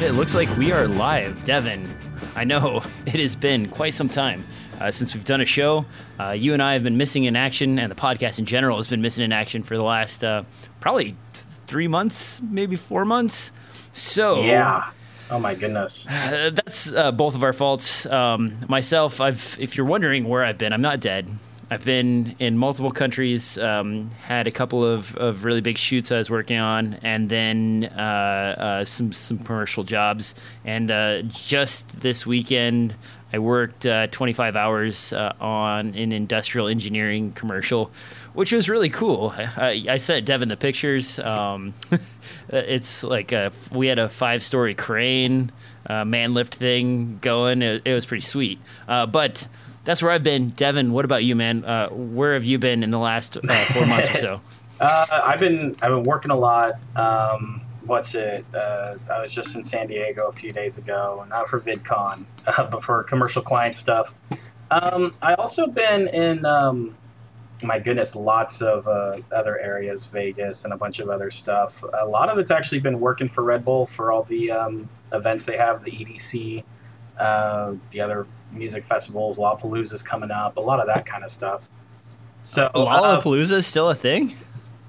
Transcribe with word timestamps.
man. 0.00 0.08
It 0.08 0.14
looks 0.16 0.34
like 0.34 0.54
we 0.56 0.70
are 0.72 0.86
live. 0.86 1.42
Devin, 1.44 1.92
I 2.36 2.44
know 2.44 2.82
it 3.06 3.16
has 3.20 3.34
been 3.34 3.68
quite 3.68 3.94
some 3.94 4.08
time 4.08 4.46
uh, 4.80 4.90
since 4.90 5.14
we've 5.14 5.24
done 5.24 5.40
a 5.40 5.44
show. 5.44 5.84
Uh, 6.20 6.30
you 6.30 6.52
and 6.52 6.62
I 6.62 6.74
have 6.74 6.84
been 6.84 6.96
missing 6.96 7.24
in 7.24 7.36
action, 7.36 7.78
and 7.78 7.90
the 7.90 7.96
podcast 7.96 8.38
in 8.38 8.44
general 8.44 8.76
has 8.76 8.86
been 8.86 9.02
missing 9.02 9.24
in 9.24 9.32
action 9.32 9.62
for 9.62 9.76
the 9.76 9.82
last 9.82 10.22
uh, 10.22 10.44
probably 10.80 11.16
th- 11.32 11.44
three 11.66 11.88
months, 11.88 12.40
maybe 12.50 12.76
four 12.76 13.04
months. 13.04 13.50
So 13.92 14.42
Yeah. 14.42 14.90
Oh 15.30 15.38
my 15.38 15.54
goodness. 15.54 16.06
uh, 16.08 16.50
that's 16.54 16.92
uh, 16.92 17.12
both 17.12 17.34
of 17.34 17.42
our 17.42 17.52
faults. 17.52 18.06
Um, 18.06 18.64
myself, 18.68 19.20
I've 19.20 19.56
if 19.60 19.76
you're 19.76 19.86
wondering 19.86 20.28
where 20.28 20.44
I've 20.44 20.58
been, 20.58 20.72
I'm 20.72 20.82
not 20.82 21.00
dead. 21.00 21.28
I've 21.70 21.84
been 21.84 22.34
in 22.38 22.56
multiple 22.56 22.90
countries, 22.90 23.58
um, 23.58 24.10
had 24.22 24.46
a 24.46 24.50
couple 24.50 24.82
of, 24.82 25.14
of 25.16 25.44
really 25.44 25.60
big 25.60 25.76
shoots 25.76 26.10
I 26.10 26.16
was 26.16 26.30
working 26.30 26.56
on, 26.56 26.94
and 27.02 27.28
then 27.28 27.90
uh, 27.94 28.00
uh, 28.00 28.84
some 28.86 29.12
some 29.12 29.38
commercial 29.38 29.84
jobs. 29.84 30.34
And 30.64 30.90
uh, 30.90 31.22
just 31.22 32.00
this 32.00 32.24
weekend, 32.24 32.94
I 33.34 33.38
worked 33.38 33.84
uh, 33.84 34.06
25 34.06 34.56
hours 34.56 35.12
uh, 35.12 35.34
on 35.42 35.88
an 35.94 36.12
industrial 36.12 36.68
engineering 36.68 37.32
commercial, 37.32 37.90
which 38.32 38.50
was 38.50 38.70
really 38.70 38.88
cool. 38.88 39.34
I, 39.36 39.84
I 39.90 39.98
sent 39.98 40.24
Devin 40.24 40.48
the 40.48 40.56
pictures. 40.56 41.18
Um, 41.18 41.74
it's 42.48 43.04
like 43.04 43.32
a, 43.32 43.52
we 43.72 43.88
had 43.88 43.98
a 43.98 44.08
five 44.08 44.42
story 44.42 44.74
crane, 44.74 45.52
uh, 45.84 46.06
man 46.06 46.32
lift 46.32 46.54
thing 46.54 47.18
going. 47.20 47.60
It, 47.60 47.82
it 47.84 47.92
was 47.92 48.06
pretty 48.06 48.24
sweet. 48.24 48.58
But 48.86 49.46
that's 49.88 50.02
where 50.02 50.12
I've 50.12 50.22
been. 50.22 50.50
Devin, 50.50 50.92
what 50.92 51.06
about 51.06 51.24
you, 51.24 51.34
man? 51.34 51.64
Uh, 51.64 51.88
where 51.88 52.34
have 52.34 52.44
you 52.44 52.58
been 52.58 52.82
in 52.82 52.90
the 52.90 52.98
last 52.98 53.38
uh, 53.38 53.64
four 53.72 53.86
months 53.86 54.10
or 54.10 54.14
so? 54.14 54.40
Uh, 54.80 55.22
I've 55.24 55.40
been 55.40 55.74
I've 55.82 55.90
been 55.90 56.04
working 56.04 56.30
a 56.30 56.36
lot. 56.36 56.74
Um, 56.94 57.62
what's 57.84 58.14
it? 58.14 58.44
Uh, 58.54 58.94
I 59.12 59.20
was 59.20 59.32
just 59.32 59.56
in 59.56 59.64
San 59.64 59.88
Diego 59.88 60.28
a 60.28 60.32
few 60.32 60.52
days 60.52 60.78
ago, 60.78 61.26
not 61.28 61.48
for 61.48 61.58
VidCon, 61.58 62.24
uh, 62.46 62.64
but 62.70 62.84
for 62.84 63.02
commercial 63.02 63.42
client 63.42 63.74
stuff. 63.74 64.14
Um, 64.70 65.16
I 65.20 65.34
also 65.34 65.66
been 65.66 66.06
in 66.06 66.46
um, 66.46 66.96
my 67.60 67.80
goodness, 67.80 68.14
lots 68.14 68.62
of 68.62 68.86
uh, 68.86 69.16
other 69.32 69.58
areas, 69.58 70.06
Vegas 70.06 70.62
and 70.62 70.72
a 70.72 70.76
bunch 70.76 71.00
of 71.00 71.08
other 71.08 71.28
stuff. 71.28 71.82
A 72.00 72.06
lot 72.06 72.28
of 72.28 72.38
it's 72.38 72.52
actually 72.52 72.78
been 72.78 73.00
working 73.00 73.28
for 73.28 73.42
Red 73.42 73.64
Bull 73.64 73.84
for 73.84 74.12
all 74.12 74.22
the 74.22 74.52
um, 74.52 74.88
events 75.12 75.44
they 75.44 75.56
have, 75.56 75.82
the 75.82 75.90
EDC, 75.90 76.62
uh, 77.18 77.74
the 77.90 78.00
other 78.00 78.28
music 78.52 78.84
festivals, 78.84 79.38
Lollapalooza's 79.38 80.02
coming 80.02 80.30
up, 80.30 80.56
a 80.56 80.60
lot 80.60 80.80
of 80.80 80.86
that 80.86 81.06
kind 81.06 81.24
of 81.24 81.30
stuff. 81.30 81.68
So 82.42 82.66
uh, 82.74 83.20
Lollapalooza 83.20 83.54
is 83.54 83.66
still 83.66 83.90
a 83.90 83.94
thing? 83.94 84.34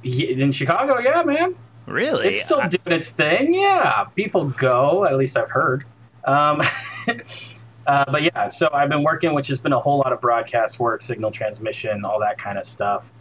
in 0.04 0.52
Chicago, 0.52 1.00
yeah, 1.00 1.24
man. 1.24 1.56
Really? 1.86 2.30
It's 2.30 2.42
still 2.42 2.60
doing 2.60 2.98
its 2.98 3.10
thing. 3.10 3.54
Yeah, 3.54 4.06
people 4.16 4.50
go. 4.50 5.06
At 5.06 5.18
least 5.18 5.36
I've 5.36 5.50
heard. 5.50 5.84
Um, 6.26 6.62
uh, 7.88 8.06
but 8.12 8.24
yeah, 8.24 8.48
so 8.48 8.70
I've 8.74 8.90
been 8.90 9.04
working, 9.04 9.34
which 9.34 9.48
has 9.48 9.60
been 9.60 9.74
a 9.74 9.80
whole 9.80 9.98
lot 9.98 10.14
of 10.14 10.22
broadcast 10.22 10.80
work, 10.80 11.02
signal 11.02 11.32
transmission, 11.32 12.06
all 12.06 12.20
that 12.20 12.38
kind 12.38 12.58
of 12.58 12.66
stuff. 12.66 13.12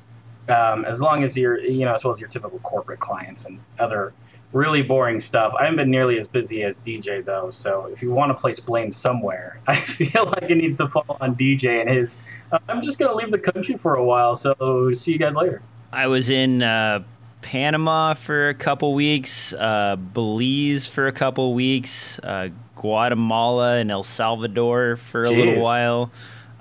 Um, 0.49 0.85
as 0.85 1.01
long 1.01 1.25
as 1.25 1.37
you're, 1.37 1.61
you 1.61 1.85
know, 1.85 1.95
as 1.95 2.05
well 2.05 2.13
as 2.13 2.21
your 2.21 2.29
typical 2.29 2.59
corporate 2.61 3.01
clients 3.01 3.45
and 3.45 3.59
other 3.79 4.13
really 4.53 4.83
boring 4.83 5.21
stuff. 5.21 5.55
I 5.59 5.65
haven't 5.65 5.77
been 5.77 5.91
nearly 5.91 6.19
as 6.19 6.27
busy 6.27 6.63
as 6.63 6.79
DJ 6.79 7.25
though. 7.25 7.51
So 7.51 7.87
if 7.87 8.03
you 8.03 8.11
want 8.11 8.35
to 8.35 8.41
place 8.41 8.61
blame 8.61 8.93
somewhere, 8.93 9.61
I 9.67 9.77
feel 9.77 10.27
like 10.27 10.51
it 10.51 10.57
needs 10.57 10.77
to 10.77 10.89
fall 10.89 11.17
on 11.21 11.35
DJ 11.37 11.81
and 11.81 11.91
his. 11.91 12.19
Uh, 12.53 12.59
I'm 12.69 12.83
just 12.83 12.99
gonna 12.99 13.15
leave 13.15 13.31
the 13.31 13.39
country 13.39 13.77
for 13.77 13.97
a 13.97 14.05
while. 14.05 14.35
So 14.35 14.93
see 14.95 15.13
you 15.13 15.19
guys 15.19 15.35
later. 15.35 15.63
I 15.93 16.07
was 16.07 16.31
in 16.31 16.63
uh, 16.63 17.03
Panama 17.41 18.15
for 18.15 18.49
a 18.49 18.55
couple 18.55 18.95
weeks, 18.95 19.53
uh, 19.55 19.97
Belize 19.97 20.87
for 20.87 21.07
a 21.07 21.13
couple 21.13 21.55
weeks, 21.55 22.19
uh, 22.21 22.49
Guatemala 22.77 23.79
and 23.79 23.91
El 23.91 24.03
Salvador 24.03 24.97
for 24.97 25.25
a 25.25 25.31
little 25.31 25.63
while. 25.63 26.11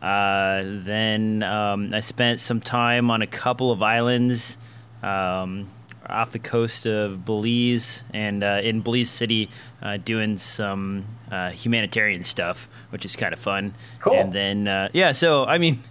Uh, 0.02 0.62
then 0.64 1.44
um, 1.44 1.94
I 1.94 2.00
spent 2.00 2.40
some 2.40 2.62
time 2.62 3.10
on 3.10 3.22
a 3.22 3.28
couple 3.28 3.72
of 3.72 3.82
islands 3.82 4.58
um, 5.02 5.68
off 6.10 6.32
the 6.32 6.40
coast 6.40 6.86
of 6.86 7.26
Belize 7.26 8.04
and 8.14 8.44
uh, 8.44 8.62
in 8.64 8.82
Belize 8.82 9.10
City 9.10 9.50
uh, 9.82 9.98
doing 9.98 10.38
some 10.38 11.06
uh, 11.32 11.52
humanitarian 11.52 12.24
stuff, 12.24 12.68
which 12.90 13.06
is 13.06 13.16
kind 13.16 13.34
of 13.34 13.40
fun. 13.40 13.74
Cool. 14.00 14.14
And 14.14 14.34
then, 14.34 14.68
uh, 14.68 14.90
yeah, 14.94 15.12
so 15.12 15.46
I 15.46 15.58
mean, 15.58 15.82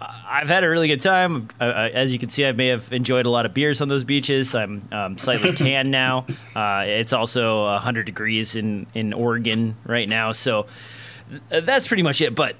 I've 0.00 0.48
had 0.48 0.64
a 0.64 0.68
really 0.68 0.88
good 0.88 1.00
time. 1.00 1.48
As 1.60 2.12
you 2.12 2.18
can 2.18 2.28
see, 2.28 2.46
I 2.46 2.52
may 2.52 2.68
have 2.68 2.92
enjoyed 2.92 3.26
a 3.26 3.30
lot 3.30 3.46
of 3.46 3.52
beers 3.52 3.80
on 3.80 3.88
those 3.88 4.04
beaches. 4.04 4.54
I'm 4.54 4.88
um, 4.92 5.18
slightly 5.18 5.52
tan 5.54 5.90
now. 5.90 6.26
Uh, 6.56 6.84
it's 6.86 7.12
also 7.12 7.64
100 7.64 8.06
degrees 8.06 8.56
in, 8.56 8.86
in 8.94 9.12
Oregon 9.12 9.76
right 9.84 10.08
now. 10.08 10.32
So 10.32 10.66
th- 11.50 11.64
that's 11.64 11.86
pretty 11.86 12.02
much 12.02 12.20
it. 12.20 12.34
But 12.34 12.56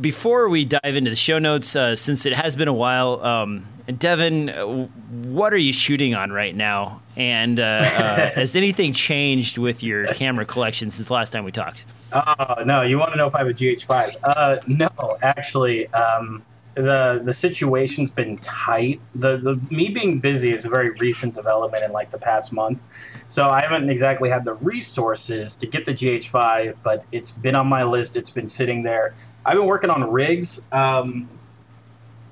before 0.00 0.48
we 0.48 0.64
dive 0.64 0.96
into 0.96 1.10
the 1.10 1.16
show 1.16 1.38
notes, 1.38 1.76
uh, 1.76 1.94
since 1.96 2.24
it 2.24 2.32
has 2.32 2.56
been 2.56 2.68
a 2.68 2.72
while, 2.72 3.22
um, 3.22 3.66
Devin, 3.98 4.48
uh, 4.48 4.88
what 5.32 5.52
are 5.52 5.58
you 5.58 5.72
shooting 5.72 6.14
on 6.14 6.30
right 6.30 6.54
now? 6.54 7.00
And 7.16 7.58
uh, 7.58 7.62
uh, 7.62 8.30
has 8.34 8.54
anything 8.54 8.92
changed 8.92 9.58
with 9.58 9.82
your 9.82 10.12
camera 10.14 10.44
collection 10.44 10.90
since 10.90 11.08
the 11.08 11.14
last 11.14 11.30
time 11.30 11.44
we 11.44 11.52
talked? 11.52 11.84
Oh 12.12 12.62
no, 12.64 12.82
you 12.82 12.98
want 12.98 13.12
to 13.12 13.16
know 13.16 13.26
if 13.26 13.34
I 13.34 13.38
have 13.38 13.48
a 13.48 13.54
GH5? 13.54 14.16
Uh, 14.22 14.56
no, 14.66 14.88
actually, 15.22 15.88
um, 15.94 16.42
the 16.74 17.22
the 17.24 17.32
situation's 17.32 18.10
been 18.10 18.36
tight. 18.38 19.00
The 19.14 19.38
the 19.38 19.60
me 19.74 19.88
being 19.88 20.20
busy 20.20 20.52
is 20.52 20.64
a 20.64 20.68
very 20.68 20.90
recent 20.90 21.34
development 21.34 21.84
in 21.84 21.92
like 21.92 22.10
the 22.10 22.18
past 22.18 22.52
month, 22.52 22.82
so 23.28 23.48
I 23.48 23.62
haven't 23.62 23.88
exactly 23.88 24.28
had 24.28 24.44
the 24.44 24.54
resources 24.54 25.54
to 25.56 25.66
get 25.66 25.86
the 25.86 25.92
GH5, 25.92 26.76
but 26.82 27.04
it's 27.12 27.30
been 27.30 27.54
on 27.54 27.66
my 27.66 27.82
list. 27.82 28.16
It's 28.16 28.30
been 28.30 28.48
sitting 28.48 28.82
there. 28.82 29.14
I've 29.46 29.56
been 29.56 29.66
working 29.66 29.90
on 29.90 30.10
rigs. 30.10 30.60
Um, 30.70 31.28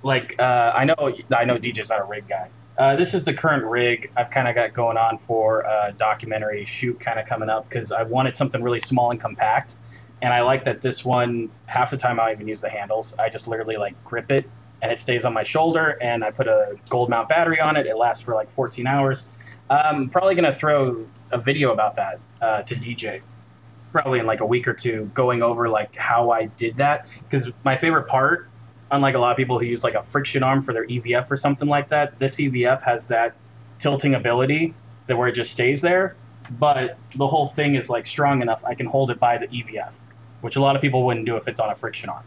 like 0.03 0.37
uh, 0.39 0.73
I 0.75 0.85
know 0.85 0.95
I 1.35 1.45
know 1.45 1.57
DJ's 1.57 1.89
not 1.89 2.01
a 2.01 2.05
rig 2.05 2.29
guy. 2.29 2.49
Uh, 2.81 2.97
this 2.97 3.13
is 3.13 3.25
the 3.25 3.35
current 3.35 3.63
rig 3.63 4.11
I've 4.17 4.31
kind 4.31 4.49
of 4.49 4.55
got 4.55 4.73
going 4.73 4.97
on 4.97 5.19
for 5.19 5.61
a 5.61 5.93
documentary 5.99 6.65
shoot 6.65 6.99
kind 6.99 7.21
of 7.21 7.27
coming 7.27 7.51
up 7.51 7.69
because 7.69 7.93
I 7.93 8.05
wanted 8.05 8.35
something 8.35 8.63
really 8.63 8.81
small 8.81 9.11
and 9.11 9.21
compact. 9.21 9.75
And 10.23 10.33
I 10.33 10.41
like 10.41 10.65
that 10.65 10.81
this 10.81 11.05
one, 11.05 11.51
half 11.67 11.91
the 11.91 11.99
time 11.99 12.19
I 12.19 12.29
don't 12.29 12.37
even 12.37 12.49
use 12.49 12.63
the 12.63 12.71
handles. 12.71 13.15
I 13.19 13.29
just 13.29 13.47
literally 13.49 13.77
like 13.77 14.03
grip 14.03 14.31
it 14.31 14.49
and 14.81 14.91
it 14.91 14.99
stays 14.99 15.27
on 15.27 15.35
my 15.35 15.43
shoulder. 15.43 15.99
And 16.01 16.25
I 16.25 16.31
put 16.31 16.49
a 16.49 16.75
gold 16.89 17.11
mount 17.11 17.29
battery 17.29 17.61
on 17.61 17.77
it. 17.77 17.85
It 17.85 17.99
lasts 17.99 18.25
for 18.25 18.35
like 18.35 18.51
14 18.51 18.87
hours. 18.87 19.29
I'm 19.69 20.09
probably 20.09 20.35
going 20.35 20.51
to 20.51 20.59
throw 20.59 21.07
a 21.33 21.39
video 21.39 21.75
about 21.75 21.97
that 21.97 22.19
uh, 22.41 22.63
to 22.63 22.75
DJ 22.75 23.21
probably 23.93 24.21
in 24.21 24.27
like 24.27 24.41
a 24.41 24.47
week 24.47 24.67
or 24.67 24.73
two 24.73 25.11
going 25.13 25.43
over 25.43 25.69
like 25.69 25.95
how 25.97 26.31
I 26.31 26.47
did 26.47 26.79
that. 26.79 27.09
Because 27.29 27.51
my 27.63 27.77
favorite 27.77 28.09
part 28.09 28.49
unlike 28.91 29.15
a 29.15 29.19
lot 29.19 29.31
of 29.31 29.37
people 29.37 29.59
who 29.59 29.65
use 29.67 29.85
like 29.85 29.95
a 29.95 30.03
friction 30.03 30.43
arm 30.43 30.63
for 30.63 30.73
their 30.73 30.87
EVF 30.87 31.31
or 31.31 31.37
something 31.37 31.69
like 31.69 31.89
that, 31.91 32.19
this 32.19 32.37
EVF 32.39 32.83
has 32.83 33.07
that 33.09 33.35
tilting 33.79 34.15
ability 34.15 34.75
that 35.07 35.17
where 35.17 35.29
it 35.29 35.33
just 35.33 35.51
stays 35.53 35.81
there. 35.81 36.17
But 36.59 36.99
the 37.17 37.27
whole 37.29 37.47
thing 37.47 37.77
is 37.77 37.89
like 37.91 38.07
strong 38.07 38.43
enough 38.43 38.65
I 38.65 38.75
can 38.75 38.87
hold 38.87 39.11
it 39.11 39.19
by 39.21 39.39
the 39.39 39.47
EVF, 39.49 39.95
which 40.41 40.57
a 40.57 40.61
lot 40.61 40.75
of 40.77 40.83
people 40.83 41.05
wouldn't 41.07 41.27
do 41.27 41.37
if 41.37 41.47
it's 41.49 41.61
on 41.61 41.71
a 41.71 41.75
friction 41.77 42.09
arm. 42.09 42.25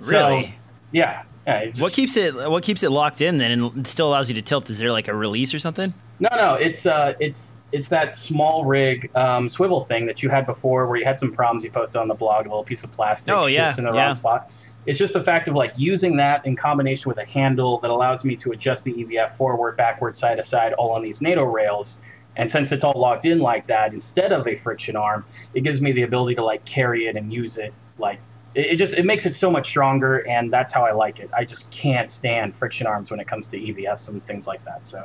So, 0.00 0.12
Really? 0.12 0.54
yeah. 0.92 1.22
yeah 1.46 1.66
just- 1.66 1.80
What 1.80 1.92
keeps 1.92 2.16
it? 2.16 2.34
What 2.34 2.62
keeps 2.62 2.82
it 2.82 2.90
locked 2.90 3.20
in 3.20 3.38
then, 3.38 3.50
and 3.50 3.86
still 3.86 4.08
allows 4.08 4.28
you 4.28 4.34
to 4.36 4.42
tilt? 4.42 4.70
Is 4.70 4.78
there 4.78 4.92
like 4.92 5.08
a 5.08 5.14
release 5.14 5.52
or 5.52 5.58
something? 5.58 5.92
No, 6.20 6.28
no, 6.34 6.54
it's 6.54 6.86
uh, 6.86 7.14
it's 7.20 7.60
it's 7.72 7.88
that 7.88 8.08
SmallRig 8.10 9.14
um, 9.16 9.48
swivel 9.48 9.82
thing 9.82 10.06
that 10.06 10.22
you 10.22 10.30
had 10.30 10.46
before, 10.46 10.86
where 10.86 10.96
you 10.98 11.04
had 11.04 11.18
some 11.18 11.32
problems. 11.32 11.62
You 11.64 11.70
posted 11.70 12.00
on 12.00 12.08
the 12.08 12.14
blog, 12.14 12.46
a 12.46 12.48
little 12.48 12.64
piece 12.64 12.82
of 12.84 12.90
plastic 12.92 13.34
Oh, 13.34 13.46
shifts 13.46 13.54
yeah, 13.56 13.74
in 13.78 13.84
the 13.84 13.96
yeah. 13.96 14.06
wrong 14.06 14.14
spot. 14.14 14.50
It's 14.88 14.98
just 14.98 15.12
the 15.12 15.22
fact 15.22 15.48
of 15.48 15.54
like 15.54 15.74
using 15.76 16.16
that 16.16 16.46
in 16.46 16.56
combination 16.56 17.10
with 17.10 17.18
a 17.18 17.24
handle 17.26 17.78
that 17.80 17.90
allows 17.90 18.24
me 18.24 18.34
to 18.36 18.52
adjust 18.52 18.84
the 18.84 18.94
EVF 18.94 19.32
forward, 19.32 19.76
backward, 19.76 20.16
side 20.16 20.36
to 20.36 20.42
side, 20.42 20.72
all 20.72 20.92
on 20.92 21.02
these 21.02 21.20
NATO 21.20 21.44
rails. 21.44 21.98
And 22.36 22.50
since 22.50 22.72
it's 22.72 22.84
all 22.84 22.98
locked 22.98 23.26
in 23.26 23.38
like 23.38 23.66
that, 23.66 23.92
instead 23.92 24.32
of 24.32 24.48
a 24.48 24.56
friction 24.56 24.96
arm, 24.96 25.26
it 25.52 25.60
gives 25.60 25.82
me 25.82 25.92
the 25.92 26.04
ability 26.04 26.36
to 26.36 26.42
like 26.42 26.64
carry 26.64 27.06
it 27.06 27.16
and 27.16 27.30
use 27.30 27.58
it 27.58 27.74
like 27.98 28.18
it, 28.54 28.66
it 28.66 28.76
just 28.76 28.94
it 28.94 29.04
makes 29.04 29.26
it 29.26 29.34
so 29.34 29.50
much 29.50 29.66
stronger 29.66 30.26
and 30.26 30.50
that's 30.50 30.72
how 30.72 30.86
I 30.86 30.92
like 30.92 31.20
it. 31.20 31.28
I 31.36 31.44
just 31.44 31.70
can't 31.70 32.08
stand 32.08 32.56
friction 32.56 32.86
arms 32.86 33.10
when 33.10 33.20
it 33.20 33.26
comes 33.26 33.46
to 33.48 33.58
EVFs 33.58 34.08
and 34.08 34.24
things 34.26 34.46
like 34.46 34.64
that. 34.64 34.86
So 34.86 35.04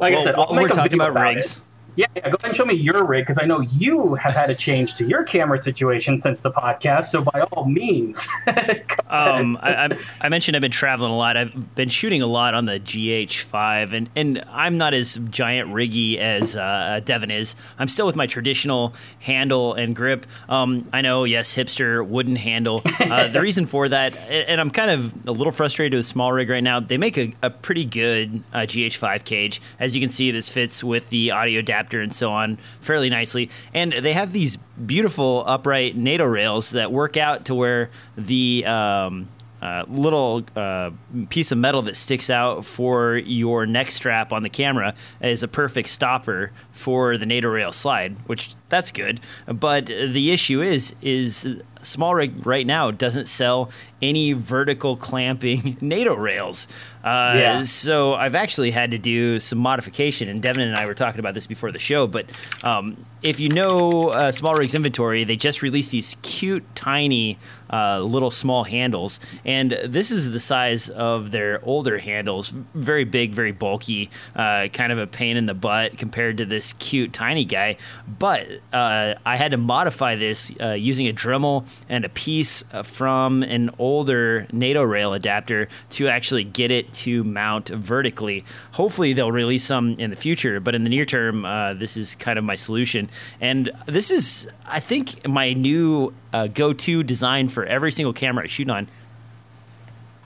like 0.00 0.14
I 0.14 0.24
said, 0.24 0.34
I'll 0.34 0.52
make 0.52 0.62
we're 0.62 0.66
a 0.66 0.70
talking 0.70 0.98
video 0.98 1.08
about 1.08 1.30
it. 1.30 1.36
rigs. 1.36 1.60
Yeah, 1.96 2.06
yeah, 2.16 2.30
go 2.30 2.36
ahead 2.38 2.50
and 2.50 2.56
show 2.56 2.64
me 2.64 2.74
your 2.74 3.04
rig 3.04 3.24
because 3.24 3.38
I 3.40 3.46
know 3.46 3.60
you 3.60 4.14
have 4.14 4.34
had 4.34 4.50
a 4.50 4.54
change 4.54 4.94
to 4.94 5.04
your 5.04 5.24
camera 5.24 5.58
situation 5.58 6.18
since 6.18 6.40
the 6.40 6.50
podcast. 6.50 7.04
So 7.04 7.22
by 7.22 7.40
all 7.52 7.66
means. 7.66 8.26
Um, 9.10 9.58
I, 9.60 9.86
I, 9.86 9.98
I 10.20 10.28
mentioned 10.28 10.56
I've 10.56 10.60
been 10.60 10.70
traveling 10.70 11.10
a 11.10 11.16
lot. 11.16 11.36
I've 11.36 11.74
been 11.74 11.88
shooting 11.88 12.22
a 12.22 12.28
lot 12.28 12.54
on 12.54 12.66
the 12.66 12.78
GH5, 12.78 13.92
and, 13.92 14.08
and 14.14 14.44
I'm 14.48 14.78
not 14.78 14.94
as 14.94 15.18
giant 15.30 15.68
riggy 15.70 16.16
as 16.16 16.54
uh, 16.54 17.00
Devin 17.04 17.32
is. 17.32 17.56
I'm 17.80 17.88
still 17.88 18.06
with 18.06 18.14
my 18.14 18.28
traditional 18.28 18.94
handle 19.18 19.74
and 19.74 19.96
grip. 19.96 20.26
Um, 20.48 20.88
I 20.92 21.00
know, 21.00 21.24
yes, 21.24 21.52
hipster 21.52 22.06
wooden 22.06 22.36
handle. 22.36 22.82
Uh, 23.00 23.26
the 23.26 23.40
reason 23.42 23.66
for 23.66 23.88
that, 23.88 24.16
and 24.28 24.60
I'm 24.60 24.70
kind 24.70 24.92
of 24.92 25.26
a 25.26 25.32
little 25.32 25.52
frustrated 25.52 25.96
with 25.96 26.06
SmallRig 26.06 26.48
right 26.48 26.62
now. 26.62 26.78
They 26.78 26.96
make 26.96 27.18
a, 27.18 27.32
a 27.42 27.50
pretty 27.50 27.84
good 27.84 28.44
uh, 28.52 28.58
GH5 28.60 29.24
cage. 29.24 29.60
As 29.80 29.92
you 29.92 30.00
can 30.00 30.10
see, 30.10 30.30
this 30.30 30.48
fits 30.48 30.84
with 30.84 31.08
the 31.10 31.32
audio 31.32 31.62
adapter 31.80 32.00
and 32.00 32.14
so 32.14 32.30
on 32.30 32.58
fairly 32.80 33.10
nicely. 33.10 33.50
And 33.74 33.92
they 33.92 34.12
have 34.12 34.32
these 34.32 34.56
beautiful 34.86 35.44
upright 35.46 35.96
NATO 35.96 36.24
rails 36.24 36.70
that 36.70 36.92
work 36.92 37.16
out 37.16 37.46
to 37.46 37.54
where 37.54 37.90
the 38.16 38.64
um, 38.66 39.28
uh, 39.62 39.84
little 39.88 40.42
uh, 40.56 40.90
piece 41.28 41.52
of 41.52 41.58
metal 41.58 41.82
that 41.82 41.96
sticks 41.96 42.30
out 42.30 42.64
for 42.64 43.18
your 43.18 43.66
neck 43.66 43.90
strap 43.90 44.32
on 44.32 44.42
the 44.42 44.48
camera 44.48 44.94
is 45.20 45.42
a 45.42 45.48
perfect 45.48 45.88
stopper 45.88 46.50
for 46.72 47.18
the 47.18 47.26
NATO 47.26 47.48
rail 47.48 47.72
slide, 47.72 48.16
which 48.26 48.54
that's 48.68 48.90
good. 48.90 49.20
But 49.46 49.86
the 49.86 50.32
issue 50.32 50.62
is, 50.62 50.94
is 51.02 51.46
SmallRig 51.82 52.44
right 52.44 52.66
now 52.66 52.90
doesn't 52.90 53.26
sell 53.26 53.70
any 54.02 54.32
vertical 54.32 54.96
clamping 54.96 55.76
NATO 55.80 56.14
rails. 56.14 56.68
Uh, 57.04 57.34
yeah. 57.36 57.62
So 57.62 58.14
I've 58.14 58.34
actually 58.34 58.70
had 58.70 58.90
to 58.90 58.98
do 58.98 59.40
some 59.40 59.58
modification, 59.58 60.28
and 60.28 60.42
Devin 60.42 60.66
and 60.66 60.76
I 60.76 60.86
were 60.86 60.94
talking 60.94 61.18
about 61.18 61.34
this 61.34 61.46
before 61.46 61.72
the 61.72 61.78
show. 61.78 62.06
But 62.06 62.26
um, 62.62 62.96
if 63.22 63.40
you 63.40 63.48
know 63.48 64.08
uh, 64.10 64.32
SmallRig's 64.32 64.74
inventory, 64.74 65.24
they 65.24 65.36
just 65.36 65.62
released 65.62 65.90
these 65.90 66.16
cute, 66.22 66.64
tiny, 66.74 67.38
uh, 67.70 68.00
little 68.00 68.30
small 68.30 68.64
handles, 68.64 69.20
and 69.44 69.78
this 69.86 70.10
is 70.10 70.30
the 70.30 70.40
size 70.40 70.88
of 70.90 71.30
their 71.30 71.60
older 71.64 71.98
handles. 71.98 72.52
Very 72.74 73.04
big, 73.04 73.32
very 73.32 73.52
bulky, 73.52 74.10
uh, 74.36 74.68
kind 74.72 74.92
of 74.92 74.98
a 74.98 75.06
pain 75.06 75.36
in 75.36 75.46
the 75.46 75.54
butt 75.54 75.98
compared 75.98 76.36
to 76.38 76.44
this 76.44 76.72
cute, 76.74 77.12
tiny 77.12 77.44
guy. 77.44 77.76
But 78.18 78.46
uh, 78.72 79.14
I 79.24 79.36
had 79.36 79.50
to 79.52 79.56
modify 79.56 80.16
this 80.16 80.52
uh, 80.60 80.72
using 80.72 81.08
a 81.08 81.12
Dremel 81.12 81.64
and 81.88 82.04
a 82.04 82.08
piece 82.08 82.64
from 82.84 83.42
an 83.42 83.70
older 83.78 84.46
NATO 84.52 84.82
rail 84.82 85.12
adapter 85.12 85.68
to 85.90 86.08
actually 86.08 86.44
get 86.44 86.70
it 86.70 86.92
to 86.92 87.24
mount 87.24 87.68
vertically. 87.68 88.44
Hopefully, 88.72 89.12
they'll 89.12 89.32
release 89.32 89.64
some 89.64 89.94
in 89.98 90.10
the 90.10 90.16
future, 90.16 90.60
but 90.60 90.74
in 90.74 90.84
the 90.84 90.90
near 90.90 91.04
term, 91.04 91.44
uh, 91.44 91.74
this 91.74 91.96
is 91.96 92.14
kind 92.16 92.38
of 92.38 92.44
my 92.44 92.54
solution. 92.54 93.10
And 93.40 93.70
this 93.86 94.10
is, 94.10 94.48
I 94.66 94.80
think, 94.80 95.26
my 95.28 95.52
new 95.52 96.12
uh, 96.32 96.46
go 96.48 96.72
to 96.72 97.02
design 97.02 97.48
for 97.48 97.64
every 97.64 97.92
single 97.92 98.12
camera 98.12 98.44
I 98.44 98.46
shoot 98.46 98.68
on. 98.68 98.88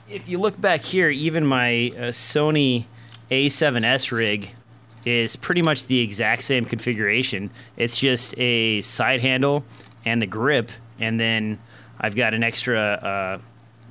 If 0.09 0.29
you 0.29 0.37
look 0.37 0.59
back 0.59 0.81
here, 0.81 1.09
even 1.09 1.45
my 1.45 1.91
uh, 1.95 2.11
Sony 2.11 2.85
A7S 3.31 4.11
rig 4.11 4.51
is 5.05 5.35
pretty 5.35 5.61
much 5.61 5.87
the 5.87 5.99
exact 5.99 6.43
same 6.43 6.65
configuration. 6.65 7.49
It's 7.77 7.99
just 7.99 8.37
a 8.37 8.81
side 8.81 9.21
handle 9.21 9.63
and 10.05 10.21
the 10.21 10.27
grip, 10.27 10.71
and 10.99 11.19
then 11.19 11.59
I've 11.99 12.15
got 12.15 12.33
an 12.33 12.43
extra 12.43 12.79
uh, 12.79 13.39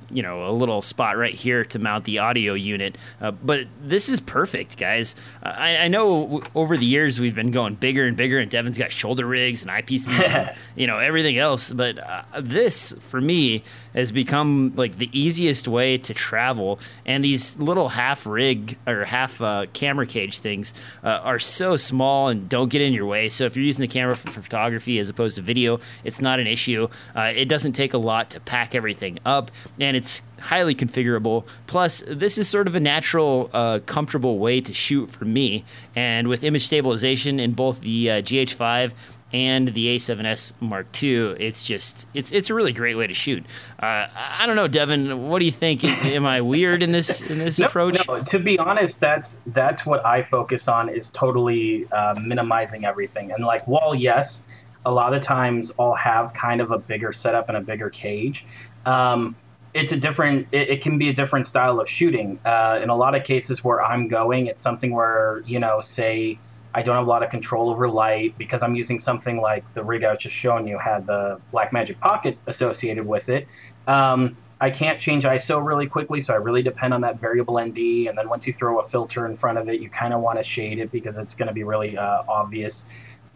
you 0.09 0.21
know 0.21 0.45
a 0.45 0.51
little 0.51 0.81
spot 0.81 1.17
right 1.17 1.33
here 1.33 1.65
to 1.65 1.79
mount 1.79 2.05
the 2.05 2.19
audio 2.19 2.53
unit. 2.53 2.97
Uh, 3.21 3.31
but 3.31 3.67
this 3.81 4.09
is 4.09 4.19
perfect, 4.19 4.77
guys. 4.77 5.15
I, 5.43 5.77
I, 5.77 5.87
know 5.87 6.23
w- 6.23 6.43
over 6.55 6.77
the 6.77 6.85
years 6.85 7.19
we've 7.19 7.35
been 7.35 7.51
going 7.51 7.75
bigger 7.75 8.05
and 8.05 8.15
bigger, 8.15 8.39
and 8.39 8.49
Devin's 8.49 8.77
got 8.77 8.91
shoulder 8.91 9.25
rigs 9.25 9.61
and 9.61 9.71
eyepieces, 9.71 10.29
and, 10.29 10.55
you 10.75 10.87
know 10.87 10.97
everything 10.97 11.37
else. 11.37 11.71
But 11.71 11.97
uh, 11.97 12.23
this, 12.41 12.93
for 13.01 13.21
me, 13.21 13.63
has 13.95 14.11
become 14.11 14.73
like 14.75 14.97
the 14.97 15.09
easiest 15.17 15.67
way 15.67 15.97
to 15.99 16.13
travel. 16.13 16.79
And 17.05 17.23
these 17.23 17.57
little 17.57 17.89
half 17.89 18.25
rig 18.25 18.77
or 18.85 19.05
half 19.05 19.41
uh, 19.41 19.65
camera 19.73 20.05
cage 20.05 20.39
things 20.39 20.73
uh, 21.03 21.19
are 21.23 21.39
so 21.39 21.75
small 21.75 22.27
and 22.27 22.47
don't 22.49 22.69
get 22.69 22.81
in 22.81 22.93
your 22.93 23.05
way. 23.05 23.29
So 23.29 23.45
if 23.45 23.55
you're 23.55 23.65
using 23.65 23.81
the 23.81 23.87
camera 23.87 24.15
for 24.15 24.29
photography 24.29 24.99
as 24.99 25.09
opposed 25.09 25.37
to 25.37 25.41
video, 25.41 25.79
it's 26.03 26.21
not 26.21 26.39
an 26.39 26.47
issue. 26.47 26.87
Uh, 27.15 27.33
it 27.35 27.45
doesn't 27.45 27.73
take 27.73 27.93
a 27.93 27.97
lot 27.97 28.29
to 28.31 28.39
pack 28.39 28.75
everything 28.75 29.19
up, 29.25 29.49
and 29.79 29.94
it's 29.95 30.21
highly 30.39 30.75
configurable. 30.75 31.45
Plus, 31.67 32.03
this 32.07 32.37
is 32.37 32.47
sort 32.47 32.67
of 32.67 32.75
a 32.75 32.79
natural, 32.79 33.49
uh, 33.53 33.79
comfortable 33.85 34.39
way 34.39 34.61
to 34.61 34.73
shoot 34.73 35.09
for 35.09 35.25
me. 35.25 35.63
And 35.95 36.27
with 36.27 36.43
image 36.43 36.65
stabilization 36.65 37.39
in 37.39 37.53
both 37.53 37.81
the 37.81 38.11
uh, 38.11 38.21
GH5 38.21 38.93
and 39.33 39.73
the 39.73 39.95
A7S 39.95 40.53
Mark 40.61 40.87
II, 41.01 41.35
it's 41.39 41.63
just 41.63 42.07
it's 42.13 42.31
it's 42.31 42.49
a 42.49 42.53
really 42.53 42.71
great 42.71 42.95
way 42.95 43.07
to 43.07 43.13
shoot. 43.13 43.43
Uh, 43.81 44.07
I 44.13 44.45
don't 44.45 44.55
know, 44.55 44.67
Devin. 44.67 45.27
What 45.27 45.39
do 45.39 45.45
you 45.45 45.51
think? 45.51 45.83
Am 45.83 46.25
I 46.25 46.41
weird 46.41 46.83
in 46.83 46.91
this 46.91 47.21
in 47.21 47.39
this 47.39 47.59
no, 47.59 47.65
approach? 47.65 48.07
No, 48.07 48.21
to 48.21 48.39
be 48.39 48.59
honest, 48.59 48.99
that's 48.99 49.39
that's 49.47 49.85
what 49.85 50.05
I 50.05 50.21
focus 50.21 50.67
on 50.67 50.89
is 50.89 51.09
totally 51.09 51.85
uh, 51.91 52.15
minimizing 52.21 52.85
everything. 52.85 53.31
And 53.31 53.43
like, 53.43 53.67
while 53.67 53.95
yes, 53.95 54.43
a 54.85 54.91
lot 54.91 55.13
of 55.13 55.21
times 55.21 55.71
I'll 55.79 55.95
have 55.95 56.33
kind 56.33 56.61
of 56.61 56.71
a 56.71 56.77
bigger 56.77 57.11
setup 57.11 57.49
and 57.49 57.57
a 57.57 57.61
bigger 57.61 57.89
cage. 57.89 58.45
Um, 58.85 59.35
it's 59.75 59.91
a 59.91 59.97
different 59.97 60.47
it, 60.53 60.69
it, 60.69 60.81
can 60.81 60.97
be 60.97 61.09
a 61.09 61.13
different 61.13 61.45
style 61.45 61.81
of 61.81 61.87
shooting. 61.87 62.39
Uh, 62.45 62.79
in 62.81 62.89
a 62.89 62.95
lot 62.95 63.13
of 63.13 63.23
cases 63.23 63.63
where 63.63 63.83
i'm 63.83 64.07
going 64.07 64.47
it's 64.47 64.61
something 64.61 64.91
where 64.91 65.43
you 65.45 65.59
know 65.59 65.81
say 65.81 66.39
i 66.73 66.81
don't 66.81 66.95
have 66.95 67.05
a 67.05 67.09
lot 67.09 67.21
of 67.21 67.29
control 67.29 67.69
over 67.69 67.87
light 67.87 68.35
because 68.37 68.63
i'm 68.63 68.73
using 68.73 68.97
something 68.97 69.41
like 69.41 69.63
the 69.73 69.83
rig 69.83 70.03
i 70.03 70.09
was 70.09 70.19
just 70.19 70.35
showing 70.35 70.67
you 70.67 70.79
had 70.79 71.05
the 71.05 71.39
Blackmagic 71.53 71.99
pocket 71.99 72.37
associated 72.47 73.05
with 73.05 73.29
it. 73.29 73.47
Um, 73.87 74.37
i 74.61 74.69
can't 74.69 74.99
change 74.99 75.25
iso 75.25 75.63
really 75.63 75.87
quickly 75.87 76.21
so 76.21 76.33
i 76.33 76.37
really 76.37 76.63
depend 76.63 76.93
on 76.93 77.01
that 77.01 77.19
variable 77.19 77.55
nd 77.59 78.07
and 78.07 78.17
then 78.17 78.29
once 78.29 78.47
you 78.47 78.53
throw 78.53 78.79
a 78.79 78.87
filter 78.87 79.25
in 79.25 79.35
front 79.35 79.57
of 79.57 79.67
it 79.67 79.81
you 79.81 79.89
kind 79.89 80.13
of 80.13 80.21
want 80.21 80.39
to 80.39 80.43
shade 80.43 80.79
it 80.79 80.89
because 80.91 81.17
it's 81.17 81.35
going 81.35 81.47
to 81.47 81.53
be 81.53 81.63
really 81.63 81.97
uh, 81.97 82.23
obvious 82.29 82.85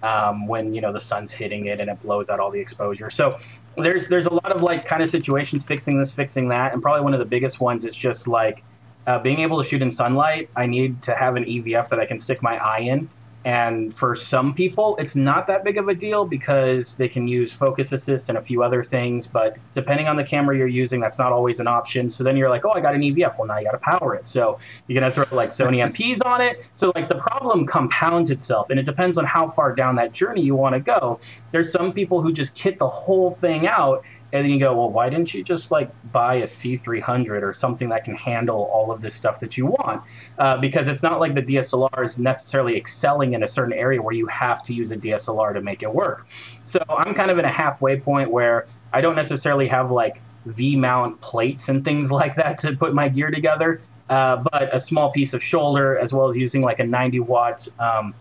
um, 0.04 0.48
when 0.48 0.74
you 0.74 0.81
know 0.81 0.94
the 0.94 1.00
sun's 1.00 1.31
hitting 1.31 1.66
it 1.66 1.80
and 1.80 1.90
it 1.90 2.01
blows 2.01 2.30
out 2.30 2.40
all 2.40 2.51
the 2.51 2.60
exposure. 2.60 3.10
So 3.10 3.38
there's 3.78 4.07
there's 4.07 4.25
a 4.25 4.34
lot 4.34 4.51
of 4.51 4.63
like 4.63 4.86
kind 4.86 5.01
of 5.01 5.10
situations 5.10 5.66
fixing 5.66 5.98
this, 6.00 6.12
fixing 6.12 6.50
that, 6.50 6.74
and 6.74 6.81
probably 6.81 7.01
one 7.01 7.13
of 7.13 7.19
the 7.19 7.25
biggest 7.25 7.60
ones 7.60 7.86
is 7.86 7.96
just 7.96 8.28
like 8.28 8.63
uh, 9.07 9.19
being 9.19 9.40
able 9.40 9.62
to 9.62 9.68
shoot 9.68 9.81
in 9.81 9.92
sunlight. 9.92 10.50
I 10.56 10.66
need 10.66 11.01
to 11.04 11.16
have 11.16 11.36
an 11.36 11.46
EVF 11.46 11.90
that 11.90 12.00
I 12.00 12.06
can 12.06 12.19
stick 12.19 12.42
my 12.42 12.57
eye 12.57 12.80
in 12.80 13.10
and 13.45 13.94
for 13.94 14.15
some 14.15 14.53
people, 14.53 14.97
it's 14.97 15.15
not 15.15 15.47
that 15.47 15.63
big 15.63 15.77
of 15.77 15.88
a 15.88 15.95
deal 15.95 16.25
because 16.25 16.97
they 16.97 17.07
can 17.07 17.25
use 17.25 17.53
focus 17.53 17.94
assist 17.94 18.27
and 18.27 18.38
a 18.38 18.41
few 18.41 18.63
other 18.63 18.83
things. 18.83 19.27
But 19.27 19.56
depending 19.74 20.07
on 20.07 20.18
the 20.18 20.25
camera 20.25 20.57
you're 20.57 20.68
using, 20.68 21.00
that's 21.00 21.18
not 21.18 21.31
always 21.31 21.62
an 21.62 21.68
option. 21.68 22.09
So 22.09 22.24
then 22.24 22.36
you're 22.36 22.50
like, 22.50 22.65
oh, 22.65 22.71
I 22.71 22.81
got 22.81 22.95
an 22.95 23.01
EVF. 23.01 23.38
Well, 23.38 23.47
now 23.47 23.57
you 23.57 23.63
got 23.63 23.71
to 23.71 23.77
power 23.77 24.13
it. 24.13 24.27
So 24.27 24.59
you're 24.88 25.00
going 25.00 25.09
to 25.09 25.15
throw 25.15 25.38
like 25.38 25.50
Sony 25.50 25.77
NPs 25.89 26.19
on 26.25 26.41
it. 26.41 26.65
So 26.74 26.91
like 26.95 27.07
the 27.07 27.15
problem 27.15 27.65
compounds 27.65 28.30
itself. 28.30 28.69
And 28.69 28.80
it 28.80 28.86
depends 28.86 29.18
on 29.18 29.24
how 29.24 29.47
far 29.47 29.74
down 29.74 29.95
that 29.95 30.12
journey 30.12 30.41
you 30.41 30.56
want 30.56 30.75
to 30.75 30.81
go. 30.81 31.19
There's 31.51 31.71
some 31.71 31.94
people 31.94 32.21
who 32.21 32.33
just 32.33 32.56
kit 32.56 32.77
the 32.77 32.89
whole 32.89 33.31
thing 33.31 33.68
out 33.68 34.03
and 34.31 34.43
then 34.43 34.51
you 34.51 34.59
go, 34.59 34.75
well, 34.75 34.89
why 34.89 35.09
didn't 35.09 35.33
you 35.33 35.43
just 35.43 35.71
like 35.71 35.89
buy 36.11 36.35
a 36.35 36.43
C300 36.43 37.41
or 37.41 37.51
something 37.51 37.89
that 37.89 38.03
can 38.03 38.15
handle 38.15 38.69
all 38.71 38.91
of 38.91 39.01
this 39.01 39.15
stuff 39.15 39.39
that 39.39 39.57
you 39.57 39.65
want? 39.65 40.03
Uh, 40.38 40.57
because 40.57 40.88
it's 40.88 41.01
not 41.01 41.19
like 41.19 41.33
the 41.33 41.41
DSLR 41.41 42.03
is 42.03 42.19
necessarily 42.19 42.77
excelling 42.77 43.33
in 43.33 43.43
a 43.43 43.48
certain 43.48 43.74
area 43.74 44.01
where 44.01 44.13
you 44.13 44.27
have 44.27 44.62
to 44.63 44.74
use 44.74 44.91
a 44.91 44.98
DSLR 44.98 45.53
to 45.53 45.62
make 45.62 45.81
it 45.81 45.91
work. 45.91 46.27
So 46.65 46.79
I'm 46.89 47.13
kind 47.13 47.31
of 47.31 47.39
in 47.39 47.45
a 47.45 47.51
halfway 47.51 48.00
point 48.00 48.29
where 48.29 48.67
I 48.93 49.01
don't 49.01 49.15
necessarily 49.15 49.67
have 49.67 49.89
like 49.89 50.21
V 50.45 50.75
mount 50.75 51.19
plates 51.21 51.69
and 51.69 51.83
things 51.83 52.12
like 52.19 52.36
that 52.36 52.59
to 52.59 52.75
put 52.75 52.93
my 52.93 53.09
gear 53.09 53.31
together, 53.31 53.81
uh, 54.09 54.43
but 54.51 54.74
a 54.74 54.79
small 54.79 55.12
piece 55.12 55.33
of 55.33 55.41
shoulder 55.41 55.98
as 55.98 56.13
well 56.13 56.27
as 56.27 56.38
using 56.38 56.62
like 56.62 56.79
a 56.79 56.86
90 56.86 57.21
watt 57.21 57.67
um, 57.79 58.13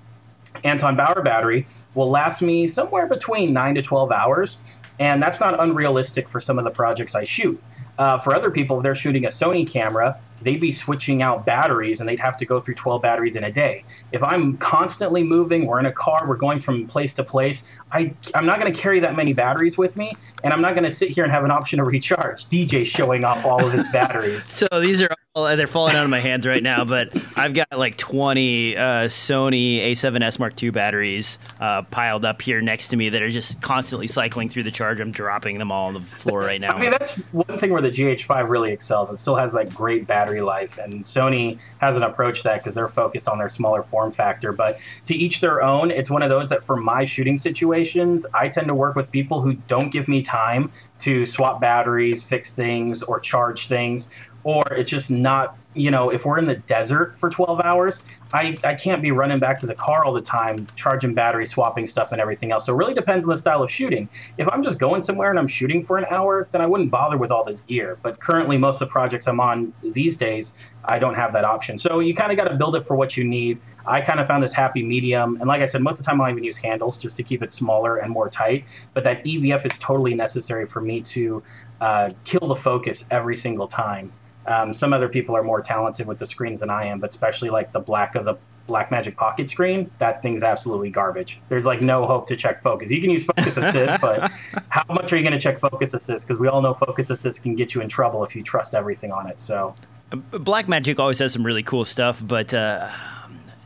Anton 0.64 0.96
Bauer 0.96 1.22
battery 1.22 1.66
will 1.94 2.10
last 2.10 2.42
me 2.42 2.66
somewhere 2.66 3.06
between 3.06 3.52
9 3.52 3.74
to 3.76 3.82
12 3.82 4.12
hours. 4.12 4.58
And 4.98 5.22
that's 5.22 5.40
not 5.40 5.60
unrealistic 5.60 6.28
for 6.28 6.40
some 6.40 6.58
of 6.58 6.64
the 6.64 6.70
projects 6.70 7.14
I 7.14 7.24
shoot. 7.24 7.60
Uh, 7.98 8.16
for 8.16 8.34
other 8.34 8.50
people, 8.50 8.76
if 8.76 8.84
they're 8.84 8.94
shooting 8.94 9.24
a 9.24 9.28
Sony 9.28 9.68
camera, 9.68 10.18
they'd 10.42 10.60
be 10.60 10.70
switching 10.70 11.20
out 11.20 11.44
batteries 11.44 11.98
and 11.98 12.08
they'd 12.08 12.20
have 12.20 12.36
to 12.36 12.46
go 12.46 12.60
through 12.60 12.74
12 12.74 13.02
batteries 13.02 13.34
in 13.34 13.44
a 13.44 13.50
day. 13.50 13.84
If 14.12 14.22
I'm 14.22 14.56
constantly 14.58 15.24
moving, 15.24 15.66
we're 15.66 15.80
in 15.80 15.86
a 15.86 15.92
car, 15.92 16.26
we're 16.28 16.36
going 16.36 16.60
from 16.60 16.86
place 16.86 17.12
to 17.14 17.24
place, 17.24 17.64
I, 17.90 18.12
I'm 18.35 18.47
not 18.47 18.61
going 18.61 18.73
to 18.73 18.78
carry 18.78 19.00
that 19.00 19.16
many 19.16 19.33
batteries 19.33 19.78
with 19.78 19.97
me, 19.97 20.12
and 20.45 20.52
I'm 20.52 20.61
not 20.61 20.75
going 20.75 20.85
to 20.85 20.90
sit 20.90 21.11
here 21.11 21.25
and 21.25 21.33
have 21.33 21.45
an 21.45 21.50
option 21.50 21.78
to 21.78 21.85
recharge. 21.85 22.47
DJ 22.47 22.85
showing 22.85 23.25
off 23.25 23.45
all 23.45 23.64
of 23.64 23.73
his 23.73 23.88
batteries. 23.92 24.45
so 24.45 24.66
these 24.80 25.00
are 25.00 25.09
all, 25.35 25.57
they're 25.57 25.66
falling 25.66 25.97
out 25.97 26.04
of 26.04 26.11
my 26.11 26.21
hands 26.21 26.47
right 26.47 26.62
now, 26.62 26.85
but 26.85 27.11
I've 27.37 27.54
got 27.54 27.68
like 27.76 27.97
20 27.97 28.76
uh, 28.76 28.80
Sony 29.07 29.92
A7S 29.92 30.38
Mark 30.38 30.61
II 30.62 30.71
batteries 30.71 31.38
uh, 31.61 31.83
piled 31.83 32.25
up 32.25 32.42
here 32.42 32.61
next 32.61 32.88
to 32.88 32.97
me 32.97 33.09
that 33.09 33.23
are 33.23 33.30
just 33.30 33.61
constantly 33.62 34.07
cycling 34.07 34.49
through 34.49 34.64
the 34.64 34.71
charge. 34.71 35.00
I'm 35.00 35.11
dropping 35.11 35.59
them 35.59 35.73
all 35.73 35.88
on 35.88 35.95
the 35.95 36.00
floor 36.00 36.40
right 36.40 36.61
now. 36.61 36.73
I 36.73 36.80
mean, 36.80 36.90
that's 36.90 37.16
one 37.33 37.59
thing 37.59 37.73
where 37.73 37.83
the 37.83 37.90
GH5 37.90 38.49
really 38.49 38.73
excels. 38.73 39.11
It 39.11 39.16
still 39.16 39.37
has 39.37 39.54
like 39.54 39.73
great 39.75 40.07
battery 40.07 40.40
life, 40.40 40.78
and 40.78 41.04
Sony 41.04 41.59
hasn't 41.78 42.04
approached 42.04 42.45
that 42.45 42.59
because 42.59 42.75
they're 42.75 42.88
focused 42.88 43.28
on 43.28 43.38
their 43.38 43.49
smaller 43.49 43.83
form 43.83 44.12
factor. 44.12 44.52
But 44.52 44.78
to 45.07 45.14
each 45.14 45.38
their 45.40 45.62
own. 45.62 45.90
It's 45.90 46.11
one 46.11 46.23
of 46.23 46.30
those 46.30 46.49
that 46.49 46.64
for 46.64 46.76
my 46.76 47.04
shooting 47.04 47.37
situations, 47.85 48.26
I 48.35 48.49
tend 48.49 48.66
to 48.68 48.75
work 48.75 48.97
with 48.97 49.11
people 49.11 49.40
who 49.40 49.54
don't 49.54 49.90
give 49.90 50.08
me 50.08 50.23
time 50.23 50.73
to 51.00 51.25
swap 51.25 51.61
batteries, 51.61 52.23
fix 52.23 52.52
things, 52.52 53.02
or 53.02 53.20
charge 53.20 53.68
things, 53.68 54.11
or 54.44 54.62
it's 54.70 54.90
just 54.90 55.11
not 55.11 55.56
you 55.78 55.92
know, 55.92 56.11
if 56.11 56.25
we're 56.25 56.38
in 56.38 56.47
the 56.47 56.56
desert 56.56 57.16
for 57.16 57.30
12 57.30 57.61
hours, 57.61 58.02
I, 58.32 58.58
I 58.64 58.75
can't 58.75 59.00
be 59.00 59.12
running 59.12 59.38
back 59.38 59.61
to 59.61 59.66
the 59.66 59.75
car 59.75 60.04
all 60.04 60.12
the 60.12 60.20
time, 60.20 60.66
charging 60.75 61.14
battery, 61.14 61.47
swapping 61.47 61.87
stuff, 61.87 62.11
and 62.11 62.20
everything 62.20 62.50
else. 62.50 62.66
So 62.66 62.75
it 62.75 62.76
really 62.76 62.94
depends 62.94 63.25
on 63.25 63.30
the 63.30 63.37
style 63.37 63.62
of 63.62 63.70
shooting. 63.70 64.08
If 64.38 64.49
I'm 64.49 64.62
just 64.62 64.78
going 64.78 65.02
somewhere 65.02 65.30
and 65.30 65.38
I'm 65.38 65.47
shooting 65.47 65.82
for 65.85 65.97
an 65.97 66.06
hour, 66.11 66.49
then 66.50 66.61
I 66.61 66.66
wouldn't 66.66 66.90
bother 66.90 67.16
with 67.16 67.30
all 67.30 67.44
this 67.44 67.61
gear. 67.61 67.97
But 68.02 68.18
currently, 68.18 68.58
most 68.58 68.82
of 68.82 68.88
the 68.88 68.92
projects 68.92 69.28
I'm 69.28 69.40
on 69.40 69.73
these 69.82 70.16
days, 70.16 70.52
I 70.85 70.99
don't 70.99 71.14
have 71.14 71.32
that 71.35 71.44
option. 71.44 71.78
So 71.78 72.00
you 72.00 72.14
kind 72.14 72.32
of 72.32 72.37
got 72.37 72.49
to 72.49 72.56
build 72.56 72.75
it 72.75 72.82
for 72.82 72.97
what 72.97 73.16
you 73.16 73.23
need. 73.23 73.61
I 73.88 74.00
kind 74.02 74.21
of 74.21 74.26
found 74.26 74.42
this 74.42 74.52
happy 74.52 74.83
medium. 74.83 75.37
And 75.37 75.49
like 75.49 75.62
I 75.62 75.66
said, 75.66 75.80
most 75.80 75.99
of 75.99 76.04
the 76.04 76.11
time 76.11 76.21
I'll 76.21 76.30
even 76.30 76.45
use 76.45 76.59
handles 76.59 76.97
just 76.97 77.16
to 77.16 77.23
keep 77.23 77.42
it 77.42 77.50
smaller 77.50 77.97
and 77.97 78.11
more 78.11 78.28
tight. 78.28 78.64
But 78.95 79.04
that 79.04 79.25
EVF 79.25 79.64
is 79.64 79.78
totally 79.78 80.14
necessary 80.14 80.66
for 80.66 80.80
me 80.80 81.00
to 81.02 81.42
uh, 81.80 82.11
kill 82.25 82.47
the 82.49 82.57
focus 82.57 83.04
every 83.11 83.37
single 83.37 83.66
time. 83.66 84.12
Um, 84.47 84.73
some 84.73 84.92
other 84.92 85.09
people 85.09 85.37
are 85.37 85.42
more 85.42 85.61
talented 85.61 86.07
with 86.07 86.18
the 86.18 86.26
screens 86.26 86.61
than 86.61 86.71
I 86.71 86.85
am, 86.85 87.00
but 87.00 87.11
especially 87.11 87.50
like 87.50 87.73
the 87.73 87.80
black 87.80 88.14
of 88.14 88.25
the 88.25 88.37
Blackmagic 88.66 89.16
Pocket 89.16 89.49
screen, 89.49 89.90
that 89.99 90.23
thing's 90.23 90.42
absolutely 90.42 90.90
garbage. 90.90 91.40
There's 91.49 91.64
like 91.64 91.80
no 91.80 92.07
hope 92.07 92.26
to 92.26 92.37
check 92.37 92.62
focus. 92.62 92.90
You 92.90 93.00
can 93.00 93.11
use 93.11 93.25
focus 93.25 93.57
assist, 93.57 94.00
but 94.00 94.30
how 94.68 94.85
much 94.90 95.12
are 95.12 95.16
you 95.16 95.23
going 95.23 95.33
to 95.33 95.40
check 95.40 95.59
focus 95.59 95.95
assist? 95.95 96.26
Because 96.26 96.38
we 96.38 96.49
all 96.49 96.61
know 96.61 96.75
focus 96.75 97.09
assist 97.09 97.42
can 97.42 97.57
get 97.57 97.75
you 97.75 97.80
in 97.80 97.88
trouble 97.88 98.25
if 98.25 98.37
you 98.37 98.42
trust 98.42 98.75
everything 98.75 99.12
on 99.12 99.26
it. 99.26 99.40
So, 99.40 99.75
Blackmagic 100.12 100.99
always 100.99 101.18
has 101.18 101.33
some 101.33 101.45
really 101.45 101.62
cool 101.62 101.85
stuff, 101.85 102.23
but. 102.23 102.52
Uh 102.52 102.90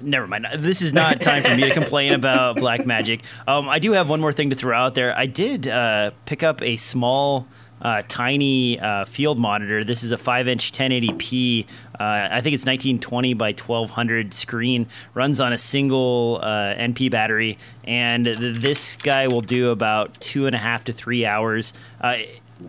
never 0.03 0.27
mind. 0.27 0.47
This 0.59 0.83
is 0.83 0.93
not 0.93 1.21
time 1.21 1.43
for 1.43 1.57
me 1.57 1.65
to 1.65 1.73
complain 1.73 2.13
about 2.13 2.57
Blackmagic. 2.59 3.23
Um, 3.47 3.69
I 3.69 3.79
do 3.79 3.93
have 3.93 4.09
one 4.11 4.21
more 4.21 4.33
thing 4.33 4.51
to 4.51 4.57
throw 4.57 4.77
out 4.77 4.95
there. 4.95 5.17
I 5.17 5.27
did 5.27 5.69
uh, 5.69 6.11
pick 6.27 6.43
up 6.43 6.63
a 6.63 6.77
small 6.77 7.47
uh, 7.83 8.03
tiny 8.09 8.79
uh, 8.81 9.05
field 9.05 9.39
monitor. 9.39 9.83
This 9.85 10.03
is 10.03 10.13
a 10.13 10.17
5 10.17 10.49
inch 10.49 10.73
1080p. 10.73 11.65
Uh, 11.65 11.69
I 11.99 12.41
think 12.41 12.55
it's 12.55 12.65
1920 12.65 13.35
by 13.35 13.51
1200 13.51 14.35
screen. 14.35 14.87
Runs 15.15 15.41
on 15.41 15.53
a 15.53 15.59
single 15.59 16.39
uh, 16.43 16.75
NP 16.75 17.11
battery, 17.11 17.59
and 17.85 18.25
th- 18.25 18.61
this 18.61 18.97
guy 18.97 19.27
will 19.27 19.41
do 19.41 19.71
about 19.71 20.19
two 20.21 20.47
and 20.47 20.55
a 20.55 20.59
half 20.59 20.85
to 20.85 20.93
three 20.93 21.27
hours. 21.27 21.75
Uh, 22.01 22.19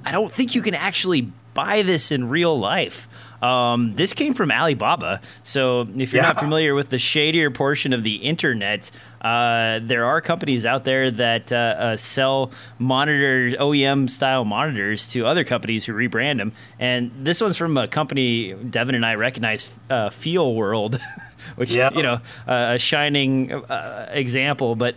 I 0.05 0.11
don't 0.11 0.31
think 0.31 0.55
you 0.55 0.61
can 0.61 0.73
actually 0.73 1.31
buy 1.53 1.81
this 1.81 2.11
in 2.11 2.29
real 2.29 2.57
life. 2.57 3.07
Um, 3.43 3.93
this 3.95 4.13
came 4.13 4.33
from 4.33 4.51
Alibaba. 4.51 5.19
So 5.43 5.81
if 5.97 6.13
you're 6.13 6.23
yeah. 6.23 6.29
not 6.29 6.39
familiar 6.39 6.73
with 6.75 6.89
the 6.89 6.97
shadier 6.97 7.51
portion 7.51 7.91
of 7.91 8.05
the 8.05 8.15
internet, 8.15 8.89
uh, 9.21 9.81
there 9.83 10.05
are 10.05 10.21
companies 10.21 10.65
out 10.65 10.85
there 10.85 11.11
that 11.11 11.51
uh, 11.51 11.55
uh, 11.55 11.97
sell 11.97 12.51
monitors, 12.79 13.53
OEM 13.55 14.09
style 14.09 14.45
monitors, 14.45 15.07
to 15.09 15.25
other 15.25 15.43
companies 15.43 15.83
who 15.83 15.91
rebrand 15.91 16.37
them. 16.37 16.53
And 16.79 17.11
this 17.17 17.41
one's 17.41 17.57
from 17.57 17.77
a 17.77 17.85
company 17.85 18.53
Devin 18.53 18.95
and 18.95 19.05
I 19.05 19.15
recognize, 19.15 19.69
uh, 19.89 20.09
Feelworld, 20.09 21.01
which 21.57 21.75
yeah. 21.75 21.89
you 21.93 22.03
know 22.03 22.21
a 22.47 22.77
shining 22.79 23.51
uh, 23.51 24.09
example. 24.13 24.77
But 24.77 24.95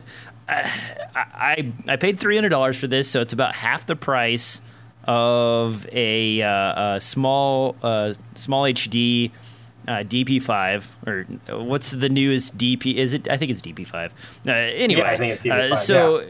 I, 0.48 0.70
I 1.16 1.72
I 1.88 1.96
paid 1.96 2.20
three 2.20 2.36
hundred 2.36 2.50
dollars 2.50 2.78
for 2.78 2.86
this, 2.86 3.10
so 3.10 3.20
it's 3.20 3.32
about 3.32 3.56
half 3.56 3.86
the 3.86 3.96
price 3.96 4.60
of 5.06 5.86
a, 5.92 6.42
uh, 6.42 6.94
a 6.96 7.00
small 7.00 7.76
uh, 7.82 8.14
small 8.34 8.64
HD 8.64 9.30
uh, 9.88 9.98
DP5 9.98 10.84
or 11.06 11.24
what's 11.62 11.90
the 11.92 12.08
newest 12.08 12.56
DP? 12.58 12.94
Is 12.94 13.12
it? 13.12 13.28
I 13.30 13.36
think 13.36 13.50
it's 13.50 13.62
DP5. 13.62 14.10
Uh, 14.46 14.50
anyway, 14.50 15.00
yeah, 15.00 15.10
I 15.10 15.16
think 15.16 15.32
it's 15.32 15.44
DP5. 15.44 15.72
Uh, 15.72 15.76
so. 15.76 16.20
Yeah. 16.20 16.26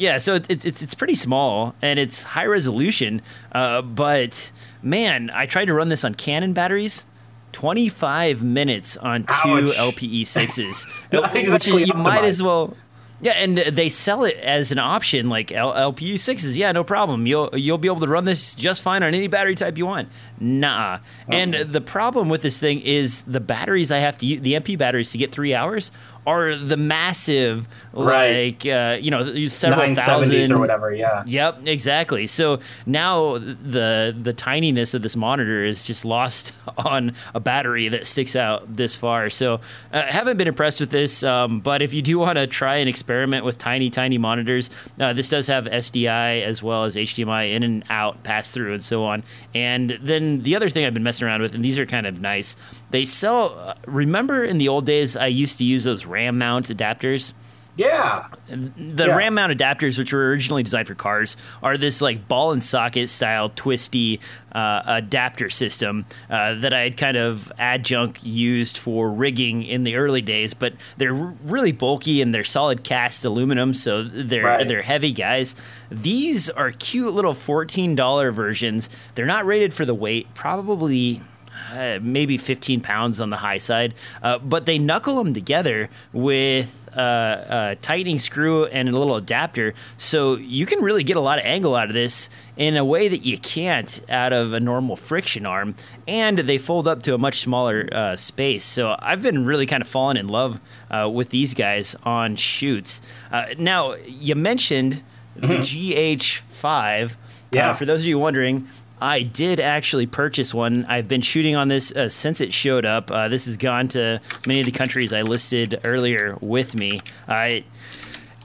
Yeah, 0.00 0.18
so 0.18 0.36
it's, 0.36 0.64
it's 0.64 0.80
it's 0.80 0.94
pretty 0.94 1.16
small 1.16 1.74
and 1.82 1.98
it's 1.98 2.22
high 2.22 2.46
resolution, 2.46 3.20
uh, 3.50 3.82
but 3.82 4.52
man, 4.80 5.28
I 5.34 5.46
tried 5.46 5.64
to 5.64 5.74
run 5.74 5.88
this 5.88 6.04
on 6.04 6.14
Canon 6.14 6.52
batteries. 6.52 7.04
25 7.50 8.44
minutes 8.44 8.96
on 8.98 9.22
two 9.24 9.32
Ouch. 9.48 9.76
LPE 9.76 10.24
sixes, 10.24 10.84
which 11.10 11.66
you 11.66 11.74
optimized. 11.74 12.04
might 12.04 12.24
as 12.24 12.40
well 12.40 12.76
yeah, 13.20 13.32
and 13.32 13.58
they 13.58 13.88
sell 13.88 14.24
it 14.24 14.36
as 14.38 14.70
an 14.70 14.78
option, 14.78 15.28
like 15.28 15.48
LPE 15.48 16.20
sixes. 16.20 16.56
Yeah, 16.56 16.70
no 16.70 16.84
problem. 16.84 17.26
You'll 17.26 17.50
you'll 17.52 17.78
be 17.78 17.88
able 17.88 18.00
to 18.00 18.06
run 18.06 18.24
this 18.24 18.54
just 18.54 18.82
fine 18.82 19.02
on 19.02 19.12
any 19.12 19.26
battery 19.26 19.56
type 19.56 19.76
you 19.76 19.86
want. 19.86 20.08
Nah. 20.38 21.00
And 21.28 21.54
the 21.54 21.80
problem 21.80 22.28
with 22.28 22.42
this 22.42 22.58
thing 22.58 22.80
is 22.80 23.22
the 23.24 23.40
batteries 23.40 23.90
I 23.90 23.98
have 23.98 24.18
to 24.18 24.26
use, 24.26 24.42
the 24.42 24.54
NP 24.54 24.78
batteries 24.78 25.10
to 25.12 25.18
get 25.18 25.32
three 25.32 25.52
hours 25.52 25.90
are 26.28 26.54
the 26.54 26.76
massive, 26.76 27.66
right. 27.94 28.52
like 28.52 28.66
uh, 28.66 28.98
you 29.00 29.10
know, 29.10 29.46
several 29.46 29.94
thousand 29.94 30.52
or 30.52 30.58
whatever. 30.58 30.92
Yeah. 30.92 31.24
Yep, 31.26 31.66
exactly. 31.66 32.26
So 32.26 32.60
now 32.84 33.38
the 33.38 34.14
the 34.20 34.34
tininess 34.34 34.92
of 34.92 35.02
this 35.02 35.16
monitor 35.16 35.64
is 35.64 35.82
just 35.82 36.04
lost 36.04 36.52
on 36.78 37.14
a 37.34 37.40
battery 37.40 37.88
that 37.88 38.06
sticks 38.06 38.36
out 38.36 38.72
this 38.72 38.94
far. 38.94 39.30
So 39.30 39.54
uh, 39.92 40.04
I 40.08 40.12
haven't 40.12 40.36
been 40.36 40.48
impressed 40.48 40.80
with 40.80 40.90
this. 40.90 41.22
Um, 41.22 41.60
but 41.60 41.80
if 41.80 41.94
you 41.94 42.02
do 42.02 42.18
want 42.18 42.36
to 42.36 42.46
try 42.46 42.76
and 42.76 42.88
experiment 42.88 43.44
with 43.44 43.56
tiny, 43.56 43.88
tiny 43.88 44.18
monitors, 44.18 44.70
uh, 45.00 45.12
this 45.14 45.30
does 45.30 45.46
have 45.46 45.64
SDI 45.64 46.42
as 46.42 46.62
well 46.62 46.84
as 46.84 46.94
HDMI 46.94 47.52
in 47.52 47.62
and 47.62 47.84
out, 47.88 48.22
pass 48.22 48.50
through, 48.50 48.74
and 48.74 48.84
so 48.84 49.04
on. 49.04 49.24
And 49.54 49.98
then 50.02 50.42
the 50.42 50.54
other 50.54 50.68
thing 50.68 50.84
I've 50.84 50.94
been 50.94 51.02
messing 51.02 51.26
around 51.26 51.40
with, 51.40 51.54
and 51.54 51.64
these 51.64 51.78
are 51.78 51.86
kind 51.86 52.06
of 52.06 52.20
nice. 52.20 52.56
They 52.90 53.04
sell. 53.04 53.58
Uh, 53.58 53.74
remember 53.86 54.44
in 54.44 54.58
the 54.58 54.68
old 54.68 54.86
days, 54.86 55.16
I 55.16 55.26
used 55.26 55.58
to 55.58 55.64
use 55.64 55.84
those 55.84 56.06
RAM 56.06 56.38
mount 56.38 56.66
adapters. 56.68 57.32
Yeah. 57.76 58.26
The 58.48 59.06
yeah. 59.06 59.14
RAM 59.14 59.34
mount 59.34 59.56
adapters, 59.56 59.98
which 59.98 60.12
were 60.12 60.30
originally 60.30 60.64
designed 60.64 60.88
for 60.88 60.96
cars, 60.96 61.36
are 61.62 61.76
this 61.76 62.00
like 62.00 62.26
ball 62.26 62.50
and 62.50 62.64
socket 62.64 63.08
style 63.08 63.50
twisty 63.50 64.18
uh, 64.50 64.82
adapter 64.84 65.48
system 65.48 66.04
uh, 66.28 66.54
that 66.54 66.74
I 66.74 66.80
had 66.80 66.96
kind 66.96 67.16
of 67.16 67.52
adjunct 67.56 68.24
used 68.24 68.78
for 68.78 69.08
rigging 69.08 69.62
in 69.62 69.84
the 69.84 69.94
early 69.94 70.22
days. 70.22 70.54
But 70.54 70.72
they're 70.96 71.14
really 71.14 71.70
bulky 71.70 72.20
and 72.20 72.34
they're 72.34 72.42
solid 72.42 72.82
cast 72.82 73.24
aluminum, 73.24 73.74
so 73.74 74.02
they're 74.02 74.42
right. 74.42 74.66
they're 74.66 74.82
heavy 74.82 75.12
guys. 75.12 75.54
These 75.88 76.50
are 76.50 76.72
cute 76.72 77.14
little 77.14 77.34
fourteen 77.34 77.94
dollar 77.94 78.32
versions. 78.32 78.90
They're 79.14 79.24
not 79.24 79.46
rated 79.46 79.72
for 79.72 79.84
the 79.84 79.94
weight. 79.94 80.26
Probably 80.34 81.22
uh, 81.70 81.98
maybe 82.02 82.36
15 82.36 82.80
pounds 82.80 83.20
on 83.20 83.30
the 83.30 83.36
high 83.36 83.58
side, 83.58 83.94
uh, 84.22 84.38
but 84.38 84.66
they 84.66 84.78
knuckle 84.78 85.16
them 85.16 85.34
together 85.34 85.88
with 86.12 86.88
uh, 86.96 87.44
a 87.70 87.76
tightening 87.82 88.18
screw 88.18 88.66
and 88.66 88.88
a 88.88 88.92
little 88.92 89.16
adapter, 89.16 89.74
so 89.96 90.36
you 90.36 90.66
can 90.66 90.82
really 90.82 91.04
get 91.04 91.16
a 91.16 91.20
lot 91.20 91.38
of 91.38 91.44
angle 91.44 91.74
out 91.76 91.88
of 91.88 91.94
this 91.94 92.28
in 92.56 92.76
a 92.76 92.84
way 92.84 93.08
that 93.08 93.24
you 93.24 93.38
can't 93.38 94.00
out 94.08 94.32
of 94.32 94.52
a 94.52 94.60
normal 94.60 94.96
friction 94.96 95.46
arm, 95.46 95.74
and 96.06 96.38
they 96.38 96.58
fold 96.58 96.88
up 96.88 97.02
to 97.02 97.14
a 97.14 97.18
much 97.18 97.40
smaller 97.40 97.88
uh, 97.92 98.16
space. 98.16 98.64
So 98.64 98.96
I've 98.98 99.22
been 99.22 99.44
really 99.44 99.66
kind 99.66 99.80
of 99.80 99.88
falling 99.88 100.16
in 100.16 100.28
love 100.28 100.60
uh, 100.90 101.08
with 101.12 101.30
these 101.30 101.54
guys 101.54 101.94
on 102.04 102.36
shoots. 102.36 103.00
Uh, 103.30 103.46
now 103.58 103.94
you 104.06 104.34
mentioned 104.34 105.02
the 105.36 105.58
mm-hmm. 105.58 105.60
GH5. 105.60 107.14
Yeah. 107.50 107.72
for 107.72 107.86
those 107.86 108.02
of 108.02 108.06
you 108.06 108.18
wondering, 108.18 108.68
I 109.00 109.22
did 109.22 109.60
actually 109.60 110.06
purchase 110.06 110.52
one. 110.52 110.84
I've 110.86 111.08
been 111.08 111.20
shooting 111.20 111.56
on 111.56 111.68
this 111.68 111.92
uh, 111.92 112.08
since 112.08 112.40
it 112.40 112.52
showed 112.52 112.84
up. 112.84 113.10
Uh, 113.10 113.28
this 113.28 113.46
has 113.46 113.56
gone 113.56 113.88
to 113.88 114.20
many 114.46 114.60
of 114.60 114.66
the 114.66 114.72
countries 114.72 115.12
I 115.12 115.22
listed 115.22 115.80
earlier 115.84 116.36
with 116.40 116.74
me. 116.74 117.02
I. 117.26 117.64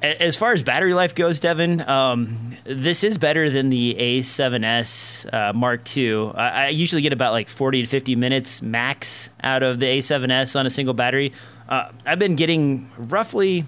As 0.01 0.35
far 0.35 0.51
as 0.51 0.61
battery 0.63 0.93
life 0.93 1.15
goes, 1.15 1.39
Devin, 1.39 1.79
um, 1.87 2.57
this 2.65 3.05
is 3.05 3.17
better 3.17 3.49
than 3.49 3.69
the 3.69 3.95
A7S 3.97 5.33
uh, 5.33 5.53
Mark 5.53 5.95
II. 5.95 6.33
I, 6.35 6.65
I, 6.65 6.67
usually 6.69 7.01
get 7.01 7.13
about 7.13 7.31
like 7.31 7.47
40 7.47 7.83
to 7.83 7.87
50 7.87 8.17
minutes 8.17 8.61
max 8.61 9.29
out 9.41 9.63
of 9.63 9.79
the 9.79 9.85
A7S 9.85 10.59
on 10.59 10.65
a 10.65 10.69
single 10.69 10.93
battery. 10.93 11.31
Uh, 11.69 11.89
I've 12.05 12.19
been 12.19 12.35
getting 12.35 12.91
roughly 12.97 13.63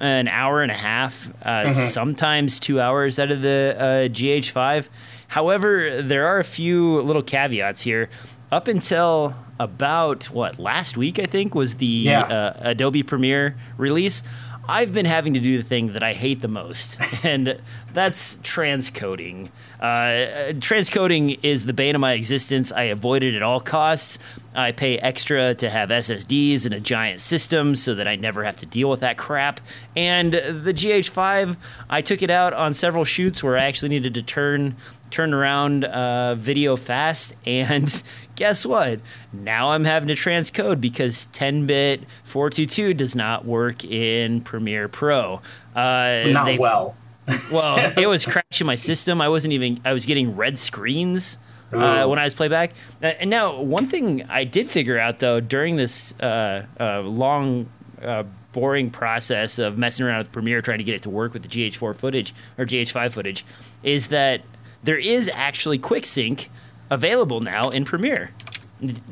an 0.00 0.28
hour 0.28 0.62
and 0.62 0.72
a 0.72 0.74
half, 0.74 1.28
uh, 1.42 1.66
mm-hmm. 1.66 1.88
sometimes 1.90 2.58
two 2.58 2.80
hours 2.80 3.18
out 3.18 3.30
of 3.30 3.42
the 3.42 3.76
uh, 3.78 3.84
GH5. 4.08 4.88
However, 5.30 6.02
there 6.02 6.26
are 6.26 6.40
a 6.40 6.44
few 6.44 7.00
little 7.02 7.22
caveats 7.22 7.82
here. 7.82 8.08
Up 8.50 8.66
until 8.66 9.32
about 9.60 10.24
what 10.24 10.58
last 10.58 10.96
week, 10.96 11.20
I 11.20 11.26
think 11.26 11.54
was 11.54 11.76
the 11.76 11.86
yeah. 11.86 12.22
uh, 12.22 12.56
Adobe 12.58 13.04
Premiere 13.04 13.54
release. 13.76 14.24
I've 14.68 14.92
been 14.92 15.06
having 15.06 15.34
to 15.34 15.40
do 15.40 15.56
the 15.56 15.62
thing 15.62 15.92
that 15.92 16.02
I 16.02 16.14
hate 16.14 16.40
the 16.40 16.48
most, 16.48 16.98
and 17.24 17.60
that's 17.92 18.36
transcoding. 18.38 19.50
Uh, 19.80 20.52
transcoding 20.58 21.38
is 21.42 21.64
the 21.64 21.72
bane 21.72 21.94
of 21.94 22.00
my 22.00 22.12
existence. 22.12 22.72
I 22.72 22.84
avoid 22.84 23.22
it 23.22 23.36
at 23.36 23.42
all 23.42 23.60
costs. 23.60 24.18
I 24.54 24.72
pay 24.72 24.98
extra 24.98 25.54
to 25.54 25.70
have 25.70 25.90
SSDs 25.90 26.66
in 26.66 26.72
a 26.72 26.80
giant 26.80 27.20
system 27.20 27.76
so 27.76 27.94
that 27.94 28.08
I 28.08 28.16
never 28.16 28.42
have 28.42 28.56
to 28.58 28.66
deal 28.66 28.90
with 28.90 29.00
that 29.00 29.16
crap. 29.16 29.60
And 29.96 30.34
the 30.34 30.74
GH5, 30.74 31.56
I 31.88 32.02
took 32.02 32.22
it 32.22 32.30
out 32.30 32.52
on 32.52 32.74
several 32.74 33.04
shoots 33.04 33.42
where 33.42 33.56
I 33.56 33.64
actually 33.64 33.90
needed 33.90 34.14
to 34.14 34.22
turn 34.22 34.76
turn 35.10 35.34
around 35.34 35.84
uh, 35.84 36.34
video 36.36 36.76
fast. 36.76 37.34
And 37.46 38.02
guess 38.36 38.64
what? 38.64 39.00
Now 39.32 39.72
I'm 39.72 39.84
having 39.84 40.08
to 40.08 40.14
transcode 40.14 40.80
because 40.80 41.26
10 41.26 41.66
bit 41.66 42.02
422 42.24 42.94
does 42.94 43.14
not 43.14 43.44
work 43.44 43.84
in 43.84 44.40
Premiere 44.40 44.88
Pro. 44.88 45.40
Uh, 45.74 46.24
not 46.26 46.46
they, 46.46 46.58
well. 46.58 46.96
well, 47.50 47.92
it 47.96 48.06
was 48.06 48.24
crashing 48.26 48.66
my 48.66 48.74
system. 48.74 49.20
I 49.20 49.28
wasn't 49.28 49.52
even, 49.52 49.80
I 49.84 49.92
was 49.92 50.06
getting 50.06 50.36
red 50.36 50.58
screens 50.58 51.38
uh, 51.72 52.06
when 52.06 52.18
I 52.18 52.24
was 52.24 52.34
playback. 52.34 52.72
Uh, 53.02 53.06
and 53.06 53.30
now, 53.30 53.60
one 53.60 53.86
thing 53.86 54.24
I 54.28 54.44
did 54.44 54.68
figure 54.68 54.98
out 54.98 55.18
though 55.18 55.40
during 55.40 55.76
this 55.76 56.12
uh, 56.20 56.64
uh, 56.78 57.00
long, 57.00 57.68
uh, 58.02 58.24
boring 58.52 58.90
process 58.90 59.58
of 59.58 59.78
messing 59.78 60.06
around 60.06 60.18
with 60.18 60.32
Premiere 60.32 60.62
trying 60.62 60.78
to 60.78 60.84
get 60.84 60.94
it 60.94 61.02
to 61.02 61.10
work 61.10 61.32
with 61.32 61.42
the 61.42 61.48
GH4 61.48 61.94
footage 61.94 62.34
or 62.58 62.64
GH5 62.64 63.12
footage 63.12 63.44
is 63.82 64.08
that 64.08 64.42
there 64.82 64.98
is 64.98 65.30
actually 65.32 65.78
QuickSync 65.78 66.48
available 66.90 67.40
now 67.40 67.68
in 67.70 67.84
Premiere. 67.84 68.30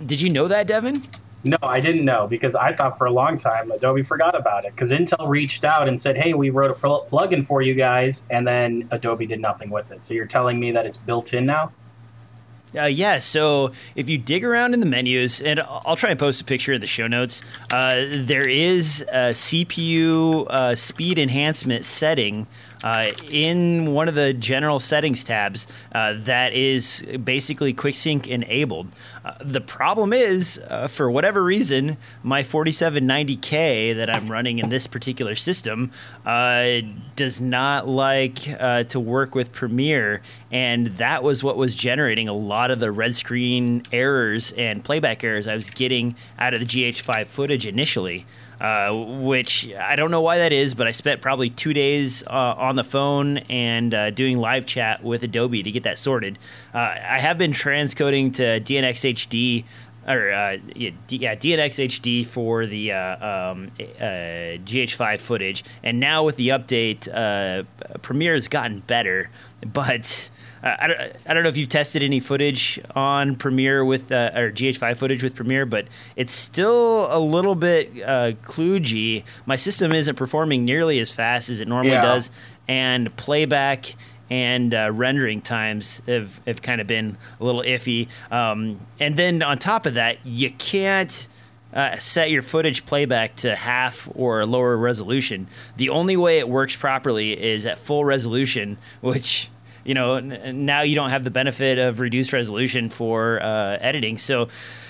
Did 0.06 0.20
you 0.20 0.30
know 0.30 0.48
that, 0.48 0.66
Devin? 0.66 1.02
No, 1.44 1.56
I 1.62 1.78
didn't 1.78 2.04
know 2.04 2.26
because 2.26 2.56
I 2.56 2.74
thought 2.74 2.98
for 2.98 3.06
a 3.06 3.12
long 3.12 3.38
time 3.38 3.70
Adobe 3.70 4.02
forgot 4.02 4.34
about 4.34 4.64
it 4.64 4.72
because 4.74 4.90
Intel 4.90 5.28
reached 5.28 5.64
out 5.64 5.86
and 5.86 6.00
said, 6.00 6.16
"Hey, 6.16 6.34
we 6.34 6.50
wrote 6.50 6.70
a 6.70 6.74
pl- 6.74 7.06
plugin 7.08 7.46
for 7.46 7.62
you 7.62 7.74
guys," 7.74 8.24
and 8.28 8.46
then 8.46 8.88
Adobe 8.90 9.26
did 9.26 9.40
nothing 9.40 9.70
with 9.70 9.92
it. 9.92 10.04
So 10.04 10.14
you're 10.14 10.26
telling 10.26 10.58
me 10.58 10.72
that 10.72 10.84
it's 10.84 10.96
built 10.96 11.32
in 11.32 11.46
now? 11.46 11.70
Uh, 12.76 12.84
yeah, 12.84 13.18
so 13.18 13.70
if 13.94 14.10
you 14.10 14.18
dig 14.18 14.44
around 14.44 14.74
in 14.74 14.80
the 14.80 14.86
menus, 14.86 15.40
and 15.40 15.60
I'll 15.60 15.96
try 15.96 16.10
and 16.10 16.18
post 16.18 16.40
a 16.40 16.44
picture 16.44 16.72
in 16.74 16.80
the 16.80 16.86
show 16.86 17.06
notes, 17.06 17.40
uh, 17.72 18.04
there 18.10 18.46
is 18.46 19.02
a 19.08 19.32
CPU 19.32 20.46
uh, 20.50 20.74
speed 20.74 21.18
enhancement 21.18 21.86
setting 21.86 22.46
uh, 22.82 23.10
in 23.30 23.92
one 23.92 24.08
of 24.08 24.14
the 24.14 24.32
general 24.32 24.80
settings 24.80 25.24
tabs 25.24 25.66
uh, 25.92 26.14
that 26.18 26.52
is 26.52 27.04
basically 27.24 27.74
QuickSync 27.74 28.26
enabled. 28.26 28.88
Uh, 29.24 29.34
the 29.40 29.60
problem 29.60 30.12
is, 30.12 30.60
uh, 30.68 30.88
for 30.88 31.10
whatever 31.10 31.42
reason, 31.42 31.96
my 32.22 32.42
4790K 32.42 33.96
that 33.96 34.08
I'm 34.08 34.30
running 34.30 34.58
in 34.58 34.68
this 34.68 34.86
particular 34.86 35.34
system 35.34 35.90
uh, 36.24 36.80
does 37.16 37.40
not 37.40 37.88
like 37.88 38.48
uh, 38.58 38.84
to 38.84 39.00
work 39.00 39.34
with 39.34 39.52
Premiere, 39.52 40.22
and 40.50 40.88
that 40.98 41.22
was 41.22 41.44
what 41.44 41.56
was 41.56 41.74
generating 41.74 42.28
a 42.28 42.32
lot 42.32 42.70
of 42.70 42.80
the 42.80 42.90
red 42.90 43.14
screen 43.14 43.82
errors 43.92 44.52
and 44.52 44.82
playback 44.82 45.24
errors 45.24 45.46
I 45.46 45.54
was 45.54 45.70
getting 45.70 46.14
out 46.38 46.54
of 46.54 46.60
the 46.60 46.66
GH5 46.66 47.26
footage 47.26 47.66
initially. 47.66 48.24
Uh, 48.60 49.04
which 49.20 49.72
I 49.72 49.94
don't 49.94 50.10
know 50.10 50.20
why 50.20 50.38
that 50.38 50.52
is, 50.52 50.74
but 50.74 50.88
I 50.88 50.90
spent 50.90 51.22
probably 51.22 51.48
two 51.48 51.72
days 51.72 52.24
uh, 52.26 52.30
on 52.58 52.74
the 52.74 52.82
phone 52.82 53.38
and 53.48 53.94
uh, 53.94 54.10
doing 54.10 54.38
live 54.38 54.66
chat 54.66 55.04
with 55.04 55.22
Adobe 55.22 55.62
to 55.62 55.70
get 55.70 55.84
that 55.84 55.96
sorted. 55.96 56.40
Uh, 56.74 56.78
I 56.78 57.20
have 57.20 57.38
been 57.38 57.52
transcoding 57.52 58.34
to 58.34 58.60
DNX 58.60 59.14
HD. 59.14 59.64
Or 60.08 60.32
uh, 60.32 60.56
yeah, 60.74 60.90
yeah, 61.10 61.34
for 62.24 62.66
the 62.66 62.92
um, 62.92 63.70
GH5 63.78 65.20
footage, 65.20 65.64
and 65.82 66.00
now 66.00 66.24
with 66.24 66.36
the 66.36 66.48
update, 66.48 67.04
Premiere 68.00 68.32
has 68.32 68.48
gotten 68.48 68.80
better, 68.80 69.28
but 69.66 70.30
uh, 70.62 70.76
I, 70.78 70.86
don't, 70.88 71.00
I 71.26 71.34
don't 71.34 71.42
know 71.42 71.48
if 71.48 71.56
you've 71.56 71.68
tested 71.68 72.02
any 72.02 72.20
footage 72.20 72.80
on 72.94 73.36
Premiere 73.36 73.84
with 73.84 74.10
uh, 74.10 74.32
or 74.34 74.50
GH5 74.50 74.96
footage 74.96 75.22
with 75.22 75.34
Premiere, 75.34 75.66
but 75.66 75.86
it's 76.16 76.34
still 76.34 77.08
a 77.14 77.18
little 77.18 77.54
bit 77.54 77.90
uh, 78.02 78.32
kludgy. 78.42 79.24
My 79.46 79.56
system 79.56 79.92
isn't 79.92 80.16
performing 80.16 80.64
nearly 80.64 80.98
as 81.00 81.10
fast 81.10 81.48
as 81.48 81.60
it 81.60 81.68
normally 81.68 81.94
yeah. 81.94 82.02
does, 82.02 82.30
and 82.66 83.14
playback 83.16 83.94
and 84.30 84.74
uh, 84.74 84.90
rendering 84.92 85.40
times 85.40 86.02
have, 86.06 86.40
have 86.46 86.60
kind 86.60 86.80
of 86.80 86.86
been 86.86 87.16
a 87.40 87.44
little 87.44 87.62
iffy. 87.62 88.08
Um, 88.30 88.78
and 89.00 89.16
then 89.16 89.42
on 89.42 89.58
top 89.58 89.86
of 89.86 89.94
that, 89.94 90.24
you 90.24 90.50
can't. 90.52 91.26
Uh, 91.70 91.98
set 91.98 92.30
your 92.30 92.40
footage 92.40 92.86
playback 92.86 93.36
to 93.36 93.54
half 93.54 94.08
or 94.14 94.46
lower 94.46 94.78
resolution. 94.78 95.46
The 95.76 95.90
only 95.90 96.16
way 96.16 96.38
it 96.38 96.48
works 96.48 96.74
properly 96.74 97.38
is 97.38 97.66
at 97.66 97.78
full 97.78 98.06
resolution, 98.06 98.78
which 99.02 99.50
you 99.88 99.94
know, 99.94 100.16
n- 100.16 100.66
now 100.66 100.82
you 100.82 100.94
don't 100.94 101.08
have 101.08 101.24
the 101.24 101.30
benefit 101.30 101.78
of 101.78 101.98
reduced 101.98 102.34
resolution 102.34 102.90
for 102.90 103.42
uh, 103.42 103.78
editing. 103.80 104.18
So, 104.18 104.48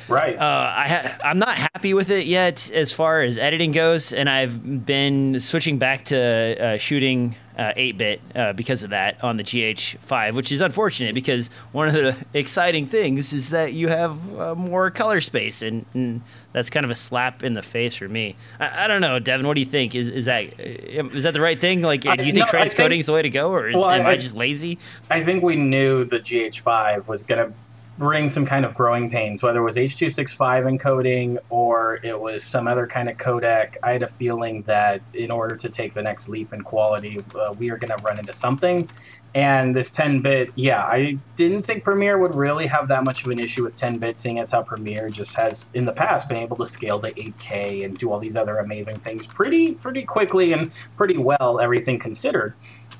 right, 0.08 0.36
uh, 0.36 0.72
I 0.76 0.88
ha- 0.88 1.18
I'm 1.24 1.38
not 1.38 1.56
happy 1.56 1.94
with 1.94 2.10
it 2.10 2.26
yet 2.26 2.70
as 2.72 2.92
far 2.92 3.22
as 3.22 3.38
editing 3.38 3.72
goes, 3.72 4.12
and 4.12 4.28
I've 4.28 4.86
been 4.86 5.40
switching 5.40 5.78
back 5.78 6.04
to 6.06 6.56
uh, 6.60 6.78
shooting 6.78 7.34
8-bit 7.58 8.20
uh, 8.34 8.38
uh, 8.38 8.52
because 8.52 8.82
of 8.82 8.90
that 8.90 9.22
on 9.22 9.36
the 9.36 9.42
GH5, 9.42 10.34
which 10.34 10.52
is 10.52 10.60
unfortunate 10.60 11.14
because 11.14 11.48
one 11.72 11.88
of 11.88 11.94
the 11.94 12.16
exciting 12.34 12.86
things 12.86 13.32
is 13.32 13.50
that 13.50 13.72
you 13.72 13.88
have 13.88 14.38
uh, 14.38 14.54
more 14.54 14.90
color 14.90 15.20
space, 15.20 15.62
and, 15.62 15.84
and, 15.94 16.22
that's 16.52 16.70
kind 16.70 16.82
of 16.82 16.90
a 16.90 16.94
slap 16.94 17.44
in 17.44 17.52
the 17.52 17.62
face 17.62 17.94
for 17.94 18.08
me. 18.08 18.34
I, 18.58 18.84
I, 18.84 18.88
don't 18.88 19.00
know, 19.00 19.18
Devin. 19.18 19.46
What 19.46 19.54
do 19.54 19.60
you 19.60 19.66
think? 19.66 19.94
Is 19.94 20.08
is 20.08 20.24
that 20.24 20.58
is 20.58 21.22
that 21.22 21.34
the 21.34 21.40
right 21.40 21.60
thing? 21.60 21.82
Like, 21.82 22.00
do 22.00 22.08
you 22.10 22.32
think 22.32 22.36
no, 22.36 22.44
transcoding 22.46 22.98
is 22.98 23.06
the 23.06 23.12
way 23.12 23.22
to 23.22 23.30
go, 23.30 23.52
or 23.52 23.70
well, 23.72 23.88
am 23.90 24.06
I, 24.06 24.12
I 24.12 24.16
just 24.16 24.34
lazy? 24.34 24.78
I 25.10 25.22
think 25.22 25.44
we 25.44 25.54
knew 25.54 26.04
the 26.04 26.18
GH5 26.18 27.06
was 27.06 27.22
going 27.22 27.46
to 27.46 27.54
bring 27.98 28.28
some 28.28 28.46
kind 28.46 28.64
of 28.64 28.74
growing 28.74 29.10
pains, 29.10 29.42
whether 29.42 29.58
it 29.58 29.64
was 29.64 29.76
H.265 29.76 30.78
encoding 30.78 31.38
or 31.50 31.98
it 32.04 32.18
was 32.18 32.44
some 32.44 32.68
other 32.68 32.86
kind 32.86 33.08
of 33.08 33.16
codec. 33.16 33.76
I 33.82 33.92
had 33.92 34.04
a 34.04 34.08
feeling 34.08 34.62
that 34.62 35.02
in 35.14 35.32
order 35.32 35.56
to 35.56 35.68
take 35.68 35.94
the 35.94 36.02
next 36.02 36.28
leap 36.28 36.52
in 36.52 36.62
quality, 36.62 37.18
uh, 37.34 37.54
we 37.58 37.70
are 37.70 37.76
going 37.76 37.96
to 37.96 38.02
run 38.04 38.18
into 38.18 38.32
something. 38.32 38.88
And 39.34 39.76
this 39.76 39.90
10 39.90 40.22
bit, 40.22 40.50
yeah, 40.54 40.84
I 40.84 41.18
didn't 41.36 41.64
think 41.64 41.84
Premiere 41.84 42.18
would 42.18 42.34
really 42.34 42.66
have 42.66 42.88
that 42.88 43.04
much 43.04 43.24
of 43.24 43.30
an 43.30 43.38
issue 43.38 43.62
with 43.62 43.76
10 43.76 43.98
bit, 43.98 44.16
seeing 44.16 44.38
as 44.38 44.52
how 44.52 44.62
Premiere 44.62 45.10
just 45.10 45.34
has 45.34 45.66
in 45.74 45.84
the 45.84 45.92
past 45.92 46.28
been 46.28 46.38
able 46.38 46.56
to 46.56 46.66
scale 46.66 46.98
to 47.00 47.10
8K 47.12 47.84
and 47.84 47.98
do 47.98 48.10
all 48.10 48.18
these 48.18 48.36
other 48.36 48.58
amazing 48.58 48.96
things 48.96 49.26
pretty, 49.26 49.72
pretty 49.72 50.04
quickly 50.04 50.52
and 50.52 50.70
pretty 50.96 51.18
well, 51.18 51.60
everything 51.60 51.98
considered. 51.98 52.54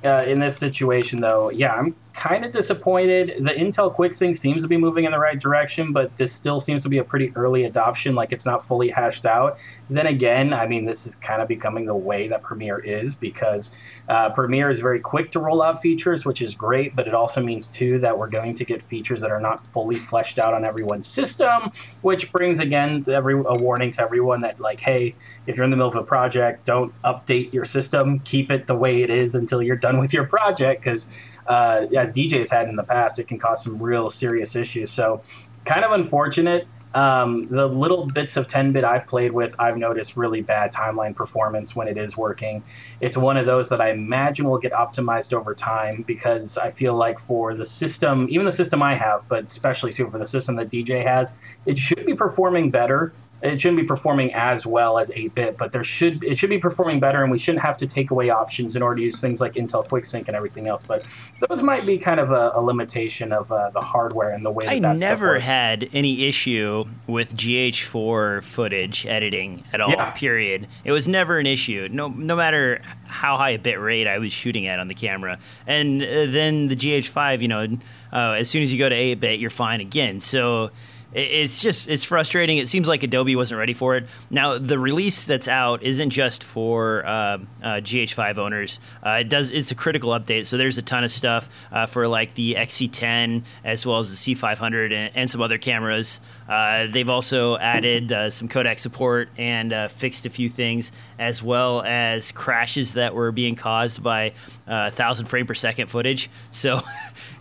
Uh, 0.05 0.23
in 0.27 0.39
this 0.39 0.57
situation, 0.57 1.21
though, 1.21 1.51
yeah, 1.51 1.73
I'm 1.73 1.97
kind 2.15 2.45
of 2.45 2.51
disappointed. 2.51 3.45
The 3.45 3.51
Intel 3.51 3.95
QuickSync 3.95 4.37
seems 4.37 4.63
to 4.63 4.69
be 4.69 4.77
moving 4.77 5.05
in 5.05 5.13
the 5.13 5.19
right 5.19 5.39
direction, 5.39 5.93
but 5.93 6.17
this 6.17 6.33
still 6.33 6.59
seems 6.59 6.83
to 6.83 6.89
be 6.89 6.99
a 6.99 7.05
pretty 7.05 7.33
early 7.37 7.65
adoption, 7.65 8.15
like 8.15 8.33
it's 8.33 8.45
not 8.45 8.65
fully 8.65 8.89
hashed 8.89 9.25
out. 9.25 9.59
Then 9.89 10.07
again, 10.07 10.53
I 10.53 10.67
mean, 10.67 10.85
this 10.85 11.07
is 11.07 11.15
kind 11.15 11.41
of 11.41 11.49
becoming 11.49 11.87
the 11.87 11.95
way 11.95 12.27
that 12.29 12.43
Premiere 12.43 12.79
is 12.81 13.15
because 13.15 13.71
uh, 14.09 14.31
Premiere 14.31 14.69
is 14.69 14.81
very 14.81 15.01
quick 15.01 15.31
to 15.31 15.39
roll 15.39 15.63
out 15.63 15.81
features, 15.81 16.25
which 16.25 16.43
is 16.43 16.55
great, 16.55 16.97
but 16.97 17.07
it 17.07 17.15
also 17.15 17.41
means, 17.41 17.69
too, 17.69 17.99
that 18.01 18.19
we're 18.19 18.29
going 18.29 18.55
to 18.55 18.65
get 18.65 18.83
features 18.83 19.21
that 19.21 19.31
are 19.31 19.41
not 19.41 19.65
fully 19.69 19.95
fleshed 19.95 20.39
out 20.39 20.55
on 20.55 20.65
everyone's 20.65 21.07
system, 21.07 21.71
which 22.03 22.33
brings, 22.33 22.59
again, 22.59 23.03
every, 23.09 23.35
a 23.35 23.55
warning 23.55 23.93
to 23.93 24.03
everyone 24.03 24.41
that, 24.41 24.59
like, 24.59 24.81
hey, 24.81 25.15
if 25.47 25.57
you're 25.57 25.65
in 25.65 25.71
the 25.71 25.77
middle 25.77 25.91
of 25.91 25.97
a 25.97 26.03
project, 26.03 26.67
don't 26.67 26.93
update 27.03 27.53
your 27.53 27.65
system. 27.65 28.19
Keep 28.21 28.51
it 28.51 28.67
the 28.67 28.75
way 28.75 29.03
it 29.03 29.11
is 29.11 29.35
until 29.35 29.63
you're 29.63 29.77
done 29.77 29.99
with 29.99 30.13
your 30.13 30.25
project 30.25 30.83
because, 30.83 31.07
uh, 31.49 31.87
as 31.97 32.13
DJ's 32.13 32.51
had 32.51 32.69
in 32.69 32.77
the 32.77 32.85
past, 32.85 33.19
it 33.19 33.27
can 33.27 33.39
cause 33.39 33.63
some 33.63 33.83
real 33.83 34.11
serious 34.11 34.55
issues. 34.55 34.91
So, 34.91 35.23
kind 35.65 35.85
of 35.85 35.93
unfortunate. 35.93 36.67
Um, 36.95 37.47
the 37.49 37.67
little 37.67 38.07
bits 38.07 38.39
of 38.39 38.47
10 38.47 38.73
bit 38.73 38.83
I've 38.83 39.07
played 39.07 39.33
with, 39.33 39.55
I've 39.59 39.77
noticed 39.77 40.17
really 40.17 40.41
bad 40.41 40.73
timeline 40.73 41.15
performance 41.15 41.77
when 41.77 41.87
it 41.87 41.99
is 41.99 42.17
working. 42.17 42.65
It's 43.01 43.17
one 43.17 43.37
of 43.37 43.45
those 43.45 43.69
that 43.69 43.81
I 43.81 43.91
imagine 43.91 44.49
will 44.49 44.59
get 44.59 44.73
optimized 44.73 45.35
over 45.35 45.55
time 45.55 46.03
because 46.07 46.57
I 46.57 46.71
feel 46.71 46.95
like 46.95 47.19
for 47.19 47.53
the 47.53 47.67
system, 47.67 48.27
even 48.31 48.47
the 48.47 48.53
system 48.53 48.83
I 48.83 48.95
have, 48.95 49.29
but 49.29 49.47
especially 49.47 49.93
too 49.93 50.11
for 50.11 50.19
the 50.19 50.27
system 50.27 50.57
that 50.57 50.71
DJ 50.71 51.05
has, 51.05 51.35
it 51.67 51.79
should 51.79 52.07
be 52.07 52.15
performing 52.15 52.71
better 52.71 53.13
it 53.41 53.61
shouldn't 53.61 53.81
be 53.81 53.87
performing 53.87 54.35
as 54.35 54.67
well 54.67 54.99
as 54.99 55.11
8-bit, 55.11 55.57
but 55.57 55.71
there 55.71 55.85
should 55.85 56.25
it 56.25 56.39
should 56.39 56.51
be 56.51 56.59
performing 56.59 56.99
better, 56.99 57.23
and 57.23 57.31
we 57.31 57.39
shouldn't 57.39 57.63
have 57.63 57.77
to 57.77 57.87
take 57.87 58.11
away 58.11 58.31
options 58.31 58.75
in 58.75 58.83
order 58.83 58.97
to 58.97 59.03
use 59.03 59.21
things 59.21 59.41
like 59.41 59.55
Intel 59.55 59.87
QuickSync 59.87 60.27
and 60.27 60.37
everything 60.37 60.67
else. 60.67 60.83
But 60.83 61.07
those 61.49 61.63
might 61.63 61.87
be 61.87 61.99
kind 61.99 62.19
of 62.19 62.33
a, 62.33 62.53
a 62.55 62.61
limitation 62.61 63.33
of 63.33 63.51
uh, 63.53 63.71
the 63.71 63.81
hardware 63.81 64.31
and 64.31 64.45
the 64.45 64.51
way. 64.51 64.67
That 64.67 64.75
I 64.75 64.81
that 64.81 64.99
never 64.99 65.39
had 65.39 65.89
any 65.93 66.27
issue 66.27 66.85
with 67.07 67.37
GH4 67.37 68.43
footage 68.43 69.07
editing 69.07 69.63
at 69.73 69.81
all. 69.81 69.91
Yeah. 69.91 70.11
Period. 70.13 70.67
It 70.85 70.93
was 70.93 71.07
never 71.07 71.39
an 71.39 71.47
issue. 71.47 71.89
No, 71.93 72.09
no 72.09 72.35
matter 72.35 72.83
how 73.05 73.37
high 73.37 73.51
a 73.51 73.59
bit 73.59 73.81
rate 73.81 74.09
I 74.09 74.19
was 74.19 74.33
shooting 74.33 74.67
at 74.67 74.81
on 74.81 74.89
the 74.89 74.95
camera, 74.95 75.39
and 75.67 76.03
uh, 76.03 76.27
then 76.27 76.69
the 76.69 76.77
GH5, 76.77 77.41
you 77.41 77.49
know, 77.49 77.79
uh, 78.13 78.33
as 78.33 78.51
soon 78.51 78.63
as 78.63 78.73
you 78.73 78.79
go 78.79 78.89
to 78.89 78.95
8-bit, 78.95 79.39
you're 79.39 79.51
fine 79.51 79.81
again. 79.81 80.21
So 80.21 80.71
it's 81.13 81.63
just 81.63 81.89
it's 81.89 82.05
frustrating. 82.05 82.59
It 82.59 82.69
seems 82.69 82.87
like 82.87 83.03
Adobe 83.03 83.35
wasn't 83.35 83.59
ready 83.59 83.73
for 83.73 83.97
it. 83.97 84.07
Now 84.31 84.59
the 84.59 84.79
release 84.79 85.25
that's 85.25 85.49
out 85.49 85.83
isn't 85.83 86.11
just 86.11 86.45
for 86.45 87.05
uh, 87.07 87.11
uh, 87.11 87.39
GH5 87.81 88.37
owners. 88.37 88.79
Uh, 89.05 89.19
it 89.21 89.31
does 89.31 89.51
it's 89.51 89.71
a 89.71 89.75
critical 89.75 90.11
update, 90.11 90.45
so 90.45 90.59
there's 90.59 90.77
a 90.77 90.83
ton 90.83 91.05
of 91.05 91.11
stuff 91.11 91.49
uh, 91.73 91.87
for 91.87 92.07
like 92.07 92.35
the 92.35 92.55
XC10 92.55 93.43
as 93.65 93.87
well 93.87 94.01
as 94.01 94.11
the 94.11 94.35
C500 94.35 94.93
and, 94.93 95.13
and 95.15 95.31
some 95.31 95.41
other 95.41 95.57
cameras. 95.57 96.21
Uh, 96.47 96.87
they've 96.87 97.09
also 97.09 97.57
added 97.57 98.13
uh, 98.13 98.31
some 98.31 98.49
codec 98.49 98.79
support 98.79 99.31
and 99.39 99.75
fixed 99.91 100.27
a 100.27 100.31
few 100.31 100.51
things, 100.51 100.93
as 101.19 101.43
well 101.43 101.83
as 101.83 102.33
crashes 102.33 102.95
that 102.95 103.15
were 103.15 103.33
being 103.33 103.55
caused 103.55 104.03
by 104.03 104.33
thousand 104.67 105.27
frame 105.27 105.47
per 105.47 105.55
second 105.55 105.87
footage. 105.87 106.29
So. 106.51 106.81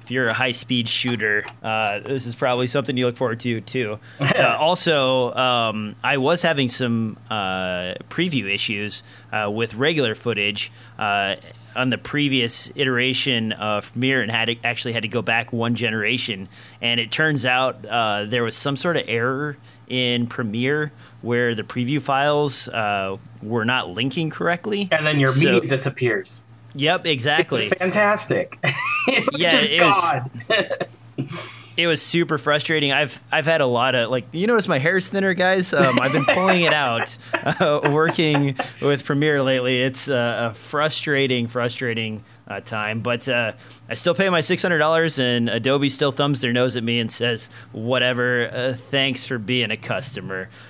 if 0.08 0.12
you're 0.12 0.30
a 0.30 0.34
high 0.34 0.54
speed 0.54 0.88
shooter, 0.88 1.44
uh, 1.62 2.00
this 2.00 2.26
is 2.26 2.34
probably 2.34 2.68
something 2.68 2.96
you 2.96 3.06
look 3.06 3.18
forward 3.18 3.42
to 3.42 3.60
too. 3.60 4.00
uh, 4.22 4.56
also, 4.58 5.34
um, 5.34 5.98
I 6.02 6.16
was 6.16 6.42
having 6.42 6.70
some 6.70 7.18
uh, 7.30 7.96
preview 8.10 8.50
issues 8.50 9.04
uh, 9.34 9.52
with 9.54 9.74
regular 9.74 10.16
footage. 10.16 10.72
Uh, 10.98 11.36
on 11.76 11.92
the 11.92 11.98
previous 11.98 12.72
iteration 12.76 13.52
of 13.52 13.92
Premiere 13.92 14.24
and 14.24 14.32
had 14.32 14.46
to, 14.46 14.56
actually 14.64 14.94
had 14.94 15.04
to 15.04 15.10
go 15.10 15.22
back 15.22 15.54
one 15.54 15.76
generation. 15.76 16.50
And 16.82 17.00
it 17.00 17.12
turns 17.12 17.46
out 17.46 17.86
uh, 17.86 18.26
there 18.26 18.44
was 18.44 18.56
some 18.56 18.76
sort 18.76 18.98
of 18.98 19.04
error 19.08 19.58
in 19.88 20.26
Premiere 20.26 20.92
where 21.22 21.54
the 21.54 21.62
preview 21.62 22.02
files 22.02 22.68
uh, 22.70 23.18
were 23.44 23.66
not 23.66 23.90
linking 23.90 24.32
correctly, 24.32 24.88
and 24.92 25.06
then 25.06 25.20
your 25.20 25.30
so, 25.30 25.52
media 25.52 25.70
disappears. 25.70 26.47
Yep, 26.76 27.06
exactly. 27.08 27.70
Fantastic. 27.70 28.60
yeah, 28.64 28.72
it 29.56 29.82
was. 29.82 31.28
it 31.78 31.86
was 31.88 32.02
super 32.02 32.38
frustrating. 32.38 32.92
I've 32.92 33.22
I've 33.32 33.46
had 33.46 33.62
a 33.62 33.66
lot 33.66 33.96
of 33.96 34.10
like 34.10 34.26
you 34.32 34.48
notice 34.48 34.68
my 34.68 34.80
hair's 34.80 35.08
thinner, 35.08 35.34
guys. 35.34 35.74
Um, 35.74 36.00
I've 36.00 36.12
been 36.12 36.26
pulling 36.26 36.62
it 36.64 36.74
out, 36.74 37.16
uh, 37.34 37.82
working 37.92 38.58
with 38.82 39.06
Premiere 39.06 39.44
lately. 39.44 39.82
It's 39.84 40.10
uh, 40.10 40.50
a 40.52 40.54
frustrating, 40.56 41.48
frustrating 41.48 42.24
uh, 42.48 42.62
time, 42.62 43.02
but 43.02 43.28
uh, 43.28 43.52
I 43.90 43.94
still 43.94 44.16
pay 44.16 44.30
my 44.30 44.42
six 44.42 44.62
hundred 44.62 44.80
dollars, 44.80 45.20
and 45.20 45.50
Adobe 45.50 45.90
still 45.90 46.12
thumbs 46.12 46.42
their 46.42 46.54
nose 46.54 46.76
at 46.76 46.84
me 46.84 47.00
and 47.00 47.12
says, 47.12 47.50
"Whatever. 47.72 48.50
Uh, 48.52 48.74
thanks 48.74 49.26
for 49.26 49.38
being 49.38 49.72
a 49.72 49.78
customer." 49.78 50.50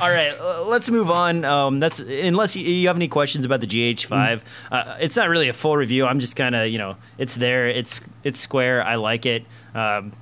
All 0.00 0.10
right, 0.10 0.32
let's 0.64 0.88
move 0.88 1.10
on. 1.10 1.44
Um, 1.44 1.80
that's 1.80 1.98
unless 2.00 2.56
you, 2.56 2.64
you, 2.64 2.86
have 2.86 2.96
any 2.96 3.08
questions 3.08 3.44
about 3.44 3.60
the 3.60 3.66
GH5. 3.66 4.08
Mm. 4.08 4.42
Uh, 4.70 4.96
it's 5.00 5.16
not 5.16 5.28
really 5.28 5.48
a 5.48 5.52
full 5.52 5.76
review. 5.76 6.06
I'm 6.06 6.20
just 6.20 6.36
kind 6.36 6.54
of 6.54 6.68
you 6.68 6.78
know, 6.78 6.96
it's 7.18 7.34
there. 7.34 7.66
It's 7.68 8.00
it's 8.24 8.40
square. 8.40 8.84
I 8.84 8.94
like 8.94 9.26
it. 9.26 9.44
Um, 9.74 10.12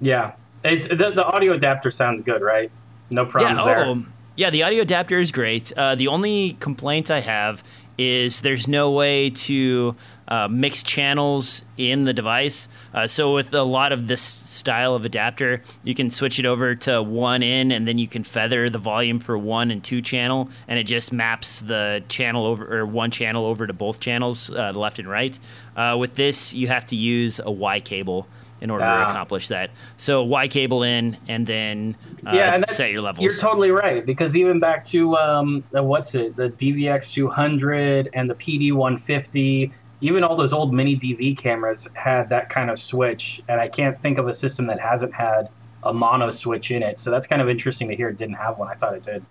yeah, 0.00 0.32
it's 0.64 0.88
the, 0.88 0.96
the 0.96 1.24
audio 1.24 1.52
adapter 1.52 1.90
sounds 1.90 2.20
good, 2.20 2.42
right? 2.42 2.70
No 3.10 3.24
problems 3.24 3.60
yeah, 3.60 3.64
there. 3.64 3.84
Oh, 3.84 4.04
yeah, 4.36 4.50
the 4.50 4.62
audio 4.62 4.82
adapter 4.82 5.18
is 5.18 5.32
great. 5.32 5.72
Uh, 5.72 5.94
the 5.94 6.08
only 6.08 6.56
complaint 6.60 7.10
I 7.10 7.20
have 7.20 7.62
is 7.98 8.40
there's 8.40 8.68
no 8.68 8.90
way 8.90 9.30
to 9.30 9.94
uh, 10.28 10.48
mix 10.48 10.82
channels 10.82 11.62
in 11.76 12.04
the 12.04 12.12
device. 12.12 12.68
Uh, 12.92 13.06
so 13.06 13.34
with 13.34 13.54
a 13.54 13.62
lot 13.62 13.92
of 13.92 14.08
this 14.08 14.20
style 14.20 14.94
of 14.94 15.04
adapter, 15.04 15.62
you 15.84 15.94
can 15.94 16.10
switch 16.10 16.38
it 16.38 16.46
over 16.46 16.74
to 16.74 17.02
one 17.02 17.42
in, 17.42 17.70
and 17.70 17.86
then 17.86 17.98
you 17.98 18.08
can 18.08 18.24
feather 18.24 18.68
the 18.68 18.78
volume 18.78 19.20
for 19.20 19.38
one 19.38 19.70
and 19.70 19.84
two 19.84 20.02
channel, 20.02 20.48
and 20.68 20.78
it 20.78 20.84
just 20.84 21.12
maps 21.12 21.60
the 21.62 22.02
channel 22.08 22.44
over 22.44 22.80
or 22.80 22.86
one 22.86 23.10
channel 23.10 23.46
over 23.46 23.66
to 23.66 23.72
both 23.72 24.00
channels, 24.00 24.50
uh, 24.50 24.72
left 24.74 24.98
and 24.98 25.08
right. 25.08 25.38
Uh, 25.76 25.96
with 25.98 26.14
this, 26.14 26.52
you 26.54 26.66
have 26.66 26.86
to 26.86 26.96
use 26.96 27.40
a 27.44 27.50
Y 27.50 27.80
cable 27.80 28.26
in 28.60 28.70
order 28.70 28.84
to 28.84 29.08
accomplish 29.08 29.48
that. 29.48 29.70
So 29.96 30.22
Y 30.22 30.48
cable 30.48 30.82
in, 30.82 31.16
and 31.28 31.46
then 31.46 31.96
uh, 32.26 32.32
yeah, 32.34 32.54
and 32.54 32.66
set 32.68 32.90
your 32.90 33.02
levels. 33.02 33.24
You're 33.24 33.40
totally 33.40 33.70
right 33.70 34.04
because 34.04 34.36
even 34.36 34.60
back 34.60 34.84
to 34.84 35.16
um, 35.16 35.64
the, 35.70 35.82
what's 35.82 36.14
it, 36.14 36.36
the 36.36 36.50
DVX 36.50 37.12
200 37.12 38.10
and 38.14 38.30
the 38.30 38.34
PD 38.34 38.72
150, 38.72 39.72
even 40.00 40.24
all 40.24 40.36
those 40.36 40.52
old 40.52 40.72
mini 40.72 40.96
DV 40.96 41.38
cameras 41.38 41.88
had 41.94 42.28
that 42.30 42.48
kind 42.48 42.70
of 42.70 42.78
switch, 42.78 43.42
and 43.48 43.60
I 43.60 43.68
can't 43.68 44.00
think 44.02 44.18
of 44.18 44.28
a 44.28 44.32
system 44.32 44.66
that 44.66 44.80
hasn't 44.80 45.14
had 45.14 45.48
a 45.82 45.92
mono 45.92 46.30
switch 46.30 46.70
in 46.70 46.82
it. 46.82 46.98
So 46.98 47.10
that's 47.10 47.26
kind 47.26 47.40
of 47.40 47.48
interesting 47.48 47.88
to 47.88 47.96
hear 47.96 48.08
it 48.08 48.16
didn't 48.16 48.34
have 48.34 48.58
one. 48.58 48.68
I 48.68 48.74
thought 48.74 48.94
it 48.94 49.02
did. 49.02 49.24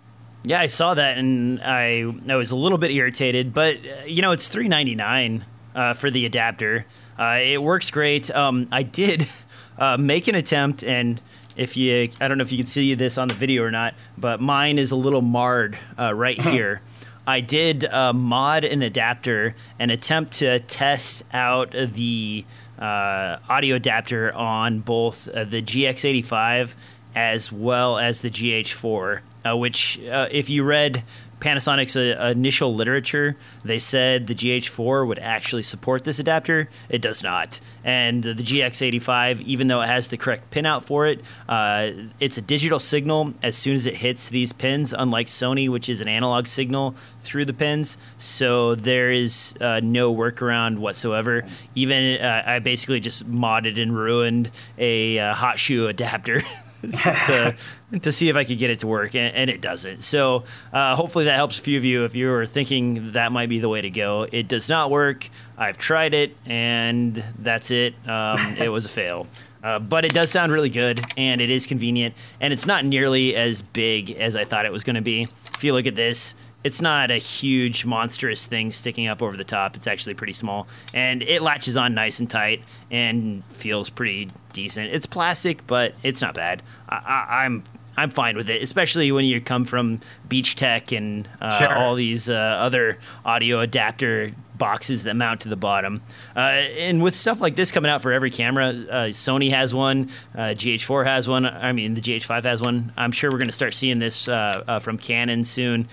Yeah, 0.44 0.60
I 0.60 0.68
saw 0.68 0.94
that 0.94 1.18
and 1.18 1.60
I 1.60 2.04
I 2.28 2.36
was 2.36 2.52
a 2.52 2.56
little 2.56 2.78
bit 2.78 2.92
irritated, 2.92 3.52
but 3.52 3.76
uh, 3.78 4.04
you 4.06 4.22
know 4.22 4.30
it's 4.30 4.48
three 4.48 4.68
ninety 4.68 4.94
nine 4.94 5.44
uh, 5.74 5.94
for 5.94 6.10
the 6.10 6.24
adapter. 6.24 6.86
Uh, 7.18 7.40
it 7.42 7.62
works 7.62 7.90
great. 7.90 8.30
Um, 8.30 8.68
I 8.70 8.82
did 8.82 9.28
uh, 9.78 9.96
make 9.96 10.28
an 10.28 10.34
attempt, 10.34 10.84
and 10.84 11.20
if 11.56 11.76
you, 11.76 12.08
I 12.20 12.28
don't 12.28 12.38
know 12.38 12.42
if 12.42 12.52
you 12.52 12.58
can 12.58 12.66
see 12.66 12.94
this 12.94 13.18
on 13.18 13.28
the 13.28 13.34
video 13.34 13.62
or 13.62 13.70
not, 13.70 13.94
but 14.18 14.40
mine 14.40 14.78
is 14.78 14.90
a 14.90 14.96
little 14.96 15.22
marred 15.22 15.78
uh, 15.98 16.14
right 16.14 16.40
here. 16.40 16.82
I 17.26 17.40
did 17.40 17.84
uh, 17.84 18.12
mod 18.12 18.64
an 18.64 18.82
adapter 18.82 19.56
and 19.78 19.90
attempt 19.90 20.34
to 20.34 20.60
test 20.60 21.24
out 21.32 21.72
the 21.72 22.44
uh, 22.78 23.38
audio 23.48 23.76
adapter 23.76 24.32
on 24.32 24.78
both 24.78 25.28
uh, 25.28 25.44
the 25.44 25.60
GX85 25.60 26.70
as 27.16 27.50
well 27.50 27.98
as 27.98 28.20
the 28.20 28.30
GH4, 28.30 29.22
which, 29.58 29.98
if 30.02 30.50
you 30.50 30.62
read 30.62 31.02
Panasonic's 31.40 31.96
uh, 31.96 32.32
initial 32.34 32.74
literature, 32.74 33.36
they 33.64 33.78
said 33.78 34.26
the 34.26 34.34
GH4 34.34 35.06
would 35.06 35.18
actually 35.18 35.62
support 35.62 36.04
this 36.04 36.18
adapter. 36.18 36.68
It 36.88 37.02
does 37.02 37.22
not. 37.22 37.60
And 37.84 38.22
the 38.22 38.34
GX85, 38.34 39.42
even 39.42 39.66
though 39.66 39.82
it 39.82 39.86
has 39.86 40.08
the 40.08 40.16
correct 40.16 40.50
pinout 40.50 40.84
for 40.84 41.06
it, 41.06 41.20
uh, 41.48 41.90
it's 42.20 42.38
a 42.38 42.40
digital 42.40 42.80
signal 42.80 43.34
as 43.42 43.56
soon 43.56 43.74
as 43.74 43.86
it 43.86 43.96
hits 43.96 44.30
these 44.30 44.52
pins, 44.52 44.94
unlike 44.96 45.26
Sony, 45.26 45.68
which 45.68 45.88
is 45.88 46.00
an 46.00 46.08
analog 46.08 46.46
signal 46.46 46.94
through 47.20 47.44
the 47.44 47.52
pins. 47.52 47.98
So 48.18 48.74
there 48.74 49.12
is 49.12 49.54
uh, 49.60 49.80
no 49.82 50.14
workaround 50.14 50.78
whatsoever. 50.78 51.44
Even 51.74 52.20
uh, 52.20 52.42
I 52.46 52.58
basically 52.60 53.00
just 53.00 53.30
modded 53.30 53.80
and 53.80 53.94
ruined 53.96 54.50
a 54.78 55.18
uh, 55.18 55.34
hot 55.34 55.58
shoe 55.58 55.88
adapter. 55.88 56.42
to 56.92 57.56
to 58.00 58.12
see 58.12 58.28
if 58.28 58.36
I 58.36 58.44
could 58.44 58.58
get 58.58 58.70
it 58.70 58.80
to 58.80 58.86
work, 58.86 59.14
and, 59.14 59.34
and 59.34 59.50
it 59.50 59.60
doesn't. 59.60 60.02
So 60.02 60.44
uh, 60.72 60.96
hopefully 60.96 61.24
that 61.26 61.36
helps 61.36 61.58
a 61.58 61.62
few 61.62 61.78
of 61.78 61.84
you 61.84 62.04
if 62.04 62.14
you 62.14 62.30
are 62.32 62.46
thinking 62.46 63.12
that 63.12 63.32
might 63.32 63.48
be 63.48 63.58
the 63.58 63.68
way 63.68 63.80
to 63.80 63.90
go. 63.90 64.26
It 64.30 64.48
does 64.48 64.68
not 64.68 64.90
work. 64.90 65.28
I've 65.58 65.78
tried 65.78 66.14
it, 66.14 66.36
and 66.46 67.22
that's 67.38 67.70
it. 67.70 67.94
Um, 68.08 68.56
it 68.58 68.68
was 68.68 68.86
a 68.86 68.90
fail. 68.90 69.26
Uh, 69.62 69.80
but 69.80 70.04
it 70.04 70.14
does 70.14 70.30
sound 70.30 70.52
really 70.52 70.70
good, 70.70 71.04
and 71.16 71.40
it 71.40 71.50
is 71.50 71.66
convenient, 71.66 72.14
and 72.40 72.52
it's 72.52 72.66
not 72.66 72.84
nearly 72.84 73.34
as 73.34 73.62
big 73.62 74.12
as 74.12 74.36
I 74.36 74.44
thought 74.44 74.64
it 74.64 74.70
was 74.70 74.84
going 74.84 74.94
to 74.94 75.02
be. 75.02 75.26
If 75.54 75.64
you 75.64 75.72
look 75.72 75.86
at 75.86 75.96
this, 75.96 76.36
it's 76.66 76.80
not 76.80 77.12
a 77.12 77.18
huge 77.18 77.84
monstrous 77.84 78.46
thing 78.46 78.72
sticking 78.72 79.06
up 79.06 79.22
over 79.22 79.36
the 79.36 79.44
top. 79.44 79.76
It's 79.76 79.86
actually 79.86 80.14
pretty 80.14 80.32
small, 80.32 80.66
and 80.92 81.22
it 81.22 81.40
latches 81.40 81.76
on 81.76 81.94
nice 81.94 82.18
and 82.18 82.28
tight 82.28 82.60
and 82.90 83.44
feels 83.50 83.88
pretty 83.88 84.30
decent. 84.52 84.92
It's 84.92 85.06
plastic, 85.06 85.64
but 85.68 85.94
it's 86.02 86.20
not 86.20 86.34
bad. 86.34 86.64
I, 86.88 87.44
am 87.46 87.62
I'm, 87.62 87.64
I'm 87.96 88.10
fine 88.10 88.36
with 88.36 88.50
it, 88.50 88.62
especially 88.62 89.12
when 89.12 89.24
you 89.24 89.40
come 89.40 89.64
from 89.64 90.00
Beachtek 90.28 90.96
and 90.96 91.28
uh, 91.40 91.56
sure. 91.56 91.72
all 91.72 91.94
these 91.94 92.28
uh, 92.28 92.34
other 92.34 92.98
audio 93.24 93.60
adapter 93.60 94.32
boxes 94.58 95.04
that 95.04 95.14
mount 95.14 95.42
to 95.42 95.48
the 95.48 95.56
bottom. 95.56 96.02
Uh, 96.34 96.40
and 96.40 97.00
with 97.00 97.14
stuff 97.14 97.40
like 97.40 97.54
this 97.54 97.70
coming 97.70 97.90
out 97.90 98.02
for 98.02 98.12
every 98.12 98.30
camera, 98.30 98.68
uh, 98.68 99.04
Sony 99.10 99.50
has 99.50 99.72
one, 99.72 100.10
uh, 100.34 100.54
GH4 100.56 101.06
has 101.06 101.28
one. 101.28 101.46
I 101.46 101.70
mean, 101.72 101.94
the 101.94 102.00
GH5 102.00 102.42
has 102.44 102.60
one. 102.60 102.92
I'm 102.96 103.12
sure 103.12 103.30
we're 103.30 103.38
going 103.38 103.46
to 103.46 103.52
start 103.52 103.72
seeing 103.72 104.00
this 104.00 104.26
uh, 104.26 104.64
uh, 104.66 104.78
from 104.80 104.98
Canon 104.98 105.44
soon. 105.44 105.88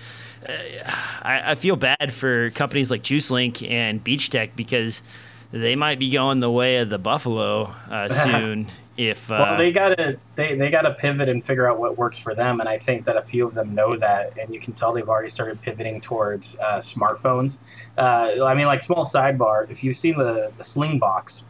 Uh, 0.48 0.90
I, 1.22 1.52
I, 1.52 1.54
feel 1.54 1.76
bad 1.76 2.12
for 2.12 2.50
companies 2.50 2.90
like 2.90 3.02
Juicedlink 3.02 3.68
and 3.70 4.02
Beachtek 4.04 4.50
because 4.56 5.02
they 5.52 5.74
might 5.76 5.98
be 5.98 6.10
going 6.10 6.40
the 6.40 6.50
way 6.50 6.78
of 6.78 6.90
the 6.90 6.98
Buffalo 6.98 7.74
soon 8.10 8.68
if 8.96 9.30
uh, 9.30 9.36
well 9.40 9.58
they 9.58 9.72
gotta 9.72 10.18
they, 10.36 10.56
they 10.56 10.70
gotta 10.70 10.92
pivot 10.92 11.28
and 11.28 11.44
figure 11.44 11.68
out 11.68 11.78
what 11.78 11.98
works 11.98 12.18
for 12.18 12.34
them 12.34 12.60
and 12.60 12.68
i 12.68 12.78
think 12.78 13.04
that 13.04 13.16
a 13.16 13.22
few 13.22 13.46
of 13.46 13.54
them 13.54 13.74
know 13.74 13.92
that 13.96 14.36
and 14.38 14.54
you 14.54 14.60
can 14.60 14.72
tell 14.72 14.92
they've 14.92 15.08
already 15.08 15.28
started 15.28 15.60
pivoting 15.62 16.00
towards 16.00 16.56
uh, 16.60 16.78
smartphones. 16.78 17.58
Uh, 17.98 18.44
i 18.44 18.54
mean 18.54 18.66
like 18.66 18.82
small 18.82 19.04
sidebar 19.04 19.68
if 19.70 19.82
you've 19.82 19.96
seen 19.96 20.16
the, 20.16 20.52
the 20.56 20.62
Slingbox 20.62 21.42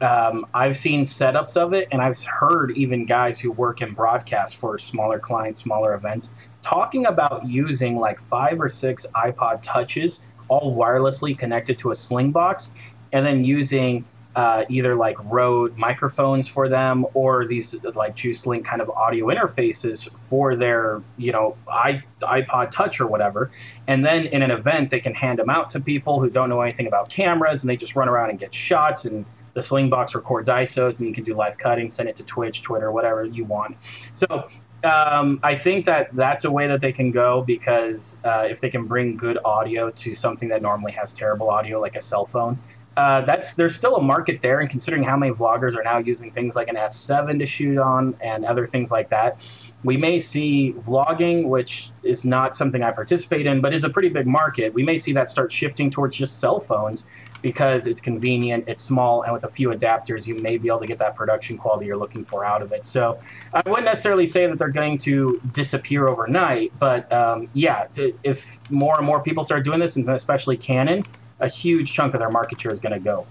um, 0.00 0.46
i've 0.54 0.76
seen 0.76 1.04
setups 1.04 1.56
of 1.56 1.74
it 1.74 1.86
and 1.92 2.00
i've 2.00 2.22
heard 2.24 2.70
even 2.72 3.04
guys 3.04 3.38
who 3.38 3.52
work 3.52 3.82
in 3.82 3.92
broadcast 3.92 4.56
for 4.56 4.78
smaller 4.78 5.18
clients 5.18 5.60
smaller 5.60 5.94
events 5.94 6.30
talking 6.66 7.06
about 7.06 7.46
using 7.46 7.96
like 7.96 8.18
five 8.18 8.60
or 8.60 8.68
six 8.68 9.06
ipod 9.14 9.62
touches 9.62 10.26
all 10.48 10.76
wirelessly 10.76 11.38
connected 11.38 11.78
to 11.78 11.92
a 11.92 11.94
Slingbox 11.94 12.70
and 13.12 13.24
then 13.24 13.44
using 13.44 14.04
uh, 14.34 14.64
either 14.68 14.96
like 14.96 15.16
Rode 15.26 15.78
microphones 15.78 16.48
for 16.48 16.68
them 16.68 17.06
or 17.14 17.46
these 17.46 17.76
like 17.94 18.16
Juicedlink 18.16 18.64
kind 18.64 18.82
of 18.82 18.90
audio 18.90 19.26
interfaces 19.26 20.12
for 20.22 20.56
their, 20.56 21.02
you 21.16 21.30
know, 21.30 21.56
i 21.68 22.02
iPod 22.20 22.72
Touch 22.72 23.00
or 23.00 23.06
whatever. 23.06 23.52
And 23.86 24.04
then 24.04 24.26
in 24.26 24.42
an 24.42 24.50
event, 24.50 24.90
they 24.90 24.98
can 24.98 25.14
hand 25.14 25.38
them 25.38 25.48
out 25.48 25.70
to 25.70 25.80
people 25.80 26.20
who 26.20 26.28
don't 26.28 26.48
know 26.48 26.62
anything 26.62 26.88
about 26.88 27.10
cameras 27.10 27.62
and 27.62 27.70
they 27.70 27.76
just 27.76 27.94
run 27.94 28.08
around 28.08 28.30
and 28.30 28.40
get 28.40 28.52
shots 28.52 29.04
and 29.04 29.24
the 29.54 29.60
Slingbox 29.60 30.16
records 30.16 30.48
ISOs 30.48 30.98
and 30.98 31.08
you 31.08 31.14
can 31.14 31.22
do 31.22 31.34
live 31.34 31.56
cutting, 31.58 31.88
send 31.88 32.08
it 32.08 32.16
to 32.16 32.24
Twitch, 32.24 32.60
Twitter, 32.60 32.90
whatever 32.90 33.24
you 33.24 33.44
want. 33.44 33.76
So 34.12 34.48
um, 34.84 35.40
I 35.42 35.54
think 35.54 35.84
that 35.86 36.14
that's 36.14 36.44
a 36.44 36.50
way 36.50 36.66
that 36.66 36.80
they 36.80 36.92
can 36.92 37.10
go 37.10 37.42
because 37.42 38.20
uh, 38.24 38.46
if 38.48 38.60
they 38.60 38.70
can 38.70 38.86
bring 38.86 39.16
good 39.16 39.38
audio 39.44 39.90
to 39.90 40.14
something 40.14 40.48
that 40.50 40.62
normally 40.62 40.92
has 40.92 41.12
terrible 41.12 41.50
audio, 41.50 41.80
like 41.80 41.96
a 41.96 42.00
cell 42.00 42.26
phone, 42.26 42.58
uh, 42.96 43.20
that's 43.22 43.54
there's 43.54 43.74
still 43.74 43.96
a 43.96 44.02
market 44.02 44.40
there, 44.40 44.60
and 44.60 44.70
considering 44.70 45.02
how 45.02 45.16
many 45.16 45.32
vloggers 45.32 45.76
are 45.76 45.82
now 45.82 45.98
using 45.98 46.30
things 46.30 46.56
like 46.56 46.68
an 46.68 46.76
S7 46.76 47.38
to 47.38 47.46
shoot 47.46 47.78
on 47.78 48.16
and 48.20 48.44
other 48.44 48.66
things 48.66 48.90
like 48.90 49.10
that, 49.10 49.46
we 49.84 49.96
may 49.98 50.18
see 50.18 50.74
vlogging, 50.78 51.48
which 51.48 51.90
is 52.02 52.24
not 52.24 52.56
something 52.56 52.82
I 52.82 52.90
participate 52.92 53.46
in, 53.46 53.60
but 53.60 53.74
is 53.74 53.84
a 53.84 53.90
pretty 53.90 54.08
big 54.08 54.26
market. 54.26 54.72
We 54.72 54.82
may 54.82 54.96
see 54.96 55.12
that 55.12 55.30
start 55.30 55.52
shifting 55.52 55.90
towards 55.90 56.16
just 56.16 56.40
cell 56.40 56.58
phones 56.58 57.06
because 57.42 57.86
it's 57.86 58.00
convenient, 58.00 58.64
it's 58.66 58.82
small, 58.82 59.22
and 59.22 59.32
with 59.32 59.44
a 59.44 59.48
few 59.48 59.70
adapters, 59.70 60.26
you 60.26 60.36
may 60.36 60.56
be 60.58 60.68
able 60.68 60.80
to 60.80 60.86
get 60.86 60.98
that 60.98 61.14
production 61.14 61.56
quality 61.56 61.86
you're 61.86 61.96
looking 61.96 62.24
for 62.24 62.44
out 62.44 62.62
of 62.62 62.72
it. 62.72 62.84
So 62.84 63.20
I 63.52 63.62
wouldn't 63.68 63.84
necessarily 63.84 64.26
say 64.26 64.46
that 64.46 64.58
they're 64.58 64.68
going 64.68 64.98
to 64.98 65.40
disappear 65.52 66.08
overnight, 66.08 66.72
but 66.78 67.10
um, 67.12 67.48
yeah, 67.52 67.86
if 68.22 68.58
more 68.70 68.96
and 68.96 69.06
more 69.06 69.22
people 69.22 69.42
start 69.42 69.64
doing 69.64 69.80
this, 69.80 69.96
and 69.96 70.08
especially 70.08 70.56
Canon, 70.56 71.04
a 71.40 71.48
huge 71.48 71.92
chunk 71.92 72.14
of 72.14 72.20
their 72.20 72.30
market 72.30 72.60
share 72.60 72.72
is 72.72 72.78
going 72.78 72.94
to 72.94 73.00
go. 73.00 73.26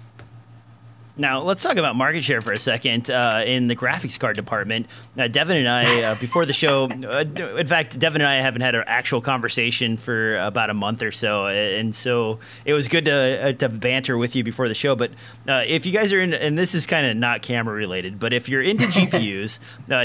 Now, 1.17 1.41
let's 1.41 1.63
talk 1.63 1.77
about 1.77 1.95
market 1.95 2.25
share 2.25 2.41
for 2.41 2.51
a 2.51 2.59
second 2.59 3.09
uh, 3.09 3.43
in 3.45 3.67
the 3.67 3.75
graphics 3.75 4.19
card 4.19 4.35
department. 4.35 4.87
Uh, 5.17 5.29
Devin 5.29 5.55
and 5.55 5.69
I, 5.69 6.01
uh, 6.03 6.15
before 6.15 6.45
the 6.45 6.51
show, 6.51 6.89
uh, 6.89 7.23
in 7.57 7.67
fact, 7.67 7.97
Devin 7.97 8.19
and 8.19 8.27
I 8.27 8.35
haven't 8.35 8.61
had 8.61 8.75
an 8.75 8.83
actual 8.85 9.21
conversation 9.21 9.95
for 9.95 10.37
about 10.37 10.69
a 10.69 10.73
month 10.73 11.01
or 11.01 11.13
so. 11.13 11.47
And 11.47 11.95
so 11.95 12.39
it 12.65 12.73
was 12.73 12.89
good 12.89 13.05
to, 13.05 13.13
uh, 13.13 13.53
to 13.53 13.69
banter 13.69 14.17
with 14.17 14.35
you 14.35 14.43
before 14.43 14.67
the 14.67 14.73
show. 14.73 14.93
But 14.93 15.11
uh, 15.47 15.63
if 15.65 15.85
you 15.85 15.93
guys 15.93 16.11
are 16.11 16.19
in, 16.19 16.33
and 16.33 16.57
this 16.57 16.75
is 16.75 16.85
kind 16.85 17.07
of 17.07 17.15
not 17.15 17.41
camera 17.41 17.73
related, 17.73 18.19
but 18.19 18.33
if 18.33 18.49
you're 18.49 18.61
into 18.61 18.85
GPUs, 18.87 19.59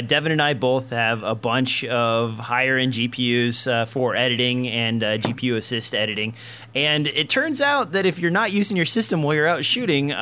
Devin 0.06 0.30
and 0.30 0.40
I 0.40 0.54
both 0.54 0.90
have 0.90 1.24
a 1.24 1.34
bunch 1.34 1.84
of 1.86 2.34
higher 2.34 2.78
end 2.78 2.92
GPUs 2.92 3.88
for 3.88 4.14
editing 4.14 4.68
and 4.68 5.02
GPU 5.02 5.56
assist 5.56 5.92
editing. 5.92 6.34
And 6.72 7.08
it 7.08 7.28
turns 7.28 7.60
out 7.60 7.92
that 7.92 8.06
if 8.06 8.20
you're 8.20 8.30
not 8.30 8.52
using 8.52 8.76
your 8.76 8.86
system 8.86 9.24
while 9.24 9.34
you're 9.34 9.48
out 9.48 9.64
shooting, 9.64 10.12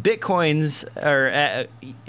bitcoins 0.00 0.84
or 0.96 1.30
uh, 1.30 1.64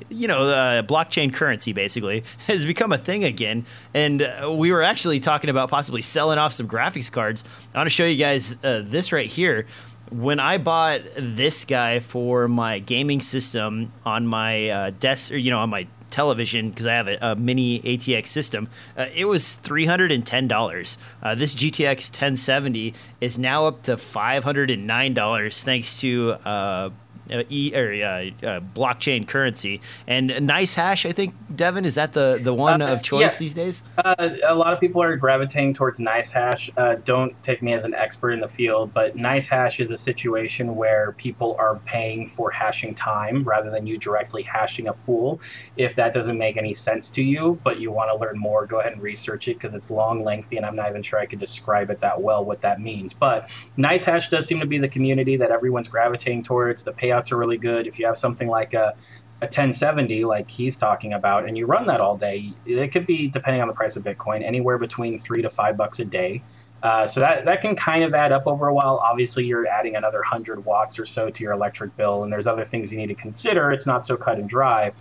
you 0.10 0.28
know 0.28 0.40
uh, 0.40 0.82
blockchain 0.84 1.34
currency 1.34 1.74
basically 1.74 2.24
has 2.48 2.66
become 2.66 2.92
a 2.92 2.98
thing 2.98 3.24
again 3.24 3.66
and 3.94 4.22
uh, 4.22 4.52
we 4.52 4.72
were 4.72 4.82
actually 4.82 5.20
talking 5.20 5.50
about 5.50 5.70
possibly 5.70 6.02
selling 6.02 6.38
off 6.38 6.54
some 6.54 6.68
graphics 6.68 7.12
cards 7.12 7.44
i 7.74 7.78
want 7.78 7.88
to 7.88 7.94
show 7.94 8.06
you 8.06 8.18
guys 8.18 8.56
uh, 8.64 8.82
this 8.86 9.12
right 9.12 9.28
here 9.28 9.66
when 10.12 10.40
I 10.40 10.58
bought 10.58 11.02
this 11.18 11.66
guy 11.66 12.00
for 12.00 12.48
my 12.48 12.80
gaming 12.80 13.22
system 13.22 13.92
on 14.06 14.26
my 14.26 14.70
uh, 14.70 14.92
desk, 15.00 15.32
or 15.32 15.38
you 15.38 15.52
know, 15.52 15.60
on 15.60 15.70
my 15.70 15.88
television 16.10 16.70
because 16.70 16.88
I 16.88 16.94
have 16.94 17.08
a, 17.08 17.18
a, 17.22 17.36
mini 17.36 17.80
ATX 17.82 18.28
system. 18.28 18.68
Uh, 18.98 19.06
it 19.14 19.26
was 19.26 19.56
three 19.58 19.86
hundred 19.86 20.12
and 20.12 20.26
ten 20.26 20.48
dollars. 20.48 20.98
Uh, 21.22 21.36
this 21.36 21.56
GTX 21.56 22.10
1070 22.10 22.94
is 23.22 23.38
now 23.38 23.68
up 23.68 23.84
to 23.84 23.98
five 23.98 24.44
hundred 24.44 24.72
and 24.72 24.88
nine 24.88 25.14
dollars 25.14 25.64
thanks 25.64 26.00
to 26.02 26.32
uh, 26.46 26.90
uh, 27.32 27.44
e 27.50 27.72
or 27.76 27.94
uh, 27.94 28.48
uh, 28.48 28.60
blockchain 28.60 29.28
currency. 29.28 29.82
And 30.08 30.30
NiceHash, 30.30 31.08
I 31.08 31.12
think 31.12 31.34
Devin 31.56 31.86
is 31.86 31.96
that 31.96 32.14
the 32.14 32.40
the 32.42 32.54
one 32.54 32.82
of 32.82 33.02
choice 33.02 33.34
yeah. 33.34 33.40
these 33.40 33.54
days. 33.54 33.84
a 33.98 34.56
lot 34.56 34.74
of 34.74 34.80
people 34.80 35.02
are 35.02 35.16
gravitating 35.16 35.74
towards 35.74 36.00
NiceHash. 36.00 37.04
don't 37.06 37.42
take 37.44 37.62
me 37.62 37.74
as 37.74 37.86
an 37.86 37.94
expert 37.94 38.32
in 38.32 38.40
the 38.40 38.48
field, 38.48 38.94
but 38.94 39.16
NiceHash 39.16 39.80
is 39.80 39.92
a 39.92 39.98
situation 39.98 40.76
where 40.76 41.14
people 41.14 41.56
are 41.60 41.78
paying 41.86 42.28
for 42.28 42.52
hashing 42.52 42.96
time 42.96 43.44
rather 43.44 43.70
than 43.70 43.86
you 43.86 43.98
directly 43.98 44.44
hashing 44.44 44.88
a 44.88 44.94
pool. 44.94 45.40
If 45.78 45.96
that 45.96 46.14
doesn't 46.14 46.38
make 46.38 46.58
any 46.58 46.74
sense 46.74 47.10
to 47.12 47.24
you, 47.24 47.60
but 47.64 47.80
you 47.80 47.92
want 47.92 48.12
to 48.12 48.18
learn 48.18 48.38
more, 48.38 48.66
go 48.66 48.80
ahead 48.80 48.94
and 48.94 49.02
research 49.02 49.48
it 49.48 49.56
because 49.56 49.76
it's 49.76 49.90
long, 49.90 50.24
lengthy, 50.24 50.58
and 50.58 50.66
I'm 50.66 50.76
not 50.76 50.90
even 50.90 51.02
sure 51.02 51.20
I 51.20 51.26
could 51.26 51.40
describe 51.40 51.90
it 51.90 52.00
that 52.00 52.20
well 52.22 52.44
what 52.44 52.62
that 52.62 52.82
means. 52.82 53.14
But 53.14 53.50
NiceHash 53.78 54.30
does 54.30 54.46
seem 54.46 54.60
to 54.60 54.66
be 54.66 54.78
the 54.78 54.88
community 54.88 55.38
that 55.38 55.52
everyone's 55.52 55.88
gravitating 55.88 56.44
towards. 56.44 56.84
The 56.84 56.94
payout 56.94 57.19
are 57.32 57.38
really 57.38 57.58
good. 57.58 57.88
If 57.88 58.00
you 58.00 58.06
have 58.06 58.18
something 58.18 58.48
like 58.48 58.74
a 58.74 58.96
a 59.42 59.46
1070 59.46 60.26
like 60.26 60.52
he's 60.52 60.76
talking 60.76 61.14
about 61.14 61.48
and 61.48 61.58
you 61.58 61.66
run 61.66 61.88
that 61.88 62.02
all 62.02 62.18
day 62.18 62.54
it 62.66 62.92
could 62.92 63.06
be 63.06 63.30
depending 63.30 63.62
on 63.62 63.70
the 63.70 63.74
price 63.74 63.96
of 63.96 64.04
bitcoin 64.04 64.44
anywhere 64.44 64.78
between 64.78 65.18
three 65.18 65.42
to 65.42 65.50
five 65.50 65.78
bucks 65.78 66.00
a 66.00 66.06
day. 66.06 66.44
Uh, 66.84 67.08
so 67.08 67.22
that, 67.22 67.46
that 67.46 67.62
can 67.62 67.76
kind 67.76 68.04
of 68.04 68.14
add 68.14 68.32
up 68.32 68.48
over 68.48 68.68
a 68.68 68.74
while. 68.74 69.02
Obviously 69.04 69.46
you're 69.46 69.68
adding 69.68 69.96
another 69.96 70.20
100 70.20 70.66
watts 70.66 71.00
or 71.00 71.06
so 71.06 71.30
to 71.30 71.44
your 71.44 71.54
electric 71.54 71.96
bill 71.96 72.24
and 72.24 72.34
there's 72.34 72.48
other 72.48 72.66
things 72.66 72.92
you 72.92 72.98
need 72.98 73.08
to 73.08 73.16
consider. 73.16 73.72
It's 73.72 73.86
not 73.86 74.06
so 74.06 74.18
cut 74.18 74.40
and 74.40 74.50
dry. 74.50 74.92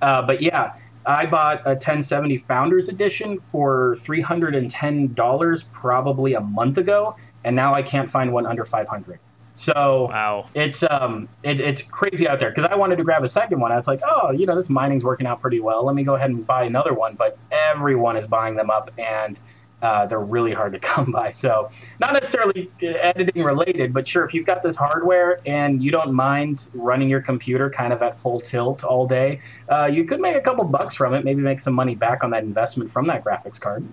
Uh, 0.00 0.22
but 0.22 0.40
yeah 0.40 0.74
i 1.06 1.24
bought 1.24 1.60
a 1.64 1.70
1070 1.70 2.36
founders 2.38 2.88
edition 2.88 3.40
for 3.50 3.96
$310 4.00 5.64
probably 5.72 6.34
a 6.34 6.40
month 6.40 6.76
ago 6.76 7.16
and 7.44 7.56
now 7.56 7.74
i 7.74 7.82
can't 7.82 8.10
find 8.10 8.32
one 8.32 8.46
under 8.46 8.64
500 8.64 9.18
so 9.58 10.06
wow. 10.12 10.46
it's 10.54 10.84
um 10.84 11.28
it, 11.42 11.58
it's 11.58 11.82
crazy 11.82 12.28
out 12.28 12.38
there 12.38 12.50
because 12.50 12.64
I 12.70 12.76
wanted 12.76 12.94
to 12.98 13.02
grab 13.02 13.24
a 13.24 13.28
second 13.28 13.58
one. 13.58 13.72
I 13.72 13.74
was 13.74 13.88
like, 13.88 14.00
oh, 14.08 14.30
you 14.30 14.46
know, 14.46 14.54
this 14.54 14.70
mining's 14.70 15.02
working 15.02 15.26
out 15.26 15.40
pretty 15.40 15.58
well. 15.58 15.84
Let 15.84 15.96
me 15.96 16.04
go 16.04 16.14
ahead 16.14 16.30
and 16.30 16.46
buy 16.46 16.62
another 16.62 16.94
one. 16.94 17.16
But 17.16 17.36
everyone 17.50 18.16
is 18.16 18.24
buying 18.24 18.54
them 18.54 18.70
up, 18.70 18.92
and 18.98 19.36
uh, 19.82 20.06
they're 20.06 20.20
really 20.20 20.52
hard 20.52 20.74
to 20.74 20.78
come 20.92 21.10
by. 21.10 21.32
So 21.32 21.70
not 21.98 22.12
necessarily 22.12 22.70
editing 22.80 23.42
related, 23.42 23.92
but 23.92 24.06
sure, 24.06 24.24
if 24.24 24.32
you've 24.32 24.46
got 24.46 24.62
this 24.62 24.76
hardware 24.76 25.40
and 25.44 25.82
you 25.82 25.90
don't 25.90 26.12
mind 26.12 26.70
running 26.72 27.08
your 27.08 27.20
computer 27.20 27.68
kind 27.68 27.92
of 27.92 28.00
at 28.00 28.20
full 28.20 28.38
tilt 28.38 28.84
all 28.84 29.08
day, 29.08 29.40
uh, 29.70 29.90
you 29.92 30.04
could 30.04 30.20
make 30.20 30.36
a 30.36 30.40
couple 30.40 30.64
bucks 30.66 30.94
from 30.94 31.14
it. 31.14 31.24
Maybe 31.24 31.42
make 31.42 31.58
some 31.58 31.74
money 31.74 31.96
back 31.96 32.22
on 32.22 32.30
that 32.30 32.44
investment 32.44 32.92
from 32.92 33.08
that 33.08 33.24
graphics 33.24 33.60
card. 33.60 33.84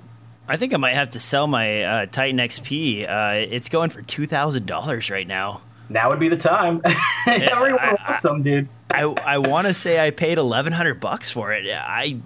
I 0.48 0.58
think 0.58 0.74
I 0.74 0.78
might 0.78 0.96
have 0.96 1.12
to 1.12 1.20
sell 1.20 1.48
my 1.48 1.84
uh, 1.84 2.06
Titan 2.08 2.38
XP. 2.38 3.10
Uh, 3.10 3.48
it's 3.50 3.70
going 3.70 3.90
for 3.90 4.02
two 4.02 4.28
thousand 4.28 4.66
dollars 4.66 5.10
right 5.10 5.28
now. 5.28 5.62
Now 5.90 6.10
would 6.10 6.20
be 6.20 6.30
the 6.30 6.38
time. 6.38 6.82
Everyone 7.28 7.80
I, 7.80 7.96
wants 8.08 8.22
some, 8.22 8.42
dude. 8.42 8.68
I 8.92 9.04
I 9.04 9.38
want 9.40 9.68
to 9.68 9.74
say 9.74 10.06
I 10.06 10.12
paid 10.12 10.38
eleven 10.38 10.74
hundred 10.74 11.00
bucks 11.00 11.32
for 11.32 11.52
it. 11.52 11.66
I 11.68 12.20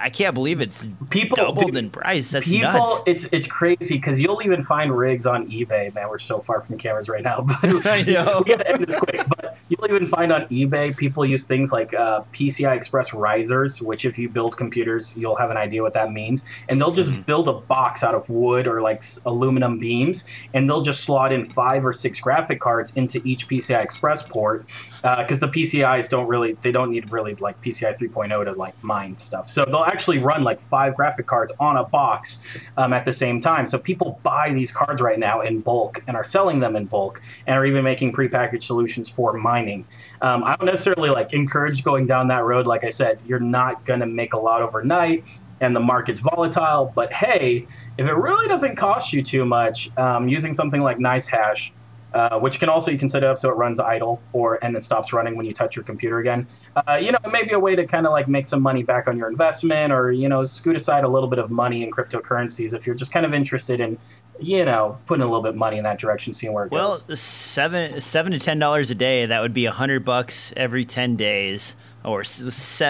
I 0.00 0.10
can't 0.10 0.34
believe 0.34 0.60
it's 0.60 0.88
people 1.10 1.36
doubled 1.36 1.66
dude, 1.66 1.76
in 1.76 1.90
price. 1.90 2.30
That's 2.30 2.46
people, 2.46 2.72
nuts. 2.72 3.02
It's 3.06 3.24
it's 3.32 3.46
crazy 3.46 3.96
because 3.96 4.20
you'll 4.20 4.42
even 4.42 4.62
find 4.62 4.96
rigs 4.96 5.26
on 5.26 5.48
eBay. 5.50 5.94
Man, 5.94 6.08
we're 6.08 6.18
so 6.18 6.40
far 6.40 6.62
from 6.62 6.76
the 6.76 6.82
cameras 6.82 7.08
right 7.08 7.22
now, 7.22 7.40
but 7.62 7.62
I 7.86 8.02
know. 8.02 8.42
we 8.44 8.50
gotta 8.50 8.68
end 8.68 8.86
this 8.86 8.96
quick. 8.96 9.26
But 9.28 9.58
you'll 9.68 9.88
even 9.88 10.06
find 10.06 10.32
on 10.32 10.42
eBay 10.46 10.96
people 10.96 11.24
use 11.24 11.44
things 11.44 11.72
like 11.72 11.94
uh, 11.94 12.22
PCI 12.32 12.74
Express 12.74 13.12
risers, 13.12 13.82
which 13.82 14.04
if 14.04 14.18
you 14.18 14.28
build 14.28 14.56
computers, 14.56 15.12
you'll 15.16 15.36
have 15.36 15.50
an 15.50 15.56
idea 15.56 15.82
what 15.82 15.94
that 15.94 16.12
means. 16.12 16.44
And 16.68 16.80
they'll 16.80 16.92
just 16.92 17.12
mm-hmm. 17.12 17.22
build 17.22 17.48
a 17.48 17.52
box 17.52 18.02
out 18.02 18.14
of 18.14 18.28
wood 18.30 18.66
or 18.66 18.80
like 18.80 19.02
aluminum 19.26 19.78
beams, 19.78 20.24
and 20.54 20.68
they'll 20.68 20.82
just 20.82 21.04
slot 21.04 21.32
in 21.32 21.44
five 21.44 21.84
or 21.84 21.92
six 21.92 22.20
graphic 22.20 22.60
cards 22.60 22.92
into 22.96 23.20
each 23.24 23.48
PCI 23.48 23.82
Express 23.82 24.22
port 24.22 24.66
because 25.02 25.42
uh, 25.42 25.46
the 25.46 25.52
PCIs 25.52 26.08
don't 26.08 26.26
really 26.26 26.54
they 26.62 26.72
don't 26.72 26.90
need 26.90 27.10
really 27.10 27.34
like 27.36 27.60
PCI 27.62 27.96
3.0 27.96 28.44
to 28.44 28.52
like 28.52 28.74
mine 28.82 29.16
stuff. 29.18 29.48
So 29.48 29.64
they'll 29.64 29.84
actually 29.90 30.18
run 30.18 30.42
like 30.42 30.60
five 30.60 30.94
graphic 30.94 31.26
cards 31.26 31.52
on 31.58 31.76
a 31.76 31.84
box 31.84 32.42
um, 32.76 32.92
at 32.92 33.04
the 33.04 33.12
same 33.12 33.40
time. 33.40 33.66
So 33.66 33.78
people 33.78 34.20
buy 34.22 34.52
these 34.52 34.70
cards 34.70 35.02
right 35.02 35.18
now 35.18 35.40
in 35.40 35.60
bulk 35.60 36.02
and 36.06 36.16
are 36.16 36.24
selling 36.24 36.60
them 36.60 36.76
in 36.76 36.86
bulk 36.86 37.20
and 37.46 37.56
are 37.56 37.66
even 37.66 37.84
making 37.84 38.12
prepackaged 38.12 38.62
solutions 38.62 39.08
for 39.08 39.32
mining. 39.32 39.84
Um, 40.22 40.44
I 40.44 40.56
don't 40.56 40.66
necessarily 40.66 41.10
like 41.10 41.32
encourage 41.32 41.82
going 41.82 42.06
down 42.06 42.28
that 42.28 42.44
road. 42.44 42.66
Like 42.66 42.84
I 42.84 42.90
said, 42.90 43.20
you're 43.26 43.40
not 43.40 43.84
going 43.84 44.00
to 44.00 44.06
make 44.06 44.32
a 44.32 44.38
lot 44.38 44.62
overnight 44.62 45.24
and 45.60 45.76
the 45.76 45.80
market's 45.80 46.20
volatile. 46.20 46.92
But 46.94 47.12
hey, 47.12 47.66
if 47.98 48.06
it 48.06 48.14
really 48.14 48.48
doesn't 48.48 48.76
cost 48.76 49.12
you 49.12 49.22
too 49.22 49.44
much, 49.44 49.96
um, 49.98 50.28
using 50.28 50.54
something 50.54 50.82
like 50.82 50.98
NiceHash 50.98 51.72
uh, 52.14 52.38
which 52.38 52.58
can 52.58 52.68
also 52.68 52.90
you 52.90 52.98
can 52.98 53.08
set 53.08 53.22
it 53.22 53.26
up 53.26 53.38
so 53.38 53.48
it 53.48 53.54
runs 53.54 53.78
idle 53.78 54.20
or 54.32 54.62
and 54.64 54.76
it 54.76 54.82
stops 54.82 55.12
running 55.12 55.36
when 55.36 55.46
you 55.46 55.54
touch 55.54 55.76
your 55.76 55.84
computer 55.84 56.18
again. 56.18 56.46
Uh, 56.74 56.96
you 56.96 57.12
know, 57.12 57.18
it 57.24 57.30
may 57.30 57.44
be 57.44 57.52
a 57.52 57.58
way 57.58 57.76
to 57.76 57.86
kind 57.86 58.06
of 58.06 58.12
like 58.12 58.28
make 58.28 58.46
some 58.46 58.60
money 58.60 58.82
back 58.82 59.06
on 59.08 59.16
your 59.16 59.28
investment, 59.28 59.92
or 59.92 60.10
you 60.12 60.28
know, 60.28 60.44
scoot 60.44 60.76
aside 60.76 61.04
a 61.04 61.08
little 61.08 61.28
bit 61.28 61.38
of 61.38 61.50
money 61.50 61.82
in 61.82 61.90
cryptocurrencies 61.90 62.74
if 62.74 62.86
you're 62.86 62.96
just 62.96 63.12
kind 63.12 63.24
of 63.24 63.32
interested 63.32 63.80
in, 63.80 63.96
you 64.40 64.64
know, 64.64 64.98
putting 65.06 65.22
a 65.22 65.26
little 65.26 65.42
bit 65.42 65.50
of 65.50 65.56
money 65.56 65.78
in 65.78 65.84
that 65.84 65.98
direction, 65.98 66.32
seeing 66.32 66.52
where 66.52 66.64
it 66.64 66.72
well, 66.72 66.92
goes. 66.92 67.08
Well, 67.08 67.16
seven 67.16 68.00
seven 68.00 68.32
to 68.32 68.38
ten 68.38 68.58
dollars 68.58 68.90
a 68.90 68.94
day. 68.94 69.26
That 69.26 69.40
would 69.40 69.54
be 69.54 69.66
a 69.66 69.72
hundred 69.72 70.04
bucks 70.04 70.52
every 70.56 70.84
ten 70.84 71.14
days, 71.16 71.76
or 72.04 72.24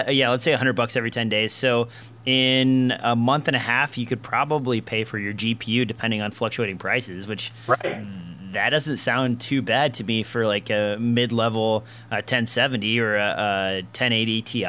yeah, 0.07 0.29
let's 0.29 0.43
say 0.43 0.53
a 0.53 0.57
hundred 0.57 0.73
bucks 0.73 0.95
every 0.95 1.11
ten 1.11 1.29
days. 1.29 1.53
So 1.53 1.89
in 2.25 2.93
a 2.99 3.15
month 3.15 3.47
and 3.47 3.55
a 3.55 3.59
half, 3.59 3.97
you 3.97 4.05
could 4.05 4.21
probably 4.21 4.81
pay 4.81 5.03
for 5.03 5.17
your 5.19 5.33
GPU 5.33 5.87
depending 5.87 6.21
on 6.21 6.31
fluctuating 6.31 6.77
prices, 6.77 7.27
which 7.27 7.51
right 7.67 8.03
that 8.53 8.69
doesn't 8.69 8.97
sound 8.97 9.39
too 9.39 9.61
bad 9.61 9.93
to 9.95 10.03
me 10.03 10.23
for 10.23 10.45
like 10.45 10.69
a 10.69 10.97
mid-level 10.99 11.83
uh, 12.11 12.21
1070 12.21 12.99
or 12.99 13.15
a, 13.15 13.19
a 13.19 13.81
1080 13.81 14.41
Ti. 14.41 14.65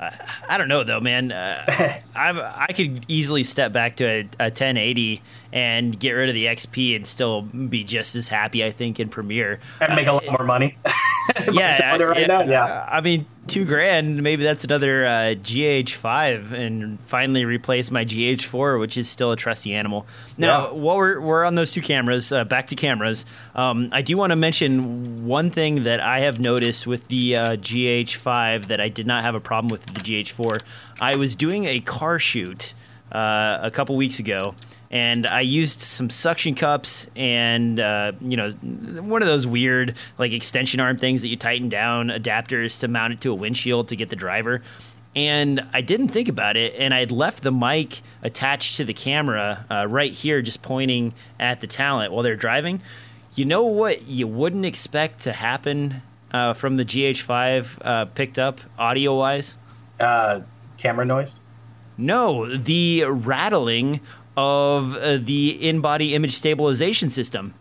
Uh, 0.00 0.10
I 0.48 0.58
don't 0.58 0.68
know 0.68 0.84
though, 0.84 1.00
man. 1.00 1.32
Uh, 1.32 1.98
i 2.14 2.66
I 2.68 2.72
could 2.72 3.04
easily 3.08 3.42
step 3.42 3.72
back 3.72 3.96
to 3.96 4.04
a, 4.04 4.20
a, 4.38 4.50
1080 4.50 5.20
and 5.52 5.98
get 5.98 6.12
rid 6.12 6.28
of 6.28 6.34
the 6.34 6.46
XP 6.46 6.94
and 6.94 7.06
still 7.06 7.42
be 7.42 7.82
just 7.84 8.14
as 8.14 8.28
happy. 8.28 8.64
I 8.64 8.70
think 8.70 9.00
in 9.00 9.08
Premiere 9.08 9.58
and 9.80 9.96
make 9.96 10.06
a 10.06 10.12
lot 10.12 10.26
more 10.26 10.44
money. 10.44 10.76
yeah, 11.52 11.96
right 11.96 12.20
yeah, 12.20 12.26
now? 12.26 12.42
Yeah. 12.42 12.88
I 12.88 13.00
mean, 13.00 13.26
two 13.48 13.64
grand. 13.64 14.22
Maybe 14.22 14.44
that's 14.44 14.62
another 14.64 15.04
uh, 15.06 15.10
GH5, 15.42 16.52
and 16.52 17.00
finally 17.06 17.44
replace 17.44 17.90
my 17.90 18.04
GH4, 18.04 18.78
which 18.78 18.96
is 18.96 19.08
still 19.08 19.32
a 19.32 19.36
trusty 19.36 19.74
animal. 19.74 20.06
Now, 20.36 20.66
Yeah. 20.66 20.72
while 20.74 20.96
we're 20.98 21.20
we're 21.20 21.44
on 21.44 21.54
those 21.54 21.72
two 21.72 21.80
cameras, 21.82 22.30
uh, 22.30 22.44
back 22.44 22.66
to 22.68 22.76
cameras. 22.76 23.24
Um, 23.54 23.88
I 23.92 24.02
do 24.02 24.16
want 24.16 24.30
to 24.30 24.36
mention 24.36 25.26
one 25.26 25.50
thing 25.50 25.84
that 25.84 26.00
I 26.00 26.20
have 26.20 26.38
noticed 26.38 26.86
with 26.86 27.08
the 27.08 27.36
uh, 27.36 27.56
GH5 27.56 28.66
that 28.66 28.80
I 28.80 28.88
did 28.88 29.06
not 29.06 29.22
have 29.24 29.34
a 29.34 29.40
problem 29.40 29.70
with 29.70 29.84
the 29.86 30.00
GH4. 30.00 30.60
I 31.00 31.16
was 31.16 31.34
doing 31.34 31.64
a 31.64 31.80
car 31.80 32.18
shoot 32.18 32.74
uh, 33.12 33.58
a 33.62 33.70
couple 33.70 33.96
weeks 33.96 34.18
ago. 34.18 34.54
And 34.90 35.26
I 35.26 35.40
used 35.40 35.80
some 35.80 36.08
suction 36.08 36.54
cups 36.54 37.08
and 37.14 37.78
uh, 37.78 38.12
you 38.20 38.36
know 38.36 38.50
one 39.02 39.20
of 39.20 39.28
those 39.28 39.46
weird 39.46 39.96
like 40.18 40.32
extension 40.32 40.80
arm 40.80 40.96
things 40.96 41.22
that 41.22 41.28
you 41.28 41.36
tighten 41.36 41.68
down 41.68 42.08
adapters 42.08 42.80
to 42.80 42.88
mount 42.88 43.12
it 43.12 43.20
to 43.22 43.30
a 43.30 43.34
windshield 43.34 43.88
to 43.88 43.96
get 43.96 44.08
the 44.08 44.16
driver. 44.16 44.62
And 45.16 45.66
I 45.72 45.80
didn't 45.80 46.08
think 46.08 46.28
about 46.28 46.56
it, 46.56 46.74
and 46.78 46.94
I 46.94 47.00
had 47.00 47.10
left 47.10 47.42
the 47.42 47.50
mic 47.50 48.02
attached 48.22 48.76
to 48.76 48.84
the 48.84 48.94
camera 48.94 49.64
uh, 49.70 49.86
right 49.88 50.12
here, 50.12 50.42
just 50.42 50.62
pointing 50.62 51.12
at 51.40 51.60
the 51.60 51.66
talent 51.66 52.12
while 52.12 52.22
they're 52.22 52.36
driving. 52.36 52.80
You 53.34 53.44
know 53.44 53.64
what 53.64 54.06
you 54.06 54.26
wouldn't 54.28 54.64
expect 54.64 55.22
to 55.22 55.32
happen 55.32 56.02
uh, 56.32 56.54
from 56.54 56.76
the 56.76 56.84
GH5 56.84 57.78
uh, 57.80 58.04
picked 58.06 58.38
up 58.38 58.60
audio 58.78 59.18
wise? 59.18 59.58
Uh, 59.98 60.40
camera 60.76 61.04
noise. 61.04 61.40
No, 61.96 62.54
the 62.56 63.04
rattling 63.04 64.00
of 64.38 64.94
uh, 64.94 65.16
the 65.16 65.68
in-body 65.68 66.14
image 66.14 66.32
stabilization 66.36 67.10
system. 67.10 67.52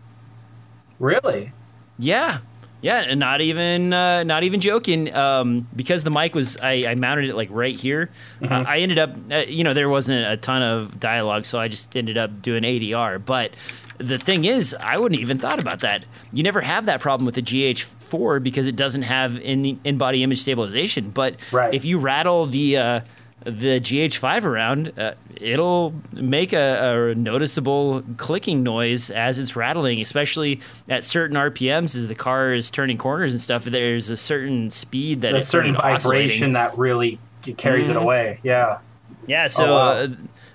Really? 1.00 1.52
Yeah, 1.98 2.40
yeah, 2.82 3.00
and 3.00 3.20
not 3.20 3.42
even 3.42 3.92
uh, 3.92 4.22
not 4.24 4.44
even 4.44 4.60
joking. 4.60 5.12
Um, 5.13 5.68
because 5.76 6.04
the 6.04 6.12
mic 6.12 6.36
was, 6.36 6.56
I, 6.58 6.86
I 6.90 6.96
mounted 6.96 7.28
it 7.30 7.36
like 7.36 7.50
right 7.52 7.76
here. 7.76 8.12
Uh, 8.44 8.63
I 8.68 8.78
ended 8.80 9.00
up, 9.00 9.16
uh, 9.32 9.38
you 9.48 9.63
know, 9.63 9.74
there 9.74 9.90
wasn't 9.90 10.32
a 10.32 10.38
ton 10.38 10.62
of 10.62 11.00
dialogue, 11.00 11.46
so 11.46 11.60
I 11.60 11.68
just 11.68 11.98
ended 11.98 12.18
up 12.20 12.42
doing 12.44 12.62
ADR. 12.62 13.24
But 13.26 13.52
the 13.98 14.20
thing 14.20 14.46
is, 14.46 14.76
I 14.80 14.98
wouldn't 14.98 15.20
even 15.20 15.40
thought 15.40 15.60
about 15.60 15.80
that. 15.80 16.06
You 16.32 16.44
never 16.44 16.62
have 16.62 16.86
that 16.86 17.02
problem 17.02 17.26
with 17.26 17.34
the 17.34 17.42
GH4 17.42 18.44
because 18.44 18.68
it 18.68 18.76
doesn't 18.76 19.02
have 19.02 19.38
in 19.38 19.80
in-body 19.84 20.22
image 20.22 20.40
stabilization. 20.42 21.10
But 21.10 21.38
Right. 21.52 21.74
if 21.74 21.84
you 21.86 21.98
rattle 21.98 22.46
the 22.46 22.78
uh, 22.78 23.00
the 23.43 23.80
GH5 23.80 24.43
around, 24.43 24.93
uh, 24.97 25.13
it'll 25.36 25.93
make 26.13 26.54
a, 26.54 27.12
a 27.12 27.15
noticeable 27.15 28.04
clicking 28.17 28.63
noise 28.63 29.10
as 29.12 29.39
it's 29.39 29.56
rattling, 29.56 30.02
especially 30.02 30.60
at 30.89 31.04
certain 31.04 31.38
RPMs 31.38 31.95
as 31.95 32.08
the 32.08 32.15
car 32.15 32.52
is 32.54 32.69
turning 32.71 32.97
corners 32.97 33.34
and 33.34 33.41
stuff. 33.41 33.63
There's 33.63 34.10
a 34.10 34.17
certain 34.17 34.71
speed 34.71 35.21
that 35.21 35.36
a 35.36 35.41
certain 35.41 35.76
vibration 35.76 36.54
that 36.54 36.78
really 36.78 37.19
carries 37.58 37.89
it 37.89 37.95
away. 37.95 38.39
Yeah. 38.43 38.80
Yeah, 39.28 39.47
so 39.50 39.65
Oh, 39.65 39.71
wow. 39.71 39.89
uh, 39.91 40.08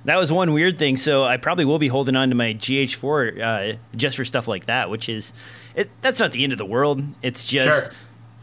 that 0.06 0.16
was 0.16 0.32
one 0.32 0.52
weird 0.52 0.78
thing. 0.78 0.96
So 0.96 1.24
I 1.24 1.36
probably 1.36 1.64
will 1.64 1.78
be 1.78 1.88
holding 1.88 2.16
on 2.16 2.28
to 2.30 2.34
my 2.34 2.54
GH4 2.54 3.40
uh, 3.74 3.76
just 3.96 4.16
for 4.16 4.24
stuff 4.24 4.48
like 4.48 4.66
that, 4.66 4.90
which 4.90 5.08
is 5.08 5.32
it. 5.74 5.88
That's 6.02 6.18
not 6.20 6.32
the 6.32 6.42
end 6.42 6.52
of 6.52 6.58
the 6.58 6.66
world. 6.66 7.02
It's 7.22 7.46
just 7.46 7.84
Sure. 7.86 7.94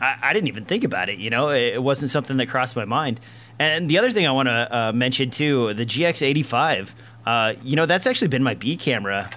I, 0.02 0.17
I 0.21 0.34
didn't 0.34 0.47
even 0.47 0.65
think 0.65 0.84
about 0.86 1.10
it. 1.10 1.19
You 1.19 1.30
know, 1.30 1.49
it, 1.49 1.73
it 1.75 1.84
wasn't 1.84 2.10
something 2.12 2.38
that 2.38 2.47
crossed 2.47 2.75
my 2.75 2.86
mind. 2.86 3.19
And 3.60 3.89
the 3.89 3.98
other 3.98 4.12
thing 4.12 4.26
I 4.26 4.32
want 4.32 4.48
to 4.48 4.76
uh, 4.76 4.91
mention 4.93 5.30
too, 5.30 5.74
the 5.74 5.86
GX85. 5.86 6.93
Uh, 7.26 7.54
you 7.62 7.76
know, 7.76 7.86
that's 7.86 8.08
actually 8.08 8.30
been 8.30 8.41
my 8.41 8.56
B 8.56 8.78
camera 8.78 9.30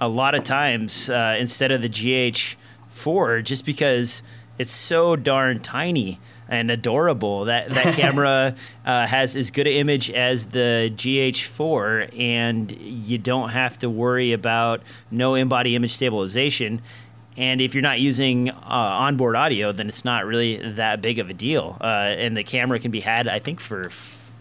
a 0.00 0.08
lot 0.08 0.34
of 0.34 0.44
times 0.44 1.10
uh, 1.10 1.36
instead 1.38 1.72
of 1.72 1.82
the 1.82 1.88
GH4, 1.88 3.44
just 3.44 3.64
because 3.64 4.22
it's 4.58 4.74
so 4.74 5.16
darn 5.16 5.60
tiny 5.60 6.20
and 6.48 6.70
adorable. 6.70 7.46
That 7.46 7.70
that 7.70 7.94
camera 7.96 8.54
uh, 8.84 9.06
has 9.06 9.36
as 9.36 9.50
good 9.50 9.66
an 9.66 9.72
image 9.72 10.10
as 10.10 10.46
the 10.46 10.92
GH4, 10.94 12.18
and 12.18 12.70
you 12.72 13.18
don't 13.18 13.50
have 13.50 13.78
to 13.80 13.90
worry 13.90 14.32
about 14.32 14.82
no 15.10 15.34
in-body 15.34 15.74
image 15.74 15.94
stabilization. 15.94 16.80
And 17.36 17.60
if 17.60 17.74
you're 17.74 17.82
not 17.82 18.00
using 18.00 18.50
uh, 18.50 18.56
onboard 18.64 19.36
audio, 19.36 19.72
then 19.72 19.88
it's 19.88 20.04
not 20.04 20.24
really 20.24 20.56
that 20.72 21.02
big 21.02 21.18
of 21.18 21.28
a 21.28 21.34
deal. 21.34 21.76
Uh, 21.80 22.14
and 22.16 22.36
the 22.36 22.44
camera 22.44 22.78
can 22.78 22.90
be 22.90 23.00
had, 23.00 23.28
I 23.28 23.38
think, 23.38 23.60
for 23.60 23.90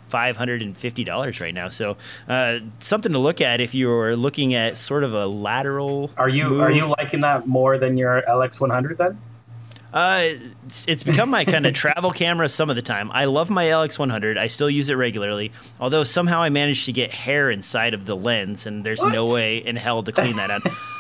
five 0.10 0.38
hundred 0.38 0.62
and 0.62 0.78
fifty 0.78 1.04
dollars 1.04 1.42
right 1.42 1.54
now. 1.54 1.70
So 1.70 1.98
uh, 2.30 2.60
something 2.80 3.12
to 3.12 3.20
look 3.20 3.42
at 3.42 3.60
if 3.60 3.76
you're 3.76 4.16
looking 4.16 4.54
at 4.54 4.78
sort 4.78 5.04
of 5.04 5.14
a 5.14 5.26
lateral. 5.26 6.12
Are 6.18 6.30
you 6.30 6.46
move. 6.46 6.62
are 6.62 6.72
you 6.72 6.86
liking 6.86 7.22
that 7.22 7.48
more 7.48 7.78
than 7.78 7.98
your 7.98 8.24
LX100 8.28 8.98
then? 8.98 9.20
Uh, 9.94 10.36
it's, 10.66 10.86
it's 10.88 11.04
become 11.04 11.30
my 11.30 11.46
kind 11.46 11.66
of 11.66 11.74
travel 11.84 12.12
camera 12.12 12.50
some 12.50 12.70
of 12.70 12.76
the 12.76 12.82
time. 12.82 13.10
I 13.12 13.26
love 13.26 13.50
my 13.50 13.66
LX100. 13.66 14.38
I 14.38 14.48
still 14.48 14.70
use 14.70 14.90
it 14.90 14.96
regularly. 14.96 15.54
Although 15.80 16.04
somehow 16.04 16.42
I 16.42 16.50
managed 16.50 16.86
to 16.86 16.92
get 16.92 17.14
hair 17.14 17.50
inside 17.50 17.94
of 17.94 18.06
the 18.06 18.16
lens, 18.16 18.66
and 18.66 18.84
there's 18.84 19.04
no 19.04 19.26
way 19.26 19.58
in 19.58 19.78
hell 19.78 20.04
to 20.04 20.12
clean 20.12 20.36
that 20.36 20.52
out. 20.52 20.64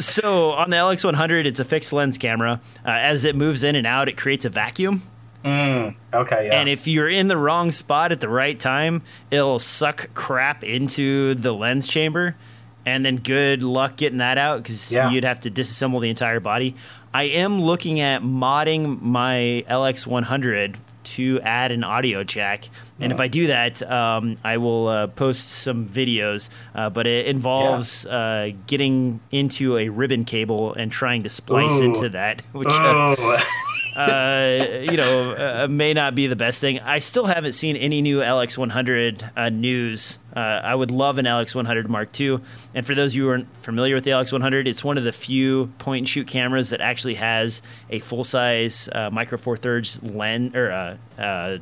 so 0.00 0.50
on 0.50 0.70
the 0.70 0.76
LX100, 0.76 1.46
it's 1.46 1.60
a 1.60 1.64
fixed 1.64 1.92
lens 1.92 2.18
camera. 2.18 2.60
Uh, 2.84 2.90
as 2.90 3.24
it 3.24 3.36
moves 3.36 3.62
in 3.62 3.76
and 3.76 3.86
out, 3.86 4.08
it 4.08 4.16
creates 4.16 4.44
a 4.44 4.50
vacuum. 4.50 5.02
Mm, 5.44 5.96
okay, 6.14 6.46
yeah. 6.46 6.60
And 6.60 6.68
if 6.68 6.86
you're 6.86 7.08
in 7.08 7.26
the 7.28 7.36
wrong 7.36 7.72
spot 7.72 8.12
at 8.12 8.20
the 8.20 8.28
right 8.28 8.58
time, 8.58 9.02
it'll 9.30 9.58
suck 9.58 10.12
crap 10.14 10.62
into 10.62 11.34
the 11.34 11.52
lens 11.52 11.88
chamber. 11.88 12.36
And 12.86 13.04
then 13.06 13.16
good 13.16 13.62
luck 13.62 13.96
getting 13.96 14.18
that 14.18 14.38
out 14.38 14.62
because 14.62 14.90
Yeah. 14.90 15.10
you'd 15.10 15.24
have 15.24 15.40
to 15.40 15.50
disassemble 15.50 16.00
the 16.00 16.10
entire 16.10 16.40
body. 16.40 16.74
I 17.14 17.24
am 17.24 17.60
looking 17.60 18.00
at 18.00 18.22
modding 18.22 19.00
my 19.02 19.64
LX100 19.68 20.76
to 21.04 21.40
add 21.42 21.72
an 21.72 21.84
audio 21.84 22.24
jack. 22.24 22.68
And 23.00 23.10
if 23.10 23.18
I 23.18 23.26
do 23.26 23.48
that, 23.48 23.82
um, 23.90 24.36
I 24.44 24.56
will 24.58 24.86
uh, 24.86 25.06
post 25.08 25.48
some 25.48 25.86
videos. 25.88 26.48
Uh, 26.74 26.88
but 26.88 27.06
it 27.06 27.26
involves 27.26 28.06
uh, 28.06 28.50
getting 28.66 29.20
into 29.32 29.76
a 29.76 29.88
ribbon 29.88 30.24
cable 30.24 30.74
and 30.74 30.92
trying 30.92 31.22
to 31.24 31.28
splice 31.28 31.80
Ooh. 31.80 31.84
into 31.84 32.08
that, 32.10 32.42
which 32.52 32.68
uh, 32.70 33.16
Ooh. 33.18 33.36
uh, 33.96 34.80
you 34.82 34.96
know, 34.96 35.32
uh, 35.32 35.66
may 35.68 35.92
not 35.92 36.14
be 36.14 36.26
the 36.26 36.36
best 36.36 36.60
thing. 36.60 36.80
I 36.80 36.98
still 36.98 37.26
haven't 37.26 37.52
seen 37.52 37.76
any 37.76 38.00
new 38.02 38.20
LX100 38.20 39.30
uh, 39.36 39.48
news. 39.50 40.18
Uh, 40.34 40.38
I 40.38 40.74
would 40.74 40.90
love 40.90 41.18
an 41.18 41.26
LX100 41.26 41.88
Mark 41.88 42.18
II. 42.18 42.40
And 42.74 42.86
for 42.86 42.94
those 42.94 43.12
of 43.12 43.16
you 43.16 43.24
who 43.24 43.30
aren't 43.30 43.54
familiar 43.62 43.94
with 43.94 44.04
the 44.04 44.10
LX100, 44.10 44.66
it's 44.66 44.82
one 44.82 44.96
of 44.96 45.04
the 45.04 45.12
few 45.12 45.66
point 45.78 45.98
and 45.98 46.08
shoot 46.08 46.26
cameras 46.26 46.70
that 46.70 46.80
actually 46.80 47.14
has 47.14 47.60
a 47.90 47.98
full 47.98 48.24
size 48.24 48.88
uh, 48.92 49.10
micro 49.10 49.36
four 49.36 49.56
thirds 49.56 50.02
lens 50.02 50.54
or 50.54 50.98
uh, 51.18 51.58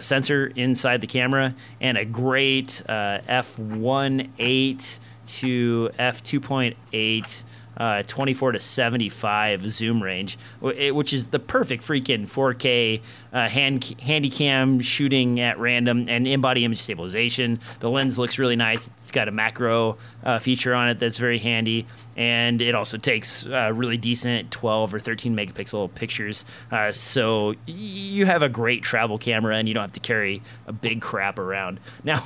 sensor 0.00 0.46
inside 0.56 1.00
the 1.00 1.06
camera 1.06 1.54
and 1.80 1.98
a 1.98 2.04
great 2.04 2.82
uh, 2.88 3.18
f1.8 3.28 4.98
to 5.26 5.90
f2.8 5.98 7.44
uh, 7.76 8.02
24 8.06 8.52
to 8.52 8.60
75 8.60 9.68
zoom 9.70 10.02
range, 10.02 10.38
which 10.60 11.12
is 11.12 11.26
the 11.26 11.38
perfect 11.38 11.82
freaking 11.82 12.26
4K 12.26 13.00
uh, 13.32 13.48
hand 13.48 13.94
handy 14.00 14.30
cam 14.30 14.80
shooting 14.80 15.40
at 15.40 15.58
random 15.58 16.08
and 16.08 16.26
in-body 16.26 16.64
image 16.64 16.78
stabilization. 16.78 17.60
The 17.80 17.90
lens 17.90 18.18
looks 18.18 18.38
really 18.38 18.56
nice. 18.56 18.88
It's 19.02 19.10
got 19.10 19.28
a 19.28 19.32
macro 19.32 19.96
uh, 20.22 20.38
feature 20.38 20.74
on 20.74 20.88
it 20.88 20.98
that's 20.98 21.18
very 21.18 21.38
handy, 21.38 21.86
and 22.16 22.62
it 22.62 22.74
also 22.74 22.96
takes 22.96 23.46
uh, 23.46 23.72
really 23.74 23.96
decent 23.96 24.50
12 24.50 24.94
or 24.94 25.00
13 25.00 25.34
megapixel 25.34 25.94
pictures. 25.94 26.44
Uh, 26.70 26.92
so 26.92 27.54
you 27.66 28.26
have 28.26 28.42
a 28.42 28.48
great 28.48 28.82
travel 28.82 29.18
camera, 29.18 29.56
and 29.56 29.68
you 29.68 29.74
don't 29.74 29.82
have 29.82 29.92
to 29.92 30.00
carry 30.00 30.42
a 30.66 30.72
big 30.72 31.00
crap 31.00 31.38
around. 31.38 31.80
Now. 32.04 32.22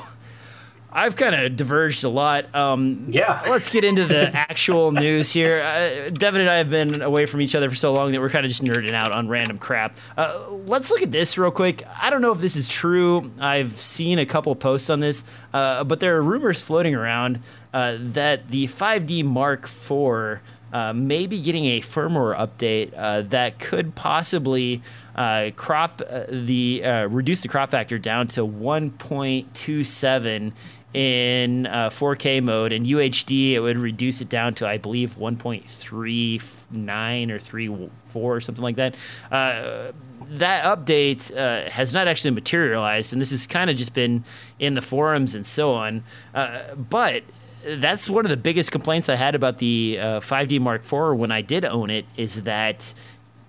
I've 0.90 1.16
kind 1.16 1.34
of 1.34 1.54
diverged 1.56 2.04
a 2.04 2.08
lot. 2.08 2.54
Um, 2.54 3.04
Yeah. 3.08 3.42
Let's 3.48 3.68
get 3.68 3.84
into 3.84 4.06
the 4.06 4.30
actual 4.34 4.90
news 4.92 5.30
here. 5.30 5.60
Uh, 5.60 6.08
Devin 6.10 6.40
and 6.40 6.48
I 6.50 6.56
have 6.56 6.70
been 6.70 7.02
away 7.02 7.26
from 7.26 7.42
each 7.42 7.54
other 7.54 7.68
for 7.68 7.76
so 7.76 7.92
long 7.92 8.12
that 8.12 8.20
we're 8.20 8.30
kind 8.30 8.46
of 8.46 8.50
just 8.50 8.64
nerding 8.64 8.92
out 8.92 9.12
on 9.12 9.28
random 9.28 9.58
crap. 9.58 9.96
Uh, 10.16 10.48
let's 10.66 10.90
look 10.90 11.02
at 11.02 11.12
this 11.12 11.36
real 11.36 11.50
quick. 11.50 11.82
I 12.00 12.08
don't 12.10 12.22
know 12.22 12.32
if 12.32 12.40
this 12.40 12.56
is 12.56 12.68
true. 12.68 13.30
I've 13.38 13.78
seen 13.80 14.18
a 14.18 14.26
couple 14.26 14.54
posts 14.56 14.88
on 14.88 15.00
this, 15.00 15.24
uh, 15.52 15.84
but 15.84 16.00
there 16.00 16.16
are 16.16 16.22
rumors 16.22 16.60
floating 16.62 16.94
around 16.94 17.40
uh, 17.74 17.96
that 18.00 18.48
the 18.48 18.66
5D 18.66 19.24
Mark 19.24 19.64
IV 19.64 20.40
uh, 20.72 20.92
may 20.92 21.26
be 21.26 21.40
getting 21.40 21.64
a 21.66 21.80
firmware 21.80 22.36
update 22.38 22.92
uh, 22.96 23.22
that 23.22 23.58
could 23.58 23.94
possibly 23.94 24.82
uh, 25.16 25.50
crop 25.56 26.02
uh, 26.08 26.24
the 26.28 26.82
uh, 26.84 27.06
reduce 27.08 27.40
the 27.40 27.48
crop 27.48 27.70
factor 27.70 27.98
down 27.98 28.28
to 28.28 28.42
1.27 28.42 30.52
in 30.94 31.66
uh, 31.66 31.90
4K 31.90 32.42
mode, 32.42 32.72
and 32.72 32.86
UHD 32.86 33.52
it 33.52 33.60
would 33.60 33.78
reduce 33.78 34.20
it 34.20 34.28
down 34.28 34.54
to 34.54 34.66
I 34.66 34.78
believe 34.78 35.16
1.39 35.16 37.30
or 37.30 37.38
3.4 37.38 37.90
or 38.14 38.40
something 38.40 38.62
like 38.62 38.76
that. 38.76 38.96
Uh, 39.30 39.92
that 40.30 40.64
update 40.64 41.34
uh, 41.36 41.70
has 41.70 41.94
not 41.94 42.08
actually 42.08 42.32
materialized, 42.32 43.12
and 43.12 43.20
this 43.20 43.30
has 43.30 43.46
kind 43.46 43.70
of 43.70 43.76
just 43.76 43.94
been 43.94 44.24
in 44.58 44.74
the 44.74 44.82
forums 44.82 45.34
and 45.34 45.46
so 45.46 45.72
on. 45.72 46.02
Uh, 46.34 46.74
but 46.74 47.22
that's 47.64 48.08
one 48.08 48.24
of 48.24 48.30
the 48.30 48.36
biggest 48.36 48.72
complaints 48.72 49.08
I 49.08 49.16
had 49.16 49.34
about 49.34 49.58
the 49.58 49.98
uh, 50.00 50.20
5D 50.20 50.60
Mark 50.60 50.82
IV 50.82 51.18
when 51.18 51.32
I 51.32 51.42
did 51.42 51.64
own 51.64 51.90
it 51.90 52.06
is 52.16 52.42
that 52.42 52.92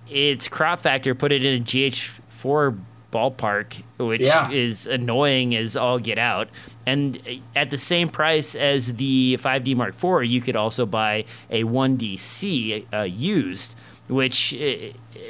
its 0.10 0.48
crop 0.48 0.82
factor 0.82 1.14
put 1.14 1.32
it 1.32 1.46
in 1.46 1.62
a 1.62 1.64
GH4 1.64 2.78
ballpark, 3.12 3.82
which 3.98 4.22
Yeah. 4.22 4.50
is 4.52 4.88
annoying 4.88 5.56
as 5.56 5.76
all 5.76 6.00
get 6.00 6.18
out. 6.18 6.48
And 6.86 7.20
at 7.56 7.70
the 7.70 7.78
same 7.78 8.10
price 8.10 8.56
as 8.56 8.94
the 8.96 9.38
5D 9.42 9.76
Mark 9.76 9.96
IV, 10.02 10.30
you 10.30 10.42
could 10.42 10.56
also 10.56 10.86
buy 10.86 11.26
a 11.50 11.64
1DC 11.64 12.86
uh, 12.94 13.02
used. 13.04 13.76
Which, 14.08 14.56
uh, 14.56 14.58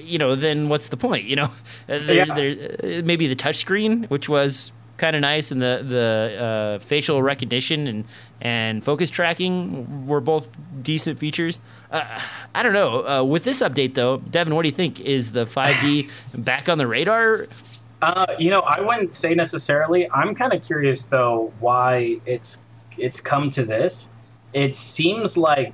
you 0.01 0.17
know, 0.17 0.37
then 0.37 0.69
what's 0.69 0.87
the 0.87 0.95
point? 0.95 1.25
You 1.25 1.35
know, 1.35 1.51
there, 1.87 2.15
Yeah. 2.15 2.33
there, 2.33 3.03
maybe 3.03 3.27
the 3.27 3.35
touchscreen, 3.35 4.09
which 4.09 4.29
was 4.29 4.71
kind 4.99 5.15
of 5.15 5.21
nice, 5.21 5.49
and 5.49 5.61
the 5.61 5.83
the 5.87 6.43
uh, 6.43 6.79
facial 6.79 7.23
recognition 7.23 7.87
and 7.87 8.05
and 8.41 8.83
focus 8.83 9.09
tracking 9.09 10.05
were 10.05 10.21
both 10.21 10.47
decent 10.83 11.17
features. 11.17 11.59
Uh, 11.91 12.21
I 12.53 12.61
don't 12.61 12.73
know. 12.73 13.07
Uh, 13.07 13.23
with 13.23 13.43
this 13.43 13.61
update, 13.61 13.95
though, 13.95 14.17
Devin, 14.17 14.53
what 14.53 14.61
do 14.61 14.67
you 14.67 14.75
think? 14.75 14.99
Is 15.01 15.31
the 15.31 15.45
5D 15.45 16.11
back 16.45 16.69
on 16.69 16.77
the 16.77 16.85
radar? 16.85 17.47
Uh, 18.01 18.35
you 18.37 18.49
know, 18.49 18.61
I 18.61 18.79
wouldn't 18.79 19.13
say 19.13 19.33
necessarily. 19.33 20.09
I'm 20.11 20.35
kind 20.35 20.53
of 20.53 20.61
curious 20.61 21.03
though 21.03 21.51
why 21.59 22.17
it's 22.25 22.59
it's 22.97 23.19
come 23.19 23.49
to 23.51 23.65
this. 23.65 24.09
It 24.53 24.75
seems 24.75 25.37
like, 25.37 25.73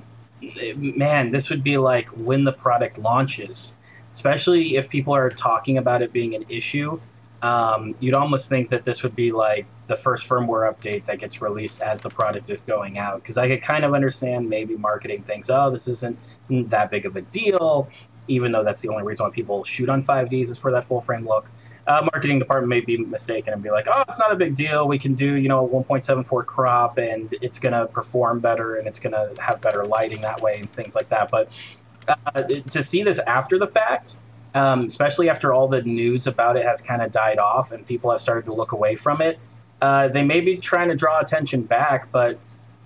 man, 0.76 1.30
this 1.30 1.50
would 1.50 1.62
be 1.62 1.78
like 1.78 2.06
when 2.08 2.44
the 2.44 2.52
product 2.52 2.98
launches, 2.98 3.72
especially 4.12 4.76
if 4.76 4.88
people 4.88 5.14
are 5.14 5.30
talking 5.30 5.78
about 5.78 6.02
it 6.02 6.12
being 6.12 6.34
an 6.34 6.44
issue. 6.48 7.00
Um, 7.42 7.94
you'd 8.00 8.14
almost 8.14 8.48
think 8.48 8.70
that 8.70 8.84
this 8.84 9.02
would 9.02 9.14
be 9.14 9.30
like 9.30 9.66
the 9.86 9.96
first 9.96 10.28
firmware 10.28 10.72
update 10.72 11.04
that 11.06 11.18
gets 11.18 11.42
released 11.42 11.82
as 11.82 12.00
the 12.00 12.08
product 12.08 12.50
is 12.50 12.60
going 12.60 12.98
out. 12.98 13.22
Because 13.22 13.36
I 13.36 13.46
could 13.48 13.62
kind 13.62 13.84
of 13.84 13.94
understand 13.94 14.48
maybe 14.48 14.76
marketing 14.76 15.22
thinks, 15.22 15.50
oh, 15.50 15.70
this 15.70 15.86
isn't 15.88 16.18
that 16.48 16.90
big 16.90 17.06
of 17.06 17.16
a 17.16 17.22
deal, 17.22 17.88
even 18.28 18.50
though 18.50 18.64
that's 18.64 18.82
the 18.82 18.88
only 18.88 19.02
reason 19.02 19.26
why 19.26 19.30
people 19.30 19.64
shoot 19.64 19.88
on 19.88 20.02
5Ds 20.02 20.48
is 20.48 20.58
for 20.58 20.70
that 20.72 20.84
full 20.84 21.00
frame 21.00 21.26
look 21.26 21.46
uh, 21.86 22.06
marketing 22.12 22.38
department 22.38 22.68
may 22.68 22.80
be 22.80 22.96
mistaken 22.98 23.52
and 23.52 23.62
be 23.62 23.70
like, 23.70 23.86
oh, 23.88 24.02
it's 24.08 24.18
not 24.18 24.32
a 24.32 24.36
big 24.36 24.54
deal. 24.54 24.88
We 24.88 24.98
can 24.98 25.14
do, 25.14 25.34
you 25.34 25.48
know, 25.48 25.64
a 25.64 25.68
1.74 25.68 26.46
crop 26.46 26.98
and 26.98 27.34
it's 27.40 27.58
going 27.58 27.74
to 27.74 27.86
perform 27.86 28.40
better 28.40 28.76
and 28.76 28.88
it's 28.88 28.98
going 28.98 29.12
to 29.12 29.40
have 29.40 29.60
better 29.60 29.84
lighting 29.84 30.20
that 30.22 30.40
way 30.40 30.58
and 30.58 30.68
things 30.68 30.94
like 30.94 31.08
that. 31.10 31.30
But 31.30 31.56
uh, 32.08 32.42
to 32.42 32.82
see 32.82 33.02
this 33.02 33.18
after 33.20 33.58
the 33.58 33.66
fact, 33.66 34.16
um, 34.56 34.86
especially 34.86 35.28
after 35.28 35.52
all 35.52 35.68
the 35.68 35.82
news 35.82 36.26
about 36.26 36.56
it 36.56 36.64
has 36.64 36.80
kind 36.80 37.02
of 37.02 37.10
died 37.12 37.38
off 37.38 37.72
and 37.72 37.86
people 37.86 38.10
have 38.10 38.22
started 38.22 38.46
to 38.46 38.54
look 38.54 38.72
away 38.72 38.96
from 38.96 39.20
it, 39.20 39.38
uh, 39.82 40.08
they 40.08 40.22
may 40.22 40.40
be 40.40 40.56
trying 40.56 40.88
to 40.88 40.96
draw 40.96 41.20
attention 41.20 41.62
back. 41.62 42.10
But 42.10 42.38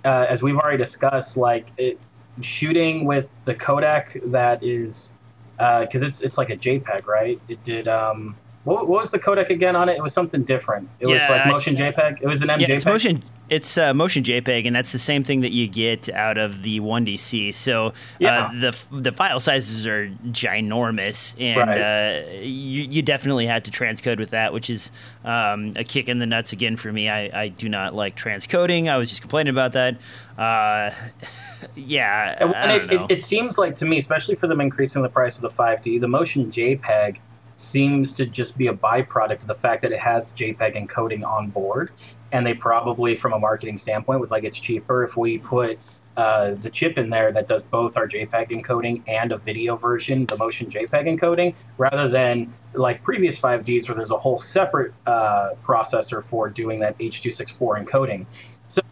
uh, 0.04 0.26
as 0.28 0.42
we've 0.42 0.56
already 0.56 0.78
discussed, 0.78 1.36
like 1.36 1.68
it, 1.78 1.98
shooting 2.40 3.04
with 3.04 3.28
the 3.44 3.54
codec 3.54 4.30
that 4.32 4.64
is 4.64 5.12
because 5.58 6.02
it's 6.02 6.22
it's 6.22 6.38
like 6.38 6.50
a 6.50 6.56
JPEG, 6.56 7.06
right? 7.06 7.40
It 7.48 7.62
did. 7.62 7.86
Um, 7.86 8.36
what, 8.64 8.88
what 8.88 9.00
was 9.00 9.10
the 9.10 9.18
codec 9.18 9.48
again 9.50 9.74
on 9.76 9.88
it? 9.88 9.96
It 9.96 10.02
was 10.02 10.12
something 10.12 10.42
different. 10.44 10.88
It 11.00 11.06
was 11.06 11.20
Yeah, 11.20 11.28
like 11.30 11.46
I- 11.46 11.50
motion 11.50 11.74
JPEG. 11.76 12.18
It 12.20 12.26
was 12.26 12.42
an 12.42 12.48
MJPEG. 12.48 12.68
Yeah, 12.68 12.74
it's 12.74 12.84
motion. 12.84 13.22
It's 13.48 13.76
uh, 13.76 13.92
motion 13.92 14.22
JPEG, 14.22 14.64
and 14.68 14.76
that's 14.76 14.92
the 14.92 14.98
same 15.00 15.24
thing 15.24 15.40
that 15.40 15.50
you 15.50 15.66
get 15.66 16.08
out 16.10 16.38
of 16.38 16.62
the 16.62 16.78
1DC. 16.78 17.52
So 17.52 17.92
Yeah. 18.20 18.44
uh, 18.44 18.60
the 18.60 18.76
the 19.00 19.10
file 19.12 19.40
sizes 19.40 19.88
are 19.88 20.08
ginormous, 20.30 21.34
and 21.40 21.58
Right. 21.58 21.80
uh, 21.80 22.30
you 22.42 22.84
you 22.84 23.02
definitely 23.02 23.46
had 23.46 23.64
to 23.64 23.70
transcode 23.72 24.18
with 24.18 24.30
that, 24.30 24.52
which 24.52 24.70
is 24.70 24.92
um, 25.24 25.72
a 25.76 25.82
kick 25.82 26.08
in 26.08 26.20
the 26.20 26.26
nuts 26.26 26.52
again 26.52 26.76
for 26.76 26.92
me. 26.92 27.08
I, 27.08 27.42
I 27.42 27.48
do 27.48 27.68
not 27.68 27.92
like 27.94 28.16
transcoding. 28.16 28.88
I 28.88 28.98
was 28.98 29.08
just 29.10 29.20
complaining 29.22 29.50
about 29.52 29.72
that. 29.72 29.96
Uh, 30.38 30.90
yeah, 31.74 32.36
I 32.54 32.74
it, 32.74 32.92
it, 32.92 33.10
it 33.10 33.22
seems 33.24 33.58
like 33.58 33.74
to 33.76 33.84
me, 33.84 33.98
especially 33.98 34.34
for 34.36 34.46
them 34.46 34.60
increasing 34.60 35.02
the 35.02 35.08
price 35.08 35.36
of 35.36 35.42
the 35.42 35.48
5D, 35.50 36.00
the 36.00 36.08
motion 36.08 36.50
JPEG 36.52 37.16
seems 37.60 38.14
to 38.14 38.26
just 38.26 38.56
be 38.56 38.68
a 38.68 38.72
byproduct 38.72 39.42
of 39.42 39.46
the 39.46 39.54
fact 39.54 39.82
that 39.82 39.92
it 39.92 39.98
has 39.98 40.32
JPEG 40.32 40.76
encoding 40.76 41.26
on 41.26 41.50
board. 41.50 41.90
And 42.32 42.46
they 42.46 42.54
probably, 42.54 43.16
from 43.16 43.32
a 43.32 43.38
marketing 43.38 43.76
standpoint, 43.76 44.20
was 44.20 44.30
like 44.30 44.44
it's 44.44 44.58
cheaper 44.58 45.04
if 45.04 45.16
we 45.16 45.38
put 45.38 45.78
uh, 46.16 46.54
the 46.62 46.70
chip 46.70 46.96
in 46.96 47.10
there 47.10 47.32
that 47.32 47.46
does 47.46 47.62
both 47.62 47.96
our 47.96 48.08
JPEG 48.08 48.50
encoding 48.50 49.02
and 49.06 49.32
a 49.32 49.38
video 49.38 49.76
version, 49.76 50.26
the 50.26 50.36
motion 50.36 50.68
JPEG 50.68 51.18
encoding, 51.18 51.54
rather 51.76 52.08
than 52.08 52.52
like 52.72 53.02
previous 53.02 53.38
5Ds 53.38 53.88
where 53.88 53.96
there's 53.96 54.10
a 54.10 54.18
whole 54.18 54.38
separate 54.38 54.92
uh, 55.06 55.50
processor 55.62 56.24
for 56.24 56.48
doing 56.48 56.80
that 56.80 56.98
H264 56.98 57.84
encoding. 57.84 58.26
So 58.68 58.82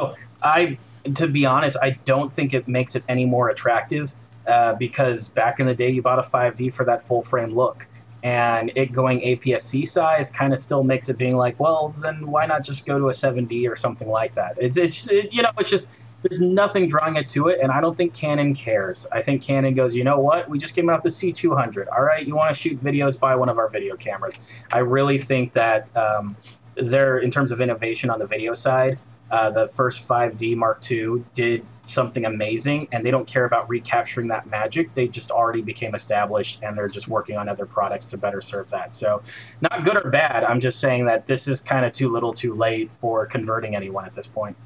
I, 0.42 0.78
to 1.14 1.26
be 1.26 1.46
honest, 1.46 1.76
I 1.82 1.90
don't 2.04 2.32
think 2.32 2.54
it 2.54 2.68
makes 2.68 2.96
it 2.96 3.04
any 3.08 3.24
more 3.24 3.48
attractive 3.48 4.14
uh, 4.46 4.74
because 4.74 5.28
back 5.28 5.58
in 5.58 5.66
the 5.66 5.74
day 5.74 5.90
you 5.90 6.02
bought 6.02 6.18
a 6.18 6.28
5D 6.28 6.72
for 6.72 6.84
that 6.84 7.02
full 7.02 7.22
frame 7.22 7.54
look. 7.54 7.86
And 8.22 8.72
it 8.74 8.92
going 8.92 9.20
APS-C 9.20 9.84
size 9.84 10.28
kind 10.28 10.52
of 10.52 10.58
still 10.58 10.82
makes 10.82 11.08
it 11.08 11.18
being 11.18 11.36
like, 11.36 11.58
well, 11.60 11.94
then 12.00 12.26
why 12.26 12.46
not 12.46 12.64
just 12.64 12.84
go 12.84 12.98
to 12.98 13.08
a 13.08 13.12
7D 13.12 13.70
or 13.70 13.76
something 13.76 14.08
like 14.08 14.34
that? 14.34 14.56
It's, 14.58 14.76
it's 14.76 15.08
it, 15.08 15.32
you 15.32 15.42
know, 15.42 15.50
it's 15.58 15.70
just 15.70 15.90
there's 16.22 16.40
nothing 16.40 16.88
drawing 16.88 17.16
it 17.16 17.28
to 17.30 17.48
it, 17.48 17.60
and 17.62 17.70
I 17.70 17.80
don't 17.80 17.96
think 17.96 18.12
Canon 18.12 18.54
cares. 18.54 19.06
I 19.12 19.22
think 19.22 19.40
Canon 19.40 19.74
goes, 19.74 19.94
you 19.94 20.02
know 20.02 20.18
what? 20.18 20.48
We 20.48 20.58
just 20.58 20.74
came 20.74 20.90
out 20.90 21.02
the 21.02 21.08
C200. 21.08 21.86
All 21.96 22.02
right, 22.02 22.26
you 22.26 22.34
want 22.34 22.52
to 22.52 22.60
shoot 22.60 22.82
videos? 22.82 23.18
Buy 23.18 23.36
one 23.36 23.48
of 23.48 23.58
our 23.58 23.68
video 23.68 23.94
cameras. 23.96 24.40
I 24.72 24.78
really 24.78 25.18
think 25.18 25.52
that 25.52 25.88
um, 25.96 26.36
they're 26.74 27.18
in 27.18 27.30
terms 27.30 27.52
of 27.52 27.60
innovation 27.60 28.10
on 28.10 28.18
the 28.18 28.26
video 28.26 28.54
side. 28.54 28.98
Uh, 29.30 29.50
the 29.50 29.68
first 29.68 30.08
5D 30.08 30.56
Mark 30.56 30.90
II 30.90 31.22
did 31.34 31.64
something 31.89 32.24
amazing, 32.24 32.89
and 32.93 33.05
they 33.05 33.11
don't 33.11 33.26
care 33.26 33.45
about 33.45 33.68
recapturing 33.68 34.28
that 34.28 34.47
magic. 34.47 34.95
They 34.95 35.09
just 35.09 35.30
already 35.30 35.62
became 35.62 35.95
established, 35.95 36.61
and 36.62 36.76
they're 36.76 36.89
just 36.89 37.09
working 37.09 37.36
on 37.36 37.49
other 37.49 37.66
products 37.66 38.07
to 38.07 38.16
better 38.16 38.41
serve 38.41 38.70
that. 38.70 38.95
So, 38.95 39.22
not 39.61 39.84
good 39.84 39.97
or 39.97 40.11
bad. 40.11 40.45
I'm 40.45 40.61
just 40.61 40.80
saying 40.80 41.07
that 41.07 41.26
this 41.26 41.49
is 41.49 41.61
kind 41.61 41.84
of 41.84 41.93
too 41.93 42.09
little, 42.09 42.32
too 42.32 42.55
late 42.55 42.91
for 42.99 43.26
converting 43.26 43.74
anyone 43.76 44.05
at 44.05 44.14
this 44.14 44.26
point. 44.26 44.57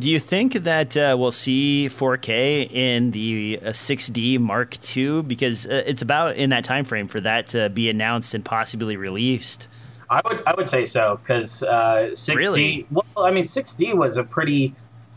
Do 0.00 0.10
you 0.10 0.18
think 0.18 0.54
that 0.54 0.96
uh, 0.96 1.14
we'll 1.16 1.30
see 1.30 1.88
4K 1.88 2.68
in 2.72 3.12
the 3.12 3.60
uh, 3.62 3.68
6D 3.68 4.40
Mark 4.40 4.76
II 4.96 5.22
because 5.22 5.66
uh, 5.66 5.84
it's 5.86 6.02
about 6.02 6.36
in 6.36 6.50
that 6.50 6.64
time 6.64 6.84
frame 6.84 7.06
for 7.06 7.20
that 7.20 7.46
to 7.48 7.70
be 7.70 7.88
announced 7.88 8.34
and 8.34 8.44
possibly 8.44 8.96
released? 8.96 9.68
I 10.10 10.20
would 10.24 10.42
I 10.46 10.54
would 10.54 10.68
say 10.68 10.84
so 10.84 11.18
because 11.22 11.62
uh, 11.62 12.10
6D. 12.12 12.36
Really? 12.36 12.86
Well, 12.90 13.04
I 13.18 13.30
mean, 13.30 13.44
6D 13.44 13.94
was 13.94 14.16
a 14.16 14.24
pretty 14.24 14.74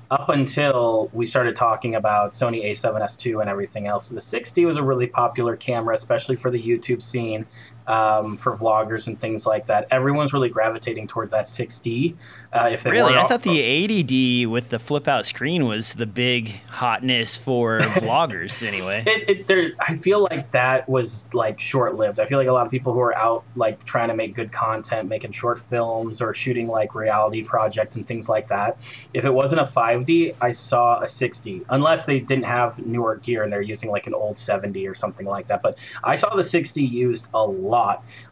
up 0.09 0.29
until 0.29 1.09
we 1.11 1.25
started 1.25 1.55
talking 1.55 1.95
about 1.95 2.31
Sony 2.31 2.65
A7S 2.65 3.25
II 3.25 3.33
and 3.41 3.49
everything 3.49 3.87
else. 3.87 4.09
The 4.09 4.19
6D 4.19 4.65
was 4.65 4.77
a 4.77 4.83
really 4.83 5.07
popular 5.07 5.55
camera, 5.55 5.95
especially 5.95 6.35
for 6.35 6.49
the 6.49 6.61
YouTube 6.61 7.01
scene, 7.01 7.45
um, 7.87 8.35
for 8.37 8.55
vloggers 8.57 9.07
and 9.07 9.19
things 9.19 9.45
like 9.45 9.65
that. 9.67 9.87
Everyone's 9.91 10.33
really 10.33 10.49
gravitating 10.49 11.07
towards 11.07 11.31
that 11.31 11.45
6D. 11.45 12.15
Uh, 12.53 12.69
if 12.71 12.83
they 12.83 12.91
Really, 12.91 13.15
I 13.15 13.25
thought 13.25 13.43
the 13.43 13.59
80D 13.59 14.47
with 14.47 14.69
the 14.69 14.79
flip 14.79 15.07
out 15.07 15.25
screen 15.25 15.67
was 15.67 15.93
the 15.93 16.05
big 16.05 16.49
hotness 16.69 17.37
for 17.37 17.79
vloggers. 17.97 18.65
Anyway, 18.65 19.03
It, 19.05 19.29
it, 19.29 19.47
there, 19.47 19.71
I 19.79 19.95
feel 19.95 20.23
like 20.23 20.51
that 20.51 20.87
was 20.89 21.33
like 21.33 21.59
short 21.59 21.95
lived. 21.95 22.19
I 22.19 22.25
feel 22.25 22.37
like 22.37 22.47
a 22.47 22.53
lot 22.53 22.65
of 22.65 22.71
people 22.71 22.93
who 22.93 22.99
are 22.99 23.15
out 23.15 23.43
like 23.55 23.83
trying 23.85 24.09
to 24.09 24.15
make 24.15 24.35
good 24.35 24.51
content, 24.51 25.07
making 25.07 25.31
short 25.31 25.59
films 25.59 26.21
or 26.21 26.33
shooting 26.33 26.67
like 26.67 26.95
reality 26.95 27.43
projects 27.43 27.95
and 27.95 28.05
things 28.05 28.27
like 28.27 28.47
that. 28.49 28.77
If 29.13 29.25
it 29.25 29.33
wasn't 29.33 29.61
a 29.61 29.65
5D, 29.65 30.35
I 30.41 30.51
saw 30.51 30.99
a 30.99 31.05
6D, 31.05 31.65
unless 31.69 32.05
they 32.05 32.19
didn't 32.19 32.45
have 32.45 32.79
newer 32.85 33.15
gear 33.17 33.43
and 33.43 33.51
they're 33.51 33.61
using 33.61 33.89
like 33.89 34.07
an 34.07 34.13
old 34.13 34.35
7D 34.35 34.89
or 34.89 34.93
something 34.93 35.25
like 35.25 35.47
that. 35.47 35.61
But 35.61 35.77
I 36.03 36.15
saw 36.15 36.35
the 36.35 36.41
6D 36.41 36.89
used 36.89 37.27
a 37.33 37.43
lot 37.43 37.76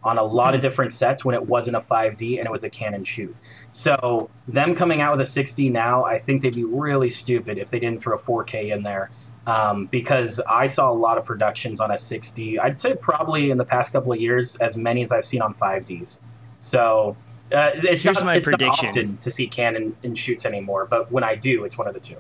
on 0.04 0.18
a 0.18 0.24
lot 0.24 0.56
of 0.56 0.62
different 0.62 0.92
sets 0.92 1.24
when 1.26 1.36
it 1.36 1.46
wasn't 1.46 1.76
a 1.76 1.80
5D 1.80 2.38
and 2.38 2.46
it 2.46 2.52
was 2.52 2.64
a 2.64 2.70
Canon 2.70 3.04
shoot. 3.04 3.36
So 3.72 4.30
them 4.48 4.76
coming 4.76 5.02
out 5.02 5.18
with 5.18 5.28
a 5.28 5.30
6D 5.44 5.72
now, 5.72 6.04
I 6.06 6.18
think 6.20 6.42
they'd 6.42 6.56
be 6.56 6.64
really 6.64 7.10
stupid 7.10 7.58
if 7.58 7.70
they 7.70 7.80
didn't 7.80 8.00
throw 8.02 8.16
a 8.16 8.20
4K 8.20 8.72
in 8.74 8.84
there 8.84 9.10
um, 9.48 9.86
because 9.88 10.40
I 10.50 10.66
saw 10.66 10.92
a 10.92 10.94
lot 10.94 11.18
of 11.18 11.26
productions 11.26 11.80
on 11.80 11.92
a 11.92 11.96
6D. 11.96 12.60
I'd 12.60 12.80
say 12.80 12.96
probably 12.96 13.52
in 13.52 13.58
the 13.58 13.66
past 13.66 13.92
couple 13.92 14.12
of 14.14 14.20
years, 14.20 14.56
as 14.58 14.76
many 14.76 15.02
as 15.04 15.12
I've 15.12 15.26
seen 15.26 15.42
on 15.42 15.54
5Ds. 15.54 16.20
So 16.62 17.16
uh, 17.52 17.72
it's, 17.76 18.04
Here's 18.04 18.16
not, 18.18 18.26
my 18.26 18.36
it's 18.38 18.48
not 18.48 18.60
prediction. 18.60 18.90
often 18.90 19.18
to 19.18 19.30
see 19.30 19.48
Canon 19.48 19.96
in 20.04 20.16
shoots 20.16 20.46
anymore, 20.46 20.86
but 20.90 21.12
when 21.12 21.24
I 21.24 21.36
do, 21.36 21.64
it's 21.64 21.78
one 21.78 21.88
of 21.88 21.94
the 21.94 22.00
two. 22.00 22.18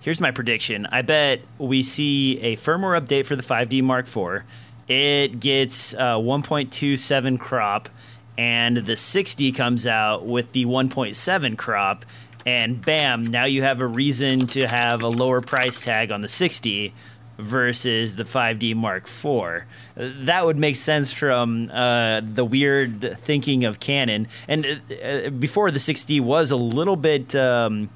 here's 0.00 0.20
my 0.20 0.30
prediction. 0.30 0.84
I 0.86 1.00
bet 1.02 1.40
we 1.58 1.82
see 1.82 2.38
a 2.40 2.56
firmware 2.56 3.00
update 3.00 3.24
for 3.24 3.36
the 3.36 3.42
5D 3.42 3.82
Mark 3.82 4.06
IV. 4.06 4.42
It 4.88 5.40
gets 5.40 5.94
uh, 5.94 6.16
1.27 6.16 7.38
crop, 7.38 7.88
and 8.36 8.78
the 8.78 8.94
6D 8.94 9.54
comes 9.54 9.86
out 9.86 10.26
with 10.26 10.52
the 10.52 10.66
1.7 10.66 11.56
crop, 11.56 12.04
and 12.44 12.84
bam, 12.84 13.26
now 13.26 13.44
you 13.44 13.62
have 13.62 13.80
a 13.80 13.86
reason 13.86 14.46
to 14.48 14.66
have 14.66 15.02
a 15.02 15.08
lower 15.08 15.40
price 15.40 15.82
tag 15.82 16.10
on 16.10 16.20
the 16.20 16.28
6D 16.28 16.92
versus 17.38 18.16
the 18.16 18.24
5D 18.24 18.74
Mark 18.74 19.04
IV. 19.04 19.64
That 19.96 20.44
would 20.44 20.58
make 20.58 20.76
sense 20.76 21.12
from 21.12 21.70
uh, 21.72 22.20
the 22.20 22.44
weird 22.44 23.18
thinking 23.20 23.64
of 23.64 23.80
Canon. 23.80 24.28
And 24.48 24.80
uh, 25.02 25.30
before 25.30 25.70
the 25.70 25.78
6D 25.78 26.20
was 26.20 26.50
a 26.50 26.56
little 26.56 26.96
bit. 26.96 27.34
Um, 27.34 27.90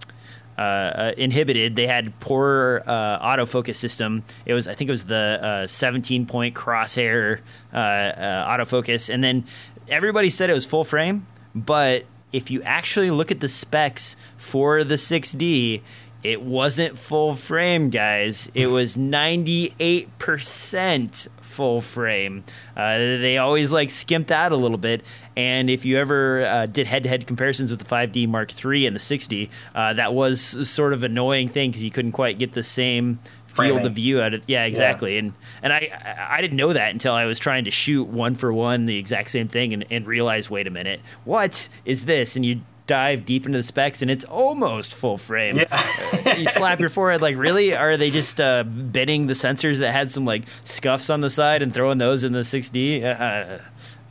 uh, 0.58 0.60
uh, 0.60 1.12
inhibited. 1.16 1.76
They 1.76 1.86
had 1.86 2.18
poor 2.20 2.82
uh, 2.86 3.26
autofocus 3.26 3.76
system. 3.76 4.24
It 4.44 4.54
was 4.54 4.68
I 4.68 4.74
think 4.74 4.88
it 4.88 4.92
was 4.92 5.04
the 5.04 5.38
uh, 5.42 5.66
17 5.66 6.26
point 6.26 6.54
crosshair 6.54 7.40
uh, 7.72 7.76
uh, 7.76 8.56
autofocus, 8.56 9.12
and 9.12 9.22
then 9.22 9.44
everybody 9.88 10.30
said 10.30 10.50
it 10.50 10.54
was 10.54 10.66
full 10.66 10.84
frame, 10.84 11.26
but 11.54 12.04
if 12.32 12.50
you 12.50 12.62
actually 12.62 13.10
look 13.10 13.30
at 13.30 13.40
the 13.40 13.48
specs 13.48 14.16
for 14.36 14.84
the 14.84 14.96
6D, 14.96 15.80
it 16.22 16.42
wasn't 16.42 16.98
full 16.98 17.36
frame, 17.36 17.90
guys. 17.90 18.50
It 18.52 18.66
was 18.66 18.96
98% 18.96 21.28
full 21.56 21.80
frame. 21.80 22.44
Uh, 22.76 22.98
they 22.98 23.38
always 23.38 23.72
like 23.72 23.90
skimped 23.90 24.30
out 24.30 24.52
a 24.52 24.56
little 24.56 24.78
bit. 24.78 25.02
And 25.36 25.70
if 25.70 25.84
you 25.84 25.98
ever 25.98 26.44
uh, 26.44 26.66
did 26.66 26.86
head 26.86 27.02
to 27.04 27.08
head 27.08 27.26
comparisons 27.26 27.70
with 27.70 27.80
the 27.80 27.86
5D 27.86 28.28
Mark 28.28 28.52
III 28.64 28.86
and 28.86 28.94
the 28.94 29.00
6D, 29.00 29.48
uh, 29.74 29.94
that 29.94 30.14
was 30.14 30.68
sort 30.68 30.92
of 30.92 31.02
annoying 31.02 31.48
thing 31.48 31.70
because 31.70 31.82
you 31.82 31.90
couldn't 31.90 32.12
quite 32.12 32.38
get 32.38 32.52
the 32.52 32.62
same 32.62 33.18
field 33.46 33.86
of 33.86 33.94
view 33.94 34.20
out 34.20 34.34
of 34.34 34.42
yeah 34.46 34.66
exactly 34.66 35.14
yeah. 35.14 35.20
and 35.20 35.32
and 35.62 35.72
I 35.72 36.26
I 36.28 36.42
didn't 36.42 36.58
know 36.58 36.74
that 36.74 36.92
until 36.92 37.14
I 37.14 37.24
was 37.24 37.38
trying 37.38 37.64
to 37.64 37.70
shoot 37.70 38.04
one 38.04 38.34
for 38.34 38.52
one 38.52 38.84
the 38.84 38.98
exact 38.98 39.30
same 39.30 39.48
thing 39.48 39.72
and, 39.72 39.86
and 39.90 40.06
realize 40.06 40.50
wait 40.50 40.66
a 40.66 40.70
minute 40.70 41.00
what 41.24 41.66
is 41.86 42.04
this 42.04 42.36
and 42.36 42.44
you 42.44 42.60
dive 42.86 43.24
deep 43.24 43.46
into 43.46 43.58
the 43.58 43.64
specs 43.64 44.02
and 44.02 44.10
it's 44.10 44.24
almost 44.24 44.94
full 44.94 45.18
frame. 45.18 45.58
Yeah. 45.58 46.36
you 46.36 46.46
slap 46.46 46.80
your 46.80 46.90
forehead 46.90 47.22
like, 47.22 47.36
really? 47.36 47.74
Are 47.74 47.96
they 47.96 48.10
just 48.10 48.40
uh, 48.40 48.64
bending 48.64 49.26
the 49.26 49.34
sensors 49.34 49.78
that 49.78 49.92
had 49.92 50.12
some 50.12 50.24
like 50.24 50.44
scuffs 50.64 51.10
on 51.10 51.20
the 51.20 51.30
side 51.30 51.62
and 51.62 51.72
throwing 51.74 51.98
those 51.98 52.24
in 52.24 52.32
the 52.32 52.40
6D? 52.40 53.02
Uh, 53.04 53.58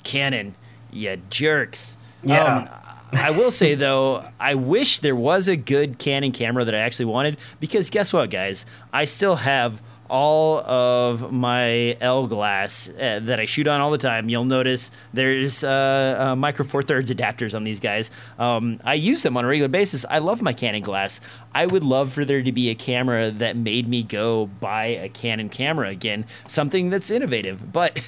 Canon, 0.04 0.56
yeah, 0.92 1.16
jerks. 1.30 1.98
Yeah. 2.24 2.44
Um, 2.44 2.70
I 3.14 3.32
will 3.32 3.52
say 3.52 3.76
though, 3.76 4.26
I 4.40 4.56
wish 4.56 5.00
there 5.00 5.16
was 5.16 5.48
a 5.48 5.56
good 5.56 6.00
Canon 6.00 6.32
camera 6.32 6.66
that 6.66 6.76
I 6.76 6.80
actually 6.80 7.06
wanted 7.06 7.38
because 7.60 7.90
guess 7.90 8.12
what, 8.12 8.30
guys? 8.30 8.66
I 8.92 9.06
still 9.06 9.36
have 9.36 9.82
all 10.10 10.60
of 10.60 11.32
my 11.32 11.98
L 12.02 12.28
glass 12.28 12.90
uh, 12.90 13.20
that 13.24 13.40
I 13.40 13.46
shoot 13.46 13.68
on 13.68 13.82
all 13.82 13.92
the 13.92 13.98
time. 13.98 14.30
You'll 14.30 14.46
notice 14.46 14.92
there's 15.14 15.64
uh, 15.64 16.16
uh, 16.20 16.36
micro 16.36 16.66
four 16.66 16.84
thirds 16.84 17.12
adapters 17.12 17.56
on 17.56 17.64
these 17.64 17.80
guys. 17.80 18.12
Um, 18.40 18.80
I 18.84 18.94
use 18.94 19.24
them 19.24 19.38
on 19.38 19.46
a 19.46 19.48
regular 19.48 19.68
basis. 19.68 20.06
I 20.10 20.20
love 20.20 20.42
my 20.42 20.54
Canon 20.54 20.84
glass. 20.84 21.22
I 21.54 21.66
would 21.66 21.84
love 21.84 22.14
for 22.14 22.26
there 22.26 22.44
to 22.44 22.52
be 22.52 22.70
a 22.70 22.76
camera 22.76 23.32
that 23.32 23.58
made 23.58 23.88
me 23.88 24.04
go 24.04 24.48
buy 24.60 24.86
a 24.86 25.10
Canon 25.10 25.50
camera 25.50 25.90
again, 25.90 26.26
something 26.48 26.90
that's 26.90 27.10
innovative. 27.10 27.72
But 27.72 28.02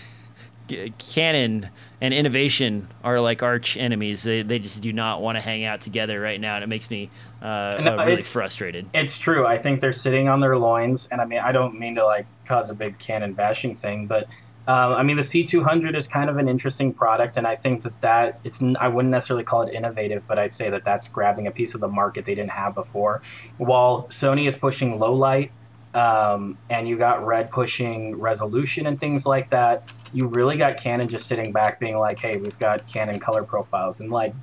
Canon 0.97 1.69
and 2.01 2.13
innovation 2.13 2.87
are 3.03 3.19
like 3.19 3.41
arch 3.41 3.77
enemies. 3.77 4.23
They 4.23 4.41
they 4.41 4.59
just 4.59 4.81
do 4.81 4.93
not 4.93 5.21
want 5.21 5.37
to 5.37 5.41
hang 5.41 5.63
out 5.63 5.81
together 5.81 6.19
right 6.19 6.39
now, 6.39 6.55
and 6.55 6.63
it 6.63 6.67
makes 6.67 6.89
me 6.89 7.09
uh, 7.41 7.79
no, 7.81 7.97
uh, 7.97 8.05
really 8.05 8.21
frustrated. 8.21 8.89
It's 8.93 9.17
true. 9.17 9.45
I 9.45 9.57
think 9.57 9.81
they're 9.81 9.93
sitting 9.93 10.27
on 10.27 10.39
their 10.39 10.57
loins, 10.57 11.07
and 11.11 11.21
I 11.21 11.25
mean 11.25 11.39
I 11.39 11.51
don't 11.51 11.77
mean 11.79 11.95
to 11.95 12.05
like 12.05 12.25
cause 12.45 12.69
a 12.69 12.73
big 12.73 12.97
Canon 12.97 13.33
bashing 13.33 13.75
thing, 13.75 14.07
but 14.07 14.23
um, 14.67 14.93
I 14.93 15.03
mean 15.03 15.17
the 15.17 15.23
C200 15.23 15.95
is 15.95 16.07
kind 16.07 16.29
of 16.29 16.37
an 16.37 16.47
interesting 16.47 16.93
product, 16.93 17.37
and 17.37 17.45
I 17.45 17.55
think 17.55 17.83
that 17.83 17.99
that 18.01 18.39
it's 18.43 18.61
I 18.79 18.87
wouldn't 18.87 19.11
necessarily 19.11 19.43
call 19.43 19.61
it 19.61 19.73
innovative, 19.73 20.23
but 20.27 20.39
I'd 20.39 20.51
say 20.51 20.69
that 20.69 20.83
that's 20.83 21.07
grabbing 21.07 21.47
a 21.47 21.51
piece 21.51 21.75
of 21.75 21.81
the 21.81 21.87
market 21.87 22.25
they 22.25 22.35
didn't 22.35 22.51
have 22.51 22.73
before. 22.73 23.21
While 23.57 24.03
Sony 24.09 24.47
is 24.47 24.55
pushing 24.55 24.99
low 24.99 25.13
light 25.13 25.51
um, 25.97 26.55
and 26.69 26.87
you 26.87 26.95
got 26.95 27.25
red 27.25 27.49
pushing 27.49 28.15
resolution 28.19 28.85
and 28.85 28.99
things 28.99 29.25
like 29.25 29.49
that 29.49 29.89
you 30.13 30.27
really 30.27 30.55
got 30.55 30.77
canon 30.77 31.07
just 31.07 31.25
sitting 31.25 31.51
back 31.51 31.79
being 31.79 31.97
like 31.97 32.19
hey 32.19 32.37
we've 32.37 32.57
got 32.59 32.85
canon 32.87 33.19
color 33.19 33.43
profiles. 33.43 33.99
And 33.99 34.11
like 34.11 34.33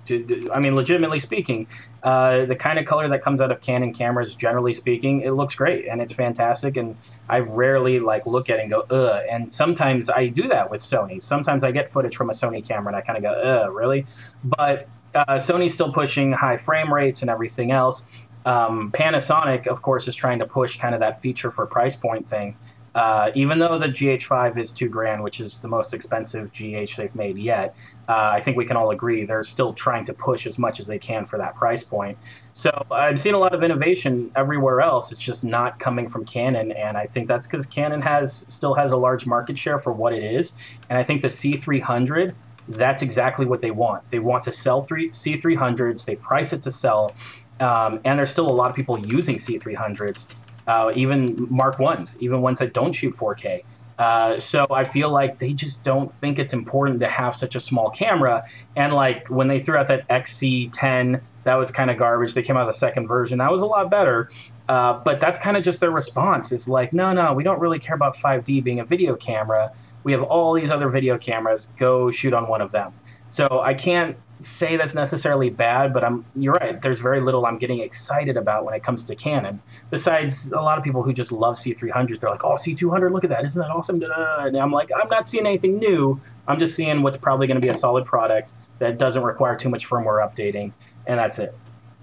i 0.52 0.58
mean 0.58 0.74
legitimately 0.74 1.20
speaking 1.20 1.68
uh, 2.02 2.44
the 2.44 2.56
kind 2.56 2.78
of 2.78 2.84
color 2.84 3.08
that 3.08 3.22
comes 3.22 3.40
out 3.40 3.50
of 3.52 3.60
canon 3.60 3.94
cameras 3.94 4.34
generally 4.34 4.74
speaking 4.74 5.22
it 5.22 5.30
looks 5.30 5.54
great 5.54 5.86
and 5.86 6.02
it's 6.02 6.12
fantastic. 6.12 6.76
And 6.76 6.96
i 7.28 7.38
rarely 7.38 8.00
like 8.00 8.26
look 8.26 8.50
at 8.50 8.58
it 8.58 8.62
and 8.62 8.70
go 8.70 8.80
ugh. 8.90 9.22
And 9.30 9.50
sometimes 9.50 10.10
i 10.10 10.26
do 10.26 10.48
that 10.48 10.68
with 10.68 10.80
sony. 10.80 11.22
Sometimes 11.22 11.62
i 11.62 11.70
get 11.70 11.88
footage 11.88 12.16
from 12.16 12.30
a 12.30 12.34
sony 12.34 12.66
camera 12.66 12.88
and 12.88 12.96
i 12.96 13.00
kind 13.00 13.16
of 13.16 13.22
go 13.22 13.30
ugh 13.30 13.72
really? 13.72 14.06
But 14.42 14.88
uh, 15.14 15.36
sony's 15.36 15.72
still 15.72 15.92
pushing 15.92 16.32
high 16.32 16.56
frame 16.56 16.92
rates 16.92 17.22
and 17.22 17.30
everything 17.30 17.70
else 17.70 18.08
um, 18.44 18.92
Panasonic, 18.92 19.66
of 19.66 19.82
course, 19.82 20.08
is 20.08 20.14
trying 20.14 20.38
to 20.38 20.46
push 20.46 20.78
kind 20.78 20.94
of 20.94 21.00
that 21.00 21.22
feature 21.22 21.50
for 21.50 21.66
price 21.66 21.96
point 21.96 22.28
thing. 22.28 22.56
Uh, 22.94 23.32
even 23.34 23.58
though 23.58 23.76
the 23.76 23.88
GH5 23.88 24.56
is 24.56 24.70
two 24.70 24.88
grand, 24.88 25.20
which 25.20 25.40
is 25.40 25.58
the 25.58 25.66
most 25.66 25.92
expensive 25.92 26.52
GH 26.52 26.96
they've 26.96 27.14
made 27.14 27.36
yet, 27.36 27.74
uh, 28.08 28.30
I 28.32 28.40
think 28.40 28.56
we 28.56 28.64
can 28.64 28.76
all 28.76 28.90
agree 28.90 29.24
they're 29.24 29.42
still 29.42 29.72
trying 29.72 30.04
to 30.04 30.14
push 30.14 30.46
as 30.46 30.58
much 30.60 30.78
as 30.78 30.86
they 30.86 30.98
can 30.98 31.26
for 31.26 31.36
that 31.38 31.56
price 31.56 31.82
point. 31.82 32.16
So 32.52 32.70
I've 32.92 33.18
seen 33.18 33.34
a 33.34 33.38
lot 33.38 33.52
of 33.52 33.64
innovation 33.64 34.30
everywhere 34.36 34.80
else. 34.80 35.10
It's 35.10 35.20
just 35.20 35.42
not 35.42 35.80
coming 35.80 36.08
from 36.08 36.24
Canon, 36.24 36.70
and 36.70 36.96
I 36.96 37.06
think 37.06 37.26
that's 37.26 37.48
because 37.48 37.66
Canon 37.66 38.00
has 38.00 38.32
still 38.32 38.74
has 38.74 38.92
a 38.92 38.96
large 38.96 39.26
market 39.26 39.58
share 39.58 39.80
for 39.80 39.92
what 39.92 40.12
it 40.12 40.22
is. 40.22 40.52
And 40.88 40.96
I 40.96 41.02
think 41.02 41.22
the 41.22 41.28
C300, 41.28 42.32
that's 42.68 43.02
exactly 43.02 43.44
what 43.44 43.60
they 43.60 43.72
want. 43.72 44.08
They 44.10 44.20
want 44.20 44.44
to 44.44 44.52
sell 44.52 44.80
three 44.80 45.10
C300s. 45.10 46.04
They 46.04 46.14
price 46.14 46.52
it 46.52 46.62
to 46.62 46.70
sell 46.70 47.12
um, 47.60 48.00
and 48.04 48.18
there's 48.18 48.30
still 48.30 48.50
a 48.50 48.52
lot 48.52 48.70
of 48.70 48.76
people 48.76 48.98
using 49.06 49.36
C300s, 49.36 50.28
uh, 50.66 50.92
even 50.94 51.46
Mark 51.50 51.78
Ones, 51.78 52.16
even 52.20 52.40
ones 52.40 52.58
that 52.58 52.72
don't 52.72 52.92
shoot 52.92 53.14
4K. 53.14 53.62
Uh, 53.98 54.40
so 54.40 54.66
I 54.70 54.84
feel 54.84 55.10
like 55.10 55.38
they 55.38 55.52
just 55.52 55.84
don't 55.84 56.10
think 56.10 56.38
it's 56.38 56.52
important 56.52 56.98
to 57.00 57.06
have 57.06 57.34
such 57.34 57.54
a 57.54 57.60
small 57.60 57.90
camera. 57.90 58.44
And 58.74 58.92
like 58.92 59.28
when 59.28 59.46
they 59.46 59.60
threw 59.60 59.76
out 59.76 59.86
that 59.88 60.08
XC10, 60.08 61.20
that 61.44 61.54
was 61.54 61.70
kind 61.70 61.90
of 61.90 61.96
garbage. 61.96 62.34
They 62.34 62.42
came 62.42 62.56
out 62.56 62.66
with 62.66 62.74
a 62.74 62.78
second 62.78 63.06
version, 63.06 63.38
that 63.38 63.52
was 63.52 63.60
a 63.60 63.66
lot 63.66 63.90
better. 63.90 64.30
Uh, 64.68 64.94
but 65.04 65.20
that's 65.20 65.38
kind 65.38 65.56
of 65.56 65.62
just 65.62 65.80
their 65.80 65.90
response. 65.90 66.50
It's 66.50 66.66
like, 66.66 66.92
no, 66.92 67.12
no, 67.12 67.34
we 67.34 67.44
don't 67.44 67.60
really 67.60 67.78
care 67.78 67.94
about 67.94 68.16
5D 68.16 68.64
being 68.64 68.80
a 68.80 68.84
video 68.84 69.14
camera. 69.14 69.70
We 70.02 70.12
have 70.12 70.22
all 70.22 70.54
these 70.54 70.70
other 70.70 70.88
video 70.88 71.18
cameras. 71.18 71.66
Go 71.78 72.10
shoot 72.10 72.32
on 72.32 72.48
one 72.48 72.60
of 72.60 72.72
them. 72.72 72.92
So 73.28 73.60
I 73.62 73.74
can't 73.74 74.16
say 74.40 74.76
that's 74.76 74.94
necessarily 74.94 75.50
bad, 75.50 75.92
but 75.92 76.04
I'm 76.04 76.24
you're 76.34 76.54
right. 76.54 76.80
There's 76.80 77.00
very 77.00 77.20
little 77.20 77.46
I'm 77.46 77.58
getting 77.58 77.80
excited 77.80 78.36
about 78.36 78.64
when 78.64 78.74
it 78.74 78.82
comes 78.82 79.04
to 79.04 79.14
Canon. 79.14 79.60
Besides, 79.90 80.52
a 80.52 80.60
lot 80.60 80.78
of 80.78 80.84
people 80.84 81.02
who 81.02 81.12
just 81.12 81.32
love 81.32 81.56
C300s, 81.56 82.20
they're 82.20 82.30
like, 82.30 82.44
"Oh, 82.44 82.54
C200, 82.54 83.12
look 83.12 83.24
at 83.24 83.30
that! 83.30 83.44
Isn't 83.44 83.60
that 83.60 83.70
awesome?" 83.70 84.02
And 84.02 84.56
I'm 84.56 84.72
like, 84.72 84.90
I'm 84.94 85.08
not 85.08 85.26
seeing 85.26 85.46
anything 85.46 85.78
new. 85.78 86.20
I'm 86.48 86.58
just 86.58 86.74
seeing 86.74 87.02
what's 87.02 87.16
probably 87.16 87.46
going 87.46 87.60
to 87.60 87.60
be 87.60 87.68
a 87.68 87.74
solid 87.74 88.04
product 88.04 88.52
that 88.78 88.98
doesn't 88.98 89.22
require 89.22 89.56
too 89.56 89.68
much 89.68 89.88
firmware 89.88 90.26
updating, 90.26 90.72
and 91.06 91.18
that's 91.18 91.38
it. 91.38 91.54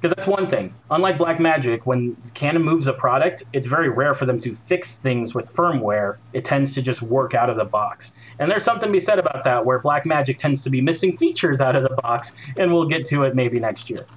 Because 0.02 0.16
that's 0.16 0.28
one 0.28 0.47
thing. 0.47 0.74
Unlike 0.89 1.20
Blackmagic, 1.20 1.82
when 1.84 2.18
Canon 2.34 2.64
moves 2.64 2.88
a 2.88 2.93
product, 2.93 3.43
it's 3.54 3.68
very 3.68 3.88
rare 3.88 4.16
for 4.16 4.26
them 4.26 4.41
to 4.41 4.56
fix 4.56 4.95
things 4.95 5.36
with 5.36 5.54
firmware. 5.54 6.18
It 6.34 6.43
tends 6.43 6.74
to 6.74 6.82
just 6.82 7.04
work 7.04 7.36
out 7.36 7.52
of 7.52 7.56
the 7.56 7.66
box. 7.66 8.14
And 8.39 8.49
there's 8.49 8.64
something 8.64 8.89
to 8.89 8.93
be 8.93 8.99
said 8.99 9.20
about 9.20 9.43
that, 9.43 9.64
where 9.64 9.80
Blackmagic 9.80 10.39
tends 10.39 10.64
to 10.64 10.72
be 10.72 10.82
missing 10.82 11.16
features 11.16 11.62
out 11.62 11.76
of 11.76 11.84
the 11.84 11.95
box, 12.02 12.34
and 12.58 12.74
we'll 12.74 12.88
get 12.88 13.06
to 13.06 13.26
it 13.26 13.36
maybe 13.36 13.60
next 13.60 13.91
year. 13.91 14.08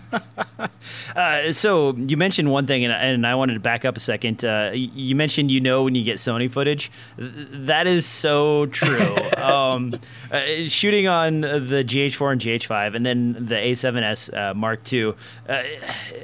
uh, 1.16 1.52
so 1.52 1.94
you 1.96 2.16
mentioned 2.16 2.50
one 2.50 2.66
thing, 2.66 2.84
and, 2.84 2.92
and, 2.92 3.26
I 3.26 3.34
wanted 3.34 3.54
to 3.54 3.60
back 3.60 3.84
up 3.84 3.96
a 3.96 4.00
second. 4.00 4.44
Uh, 4.44 4.70
you 4.74 5.14
mentioned 5.14 5.50
you 5.50 5.60
know 5.60 5.84
when 5.84 5.94
you 5.94 6.04
get 6.04 6.16
Sony 6.16 6.50
footage. 6.50 6.90
That 7.16 7.86
is 7.86 8.06
so 8.06 8.66
true. 8.66 9.16
um, 9.36 9.94
uh, 10.30 10.42
shooting 10.68 11.08
on 11.08 11.42
the 11.42 11.84
GH4 11.86 12.32
and 12.32 12.40
GH5, 12.40 12.94
and 12.94 13.06
then 13.06 13.32
the 13.34 13.56
A7S 13.56 14.36
uh, 14.36 14.54
Mark 14.54 14.92
II, 14.92 15.14
uh, 15.48 15.62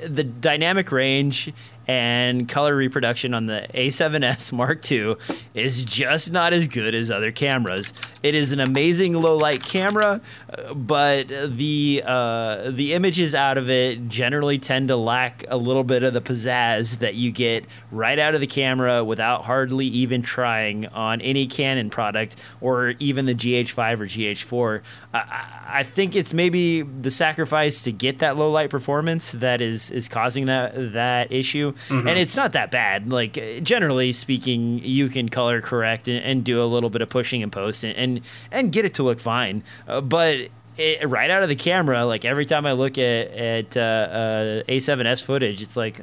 the 0.07 0.25
dynamic 0.25 0.91
range 0.93 1.53
and 1.89 2.47
color 2.47 2.77
reproduction 2.77 3.33
on 3.33 3.47
the 3.47 3.67
A7S 3.73 4.53
Mark 4.53 4.91
II 4.91 5.17
is 5.55 5.85
just 5.85 6.31
not 6.31 6.53
as 6.53 6.69
good 6.69 6.95
as 6.95 7.11
other 7.11 7.33
cameras. 7.33 7.95
It 8.23 8.35
is 8.35 8.53
an 8.53 8.61
amazing 8.61 9.15
low 9.15 9.37
light 9.37 9.65
camera, 9.65 10.21
but 10.75 11.29
the 11.29 12.03
uh, 12.05 12.71
the 12.71 12.93
images 12.93 13.35
out 13.35 13.57
of 13.57 13.71
it 13.71 14.07
generally 14.09 14.59
tend 14.59 14.89
to 14.89 14.97
lack 14.97 15.45
a 15.49 15.57
little 15.57 15.85
bit 15.85 16.03
of 16.03 16.13
the 16.13 16.21
pizzazz 16.21 16.99
that 16.99 17.15
you 17.15 17.33
get 17.33 17.65
right 17.91 18.19
out 18.19 18.35
of 18.35 18.41
the 18.41 18.47
camera 18.47 19.03
without 19.03 19.45
hardly 19.45 19.87
even 19.87 20.21
trying 20.21 20.87
on 20.89 21.21
any 21.23 21.47
Canon 21.47 21.89
product 21.89 22.37
or 22.61 22.91
even 22.99 23.25
the 23.25 23.35
GH5 23.35 24.01
or 24.01 24.07
GH4. 24.07 24.83
I, 25.15 25.65
I 25.69 25.83
think 25.83 26.17
it's 26.17 26.35
maybe 26.35 26.83
the 26.83 27.11
sacrifice 27.11 27.83
to 27.83 27.93
get 27.93 28.19
that 28.19 28.37
low 28.37 28.51
light 28.51 28.69
performance 28.69 29.33
that 29.33 29.63
is 29.63 29.91
is 29.91 30.09
causing 30.09 30.45
that 30.47 30.93
that 30.93 31.33
issue. 31.33 31.73
Mm-hmm. 31.89 32.09
And 32.09 32.19
it's 32.19 32.37
not 32.37 32.53
that 32.53 32.71
bad. 32.71 33.11
Like 33.11 33.35
generally 33.63 34.13
speaking, 34.13 34.81
you 34.85 35.09
can 35.09 35.29
color 35.29 35.61
correct 35.61 36.09
and, 36.09 36.25
and 36.25 36.45
do 36.45 36.63
a 36.63 36.67
little 36.67 36.91
bit 36.91 37.03
of 37.03 37.09
pushing 37.09 37.43
and 37.43 37.53
post 37.53 37.85
and 37.85 37.97
and, 37.97 38.21
and 38.51 38.73
get 38.73 38.85
it 38.85 38.95
to 38.95 39.03
look 39.03 39.21
fine. 39.21 39.63
Uh, 39.87 40.01
but 40.01 40.49
it, 40.77 41.09
right 41.09 41.31
out 41.31 41.43
of 41.43 41.49
the 41.49 41.57
camera, 41.57 42.05
like 42.05 42.25
every 42.25 42.47
time 42.47 42.67
I 42.67 42.73
look 42.73 42.99
at 42.99 43.29
at 43.33 43.77
uh, 43.77 43.81
uh, 43.81 44.63
A7S 44.69 45.25
footage, 45.25 45.61
it's 45.61 45.77
like 45.77 46.01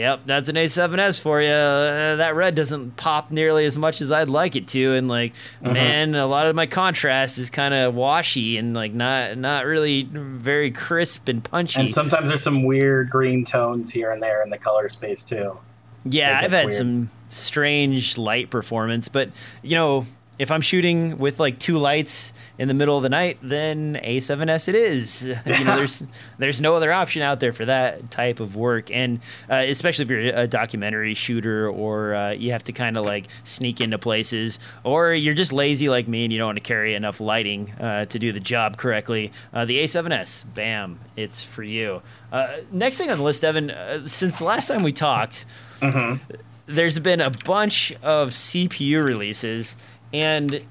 Yep, 0.00 0.20
that's 0.24 0.48
an 0.48 0.56
A7S 0.56 1.20
for 1.20 1.42
you. 1.42 1.50
Uh, 1.50 2.16
that 2.16 2.34
red 2.34 2.54
doesn't 2.54 2.96
pop 2.96 3.30
nearly 3.30 3.66
as 3.66 3.76
much 3.76 4.00
as 4.00 4.10
I'd 4.10 4.30
like 4.30 4.56
it 4.56 4.66
to, 4.68 4.94
and 4.94 5.08
like, 5.08 5.34
mm-hmm. 5.62 5.74
man, 5.74 6.14
a 6.14 6.26
lot 6.26 6.46
of 6.46 6.56
my 6.56 6.64
contrast 6.64 7.36
is 7.36 7.50
kind 7.50 7.74
of 7.74 7.94
washy 7.94 8.56
and 8.56 8.72
like 8.72 8.94
not 8.94 9.36
not 9.36 9.66
really 9.66 10.04
very 10.10 10.70
crisp 10.70 11.28
and 11.28 11.44
punchy. 11.44 11.80
And 11.80 11.90
sometimes 11.90 12.28
there's 12.28 12.42
some 12.42 12.62
weird 12.62 13.10
green 13.10 13.44
tones 13.44 13.92
here 13.92 14.10
and 14.10 14.22
there 14.22 14.42
in 14.42 14.48
the 14.48 14.56
color 14.56 14.88
space 14.88 15.22
too. 15.22 15.58
Yeah, 16.06 16.40
I've 16.42 16.52
had 16.52 16.68
weird. 16.68 16.74
some 16.74 17.10
strange 17.28 18.16
light 18.16 18.48
performance, 18.48 19.08
but 19.08 19.28
you 19.60 19.74
know, 19.74 20.06
if 20.40 20.50
I'm 20.50 20.62
shooting 20.62 21.18
with 21.18 21.38
like 21.38 21.58
two 21.58 21.76
lights 21.76 22.32
in 22.58 22.66
the 22.66 22.72
middle 22.72 22.96
of 22.96 23.02
the 23.02 23.10
night, 23.10 23.36
then 23.42 24.00
A7S 24.02 24.68
it 24.68 24.74
is. 24.74 25.26
you 25.46 25.64
know, 25.64 25.76
there's 25.76 26.02
there's 26.38 26.62
no 26.62 26.74
other 26.74 26.90
option 26.90 27.20
out 27.20 27.40
there 27.40 27.52
for 27.52 27.66
that 27.66 28.10
type 28.10 28.40
of 28.40 28.56
work, 28.56 28.90
and 28.90 29.20
uh, 29.50 29.56
especially 29.56 30.04
if 30.04 30.10
you're 30.10 30.34
a 30.34 30.46
documentary 30.46 31.12
shooter 31.12 31.68
or 31.68 32.14
uh, 32.14 32.30
you 32.30 32.52
have 32.52 32.64
to 32.64 32.72
kind 32.72 32.96
of 32.96 33.04
like 33.04 33.26
sneak 33.44 33.82
into 33.82 33.98
places, 33.98 34.58
or 34.82 35.12
you're 35.12 35.34
just 35.34 35.52
lazy 35.52 35.90
like 35.90 36.08
me 36.08 36.24
and 36.24 36.32
you 36.32 36.38
don't 36.38 36.48
want 36.48 36.56
to 36.56 36.64
carry 36.64 36.94
enough 36.94 37.20
lighting 37.20 37.70
uh, 37.72 38.06
to 38.06 38.18
do 38.18 38.32
the 38.32 38.40
job 38.40 38.78
correctly. 38.78 39.30
Uh, 39.52 39.66
the 39.66 39.84
A7S, 39.84 40.46
bam, 40.54 40.98
it's 41.16 41.44
for 41.44 41.64
you. 41.64 42.00
Uh, 42.32 42.56
next 42.72 42.96
thing 42.96 43.10
on 43.10 43.18
the 43.18 43.24
list, 43.24 43.42
Devin, 43.42 43.70
uh, 43.70 44.08
since 44.08 44.38
the 44.38 44.44
last 44.44 44.68
time 44.68 44.82
we 44.82 44.92
talked. 44.92 45.44
Mm-hmm. 45.82 46.34
There's 46.66 47.00
been 47.00 47.20
a 47.20 47.30
bunch 47.30 47.92
of 48.00 48.28
CPU 48.28 49.04
releases, 49.04 49.76
and 50.12 50.62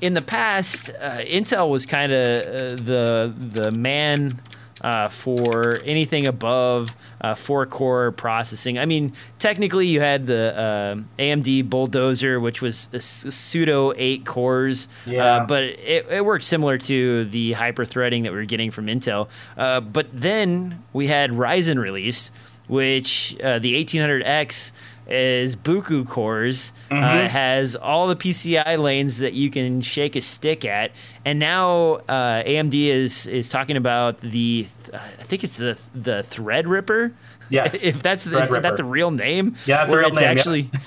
in 0.00 0.14
the 0.14 0.22
past, 0.22 0.90
uh, 0.90 1.18
Intel 1.20 1.70
was 1.70 1.86
kind 1.86 2.12
of 2.12 2.42
uh, 2.42 2.82
the 2.82 3.34
the 3.36 3.70
man 3.70 4.40
uh, 4.80 5.08
for 5.08 5.80
anything 5.84 6.26
above 6.26 6.94
uh, 7.22 7.34
four 7.34 7.64
core 7.64 8.12
processing. 8.12 8.78
I 8.78 8.84
mean, 8.84 9.14
technically, 9.38 9.86
you 9.86 10.00
had 10.00 10.26
the 10.26 10.54
uh, 10.54 11.22
AMD 11.22 11.70
Bulldozer, 11.70 12.38
which 12.38 12.60
was 12.60 12.88
pseudo 12.98 13.94
eight 13.96 14.26
cores, 14.26 14.88
uh, 15.06 15.10
yeah. 15.10 15.46
but 15.46 15.62
it, 15.64 16.06
it 16.10 16.24
worked 16.24 16.44
similar 16.44 16.76
to 16.76 17.24
the 17.26 17.52
hyper 17.52 17.86
threading 17.86 18.24
that 18.24 18.32
we 18.32 18.38
were 18.38 18.44
getting 18.44 18.70
from 18.70 18.88
Intel. 18.88 19.28
but 19.56 20.06
then 20.12 20.82
we 20.92 21.06
had 21.06 21.30
Ryzen 21.30 21.78
released, 21.80 22.30
which 22.66 23.36
the 23.38 23.84
1800X 23.84 24.72
is 25.08 25.56
Buku 25.56 26.06
cores. 26.08 26.72
Uh, 26.90 26.94
mm-hmm. 26.94 27.04
Uh, 27.04 27.28
has 27.28 27.76
all 27.76 28.06
the 28.06 28.16
PCI 28.16 28.78
lanes 28.78 29.18
that 29.18 29.34
you 29.34 29.50
can 29.50 29.80
shake 29.80 30.16
a 30.16 30.22
stick 30.22 30.64
at, 30.64 30.92
and 31.24 31.38
now 31.38 31.94
uh, 32.08 32.42
AMD 32.44 32.74
is 32.74 33.26
is 33.26 33.48
talking 33.48 33.76
about 33.76 34.20
the 34.20 34.66
uh, 34.92 34.98
I 34.98 35.22
think 35.24 35.44
it's 35.44 35.56
the 35.56 35.78
the 35.94 36.24
Threadripper. 36.30 37.12
Yes, 37.50 37.74
if 37.84 38.02
that's 38.02 38.24
the, 38.24 38.38
is 38.38 38.48
that 38.48 38.76
the 38.76 38.84
real 38.84 39.10
name? 39.10 39.56
Yeah, 39.66 39.78
that's 39.78 39.92
where 39.92 40.02
it's 40.02 40.20
name, 40.20 40.28
actually. 40.28 40.70
Yeah. 40.72 40.80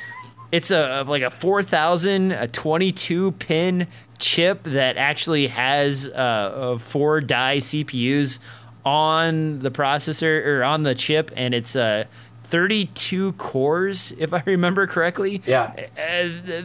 It's 0.52 0.72
a 0.72 1.04
like 1.04 1.24
a 1.24 1.30
4000 1.30 2.32
a 2.32 2.48
22 2.48 3.34
pin 3.34 3.88
chip 4.18 4.64
that 4.64 4.96
actually 4.96 5.48
has 5.48 6.08
uh, 6.10 6.78
four 6.80 7.20
die 7.20 7.58
CPUs 7.58 8.40
on 8.86 9.60
the 9.60 9.70
processor 9.70 10.46
or 10.46 10.64
on 10.64 10.84
the 10.84 10.96
chip, 10.96 11.32
and 11.36 11.54
it's 11.54 11.76
a 11.76 11.82
uh, 11.82 12.04
32 12.50 13.34
cores, 13.34 14.14
if 14.18 14.34
I 14.34 14.44
remember 14.46 14.88
correctly. 14.88 15.42
Yeah. 15.46 15.74
Uh, 15.98 16.64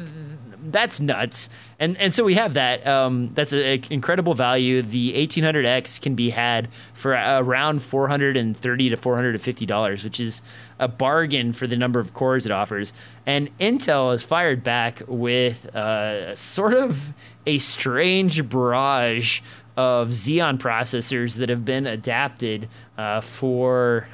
that's 0.64 1.00
nuts. 1.00 1.48
And 1.78 1.96
and 1.98 2.14
so 2.14 2.24
we 2.24 2.34
have 2.34 2.54
that. 2.54 2.86
Um, 2.86 3.30
that's 3.34 3.52
an 3.52 3.82
incredible 3.90 4.34
value. 4.34 4.82
The 4.82 5.12
1800X 5.14 6.00
can 6.00 6.14
be 6.14 6.30
had 6.30 6.68
for 6.94 7.12
around 7.12 7.82
430 7.82 8.90
to 8.90 8.96
450 8.96 9.66
dollars, 9.66 10.04
which 10.04 10.20
is 10.20 10.42
a 10.78 10.88
bargain 10.88 11.52
for 11.52 11.66
the 11.66 11.76
number 11.76 11.98
of 11.98 12.14
cores 12.14 12.46
it 12.46 12.52
offers. 12.52 12.92
And 13.26 13.56
Intel 13.58 14.12
has 14.12 14.24
fired 14.24 14.62
back 14.62 15.02
with 15.08 15.74
uh, 15.74 16.34
sort 16.36 16.74
of 16.74 17.12
a 17.46 17.58
strange 17.58 18.48
barrage 18.48 19.40
of 19.76 20.08
Xeon 20.08 20.58
processors 20.58 21.36
that 21.38 21.48
have 21.48 21.64
been 21.64 21.86
adapted 21.86 22.68
uh, 22.98 23.20
for 23.20 24.06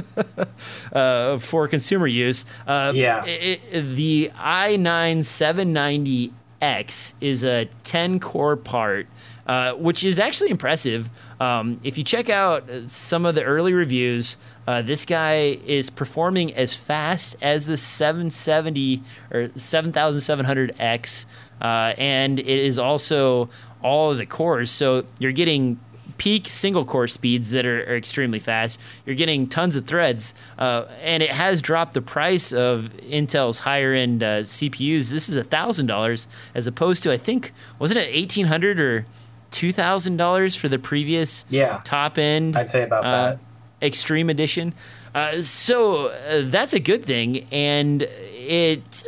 uh, 0.92 1.38
for 1.38 1.68
consumer 1.68 2.06
use. 2.06 2.44
Uh, 2.66 2.92
yeah. 2.94 3.24
It, 3.24 3.60
it, 3.70 3.82
the 3.94 4.30
i9 4.36 6.30
790X 6.62 7.12
is 7.20 7.44
a 7.44 7.68
10 7.84 8.20
core 8.20 8.56
part, 8.56 9.06
uh, 9.46 9.74
which 9.74 10.04
is 10.04 10.18
actually 10.18 10.50
impressive. 10.50 11.08
Um, 11.40 11.80
if 11.82 11.98
you 11.98 12.04
check 12.04 12.30
out 12.30 12.64
some 12.86 13.26
of 13.26 13.34
the 13.34 13.42
early 13.42 13.72
reviews, 13.72 14.36
uh, 14.66 14.82
this 14.82 15.04
guy 15.04 15.58
is 15.66 15.90
performing 15.90 16.54
as 16.54 16.74
fast 16.74 17.36
as 17.42 17.66
the 17.66 17.76
770 17.76 19.02
or 19.32 19.48
7700X, 19.48 21.26
uh, 21.60 21.94
and 21.98 22.38
it 22.38 22.46
is 22.46 22.78
also 22.78 23.48
all 23.82 24.12
of 24.12 24.18
the 24.18 24.26
cores. 24.26 24.70
So 24.70 25.04
you're 25.18 25.32
getting 25.32 25.80
peak 26.22 26.48
single 26.48 26.84
core 26.84 27.08
speeds 27.08 27.50
that 27.50 27.66
are, 27.66 27.82
are 27.82 27.96
extremely 27.96 28.38
fast. 28.38 28.78
You're 29.04 29.16
getting 29.16 29.48
tons 29.48 29.74
of 29.74 29.88
threads, 29.88 30.34
uh, 30.56 30.84
and 31.00 31.20
it 31.20 31.30
has 31.30 31.60
dropped 31.60 31.94
the 31.94 32.00
price 32.00 32.52
of 32.52 32.90
Intel's 33.02 33.58
higher 33.58 33.92
end 33.92 34.22
uh, 34.22 34.42
CPUs. 34.42 35.10
This 35.10 35.28
is 35.28 35.44
thousand 35.48 35.86
dollars 35.86 36.28
as 36.54 36.68
opposed 36.68 37.02
to 37.02 37.12
I 37.12 37.18
think 37.18 37.52
wasn't 37.80 37.98
it 37.98 38.08
eighteen 38.12 38.46
hundred 38.46 38.80
or 38.80 39.04
two 39.50 39.72
thousand 39.72 40.16
dollars 40.16 40.54
for 40.54 40.68
the 40.68 40.78
previous 40.78 41.44
yeah 41.50 41.80
top 41.82 42.18
end. 42.18 42.56
I'd 42.56 42.70
say 42.70 42.84
about 42.84 43.04
uh, 43.04 43.10
that 43.10 43.38
extreme 43.82 44.30
edition. 44.30 44.74
Uh, 45.16 45.42
so 45.42 46.06
uh, 46.06 46.42
that's 46.44 46.72
a 46.72 46.80
good 46.80 47.04
thing, 47.04 47.48
and 47.50 48.02
it 48.02 49.02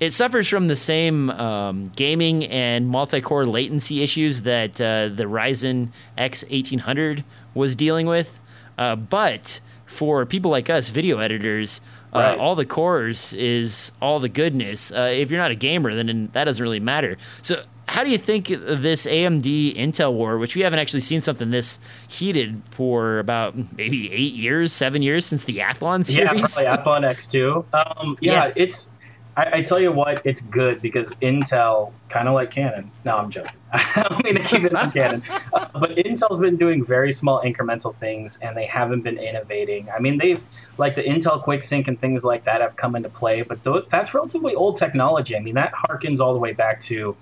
it 0.00 0.12
suffers 0.12 0.46
from 0.48 0.68
the 0.68 0.76
same 0.76 1.30
um, 1.30 1.86
gaming 1.96 2.44
and 2.46 2.88
multi-core 2.88 3.46
latency 3.46 4.02
issues 4.02 4.42
that 4.42 4.80
uh, 4.80 5.08
the 5.08 5.24
Ryzen 5.24 5.88
X 6.16 6.44
1800 6.44 7.24
was 7.54 7.74
dealing 7.74 8.06
with. 8.06 8.38
Uh, 8.76 8.94
but 8.94 9.60
for 9.86 10.24
people 10.24 10.50
like 10.50 10.70
us, 10.70 10.90
video 10.90 11.18
editors, 11.18 11.80
uh, 12.14 12.18
right. 12.18 12.38
all 12.38 12.54
the 12.54 12.64
cores 12.64 13.34
is 13.34 13.90
all 14.00 14.20
the 14.20 14.28
goodness. 14.28 14.92
Uh, 14.92 15.10
if 15.12 15.30
you're 15.30 15.40
not 15.40 15.50
a 15.50 15.56
gamer, 15.56 15.94
then 15.94 16.30
that 16.32 16.44
doesn't 16.44 16.62
really 16.62 16.80
matter. 16.80 17.16
So, 17.42 17.64
how 17.88 18.04
do 18.04 18.10
you 18.10 18.18
think 18.18 18.48
this 18.48 19.06
AMD 19.06 19.74
Intel 19.76 20.12
war, 20.12 20.36
which 20.36 20.54
we 20.54 20.60
haven't 20.60 20.78
actually 20.78 21.00
seen 21.00 21.22
something 21.22 21.50
this 21.50 21.78
heated 22.08 22.60
for 22.70 23.18
about 23.18 23.54
maybe 23.76 24.12
eight 24.12 24.34
years, 24.34 24.74
seven 24.74 25.00
years 25.00 25.24
since 25.24 25.44
the 25.44 25.58
Athlon 25.58 26.04
series? 26.04 26.60
Yeah, 26.60 26.76
probably 26.76 27.02
Athlon 27.04 27.10
X2. 27.10 27.98
Um, 27.98 28.18
yeah, 28.20 28.32
yeah, 28.32 28.52
it's 28.56 28.90
I, 29.38 29.58
I, 29.58 29.62
tell 29.62 29.78
you 29.78 29.92
what, 29.92 30.20
it's 30.26 30.40
good 30.40 30.82
because 30.82 31.10
Intel, 31.22 31.92
kind 32.08 32.26
of 32.26 32.34
like 32.34 32.50
Canon. 32.50 32.90
No, 33.04 33.16
I'm 33.16 33.30
joking. 33.30 33.52
I 33.72 34.06
don't 34.08 34.24
mean 34.24 34.34
to 34.34 34.42
keep 34.42 34.64
it 34.64 34.74
on 34.74 34.90
Canon, 34.90 35.22
uh, 35.52 35.68
but 35.74 35.94
Intel's 35.94 36.40
been 36.40 36.56
doing 36.56 36.84
very 36.84 37.12
small 37.12 37.40
incremental 37.42 37.94
things, 37.94 38.38
and 38.42 38.56
they 38.56 38.66
haven't 38.66 39.02
been 39.02 39.16
innovating. 39.16 39.88
I 39.90 40.00
mean, 40.00 40.18
they've 40.18 40.42
like 40.76 40.96
the 40.96 41.04
Intel 41.04 41.40
Quick 41.40 41.60
QuickSync 41.60 41.86
and 41.86 42.00
things 42.00 42.24
like 42.24 42.42
that 42.44 42.60
have 42.60 42.74
come 42.74 42.96
into 42.96 43.08
play, 43.08 43.42
but 43.42 43.62
th- 43.62 43.84
that's 43.90 44.12
relatively 44.12 44.56
old 44.56 44.76
technology. 44.76 45.36
I 45.36 45.40
mean, 45.40 45.54
that 45.54 45.72
harkens 45.72 46.18
all 46.18 46.32
the 46.32 46.40
way 46.40 46.52
back 46.52 46.80
to 46.80 47.16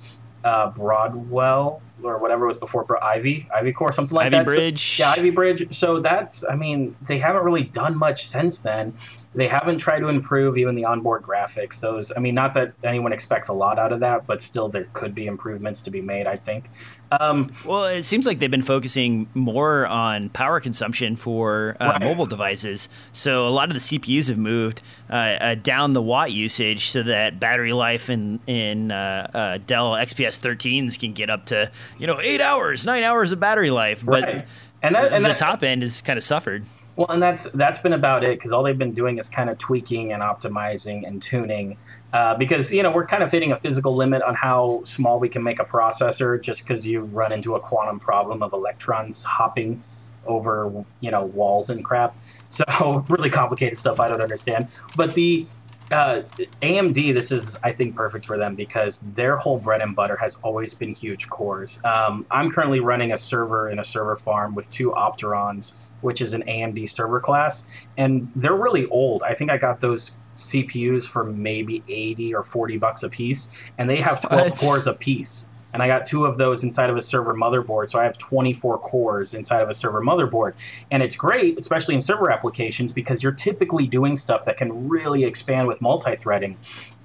uh, 0.47 0.71
Broadwell 0.71 1.83
or 2.03 2.19
whatever 2.19 2.47
was 2.47 2.57
before 2.57 2.87
Ivy, 3.03 3.49
Ivy 3.55 3.73
Core, 3.73 3.93
something 3.93 4.15
like 4.15 4.27
Ivy 4.27 4.37
that. 4.37 4.47
Bridge. 4.47 4.97
So, 4.97 5.03
yeah, 5.03 5.11
Ivy 5.11 5.31
Bridge. 5.31 5.75
So 5.75 6.01
that's, 6.01 6.45
I 6.49 6.55
mean, 6.55 6.97
they 7.03 7.19
haven't 7.19 7.43
really 7.43 7.65
done 7.65 7.97
much 7.97 8.27
since 8.27 8.61
then. 8.61 8.95
They 9.37 9.47
haven't 9.49 9.79
tried 9.79 10.01
to 10.01 10.09
improve 10.09 10.57
even 10.57 10.75
the 10.75 10.87
onboard 10.87 11.23
graphics. 11.23 11.79
Those, 11.79 12.11
I 12.17 12.21
mean, 12.21 12.35
not 12.35 12.55
that 12.55 12.73
anyone 12.83 13.13
expects 13.13 13.49
a 13.49 13.53
lot 13.53 13.79
out 13.79 13.93
of 13.93 14.01
that, 14.01 14.27
but 14.27 14.41
still 14.41 14.69
there 14.69 14.89
could 14.95 15.15
be 15.15 15.27
improvements 15.27 15.83
to 15.83 15.91
be 15.91 16.01
made. 16.01 16.27
I 16.27 16.37
think. 16.37 16.71
Um, 17.13 17.53
well, 17.65 17.85
it 17.85 18.03
seems 18.05 18.27
like 18.27 18.41
they've 18.41 18.51
been 18.51 18.63
focusing 18.63 19.29
more 19.35 19.87
on 19.87 20.31
power 20.31 20.59
consumption 20.59 21.15
for 21.15 21.77
uh, 21.79 21.93
right. 21.93 22.01
mobile 22.01 22.27
devices. 22.27 22.89
So 23.13 23.47
a 23.47 23.51
lot 23.51 23.69
of 23.69 23.75
the 23.75 23.81
CPUs 23.81 24.29
have 24.29 24.39
moved 24.39 24.83
uh, 25.11 25.13
uh, 25.13 25.55
down 25.57 25.93
the 25.93 26.03
watt 26.03 26.33
usage, 26.33 26.89
so 26.89 27.03
that 27.05 27.39
battery 27.39 27.73
life 27.73 28.11
in 28.11 28.41
in 28.47 28.91
uh, 28.91 29.31
uh, 29.35 29.59
Dell 29.67 29.93
XPS 29.93 30.41
13s 30.41 30.99
can 30.99 31.13
get 31.13 31.31
up 31.31 31.47
to 31.47 31.71
you 31.99 32.07
know 32.07 32.19
eight 32.21 32.41
hours, 32.41 32.85
nine 32.85 33.03
hours 33.03 33.33
of 33.33 33.39
battery 33.39 33.71
life. 33.71 34.05
But 34.05 34.25
right. 34.25 34.47
and, 34.83 34.95
that, 34.95 35.13
and 35.13 35.25
the 35.25 35.29
that, 35.29 35.39
top 35.39 35.63
end 35.63 35.83
has 35.83 36.01
kind 36.01 36.17
of 36.17 36.25
suffered. 36.25 36.65
Well, 36.97 37.09
and 37.11 37.23
that's 37.23 37.45
that's 37.51 37.79
been 37.79 37.93
about 37.93 38.25
it 38.25 38.39
because 38.39 38.53
all 38.53 38.63
they've 38.63 38.77
been 38.77 38.95
doing 38.95 39.19
is 39.19 39.29
kind 39.29 39.51
of 39.51 39.59
tweaking 39.59 40.13
and 40.13 40.23
optimizing 40.23 41.07
and 41.07 41.21
tuning. 41.21 41.77
Uh, 42.15 42.35
because 42.37 42.73
you 42.73 42.83
know 42.83 42.91
we're 42.91 43.07
kind 43.07 43.23
of 43.23 43.31
hitting 43.31 43.53
a 43.53 43.57
physical 43.57 43.95
limit 43.95 44.23
on 44.23 44.35
how 44.35 44.81
small 44.85 45.21
we 45.21 45.29
can 45.29 45.43
make 45.43 45.61
a 45.61 45.65
processor, 45.65 46.41
just 46.41 46.67
because 46.67 46.87
you 46.87 47.03
run 47.03 47.33
into 47.33 47.53
a 47.53 47.61
quantum 47.61 48.01
problem 48.01 48.43
of 48.43 48.55
electrons 48.55 49.23
hopping 49.25 49.83
over 50.25 50.73
you 51.01 51.11
know 51.11 51.27
walls 51.27 51.69
and 51.69 51.85
crap. 51.85 52.17
So 52.49 52.65
really 53.11 53.31
complicated 53.31 53.79
stuff 53.79 54.01
I 54.01 54.09
don't 54.09 54.23
understand. 54.23 54.69
But 54.97 55.15
the 55.15 55.47
uh, 55.91 56.23
AMD, 56.63 57.13
this 57.13 57.31
is 57.31 57.59
I 57.63 57.73
think 57.73 57.95
perfect 57.95 58.25
for 58.25 58.39
them 58.39 58.55
because 58.55 59.01
their 59.13 59.37
whole 59.37 59.59
bread 59.59 59.83
and 59.83 59.95
butter 59.95 60.17
has 60.17 60.37
always 60.37 60.73
been 60.73 60.95
huge 60.95 61.29
cores. 61.29 61.79
Um, 61.85 62.25
I'm 62.31 62.51
currently 62.51 62.81
running 62.81 63.13
a 63.13 63.19
server 63.19 63.69
in 63.69 63.81
a 63.81 63.85
server 63.85 64.17
farm 64.17 64.55
with 64.55 64.71
two 64.71 64.93
Opterons 64.93 65.73
which 66.07 66.21
is 66.21 66.35
an 66.35 66.45
AMD 66.45 66.89
server 66.89 67.19
class, 67.19 67.65
and 67.97 68.31
they're 68.37 68.55
really 68.55 68.87
old. 68.87 69.25
I 69.25 69.35
think 69.35 69.51
I 69.51 69.57
got 69.57 69.81
those 69.81 70.17
CPUs 70.37 71.05
for 71.05 71.25
maybe 71.25 71.83
80 71.89 72.33
or 72.33 72.45
40 72.45 72.79
bucks 72.79 73.03
a 73.03 73.09
piece, 73.09 73.49
and 73.77 73.91
they 73.91 73.97
have 73.97 74.21
12 74.21 74.51
what? 74.51 74.59
cores 74.61 74.87
a 74.87 74.93
piece. 74.93 75.49
And 75.73 75.83
I 75.83 75.89
got 75.89 76.07
two 76.07 76.25
of 76.25 76.39
those 76.39 76.63
inside 76.63 76.91
of 76.91 76.97
a 76.97 77.01
server 77.01 77.35
motherboard, 77.35 77.91
so 77.91 77.99
I 77.99 78.05
have 78.05 78.17
24 78.19 78.79
cores 78.79 79.35
inside 79.35 79.63
of 79.63 79.69
a 79.69 79.75
server 79.75 80.01
motherboard. 80.01 80.55
And 80.93 81.03
it's 81.03 81.17
great, 81.17 81.59
especially 81.59 81.97
in 81.97 82.01
server 82.01 82.31
applications, 82.31 82.93
because 82.93 83.21
you're 83.21 83.33
typically 83.33 83.89
doing 83.89 84.15
stuff 84.15 84.45
that 84.45 84.59
can 84.59 84.89
really 84.89 85.25
expand 85.25 85.67
with 85.67 85.81
multi 85.81 86.15
threading. 86.15 86.57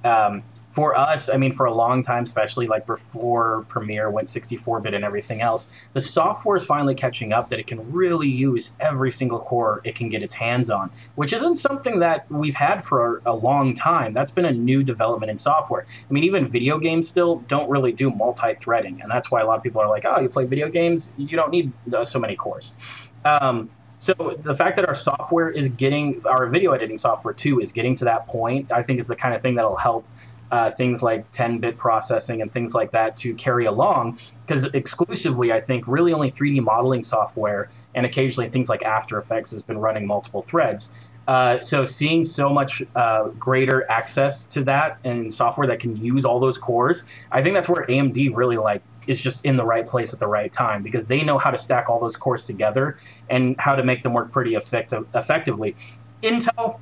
Um, 0.04 0.44
for 0.72 0.98
us, 0.98 1.30
I 1.30 1.38
mean, 1.38 1.52
for 1.52 1.66
a 1.66 1.74
long 1.74 2.02
time, 2.02 2.24
especially 2.24 2.66
like 2.66 2.86
before 2.88 3.66
Premiere 3.68 4.10
went 4.10 4.30
64 4.30 4.80
bit 4.80 4.94
and 4.94 5.04
everything 5.04 5.42
else, 5.42 5.70
the 5.94 6.02
software 6.02 6.56
is 6.56 6.66
finally 6.66 6.96
catching 6.96 7.34
up 7.34 7.50
that 7.50 7.60
it 7.60 7.68
can 7.68 7.92
really 7.92 8.30
use 8.30 8.72
every 8.80 9.12
single 9.12 9.40
core 9.40 9.82
it 9.84 9.96
can 9.96 10.08
get 10.10 10.24
its 10.24 10.34
hands 10.34 10.70
on, 10.70 10.90
which 11.16 11.34
isn't 11.34 11.58
something 11.58 12.00
that 12.00 12.26
we've 12.32 12.56
had 12.56 12.84
for 12.84 13.22
a, 13.26 13.42
long 13.42 13.74
time. 13.74 14.14
That's 14.14 14.30
been 14.30 14.46
a 14.46 14.52
new 14.52 14.84
development 14.84 15.32
in 15.32 15.38
software. 15.38 15.88
I 16.08 16.14
mean, 16.14 16.24
even 16.24 16.48
video 16.48 16.78
games 16.78 17.08
still 17.08 17.38
don't 17.48 17.68
really 17.70 17.92
do 17.92 18.12
multi 18.12 18.54
threading, 18.54 19.02
and 19.02 19.10
that's 19.10 19.32
why 19.32 19.42
a 19.42 19.46
lot 19.48 19.58
of 19.58 19.64
people 19.64 19.82
are 19.82 19.90
like, 19.90 20.06
oh, 20.06 20.20
you 20.20 20.30
play 20.30 20.46
video 20.46 20.70
games, 20.70 21.12
you 21.18 21.36
don't 21.36 21.50
need 21.50 21.72
uh, 21.92 22.06
so 22.06 22.20
many 22.20 22.36
cores. 22.36 22.76
Um, 23.26 23.70
so 23.98 24.14
the 24.42 24.56
fact 24.56 24.76
that 24.78 24.88
our 24.88 24.96
software 24.96 25.50
is 25.50 25.70
getting 25.70 26.22
our 26.26 26.48
video 26.48 26.72
editing 26.72 26.98
software 26.98 27.34
too 27.34 27.60
is 27.60 27.72
getting 27.72 27.94
to 27.96 28.06
that 28.06 28.28
point, 28.28 28.72
I 28.72 28.84
think 28.84 29.00
is 29.00 29.08
the 29.08 29.16
kind 29.16 29.34
of 29.34 29.42
thing 29.42 29.56
that'll 29.56 29.76
help 29.76 30.06
uh, 30.52 30.72
things 30.72 31.02
like 31.02 31.30
10-bit 31.32 31.78
processing 31.78 32.42
and 32.42 32.52
things 32.52 32.74
like 32.74 32.92
that 32.92 33.16
to 33.16 33.34
carry 33.36 33.66
along 33.66 34.18
because 34.46 34.66
exclusively 34.74 35.52
i 35.52 35.60
think 35.60 35.88
really 35.88 36.14
only 36.14 36.30
3d 36.30 36.62
modeling 36.62 37.04
software 37.04 37.70
and 37.96 38.06
occasionally 38.06 38.50
things 38.50 38.70
like 38.70 38.84
after 38.84 39.18
effects 39.18 39.52
has 39.52 39.62
been 39.62 39.78
running 39.78 40.08
multiple 40.08 40.42
threads. 40.42 40.94
Uh, 41.28 41.60
so 41.60 41.84
seeing 41.84 42.24
so 42.24 42.50
much 42.50 42.82
uh, 42.96 43.28
greater 43.38 43.90
access 43.92 44.46
to 44.46 44.64
that 44.64 44.98
and 45.04 45.32
software 45.32 45.68
that 45.68 45.80
can 45.80 45.96
use 45.96 46.26
all 46.26 46.40
those 46.40 46.58
cores 46.58 47.04
i 47.32 47.44
think 47.44 47.54
that's 47.54 47.70
where 47.70 47.86
amd 47.86 48.36
really 48.36 48.58
like 48.58 48.82
is 49.08 49.22
just 49.22 49.44
in 49.46 49.56
the 49.56 49.64
right 49.64 49.88
place 49.88 50.14
at 50.14 50.20
the 50.20 50.28
right 50.28 50.52
time 50.52 50.84
because 50.84 51.06
they 51.06 51.24
know 51.24 51.38
how 51.38 51.52
to 51.52 51.58
stack 51.58 51.90
all 51.90 52.00
those 52.00 52.16
cores 52.16 52.44
together 52.44 52.98
and 53.30 53.56
how 53.60 53.76
to 53.76 53.84
make 53.84 54.04
them 54.04 54.14
work 54.14 54.32
pretty 54.32 54.56
effective, 54.56 55.06
effectively. 55.16 55.76
Intel 56.24 56.80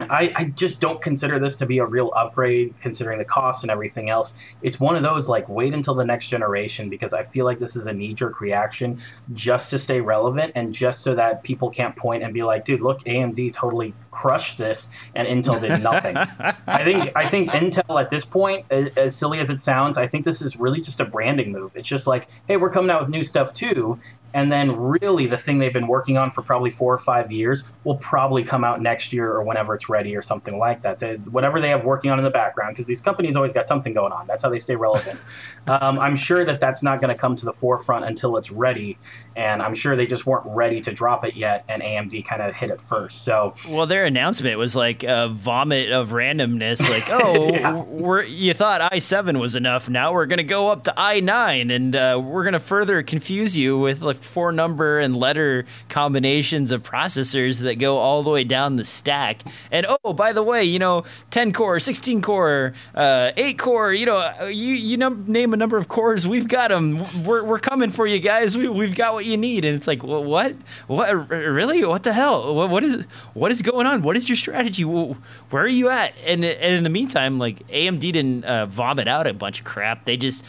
I, 0.00 0.32
I, 0.34 0.44
just 0.44 0.80
don't 0.80 1.00
consider 1.00 1.38
this 1.38 1.56
to 1.56 1.66
be 1.66 1.78
a 1.78 1.84
real 1.84 2.12
upgrade 2.16 2.74
considering 2.80 3.18
the 3.18 3.24
cost 3.24 3.64
and 3.64 3.70
everything 3.70 4.08
else. 4.08 4.34
It's 4.62 4.80
one 4.80 4.96
of 4.96 5.02
those 5.02 5.28
like 5.28 5.48
wait 5.48 5.74
until 5.74 5.94
the 5.94 6.04
next 6.04 6.28
generation 6.28 6.88
because 6.88 7.12
I 7.12 7.22
feel 7.22 7.44
like 7.44 7.58
this 7.58 7.76
is 7.76 7.86
a 7.86 7.92
knee 7.92 8.14
jerk 8.14 8.40
reaction 8.40 9.00
just 9.34 9.70
to 9.70 9.78
stay 9.78 10.00
relevant 10.00 10.52
and 10.54 10.72
just 10.72 11.00
so 11.02 11.14
that 11.14 11.42
people 11.42 11.70
can't 11.70 11.94
point 11.96 12.22
and 12.22 12.32
be 12.32 12.42
like, 12.42 12.64
dude, 12.64 12.80
look, 12.80 13.04
AMD 13.04 13.52
totally 13.52 13.94
crushed 14.10 14.58
this 14.58 14.88
and 15.14 15.28
Intel 15.28 15.60
did 15.60 15.82
nothing. 15.82 16.16
I 16.66 16.84
think 16.84 17.12
I 17.14 17.28
think 17.28 17.50
Intel 17.50 18.00
at 18.00 18.10
this 18.10 18.24
point, 18.24 18.64
as 18.70 19.14
silly 19.14 19.38
as 19.38 19.50
it 19.50 19.60
sounds, 19.60 19.98
I 19.98 20.06
think 20.06 20.24
this 20.24 20.40
is 20.40 20.56
really 20.56 20.80
just 20.80 21.00
a 21.00 21.04
branding 21.04 21.52
move. 21.52 21.76
It's 21.76 21.88
just 21.88 22.06
like, 22.06 22.28
hey, 22.48 22.56
we're 22.56 22.70
coming 22.70 22.90
out 22.90 23.00
with 23.00 23.10
new 23.10 23.22
stuff 23.24 23.52
too, 23.52 23.98
and 24.34 24.52
then 24.52 24.76
really 24.76 25.26
the 25.26 25.36
thing 25.36 25.58
they've 25.58 25.72
been 25.72 25.86
working 25.86 26.16
on 26.16 26.30
for 26.30 26.42
probably 26.42 26.70
four 26.70 26.94
or 26.94 26.98
five 26.98 27.32
years 27.32 27.64
will 27.84 27.96
probably 27.96 28.44
come 28.44 28.64
out 28.64 28.80
next 28.80 29.12
year 29.12 29.30
or 29.30 29.42
whenever 29.42 29.74
it's 29.74 29.88
ready 29.88 30.14
or 30.14 30.22
something 30.22 30.58
like 30.58 30.82
that. 30.82 30.98
They, 30.98 31.16
whatever 31.16 31.60
they 31.60 31.68
have 31.70 31.84
working 31.84 32.10
on 32.10 32.18
in 32.18 32.24
the 32.24 32.30
background, 32.30 32.74
because 32.74 32.86
these 32.86 33.00
companies 33.00 33.36
always 33.36 33.52
got 33.52 33.66
something 33.66 33.92
going 33.92 34.12
on. 34.12 34.26
That's 34.26 34.42
how 34.42 34.50
they 34.50 34.58
stay 34.58 34.76
relevant. 34.76 35.18
um, 35.66 35.98
I'm 35.98 36.16
sure 36.16 36.44
that 36.44 36.60
that's 36.60 36.82
not 36.82 37.00
going 37.00 37.14
to 37.14 37.18
come 37.18 37.34
to 37.36 37.44
the 37.44 37.52
forefront 37.52 38.04
until 38.04 38.36
it's 38.36 38.50
ready, 38.50 38.98
and 39.36 39.62
I'm 39.62 39.74
sure 39.74 39.96
they 39.96 40.06
just 40.06 40.26
weren't 40.26 40.46
ready 40.46 40.80
to 40.82 40.92
drop 40.92 41.24
it 41.24 41.34
yet, 41.34 41.64
and 41.68 41.82
AMD 41.82 42.24
kind 42.24 42.42
of 42.42 42.54
hit 42.54 42.70
it 42.70 42.80
first. 42.80 43.22
So, 43.22 43.54
well, 43.68 43.86
their 43.86 44.04
announcement 44.04 44.58
was 44.58 44.74
like 44.74 45.02
a 45.02 45.28
vomit 45.28 45.92
of 45.92 46.10
randomness. 46.10 46.88
Like, 46.88 47.08
oh, 47.10 47.50
yeah. 47.52 47.82
we're 47.82 48.24
you 48.24 48.54
thought 48.54 48.80
i7 48.92 49.38
was 49.38 49.56
enough. 49.56 49.88
Now 49.88 50.12
we're 50.12 50.26
going 50.26 50.38
to 50.38 50.44
go 50.44 50.68
up 50.68 50.84
to 50.84 50.94
i9, 50.96 51.74
and 51.74 51.96
uh, 51.96 52.20
we're 52.22 52.42
going 52.44 52.54
to 52.54 52.60
further 52.60 53.02
confuse 53.02 53.56
you 53.56 53.78
with 53.78 54.02
like 54.02 54.22
four 54.22 54.52
number 54.52 54.98
and 54.98 55.16
letter 55.16 55.64
combinations 55.88 56.72
of 56.72 56.82
processors 56.82 57.60
that 57.60 57.76
go 57.76 57.98
all 57.98 58.22
the 58.22 58.30
way 58.30 58.44
down 58.44 58.76
the 58.76 58.84
stack. 58.84 59.42
And 59.70 59.86
oh, 60.04 60.12
by 60.12 60.32
the 60.32 60.42
way, 60.42 60.64
you 60.64 60.78
know, 60.78 61.04
10 61.30 61.52
core, 61.52 61.78
16 61.78 62.22
core, 62.22 62.74
uh, 62.94 63.32
8 63.36 63.58
core, 63.58 63.92
you 63.92 64.06
know, 64.06 64.16
uh, 64.16 64.46
you 64.46 64.74
you 64.74 64.96
num- 64.96 65.24
name 65.26 65.54
a 65.54 65.56
number 65.56 65.76
of 65.76 65.88
cores, 65.88 66.26
we've 66.26 66.48
got 66.48 66.68
them. 66.68 67.02
We're, 67.24 67.44
we're 67.44 67.58
coming 67.58 67.90
for 67.90 68.06
you 68.06 68.18
guys. 68.18 68.56
We, 68.56 68.68
we've 68.68 68.94
got 68.94 69.19
what 69.20 69.26
you 69.26 69.36
need. 69.36 69.66
And 69.66 69.76
it's 69.76 69.86
like, 69.86 70.02
what? 70.02 70.56
What? 70.86 71.28
Really? 71.28 71.84
What 71.84 72.04
the 72.04 72.12
hell? 72.12 72.54
What, 72.54 72.70
what 72.70 72.82
is 72.82 73.04
what 73.34 73.52
is 73.52 73.60
going 73.60 73.86
on? 73.86 74.02
What 74.02 74.16
is 74.16 74.28
your 74.28 74.36
strategy? 74.36 74.82
Where 74.82 75.16
are 75.52 75.68
you 75.68 75.90
at? 75.90 76.14
And, 76.24 76.42
and 76.42 76.74
in 76.74 76.84
the 76.84 76.90
meantime, 76.90 77.38
like 77.38 77.66
AMD 77.68 78.00
didn't 78.00 78.44
uh, 78.44 78.66
vomit 78.66 79.08
out 79.08 79.26
a 79.26 79.34
bunch 79.34 79.60
of 79.60 79.66
crap. 79.66 80.06
They 80.06 80.16
just 80.16 80.42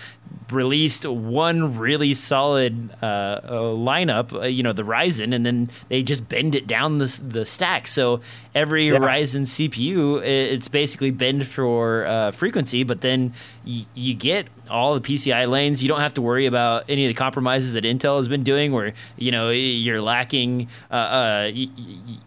released 0.52 1.06
one 1.06 1.78
really 1.78 2.14
solid 2.14 2.90
uh, 3.02 3.06
uh, 3.06 3.52
lineup, 3.76 4.34
uh, 4.34 4.46
you 4.48 4.64
know, 4.64 4.74
the 4.74 4.84
Ryzen, 4.84 5.34
and 5.34 5.46
then 5.46 5.70
they 5.90 6.04
just 6.04 6.28
bend 6.28 6.56
it 6.56 6.68
down 6.68 6.98
the 6.98 7.20
the 7.24 7.46
stack. 7.46 7.88
So 7.88 8.22
every 8.54 8.88
yeah. 8.88 8.98
Ryzen 8.98 9.42
CPU, 9.44 10.22
it's 10.24 10.68
basically 10.68 11.12
bend 11.12 11.48
for 11.48 12.06
uh, 12.06 12.32
frequency, 12.32 12.84
but 12.84 13.02
then 13.02 13.34
y- 13.66 13.86
you 13.94 14.14
get 14.14 14.48
all 14.70 14.98
the 14.98 15.02
PCI 15.02 15.50
lanes. 15.50 15.82
You 15.82 15.90
don't 15.90 16.02
have 16.02 16.14
to 16.16 16.22
worry 16.22 16.46
about 16.46 16.86
any 16.90 17.06
of 17.06 17.10
the 17.10 17.14
compromises 17.18 17.74
that 17.74 17.84
Intel 17.84 18.18
has 18.18 18.28
been 18.28 18.44
doing, 18.44 18.72
where 18.72 18.94
you 19.18 19.32
know 19.32 19.50
you're 19.50 20.02
lacking. 20.02 20.68
Uh, 20.90 20.96
uh, 20.96 21.52
y- 21.54 21.70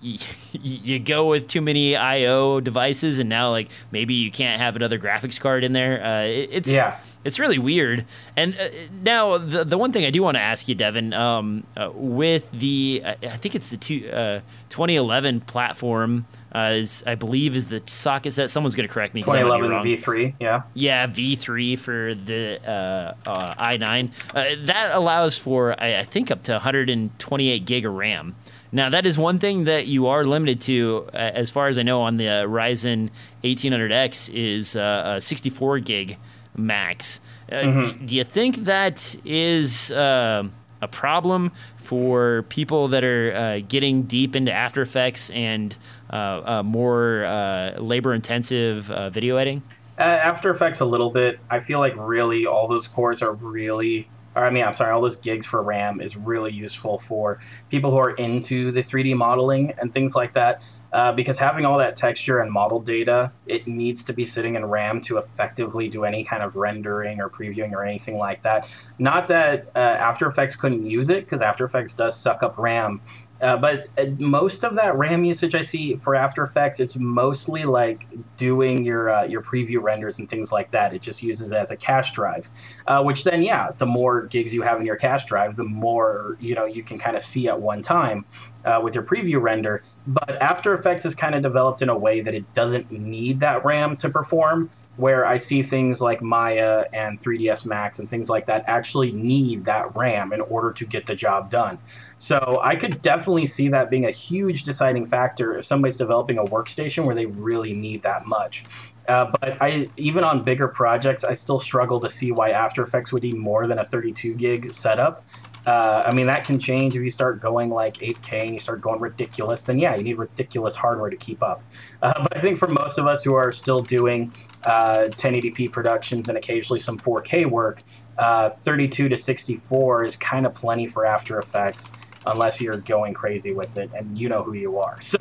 y- 0.02 0.18
you 0.52 0.98
go 0.98 1.26
with 1.26 1.46
too 1.46 1.60
many 1.60 1.96
I/O 1.96 2.60
devices, 2.60 3.18
and 3.18 3.28
now 3.28 3.50
like 3.50 3.68
maybe 3.90 4.14
you 4.14 4.30
can't 4.30 4.60
have 4.60 4.76
another 4.76 4.98
graphics 4.98 5.38
card 5.38 5.64
in 5.64 5.72
there. 5.72 6.24
It, 6.24 6.48
it's 6.52 6.70
yeah 6.70 6.98
it's 7.24 7.38
really 7.38 7.58
weird. 7.58 8.04
And 8.36 8.56
uh, 8.58 8.68
now, 9.02 9.38
the 9.38 9.64
the 9.64 9.78
one 9.78 9.92
thing 9.92 10.04
I 10.04 10.10
do 10.10 10.22
want 10.22 10.36
to 10.36 10.40
ask 10.40 10.68
you, 10.68 10.74
Devin, 10.74 11.12
um, 11.14 11.66
uh, 11.76 11.90
with 11.92 12.50
the 12.52 13.02
I 13.04 13.36
think 13.38 13.54
it's 13.54 13.70
the 13.70 13.76
two, 13.76 14.08
uh, 14.10 14.40
2011 14.68 15.40
platform. 15.42 16.26
Uh, 16.54 16.74
is, 16.74 17.02
I 17.04 17.16
believe 17.16 17.56
is 17.56 17.66
the 17.66 17.82
socket 17.86 18.32
set. 18.32 18.48
Someone's 18.48 18.76
going 18.76 18.86
to 18.86 18.94
correct 18.94 19.12
me. 19.12 19.22
2011 19.22 19.70
V3, 19.70 20.34
yeah. 20.38 20.62
Yeah, 20.74 21.08
V3 21.08 21.76
for 21.76 22.14
the 22.14 22.60
uh, 22.64 23.14
uh, 23.26 23.54
i9. 23.56 24.66
that 24.66 24.90
allows 24.92 25.36
for 25.36 25.72
I, 25.82 25.98
I 25.98 26.04
think 26.04 26.30
up 26.30 26.44
to 26.44 26.52
128 26.52 27.66
gig 27.66 27.84
of 27.84 27.92
RAM. 27.94 28.36
Now, 28.70 28.88
that 28.90 29.04
is 29.04 29.18
one 29.18 29.40
thing 29.40 29.64
that 29.64 29.88
you 29.88 30.06
are 30.06 30.24
limited 30.24 30.60
to, 30.62 31.08
as 31.12 31.50
far 31.50 31.66
as 31.66 31.76
I 31.76 31.82
know, 31.82 32.02
on 32.02 32.16
the 32.16 32.24
Ryzen 32.24 33.10
1800X 33.42 34.32
is 34.32 34.76
uh, 34.76 35.18
64 35.18 35.80
gig 35.80 36.18
max. 36.56 37.20
Uh, 37.50 37.54
mm-hmm. 37.56 38.06
Do 38.06 38.16
you 38.16 38.24
think 38.24 38.56
that 38.64 39.16
is 39.24 39.90
uh, 39.92 40.44
a 40.82 40.88
problem 40.88 41.52
for 41.76 42.44
people 42.48 42.88
that 42.88 43.04
are 43.04 43.34
uh, 43.34 43.60
getting 43.68 44.02
deep 44.02 44.34
into 44.34 44.52
After 44.52 44.82
Effects 44.82 45.30
and 45.30 45.76
uh, 46.10 46.42
uh, 46.44 46.62
more 46.62 47.24
uh, 47.24 47.78
labor 47.78 48.14
intensive 48.14 48.86
video 49.12 49.36
editing? 49.36 49.62
After 49.98 50.50
Effects, 50.50 50.80
a 50.80 50.84
little 50.84 51.10
bit. 51.10 51.38
I 51.50 51.60
feel 51.60 51.78
like 51.78 51.94
really 51.96 52.46
all 52.46 52.66
those 52.66 52.88
cores 52.88 53.22
are 53.22 53.34
really 53.34 54.08
or 54.34 54.44
I 54.44 54.50
mean, 54.50 54.64
I'm 54.64 54.74
sorry, 54.74 54.92
all 54.92 55.00
those 55.00 55.16
gigs 55.16 55.46
for 55.46 55.62
RAM 55.62 56.00
is 56.00 56.16
really 56.16 56.52
useful 56.52 56.98
for 56.98 57.40
people 57.70 57.90
who 57.90 57.98
are 57.98 58.10
into 58.10 58.72
the 58.72 58.80
3D 58.80 59.16
modeling 59.16 59.72
and 59.78 59.92
things 59.92 60.14
like 60.14 60.32
that. 60.34 60.62
Uh, 60.94 61.10
because 61.10 61.36
having 61.36 61.66
all 61.66 61.76
that 61.76 61.96
texture 61.96 62.38
and 62.38 62.52
model 62.52 62.80
data, 62.80 63.32
it 63.46 63.66
needs 63.66 64.04
to 64.04 64.12
be 64.12 64.24
sitting 64.24 64.54
in 64.54 64.64
RAM 64.64 65.00
to 65.00 65.18
effectively 65.18 65.88
do 65.88 66.04
any 66.04 66.22
kind 66.22 66.40
of 66.40 66.54
rendering 66.54 67.20
or 67.20 67.28
previewing 67.28 67.72
or 67.72 67.84
anything 67.84 68.16
like 68.16 68.40
that. 68.44 68.68
Not 69.00 69.26
that 69.26 69.72
uh, 69.74 69.80
After 69.80 70.28
Effects 70.28 70.54
couldn't 70.54 70.86
use 70.86 71.10
it, 71.10 71.24
because 71.24 71.42
After 71.42 71.64
Effects 71.64 71.94
does 71.94 72.16
suck 72.16 72.44
up 72.44 72.56
RAM, 72.58 73.00
uh, 73.40 73.56
but 73.56 73.88
uh, 73.98 74.06
most 74.18 74.64
of 74.64 74.74
that 74.76 74.96
RAM 74.96 75.24
usage 75.24 75.54
I 75.54 75.60
see 75.60 75.96
for 75.96 76.14
After 76.14 76.42
Effects 76.42 76.78
is 76.78 76.96
mostly 76.96 77.64
like 77.64 78.06
doing 78.36 78.84
your 78.84 79.10
uh, 79.10 79.24
your 79.24 79.42
preview 79.42 79.82
renders 79.82 80.18
and 80.18 80.28
things 80.30 80.52
like 80.52 80.70
that. 80.70 80.94
It 80.94 81.02
just 81.02 81.22
uses 81.22 81.50
it 81.50 81.56
as 81.56 81.70
a 81.70 81.76
cache 81.76 82.12
drive, 82.12 82.48
uh, 82.86 83.02
which 83.02 83.24
then 83.24 83.42
yeah, 83.42 83.72
the 83.76 83.86
more 83.86 84.26
gigs 84.26 84.54
you 84.54 84.62
have 84.62 84.78
in 84.80 84.86
your 84.86 84.96
cache 84.96 85.24
drive, 85.24 85.56
the 85.56 85.64
more 85.64 86.36
you 86.40 86.54
know 86.54 86.64
you 86.64 86.82
can 86.82 86.98
kind 86.98 87.16
of 87.16 87.22
see 87.22 87.48
at 87.48 87.60
one 87.60 87.82
time 87.82 88.24
uh, 88.64 88.80
with 88.82 88.94
your 88.94 89.04
preview 89.04 89.40
render. 89.40 89.82
But 90.06 90.40
After 90.40 90.72
Effects 90.72 91.04
is 91.04 91.14
kind 91.14 91.34
of 91.34 91.42
developed 91.42 91.82
in 91.82 91.88
a 91.88 91.98
way 91.98 92.20
that 92.20 92.34
it 92.34 92.54
doesn't 92.54 92.92
need 92.92 93.40
that 93.40 93.64
RAM 93.64 93.96
to 93.98 94.08
perform 94.08 94.70
where 94.96 95.26
I 95.26 95.36
see 95.36 95.62
things 95.62 96.00
like 96.00 96.22
Maya 96.22 96.84
and 96.92 97.18
3ds 97.20 97.66
Max 97.66 97.98
and 97.98 98.08
things 98.08 98.30
like 98.30 98.46
that 98.46 98.64
actually 98.66 99.12
need 99.12 99.64
that 99.64 99.94
RAM 99.96 100.32
in 100.32 100.40
order 100.42 100.72
to 100.72 100.86
get 100.86 101.06
the 101.06 101.14
job 101.14 101.50
done. 101.50 101.78
So 102.18 102.60
I 102.62 102.76
could 102.76 103.02
definitely 103.02 103.46
see 103.46 103.68
that 103.68 103.90
being 103.90 104.06
a 104.06 104.10
huge 104.10 104.62
deciding 104.62 105.06
factor 105.06 105.58
if 105.58 105.64
somebody's 105.64 105.96
developing 105.96 106.38
a 106.38 106.44
workstation 106.44 107.04
where 107.04 107.14
they 107.14 107.26
really 107.26 107.74
need 107.74 108.02
that 108.02 108.26
much. 108.26 108.64
Uh, 109.08 109.30
but 109.40 109.60
I 109.60 109.90
even 109.96 110.24
on 110.24 110.44
bigger 110.44 110.68
projects, 110.68 111.24
I 111.24 111.34
still 111.34 111.58
struggle 111.58 112.00
to 112.00 112.08
see 112.08 112.32
why 112.32 112.50
After 112.50 112.82
Effects 112.82 113.12
would 113.12 113.22
need 113.22 113.36
more 113.36 113.66
than 113.66 113.78
a 113.78 113.84
32 113.84 114.34
gig 114.34 114.72
setup 114.72 115.24
Uh, 115.66 116.02
I 116.04 116.12
mean, 116.12 116.26
that 116.26 116.44
can 116.44 116.58
change 116.58 116.94
if 116.94 117.02
you 117.02 117.10
start 117.10 117.40
going 117.40 117.70
like 117.70 117.94
8K 117.96 118.42
and 118.44 118.52
you 118.52 118.58
start 118.58 118.82
going 118.82 119.00
ridiculous. 119.00 119.62
Then 119.62 119.78
yeah, 119.78 119.94
you 119.96 120.02
need 120.02 120.18
ridiculous 120.18 120.76
hardware 120.76 121.08
to 121.10 121.16
keep 121.16 121.42
up. 121.42 121.62
Uh, 122.02 122.12
but 122.22 122.36
I 122.36 122.40
think 122.40 122.58
for 122.58 122.68
most 122.68 122.98
of 122.98 123.06
us 123.06 123.24
who 123.24 123.34
are 123.34 123.50
still 123.50 123.80
doing 123.80 124.32
uh, 124.64 125.06
1080p 125.10 125.70
productions 125.70 126.28
and 126.28 126.38
occasionally 126.38 126.80
some 126.80 126.98
4K 126.98 127.48
work, 127.48 127.82
uh, 128.18 128.48
32 128.48 129.08
to 129.08 129.16
64 129.16 130.04
is 130.04 130.16
kind 130.16 130.46
of 130.46 130.54
plenty 130.54 130.86
for 130.86 131.04
After 131.04 131.38
Effects 131.38 131.92
unless 132.26 132.60
you're 132.60 132.78
going 132.78 133.12
crazy 133.12 133.52
with 133.52 133.76
it 133.76 133.90
and 133.94 134.18
you 134.18 134.28
know 134.28 134.42
who 134.42 134.54
you 134.54 134.78
are. 134.78 134.98
So, 135.14 135.18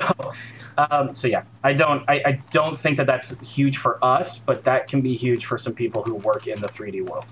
um, 0.90 1.14
so 1.14 1.28
yeah, 1.28 1.44
I 1.62 1.72
don't, 1.72 2.02
I, 2.08 2.14
I, 2.26 2.42
don't 2.50 2.76
think 2.76 2.96
that 2.96 3.06
that's 3.06 3.38
huge 3.40 3.76
for 3.76 4.04
us, 4.04 4.38
but 4.38 4.64
that 4.64 4.88
can 4.88 5.02
be 5.02 5.14
huge 5.14 5.46
for 5.46 5.56
some 5.56 5.72
people 5.72 6.02
who 6.02 6.14
work 6.16 6.48
in 6.48 6.60
the 6.60 6.66
3D 6.66 7.08
world. 7.08 7.26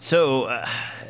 So, 0.00 0.44
uh, 0.44 0.64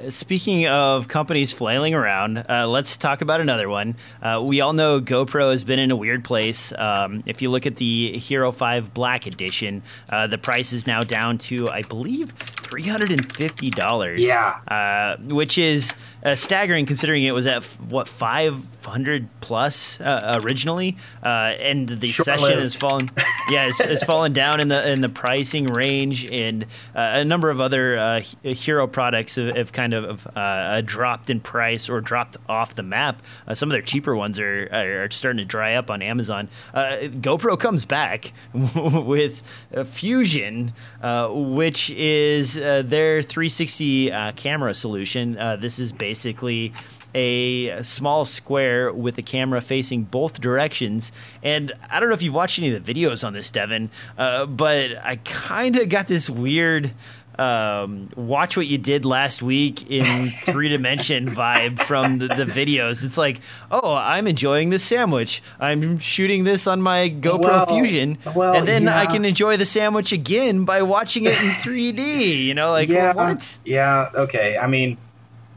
speaking 0.08 0.66
of 0.66 1.08
companies 1.08 1.52
flailing 1.52 1.94
around, 1.94 2.38
uh, 2.48 2.66
let's 2.66 2.96
talk 2.96 3.20
about 3.20 3.40
another 3.42 3.68
one. 3.68 3.96
Uh, 4.22 4.40
we 4.42 4.62
all 4.62 4.72
know 4.72 4.98
GoPro 4.98 5.50
has 5.50 5.62
been 5.62 5.78
in 5.78 5.90
a 5.90 5.96
weird 5.96 6.24
place. 6.24 6.72
Um, 6.78 7.22
if 7.26 7.42
you 7.42 7.50
look 7.50 7.66
at 7.66 7.76
the 7.76 8.16
Hero 8.16 8.50
5 8.50 8.94
Black 8.94 9.26
Edition, 9.26 9.82
uh, 10.08 10.26
the 10.26 10.38
price 10.38 10.72
is 10.72 10.86
now 10.86 11.02
down 11.02 11.36
to, 11.38 11.68
I 11.68 11.82
believe, 11.82 12.34
$350. 12.36 14.18
Yeah. 14.18 14.58
Uh, 14.68 15.18
which 15.34 15.58
is 15.58 15.94
uh, 16.24 16.34
staggering 16.36 16.86
considering 16.86 17.24
it 17.24 17.32
was 17.32 17.46
at, 17.46 17.62
what, 17.88 18.08
500 18.08 19.28
plus 19.40 20.00
originally? 20.00 20.96
and 21.22 21.88
the 21.88 22.08
Short 22.08 22.24
session 22.24 22.48
lived. 22.48 22.62
has 22.62 22.76
fallen. 22.76 23.10
Yeah, 23.50 23.68
it's, 23.68 23.80
it's 23.80 24.04
fallen 24.04 24.32
down 24.32 24.60
in 24.60 24.68
the 24.68 24.90
in 24.90 25.00
the 25.00 25.08
pricing 25.08 25.66
range, 25.66 26.30
and 26.30 26.66
a 26.94 27.24
number 27.24 27.50
of 27.50 27.60
other 27.60 28.20
Hero 28.42 28.78
Hero 28.78 28.86
products 28.86 29.34
have, 29.34 29.56
have 29.56 29.72
kind 29.72 29.92
of 29.92 30.24
uh, 30.36 30.82
dropped 30.82 31.30
in 31.30 31.40
price 31.40 31.88
or 31.88 32.00
dropped 32.00 32.36
off 32.48 32.74
the 32.76 32.82
map. 32.84 33.20
Uh, 33.48 33.54
some 33.54 33.68
of 33.68 33.72
their 33.72 33.82
cheaper 33.82 34.14
ones 34.14 34.38
are, 34.38 34.68
are 34.72 35.10
starting 35.10 35.38
to 35.38 35.44
dry 35.44 35.74
up 35.74 35.90
on 35.90 36.00
Amazon. 36.00 36.48
Uh, 36.72 36.98
GoPro 37.02 37.58
comes 37.58 37.84
back 37.84 38.32
with 38.54 39.42
Fusion, 39.86 40.72
uh, 41.02 41.28
which 41.28 41.90
is 41.90 42.56
uh, 42.56 42.82
their 42.86 43.20
360 43.20 44.10
camera 44.36 44.74
solution. 44.74 45.32
this 45.60 45.80
is 45.80 45.90
basically 46.08 46.72
a 47.14 47.82
small 47.82 48.24
square 48.24 48.90
with 48.92 49.18
a 49.18 49.22
camera 49.22 49.60
facing 49.60 50.04
both 50.04 50.40
directions. 50.40 51.12
And 51.42 51.70
I 51.90 52.00
don't 52.00 52.08
know 52.08 52.14
if 52.14 52.22
you've 52.22 52.32
watched 52.32 52.58
any 52.58 52.72
of 52.72 52.82
the 52.82 52.94
videos 52.94 53.26
on 53.26 53.34
this, 53.34 53.50
Devin, 53.50 53.90
uh, 54.16 54.46
but 54.46 54.92
I 55.04 55.16
kind 55.16 55.76
of 55.76 55.90
got 55.90 56.08
this 56.08 56.30
weird 56.30 56.92
um, 57.38 58.10
watch 58.16 58.56
what 58.56 58.66
you 58.66 58.78
did 58.78 59.04
last 59.04 59.42
week 59.42 59.88
in 59.90 60.28
three 60.44 60.68
dimension 60.70 61.30
vibe 61.30 61.78
from 61.78 62.18
the, 62.18 62.26
the, 62.26 62.46
videos. 62.46 63.04
It's 63.04 63.16
like, 63.16 63.40
oh, 63.70 63.94
I'm 63.94 64.26
enjoying 64.26 64.70
this 64.70 64.82
sandwich. 64.82 65.40
I'm 65.60 66.00
shooting 66.00 66.42
this 66.42 66.66
on 66.66 66.82
my 66.82 67.10
GoPro 67.10 67.42
well, 67.42 67.66
Fusion, 67.66 68.18
well, 68.34 68.56
and 68.56 68.66
then 68.66 68.84
yeah. 68.84 68.98
I 68.98 69.06
can 69.06 69.24
enjoy 69.24 69.56
the 69.56 69.66
sandwich 69.66 70.10
again 70.10 70.64
by 70.64 70.82
watching 70.82 71.26
it 71.26 71.40
in 71.40 71.50
3D. 71.50 72.44
You 72.44 72.54
know, 72.54 72.72
like 72.72 72.88
yeah, 72.88 73.12
what? 73.12 73.60
Yeah, 73.64 74.10
okay. 74.14 74.58
I 74.58 74.66
mean, 74.66 74.98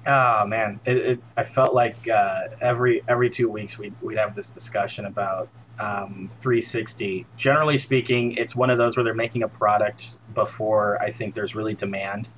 oh 0.07 0.45
man, 0.45 0.79
it, 0.85 0.97
it, 0.97 1.19
I 1.37 1.43
felt 1.43 1.73
like 1.73 2.09
uh, 2.09 2.47
every 2.59 3.03
every 3.07 3.29
two 3.29 3.49
weeks 3.49 3.77
we'd 3.77 3.93
we'd 4.01 4.17
have 4.17 4.35
this 4.35 4.49
discussion 4.49 5.05
about 5.05 5.49
um, 5.79 6.29
360. 6.31 7.25
Generally 7.37 7.77
speaking, 7.77 8.33
it's 8.33 8.55
one 8.55 8.69
of 8.69 8.77
those 8.77 8.95
where 8.95 9.03
they're 9.03 9.13
making 9.13 9.43
a 9.43 9.47
product 9.47 10.17
before 10.33 11.01
I 11.01 11.11
think 11.11 11.35
there's 11.35 11.55
really 11.55 11.73
demand. 11.73 12.29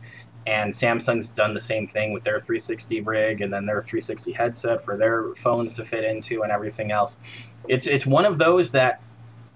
And 0.45 0.73
Samsung's 0.73 1.29
done 1.29 1.53
the 1.53 1.59
same 1.59 1.87
thing 1.87 2.11
with 2.11 2.23
their 2.23 2.39
360 2.39 2.99
rig 3.01 3.41
and 3.41 3.51
then 3.51 3.65
their 3.65 3.81
360 3.81 4.33
headset 4.33 4.83
for 4.83 4.97
their 4.97 5.33
phones 5.35 5.73
to 5.73 5.85
fit 5.85 6.03
into 6.03 6.43
and 6.43 6.51
everything 6.51 6.91
else. 6.91 7.17
It's 7.67 7.87
it's 7.87 8.05
one 8.05 8.25
of 8.25 8.37
those 8.37 8.71
that 8.71 9.01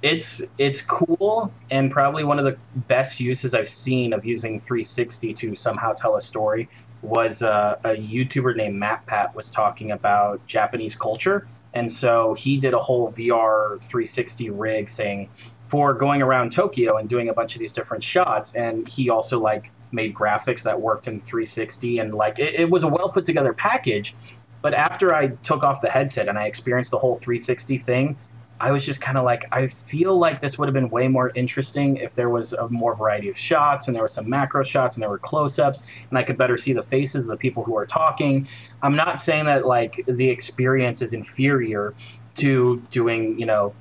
it's 0.01 0.41
it's 0.57 0.81
cool 0.81 1.51
and 1.71 1.89
probably 1.91 2.23
one 2.23 2.39
of 2.39 2.45
the 2.45 2.57
best 2.87 3.19
uses 3.19 3.53
I've 3.53 3.67
seen 3.67 4.13
of 4.13 4.23
using 4.23 4.59
360 4.59 5.33
to 5.33 5.55
somehow 5.55 5.93
tell 5.93 6.15
a 6.15 6.21
story 6.21 6.69
was 7.01 7.43
uh, 7.43 7.77
a 7.83 7.89
YouTuber 7.89 8.55
named 8.55 8.81
MatPat 8.81 9.35
was 9.35 9.49
talking 9.49 9.91
about 9.91 10.45
Japanese 10.47 10.95
culture 10.95 11.47
and 11.77 11.91
so 11.91 12.33
he 12.33 12.57
did 12.57 12.73
a 12.73 12.79
whole 12.79 13.11
VR 13.11 13.79
360 13.81 14.49
rig 14.49 14.89
thing 14.89 15.29
for 15.67 15.93
going 15.93 16.21
around 16.21 16.51
Tokyo 16.51 16.97
and 16.97 17.07
doing 17.07 17.29
a 17.29 17.33
bunch 17.33 17.55
of 17.55 17.59
these 17.59 17.71
different 17.73 18.03
shots. 18.03 18.53
And 18.55 18.87
he 18.87 19.09
also 19.09 19.39
like 19.39 19.71
made 19.91 20.13
graphics 20.13 20.63
that 20.63 20.81
worked 20.81 21.07
in 21.07 21.19
360 21.19 21.99
and 21.99 22.13
like 22.13 22.39
it, 22.39 22.55
it 22.55 22.69
was 22.69 22.83
a 22.83 22.87
well 22.87 23.09
put 23.09 23.25
together 23.25 23.53
package. 23.53 24.15
But 24.63 24.73
after 24.73 25.13
I 25.13 25.27
took 25.43 25.63
off 25.63 25.81
the 25.81 25.89
headset 25.89 26.27
and 26.27 26.37
I 26.39 26.47
experienced 26.47 26.89
the 26.91 26.97
whole 26.97 27.15
360 27.15 27.77
thing, 27.77 28.17
I 28.59 28.71
was 28.71 28.85
just 28.85 29.01
kind 29.01 29.17
of 29.17 29.23
like, 29.23 29.45
I 29.51 29.67
feel 29.67 30.17
like 30.17 30.41
this 30.41 30.57
would 30.57 30.67
have 30.67 30.73
been 30.73 30.89
way 30.89 31.07
more 31.07 31.31
interesting 31.35 31.97
if 31.97 32.15
there 32.15 32.29
was 32.29 32.53
a 32.53 32.67
more 32.69 32.95
variety 32.95 33.29
of 33.29 33.37
shots 33.37 33.87
and 33.87 33.95
there 33.95 34.01
were 34.03 34.07
some 34.07 34.29
macro 34.29 34.63
shots 34.63 34.95
and 34.95 35.03
there 35.03 35.09
were 35.09 35.19
close 35.19 35.59
ups 35.59 35.83
and 36.09 36.17
I 36.17 36.23
could 36.23 36.37
better 36.37 36.57
see 36.57 36.73
the 36.73 36.83
faces 36.83 37.25
of 37.25 37.29
the 37.29 37.37
people 37.37 37.63
who 37.63 37.77
are 37.77 37.85
talking. 37.85 38.47
I'm 38.81 38.95
not 38.95 39.21
saying 39.21 39.45
that 39.45 39.65
like 39.65 40.03
the 40.07 40.29
experience 40.29 41.01
is 41.01 41.13
inferior 41.13 41.93
to 42.35 42.81
doing, 42.89 43.39
you 43.39 43.45
know, 43.45 43.75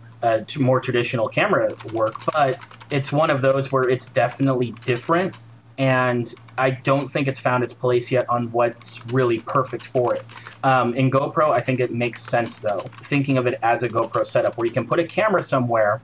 more 0.59 0.81
traditional 0.81 1.29
camera 1.29 1.75
work, 1.93 2.17
but 2.35 2.59
it's 2.91 3.13
one 3.13 3.31
of 3.31 3.43
those 3.43 3.73
where 3.73 3.89
it's 3.89 4.09
definitely 4.09 4.73
different 4.85 5.37
and 5.79 6.35
I 6.59 6.71
don't 6.71 7.09
think 7.09 7.29
it's 7.29 7.41
found 7.41 7.63
its 7.63 7.73
place 7.73 8.11
yet 8.11 8.29
on 8.29 8.51
what's 8.53 9.05
really 9.07 9.41
perfect 9.41 9.87
for 9.87 10.15
it. 10.15 10.25
Um, 10.65 10.95
in 10.95 11.11
GoPro, 11.11 11.55
I 11.55 11.61
think 11.61 11.81
it 11.81 11.93
makes 11.93 12.23
sense 12.23 12.61
though, 12.61 12.81
thinking 13.03 13.37
of 13.37 13.47
it 13.47 13.59
as 13.63 13.83
a 13.83 13.89
GoPro 13.89 14.27
setup 14.27 14.57
where 14.57 14.67
you 14.67 14.73
can 14.73 14.87
put 14.87 14.99
a 14.99 15.05
camera 15.05 15.43
somewhere. 15.43 16.01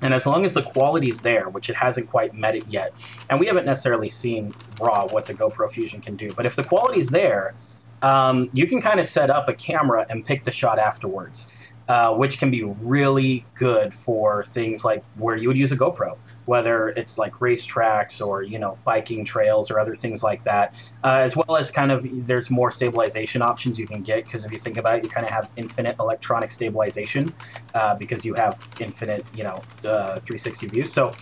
And 0.00 0.14
as 0.14 0.26
long 0.26 0.44
as 0.44 0.52
the 0.52 0.62
quality 0.62 1.08
is 1.08 1.20
there, 1.20 1.48
which 1.48 1.70
it 1.70 1.76
hasn't 1.76 2.08
quite 2.08 2.32
met 2.34 2.54
it 2.54 2.64
yet, 2.68 2.92
and 3.30 3.40
we 3.40 3.46
haven't 3.46 3.66
necessarily 3.66 4.08
seen 4.08 4.54
raw 4.80 5.06
what 5.06 5.26
the 5.26 5.34
GoPro 5.34 5.70
Fusion 5.70 6.00
can 6.00 6.16
do, 6.16 6.32
but 6.32 6.46
if 6.46 6.54
the 6.54 6.62
quality 6.64 7.00
is 7.00 7.08
there, 7.08 7.54
um, 8.02 8.48
you 8.52 8.66
can 8.66 8.80
kind 8.80 9.00
of 9.00 9.06
set 9.06 9.28
up 9.28 9.48
a 9.48 9.54
camera 9.54 10.06
and 10.08 10.24
pick 10.24 10.44
the 10.44 10.52
shot 10.52 10.78
afterwards. 10.78 11.48
Uh, 11.88 12.14
which 12.14 12.38
can 12.38 12.50
be 12.50 12.64
really 12.64 13.46
good 13.54 13.94
for 13.94 14.42
things 14.42 14.84
like 14.84 15.02
where 15.16 15.36
you 15.36 15.48
would 15.48 15.56
use 15.56 15.72
a 15.72 15.76
GoPro, 15.76 16.18
whether 16.48 16.88
it's 16.96 17.18
like 17.18 17.34
racetracks 17.34 18.26
or 18.26 18.42
you 18.42 18.58
know 18.58 18.78
biking 18.82 19.22
trails 19.22 19.70
or 19.70 19.78
other 19.78 19.94
things 19.94 20.22
like 20.22 20.42
that, 20.44 20.74
uh, 21.04 21.20
as 21.22 21.36
well 21.36 21.58
as 21.58 21.70
kind 21.70 21.92
of 21.92 22.06
there's 22.24 22.50
more 22.50 22.70
stabilization 22.70 23.42
options 23.42 23.78
you 23.78 23.86
can 23.86 24.02
get 24.02 24.24
because 24.24 24.46
if 24.46 24.50
you 24.50 24.58
think 24.58 24.78
about 24.78 24.96
it, 24.96 25.04
you 25.04 25.10
kind 25.10 25.26
of 25.26 25.32
have 25.32 25.50
infinite 25.56 25.94
electronic 26.00 26.50
stabilization 26.50 27.34
uh, 27.74 27.94
because 27.96 28.24
you 28.24 28.32
have 28.32 28.58
infinite 28.78 29.26
you 29.30 29.44
know 29.44 29.62
360 29.82 30.68
views. 30.68 30.90
So 30.92 31.14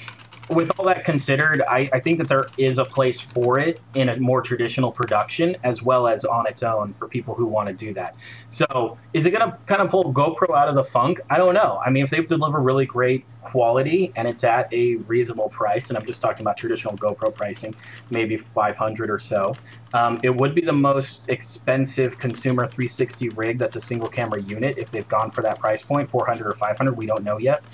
with 0.49 0.70
all 0.78 0.86
that 0.86 1.05
considered, 1.05 1.62
I, 1.68 1.88
I, 1.92 1.99
think 1.99 2.18
that 2.18 2.28
there 2.28 2.47
is 2.57 2.78
a 2.78 2.84
place 2.84 3.20
for 3.20 3.59
it 3.59 3.80
in 3.94 4.09
a 4.09 4.16
more 4.16 4.40
traditional 4.40 4.92
production 4.92 5.57
as 5.64 5.82
well 5.82 6.07
as 6.07 6.24
on 6.24 6.47
its 6.47 6.62
own 6.62 6.94
for 6.94 7.09
people 7.09 7.34
who 7.34 7.47
want 7.47 7.68
to 7.68 7.74
do 7.74 7.92
that. 7.94 8.16
So, 8.49 8.97
is 9.12 9.26
it 9.26 9.32
going 9.32 9.51
to 9.51 9.59
kind 9.66 9.82
of 9.82 9.90
pull 9.90 10.12
GoPro 10.12 10.57
out 10.57 10.68
of 10.68 10.76
the 10.76 10.84
funk? 10.84 11.20
I 11.30 11.38
don't 11.38 11.55
know. 11.55 11.80
I 11.84 11.90
mean, 11.90 12.05
if 12.05 12.11
they 12.11 12.20
deliver 12.20 12.61
really 12.61 12.86
great 12.86 13.24
quality 13.42 14.12
and 14.16 14.28
it's 14.28 14.44
at 14.44 14.72
a 14.72 14.97
reasonable 14.97 15.49
price, 15.49 15.90
and 15.90 15.99
I'm 15.99 16.07
just 16.07 16.20
talking 16.20 16.42
about 16.42 16.57
traditional 16.57 16.97
GoPro 16.97 17.34
pricing, 17.34 17.74
maybe 18.11 18.36
500 18.36 19.11
or 19.11 19.18
so, 19.18 19.57
um, 19.94 20.20
it 20.22 20.34
would 20.34 20.55
be 20.55 20.61
the 20.61 20.72
most 20.72 21.28
expensive 21.28 22.18
consumer 22.18 22.66
360 22.66 23.30
rig 23.30 23.59
that's 23.59 23.76
a 23.76 23.80
single 23.80 24.09
camera 24.09 24.40
unit 24.42 24.78
if 24.78 24.92
they've 24.92 25.09
gone 25.09 25.30
for 25.30 25.42
that 25.42 25.59
price 25.59 25.82
point, 25.82 26.09
400 26.09 26.47
or 26.47 26.55
500. 26.55 26.97
We 26.97 27.07
don't 27.07 27.24
know 27.24 27.38
yet. 27.38 27.64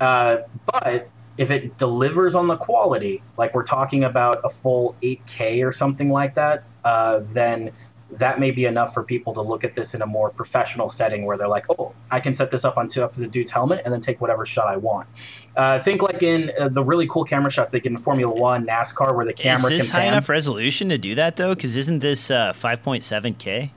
Uh, 0.00 0.38
but 0.66 1.08
if 1.38 1.50
it 1.50 1.78
delivers 1.78 2.34
on 2.34 2.46
the 2.46 2.56
quality, 2.56 3.22
like 3.38 3.54
we're 3.54 3.64
talking 3.64 4.04
about 4.04 4.40
a 4.44 4.48
full 4.48 4.94
8K 5.02 5.66
or 5.66 5.72
something 5.72 6.10
like 6.10 6.34
that, 6.34 6.64
uh, 6.84 7.20
then 7.22 7.72
that 8.12 8.38
may 8.38 8.50
be 8.50 8.66
enough 8.66 8.92
for 8.92 9.02
people 9.02 9.32
to 9.32 9.40
look 9.40 9.64
at 9.64 9.74
this 9.74 9.94
in 9.94 10.02
a 10.02 10.06
more 10.06 10.30
professional 10.30 10.90
setting 10.90 11.24
where 11.24 11.38
they're 11.38 11.48
like, 11.48 11.64
oh, 11.70 11.94
I 12.10 12.20
can 12.20 12.34
set 12.34 12.50
this 12.50 12.64
up 12.64 12.76
onto 12.76 13.02
up 13.02 13.14
to 13.14 13.20
the 13.20 13.26
dude's 13.26 13.50
helmet 13.50 13.80
and 13.84 13.92
then 13.92 14.00
take 14.00 14.20
whatever 14.20 14.44
shot 14.44 14.68
I 14.68 14.76
want. 14.76 15.08
Uh, 15.56 15.78
think 15.78 16.02
like 16.02 16.22
in 16.22 16.52
uh, 16.60 16.68
the 16.68 16.84
really 16.84 17.06
cool 17.06 17.24
camera 17.24 17.50
shots 17.50 17.72
they 17.72 17.80
get 17.80 17.92
in 17.92 17.98
Formula 17.98 18.32
One, 18.32 18.66
NASCAR, 18.66 19.16
where 19.16 19.24
the 19.24 19.32
camera 19.32 19.72
is 19.72 19.78
this 19.78 19.90
can 19.90 20.00
high 20.00 20.04
pan. 20.04 20.12
enough 20.12 20.28
resolution 20.28 20.90
to 20.90 20.98
do 20.98 21.14
that 21.14 21.36
though? 21.36 21.54
Because 21.54 21.76
isn't 21.76 22.00
this 22.00 22.28
5.7K? 22.28 23.70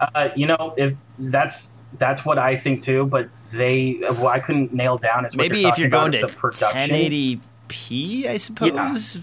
Uh, 0.00 0.06
uh, 0.14 0.28
you 0.34 0.46
know, 0.46 0.74
if 0.78 0.96
that's 1.18 1.82
that's 1.98 2.24
what 2.24 2.38
I 2.38 2.56
think 2.56 2.82
too, 2.82 3.04
but 3.06 3.28
they 3.50 3.98
well, 4.02 4.28
I 4.28 4.40
couldn't 4.40 4.72
nail 4.72 4.98
down 4.98 5.26
as 5.26 5.36
maybe 5.36 5.66
if 5.66 5.78
you're 5.78 5.88
going 5.88 6.12
to 6.12 6.26
1080p, 6.26 8.26
I 8.26 8.36
suppose. 8.36 9.16
Yeah. 9.16 9.22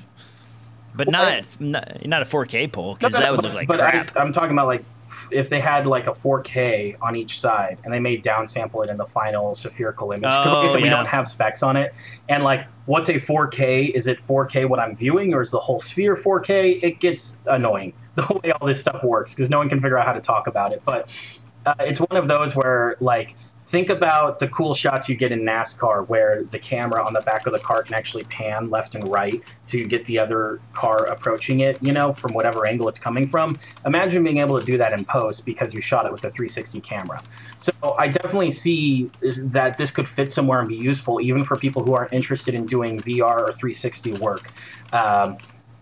But 0.95 1.09
not, 1.09 1.45
not 1.59 2.05
not 2.05 2.21
a 2.23 2.25
4K 2.25 2.71
pull 2.71 2.95
because 2.95 3.13
no, 3.13 3.19
that 3.19 3.31
would 3.31 3.41
but, 3.41 3.45
look 3.45 3.53
like 3.53 3.67
but 3.67 3.79
crap. 3.79 4.17
I, 4.17 4.21
am 4.21 4.31
talking 4.31 4.51
about 4.51 4.65
like 4.65 4.83
if 5.31 5.49
they 5.49 5.59
had 5.59 5.85
like 5.85 6.07
a 6.07 6.11
4K 6.11 6.95
on 7.01 7.15
each 7.15 7.39
side 7.39 7.77
and 7.83 7.93
they 7.93 7.99
may 7.99 8.17
downsample 8.17 8.83
it 8.83 8.89
in 8.89 8.97
the 8.97 9.05
final 9.05 9.53
spherical 9.53 10.11
image 10.11 10.21
because 10.21 10.51
Oh, 10.51 10.61
like 10.61 10.77
I 10.77 10.81
we 10.81 10.89
don't 10.89 11.05
have 11.05 11.27
specs 11.27 11.63
on 11.63 11.75
it. 11.75 11.93
And 12.29 12.43
like, 12.43 12.65
what's 12.85 13.09
a 13.09 13.15
4K? 13.15 13.91
Is 13.91 14.07
it 14.07 14.19
4K 14.19 14.67
what 14.67 14.79
I'm 14.79 14.95
viewing, 14.95 15.33
or 15.33 15.41
is 15.41 15.51
the 15.51 15.59
whole 15.59 15.79
sphere 15.79 16.15
4K? 16.15 16.83
It 16.83 16.99
gets 16.99 17.37
annoying 17.47 17.93
the 18.15 18.41
way 18.43 18.51
all 18.51 18.67
this 18.67 18.79
stuff 18.79 19.03
works 19.03 19.33
because 19.33 19.49
no 19.49 19.59
one 19.59 19.69
can 19.69 19.81
figure 19.81 19.97
out 19.97 20.05
how 20.05 20.13
to 20.13 20.21
talk 20.21 20.47
about 20.47 20.71
it. 20.71 20.81
But 20.85 21.11
uh, 21.65 21.75
it's 21.79 21.99
one 21.99 22.17
of 22.17 22.27
those 22.27 22.55
where 22.55 22.95
like 22.99 23.35
think 23.67 23.89
about 23.89 24.39
the 24.39 24.47
cool 24.47 24.73
shots 24.73 25.09
you 25.09 25.15
get 25.15 25.33
in 25.33 25.41
NASCAR 25.41 26.07
where 26.07 26.45
the 26.51 26.59
camera 26.59 27.05
on 27.05 27.11
the 27.11 27.19
back 27.19 27.45
of 27.47 27.51
the 27.51 27.59
car 27.59 27.83
can 27.83 27.95
actually 27.95 28.23
pan 28.25 28.69
left 28.69 28.95
and 28.95 29.05
right 29.09 29.43
to 29.67 29.83
get 29.83 30.05
the 30.05 30.17
other 30.17 30.61
car 30.71 31.05
approaching 31.07 31.59
it, 31.59 31.77
you 31.83 31.91
know, 31.91 32.13
from 32.13 32.33
whatever 32.33 32.65
angle 32.65 32.87
it's 32.87 32.97
coming 32.97 33.27
from. 33.27 33.57
Imagine 33.85 34.23
being 34.23 34.37
able 34.37 34.57
to 34.57 34.65
do 34.65 34.77
that 34.77 34.93
in 34.93 35.03
post 35.03 35.45
because 35.45 35.73
you 35.73 35.81
shot 35.81 36.05
it 36.05 36.13
with 36.13 36.23
a 36.23 36.29
360 36.29 36.79
camera. 36.79 37.21
So 37.57 37.73
I 37.99 38.07
definitely 38.07 38.51
see 38.51 39.11
that 39.21 39.77
this 39.77 39.91
could 39.91 40.07
fit 40.07 40.31
somewhere 40.31 40.61
and 40.61 40.69
be 40.69 40.77
useful 40.77 41.19
even 41.19 41.43
for 41.43 41.57
people 41.57 41.83
who 41.83 41.93
aren't 41.93 42.13
interested 42.13 42.55
in 42.55 42.65
doing 42.65 43.01
VR 43.01 43.41
or 43.41 43.51
360 43.51 44.13
work. 44.13 44.49
Um, 44.93 45.37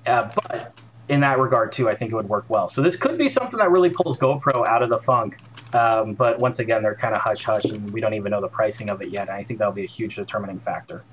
uh, 0.08 0.32
but 0.34 0.74
in 1.08 1.20
that 1.20 1.38
regard 1.38 1.72
too, 1.72 1.88
I 1.88 1.96
think 1.96 2.12
it 2.12 2.16
would 2.16 2.30
work 2.30 2.46
well. 2.50 2.68
So 2.68 2.82
this 2.82 2.96
could 2.96 3.20
be 3.20 3.30
something 3.30 3.60
that 3.60 3.70
really 3.70 3.92
pulls 3.92 4.18
GoPro 4.18 4.66
out 4.68 4.82
of 4.82 4.90
the 4.90 4.98
funk. 4.98 5.38
Um, 5.76 6.14
but 6.14 6.40
once 6.40 6.60
again, 6.60 6.82
they're 6.82 6.96
kind 6.96 7.14
of 7.14 7.22
hush 7.22 7.44
hush, 7.44 7.66
and 7.66 7.92
we 7.92 8.00
don't 8.00 8.14
even 8.14 8.32
know 8.32 8.40
the 8.40 8.48
pricing 8.48 8.90
of 8.90 9.02
it 9.02 9.10
yet. 9.10 9.28
And 9.28 9.32
I 9.32 9.44
think 9.44 9.60
that'll 9.60 9.74
be 9.74 9.84
a 9.84 9.88
huge 9.88 10.16
determining 10.16 10.58
factor. 10.58 11.04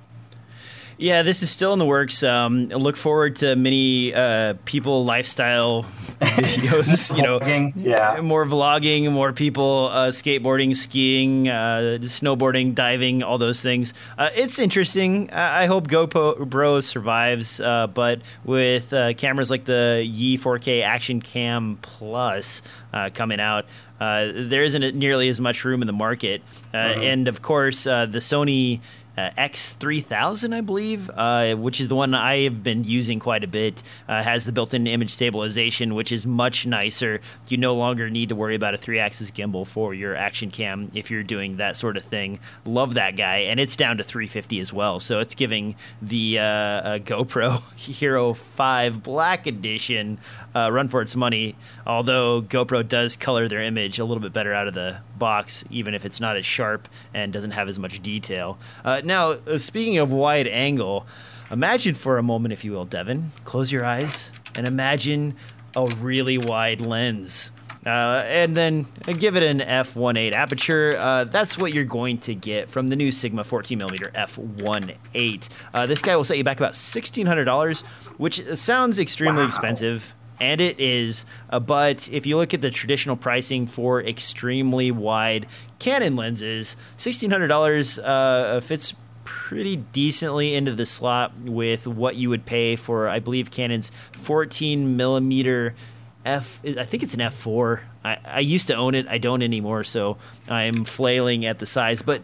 Yeah, 0.99 1.23
this 1.23 1.43
is 1.43 1.51
still 1.51 1.73
in 1.73 1.79
the 1.79 1.87
works. 1.87 2.23
Um, 2.23 2.69
look 2.69 2.97
forward 2.97 3.37
to 3.37 3.57
many 3.57 4.15
uh, 4.15 4.55
people 4.65 5.05
lifestyle 5.05 5.85
videos. 6.21 7.17
you 7.17 7.23
know, 7.23 7.41
Vlogging, 7.41 7.73
yeah. 7.77 8.21
more 8.21 8.45
vlogging, 8.47 9.11
more 9.11 9.33
people 9.33 9.89
uh, 9.91 10.09
skateboarding, 10.09 10.77
skiing, 10.77 11.49
uh, 11.49 11.99
snowboarding, 12.03 12.75
diving, 12.75 13.23
all 13.23 13.39
those 13.39 13.61
things. 13.63 13.95
Uh, 14.19 14.31
it's 14.35 14.59
interesting. 14.59 15.31
I 15.31 15.63
I 15.63 15.67
hope 15.67 15.89
GoPro 15.89 16.83
survives, 16.83 17.61
uh, 17.61 17.87
but 17.87 18.21
with 18.45 18.93
uh, 18.93 19.15
cameras 19.15 19.51
like 19.51 19.65
the 19.65 20.03
Yi 20.05 20.39
4K 20.39 20.83
Action 20.83 21.21
Cam 21.21 21.79
Plus 21.83 22.63
uh, 22.93 23.11
coming 23.15 23.41
out, 23.41 23.65
uh, 24.01 24.31
there 24.35 24.63
isn't 24.65 24.97
nearly 24.97 25.29
as 25.29 25.41
much 25.41 25.65
room 25.65 25.83
in 25.83 25.87
the 25.87 25.93
market. 25.93 26.43
Uh, 26.75 26.77
And 26.77 27.29
of 27.29 27.43
course, 27.43 27.87
uh, 27.87 28.07
the 28.07 28.19
Sony 28.19 28.81
uh, 29.17 29.31
X3000, 29.39 30.55
I 30.55 30.61
believe, 30.61 31.11
uh, 31.15 31.55
which 31.55 31.81
is 31.81 31.89
the 31.89 31.95
one 31.95 32.15
I 32.15 32.43
have 32.45 32.63
been 32.63 32.85
using 32.85 33.19
quite 33.19 33.45
a 33.45 33.49
bit, 33.49 33.83
uh, 34.09 34.23
has 34.23 34.45
the 34.45 34.53
built 34.53 34.75
in 34.75 34.87
image 34.87 35.11
stabilization, 35.11 35.95
which 35.95 36.13
is 36.13 36.27
much 36.27 36.67
nicer. 36.67 37.21
You 37.49 37.57
no 37.57 37.75
longer 37.75 38.11
need 38.11 38.31
to 38.31 38.35
worry 38.35 38.55
about 38.55 38.75
a 38.75 38.77
three 38.77 38.99
axis 38.99 39.31
gimbal 39.31 39.67
for 39.67 39.95
your 39.95 40.17
action 40.17 40.51
cam 40.51 40.91
if 40.95 41.11
you're 41.11 41.23
doing 41.23 41.59
that 41.59 41.77
sort 41.77 41.97
of 41.97 42.05
thing. 42.05 42.39
Love 42.65 42.95
that 42.95 43.17
guy. 43.17 43.39
And 43.39 43.61
it's 43.61 43.77
down 43.77 43.99
to 43.99 44.05
350 44.05 44.61
as 44.61 44.73
well. 44.73 45.01
So 45.01 45.21
it's 45.21 45.35
giving 45.35 45.77
the 46.01 46.39
uh, 46.39 46.43
uh, 46.43 46.99
GoPro 46.99 47.63
Hero 47.77 48.35
5 48.35 49.03
Black 49.03 49.47
Edition 49.47 50.19
uh, 50.55 50.71
run 50.73 50.89
for 50.89 51.03
its 51.03 51.17
money, 51.17 51.57
although 51.87 52.43
GoPro 52.43 52.87
does 52.87 53.17
color 53.17 53.49
their 53.49 53.63
image 53.63 53.99
a 53.99 54.05
little 54.05 54.23
bit 54.23 54.33
better 54.33 54.53
out 54.53 54.69
of 54.69 54.75
the 54.75 54.99
box, 55.19 55.65
even 55.71 55.95
if 55.95 56.05
it's 56.05 56.21
not 56.21 56.37
as 56.37 56.45
sharp 56.45 56.89
and 57.15 57.33
doesn't 57.33 57.53
have 57.53 57.69
as 57.69 57.79
much 57.79 58.03
detail. 58.03 58.59
Uh, 58.85 59.01
now, 59.05 59.31
uh, 59.31 59.59
speaking 59.59 59.99
of 59.99 60.13
wide 60.13 60.47
angle, 60.47 61.07
imagine 61.51 61.95
for 61.95 62.19
a 62.19 62.23
moment, 62.23 62.53
if 62.53 62.65
you 62.65 62.73
will, 62.73 62.85
Devin, 62.85 63.33
close 63.45 63.71
your 63.73 63.85
eyes 63.85 64.33
and 64.55 64.67
imagine 64.69 65.35
a 65.77 65.87
really 66.01 66.39
wide 66.39 66.81
lens. 66.81 67.51
Uh, 67.85 68.23
and 68.27 68.57
then 68.57 68.87
give 69.19 69.35
it 69.35 69.43
an 69.43 69.59
f1.8 69.59 70.33
aperture. 70.35 70.95
Uh, 70.99 71.25
that's 71.25 71.59
what 71.59 71.73
you're 71.75 71.85
going 71.85 72.17
to 72.17 72.33
get 72.33 72.71
from 72.71 72.87
the 72.87 72.95
new 72.95 73.11
Sigma 73.11 73.43
14mm 73.43 74.13
f1.8. 74.13 75.49
Uh, 75.75 75.87
this 75.87 76.01
guy 76.01 76.15
will 76.15 76.23
set 76.23 76.39
you 76.39 76.45
back 76.45 76.59
about 76.59 76.75
$1,600, 76.75 77.83
which 78.19 78.41
sounds 78.55 79.01
extremely 79.01 79.43
Wow. 79.43 79.49
expensive 79.49 80.15
and 80.43 80.61
it 80.61 80.81
is. 80.81 81.25
Uh, 81.51 81.61
but 81.61 82.11
if 82.13 82.27
you 82.27 82.37
look 82.37 82.53
at 82.53 82.61
the 82.61 82.71
traditional 82.71 83.17
pricing 83.17 83.67
for 83.67 84.03
extremely 84.03 84.91
wide 84.91 85.47
Canon 85.79 86.17
lenses, 86.17 86.77
sixteen 86.97 87.31
hundred 87.31 87.47
dollars 87.49 87.99
uh, 88.01 88.61
fits 88.63 88.95
pretty 89.25 89.77
decently 89.77 90.55
into 90.57 90.75
the 90.75 90.85
slot 90.85 91.33
with 91.43 91.87
what 91.87 92.17
you 92.17 92.29
would 92.29 92.45
pay 92.45 92.75
for, 92.75 93.09
I 93.09 93.21
believe, 93.21 93.51
Canon's 93.53 93.93
fourteen 94.13 94.97
millimeter. 94.97 95.75
F, 96.25 96.61
I 96.65 96.85
think 96.85 97.03
it's 97.03 97.15
an 97.15 97.21
F4. 97.21 97.81
I, 98.05 98.19
I 98.25 98.41
used 98.41 98.69
to 98.69 98.77
own 98.77 98.95
it. 98.95 99.09
I 99.09 99.19
don't 99.19 99.43
anymore, 99.43 99.83
so 99.83 100.19
I'm 100.49 100.85
flailing 100.85 101.47
at 101.47 101.59
the 101.59 101.67
size. 101.67 102.01
But 102.03 102.23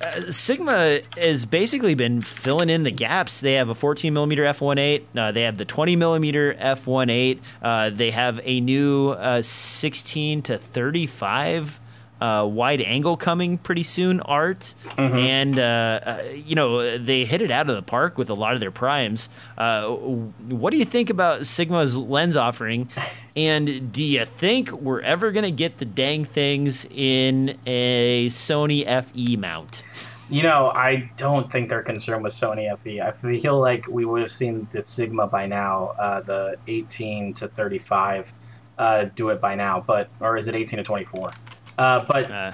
uh, 0.00 0.30
Sigma 0.30 1.00
has 1.16 1.44
basically 1.44 1.94
been 1.94 2.22
filling 2.22 2.70
in 2.70 2.82
the 2.82 2.90
gaps. 2.90 3.40
They 3.40 3.54
have 3.54 3.68
a 3.68 3.74
14 3.74 4.12
millimeter 4.12 4.42
f1.8. 4.42 5.02
Uh, 5.16 5.32
they 5.32 5.42
have 5.42 5.56
the 5.56 5.64
20 5.64 5.96
millimeter 5.96 6.54
f1.8. 6.54 7.40
Uh, 7.62 7.90
they 7.90 8.10
have 8.10 8.40
a 8.44 8.60
new 8.60 9.10
uh, 9.10 9.42
16 9.42 10.42
to 10.42 10.58
35 10.58 11.80
uh, 12.24 12.46
wide 12.46 12.80
angle 12.80 13.18
coming 13.18 13.58
pretty 13.58 13.82
soon. 13.82 14.20
Art 14.20 14.74
and 14.96 15.58
uh, 15.58 15.62
uh, 15.62 16.22
you 16.34 16.54
know 16.54 16.96
they 16.96 17.26
hit 17.26 17.42
it 17.42 17.50
out 17.50 17.68
of 17.68 17.76
the 17.76 17.82
park 17.82 18.16
with 18.16 18.30
a 18.30 18.34
lot 18.34 18.54
of 18.54 18.60
their 18.60 18.70
primes. 18.70 19.28
Uh, 19.58 19.88
what 19.88 20.70
do 20.70 20.78
you 20.78 20.86
think 20.86 21.10
about 21.10 21.46
Sigma's 21.46 21.98
lens 21.98 22.34
offering? 22.34 22.88
And 23.36 23.92
do 23.92 24.02
you 24.02 24.24
think 24.24 24.72
we're 24.72 25.02
ever 25.02 25.32
gonna 25.32 25.50
get 25.50 25.76
the 25.76 25.84
dang 25.84 26.24
things 26.24 26.86
in 26.86 27.58
a 27.66 28.28
Sony 28.30 28.86
FE 29.04 29.36
mount? 29.36 29.82
You 30.30 30.44
know, 30.44 30.70
I 30.74 31.10
don't 31.18 31.52
think 31.52 31.68
they're 31.68 31.82
concerned 31.82 32.24
with 32.24 32.32
Sony 32.32 32.74
FE. 32.78 33.02
I 33.02 33.12
feel 33.12 33.60
like 33.60 33.86
we 33.88 34.06
would 34.06 34.22
have 34.22 34.32
seen 34.32 34.66
the 34.70 34.80
Sigma 34.80 35.26
by 35.26 35.44
now, 35.44 35.88
uh, 35.98 36.22
the 36.22 36.56
18 36.66 37.34
to 37.34 37.48
35, 37.48 38.32
uh, 38.78 39.04
do 39.14 39.28
it 39.28 39.40
by 39.42 39.54
now, 39.54 39.84
but 39.86 40.08
or 40.20 40.38
is 40.38 40.48
it 40.48 40.54
18 40.54 40.78
to 40.78 40.82
24? 40.82 41.30
Uh, 41.78 42.04
but 42.06 42.30
Uh, 42.30 42.52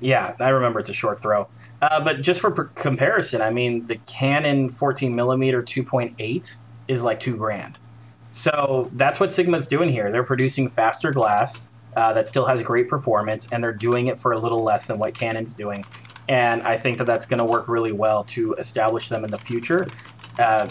yeah, 0.00 0.34
I 0.40 0.48
remember 0.50 0.80
it's 0.80 0.90
a 0.90 0.94
short 0.94 1.20
throw. 1.20 1.48
Uh, 1.82 2.00
but 2.02 2.22
just 2.22 2.40
for 2.40 2.50
per- 2.50 2.64
comparison, 2.74 3.42
I 3.42 3.50
mean, 3.50 3.86
the 3.86 3.96
Canon 4.06 4.70
14 4.70 5.14
millimeter 5.14 5.62
2.8 5.62 6.56
is 6.88 7.02
like 7.02 7.20
two 7.20 7.36
grand. 7.36 7.78
So 8.30 8.90
that's 8.94 9.20
what 9.20 9.32
Sigma's 9.32 9.66
doing 9.66 9.90
here. 9.90 10.10
They're 10.10 10.24
producing 10.24 10.68
faster 10.68 11.12
glass 11.12 11.62
uh, 11.96 12.12
that 12.14 12.26
still 12.26 12.44
has 12.46 12.62
great 12.62 12.88
performance, 12.88 13.46
and 13.52 13.62
they're 13.62 13.72
doing 13.72 14.08
it 14.08 14.18
for 14.18 14.32
a 14.32 14.38
little 14.38 14.58
less 14.58 14.86
than 14.86 14.98
what 14.98 15.14
Canon's 15.14 15.54
doing. 15.54 15.84
And 16.28 16.62
I 16.62 16.76
think 16.76 16.98
that 16.98 17.04
that's 17.04 17.26
going 17.26 17.38
to 17.38 17.44
work 17.44 17.68
really 17.68 17.92
well 17.92 18.24
to 18.24 18.54
establish 18.54 19.08
them 19.08 19.24
in 19.24 19.30
the 19.30 19.38
future. 19.38 19.86
Uh, 20.38 20.68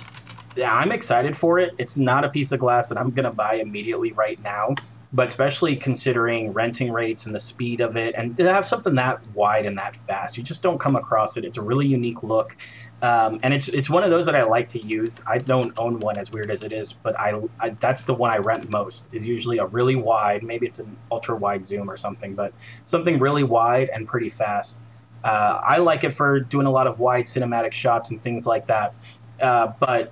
I'm 0.65 0.91
excited 0.91 1.37
for 1.37 1.59
it. 1.59 1.73
It's 1.77 1.95
not 1.95 2.25
a 2.25 2.29
piece 2.29 2.51
of 2.51 2.59
glass 2.59 2.89
that 2.89 2.97
I'm 2.97 3.11
going 3.11 3.25
to 3.25 3.31
buy 3.31 3.55
immediately 3.55 4.11
right 4.11 4.41
now, 4.43 4.75
but 5.13 5.27
especially 5.27 5.75
considering 5.75 6.51
renting 6.51 6.91
rates 6.91 7.27
and 7.27 7.35
the 7.35 7.39
speed 7.39 7.81
of 7.81 7.95
it, 7.95 8.15
and 8.17 8.35
to 8.35 8.51
have 8.51 8.65
something 8.65 8.95
that 8.95 9.25
wide 9.35 9.67
and 9.67 9.77
that 9.77 9.95
fast, 9.95 10.37
you 10.37 10.43
just 10.43 10.63
don't 10.63 10.79
come 10.79 10.95
across 10.95 11.37
it. 11.37 11.45
It's 11.45 11.57
a 11.57 11.61
really 11.61 11.85
unique 11.85 12.23
look, 12.23 12.57
um, 13.03 13.39
and 13.43 13.53
it's 13.53 13.67
it's 13.67 13.89
one 13.89 14.03
of 14.03 14.09
those 14.09 14.25
that 14.25 14.35
I 14.35 14.43
like 14.43 14.67
to 14.69 14.79
use. 14.83 15.21
I 15.27 15.37
don't 15.37 15.71
own 15.77 15.99
one, 15.99 16.17
as 16.17 16.31
weird 16.31 16.49
as 16.49 16.63
it 16.63 16.73
is, 16.73 16.93
but 16.93 17.17
I, 17.19 17.39
I 17.59 17.69
that's 17.79 18.05
the 18.05 18.13
one 18.13 18.31
I 18.31 18.37
rent 18.37 18.69
most. 18.69 19.09
Is 19.13 19.25
usually 19.25 19.59
a 19.59 19.67
really 19.67 19.95
wide, 19.95 20.41
maybe 20.41 20.65
it's 20.65 20.79
an 20.79 20.97
ultra 21.11 21.35
wide 21.35 21.63
zoom 21.63 21.89
or 21.89 21.97
something, 21.97 22.33
but 22.33 22.51
something 22.85 23.19
really 23.19 23.43
wide 23.43 23.89
and 23.93 24.07
pretty 24.07 24.29
fast. 24.29 24.79
Uh, 25.23 25.61
I 25.63 25.77
like 25.77 26.03
it 26.03 26.13
for 26.13 26.39
doing 26.39 26.65
a 26.65 26.71
lot 26.71 26.87
of 26.87 26.99
wide 26.99 27.25
cinematic 27.25 27.71
shots 27.71 28.09
and 28.11 28.21
things 28.21 28.45
like 28.45 28.67
that. 28.67 28.93
Uh, 29.39 29.71
but 29.79 30.11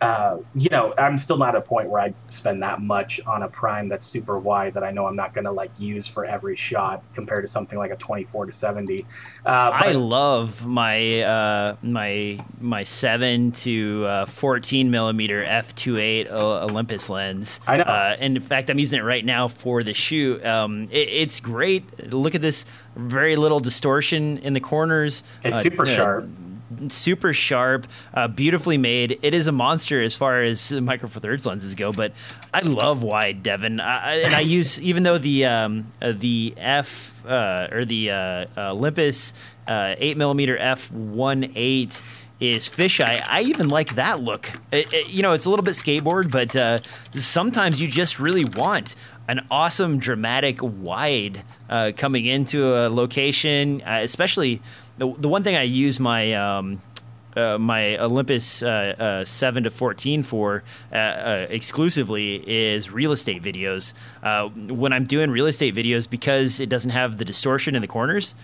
uh, 0.00 0.38
you 0.54 0.68
know, 0.70 0.94
I'm 0.98 1.18
still 1.18 1.36
not 1.36 1.54
at 1.54 1.56
a 1.56 1.60
point 1.60 1.88
where 1.88 2.00
I 2.00 2.14
spend 2.30 2.62
that 2.62 2.80
much 2.80 3.20
on 3.26 3.42
a 3.42 3.48
prime 3.48 3.88
that's 3.88 4.06
super 4.06 4.38
wide 4.38 4.74
that 4.74 4.84
I 4.84 4.90
know 4.90 5.06
I'm 5.06 5.16
not 5.16 5.32
going 5.34 5.44
to 5.44 5.52
like 5.52 5.70
use 5.78 6.06
for 6.06 6.24
every 6.24 6.56
shot 6.56 7.02
compared 7.14 7.44
to 7.44 7.48
something 7.48 7.78
like 7.78 7.90
a 7.90 7.96
24 7.96 8.46
to 8.46 8.52
70. 8.52 9.04
Uh, 9.44 9.70
I 9.72 9.92
love 9.92 10.66
my 10.66 11.22
uh, 11.22 11.76
my 11.82 12.38
my 12.60 12.82
seven 12.82 13.52
to 13.52 14.04
uh, 14.06 14.26
fourteen 14.26 14.90
millimeter 14.90 15.44
f 15.44 15.74
28 15.74 16.28
uh, 16.30 16.64
Olympus 16.64 17.08
lens. 17.08 17.60
I 17.66 17.76
know. 17.78 17.84
Uh, 17.84 18.16
and 18.18 18.36
in 18.36 18.42
fact, 18.42 18.70
I'm 18.70 18.78
using 18.78 18.98
it 18.98 19.04
right 19.04 19.24
now 19.24 19.48
for 19.48 19.82
the 19.82 19.94
shoot. 19.94 20.44
Um, 20.44 20.88
it, 20.90 21.08
it's 21.08 21.40
great. 21.40 22.12
Look 22.12 22.34
at 22.34 22.42
this. 22.42 22.64
Very 22.96 23.36
little 23.36 23.60
distortion 23.60 24.38
in 24.38 24.54
the 24.54 24.60
corners. 24.60 25.22
It's 25.44 25.58
Uh, 25.58 25.62
super 25.62 25.86
sharp. 25.86 26.28
Super 26.88 27.32
sharp, 27.32 27.86
uh, 28.14 28.28
beautifully 28.28 28.78
made. 28.78 29.18
It 29.22 29.34
is 29.34 29.46
a 29.46 29.52
monster 29.52 30.00
as 30.02 30.14
far 30.16 30.42
as 30.42 30.72
micro 30.72 31.08
four 31.08 31.20
thirds 31.20 31.46
lenses 31.46 31.74
go, 31.74 31.92
but 31.92 32.12
I 32.52 32.60
love 32.60 33.02
wide, 33.02 33.42
Devin. 33.42 33.80
I, 33.80 34.16
and 34.16 34.34
I 34.34 34.40
use 34.40 34.80
even 34.82 35.02
though 35.02 35.18
the 35.18 35.44
um, 35.46 35.84
uh, 36.02 36.12
the 36.16 36.54
f 36.56 37.12
uh, 37.26 37.68
or 37.70 37.84
the 37.84 38.10
uh, 38.10 38.46
Olympus 38.56 39.32
uh, 39.68 39.94
eight 39.98 40.16
millimeter 40.16 40.56
f 40.58 40.90
one 40.92 41.52
eight 41.54 42.02
is 42.38 42.68
fisheye. 42.68 43.24
I 43.26 43.42
even 43.42 43.68
like 43.68 43.94
that 43.94 44.20
look. 44.20 44.50
It- 44.70 44.92
it- 44.92 45.08
you 45.10 45.22
know, 45.22 45.32
it's 45.32 45.46
a 45.46 45.50
little 45.50 45.64
bit 45.64 45.74
skateboard, 45.74 46.30
but 46.30 46.54
uh, 46.54 46.80
sometimes 47.14 47.80
you 47.80 47.88
just 47.88 48.20
really 48.20 48.44
want 48.44 48.94
an 49.28 49.44
awesome 49.50 49.98
dramatic 49.98 50.58
wide 50.62 51.42
uh, 51.70 51.92
coming 51.96 52.26
into 52.26 52.64
a 52.74 52.88
location, 52.90 53.80
uh, 53.82 54.00
especially 54.02 54.60
the 54.98 55.12
the 55.18 55.28
one 55.28 55.42
thing 55.42 55.56
I 55.56 55.62
use 55.62 56.00
my 56.00 56.32
um, 56.34 56.80
uh, 57.36 57.58
my 57.58 57.98
Olympus 57.98 58.62
uh, 58.62 58.94
uh, 58.98 59.24
7 59.24 59.64
to 59.64 59.70
14 59.70 60.22
for 60.22 60.64
uh, 60.90 60.96
uh, 60.96 61.46
exclusively 61.50 62.36
is 62.46 62.90
real 62.90 63.12
estate 63.12 63.42
videos. 63.42 63.92
Uh, 64.22 64.48
when 64.48 64.92
I'm 64.92 65.04
doing 65.04 65.30
real 65.30 65.46
estate 65.46 65.74
videos, 65.74 66.08
because 66.08 66.60
it 66.60 66.68
doesn't 66.68 66.90
have 66.90 67.18
the 67.18 67.24
distortion 67.24 67.74
in 67.74 67.82
the 67.82 67.88
corners, 67.88 68.34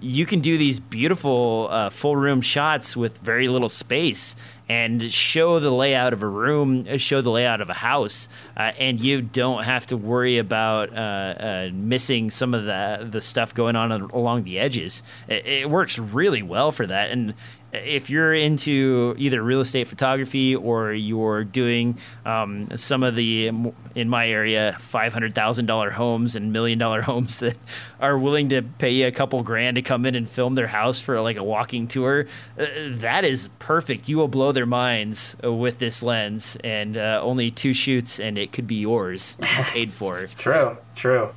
you 0.00 0.24
can 0.24 0.40
do 0.40 0.56
these 0.56 0.80
beautiful 0.80 1.68
full 1.90 2.16
room 2.16 2.40
shots 2.40 2.96
with 2.96 3.18
very 3.18 3.48
little 3.48 3.68
space 3.68 4.36
and 4.68 5.10
show 5.12 5.60
the 5.60 5.70
layout 5.70 6.12
of 6.12 6.22
a 6.22 6.28
room, 6.28 6.86
uh, 6.88 6.96
show 6.96 7.20
the 7.22 7.30
layout 7.30 7.60
of 7.60 7.70
a 7.70 7.74
house, 7.74 8.28
uh, 8.56 8.72
and 8.78 9.00
you 9.00 9.22
don't 9.22 9.64
have 9.64 9.86
to 9.86 9.96
worry 9.96 10.38
about 10.38 10.94
uh, 10.96 11.70
missing 11.72 12.30
some 12.30 12.54
of 12.54 12.64
the 12.64 13.08
the 13.10 13.20
stuff 13.20 13.54
going 13.54 13.76
on 13.76 13.90
along 13.92 14.44
the 14.44 14.58
edges. 14.58 15.02
It, 15.28 15.46
it 15.46 15.70
works 15.70 15.98
really 15.98 16.42
well 16.42 16.72
for 16.72 16.86
that, 16.86 17.10
and 17.10 17.34
if 17.72 18.08
you're 18.08 18.34
into 18.34 19.14
either 19.18 19.42
real 19.42 19.60
estate 19.60 19.88
photography 19.88 20.56
or 20.56 20.92
you're 20.92 21.44
doing 21.44 21.98
um, 22.24 22.68
some 22.76 23.02
of 23.02 23.14
the 23.14 23.48
in 23.94 24.08
my 24.08 24.28
area 24.28 24.76
five 24.80 25.12
hundred 25.12 25.34
thousand 25.34 25.66
dollar 25.66 25.90
homes 25.90 26.34
and 26.34 26.52
million 26.52 26.78
dollar 26.78 27.02
homes 27.08 27.38
that 27.38 27.56
are 28.00 28.18
willing 28.18 28.48
to 28.48 28.62
pay 28.62 28.90
you 28.90 29.06
a 29.06 29.12
couple 29.12 29.42
grand 29.42 29.74
to 29.76 29.82
come 29.82 30.06
in 30.06 30.14
and 30.14 30.28
film 30.28 30.54
their 30.54 30.66
house 30.66 31.00
for 31.00 31.20
like 31.20 31.36
a 31.36 31.44
walking 31.44 31.86
tour, 31.86 32.26
uh, 32.58 32.66
that 32.98 33.24
is 33.24 33.48
perfect. 33.58 34.08
You 34.08 34.16
will 34.16 34.28
blow 34.28 34.52
their 34.52 34.66
minds 34.66 35.36
with 35.42 35.78
this 35.78 36.02
lens, 36.02 36.56
and 36.64 36.96
uh, 36.96 37.20
only 37.22 37.50
two 37.50 37.72
shoots, 37.72 38.18
and 38.18 38.38
it 38.38 38.52
could 38.52 38.66
be 38.66 38.76
yours, 38.76 39.36
paid 39.40 39.92
for. 39.92 40.26
true, 40.26 40.76
true. 40.94 41.30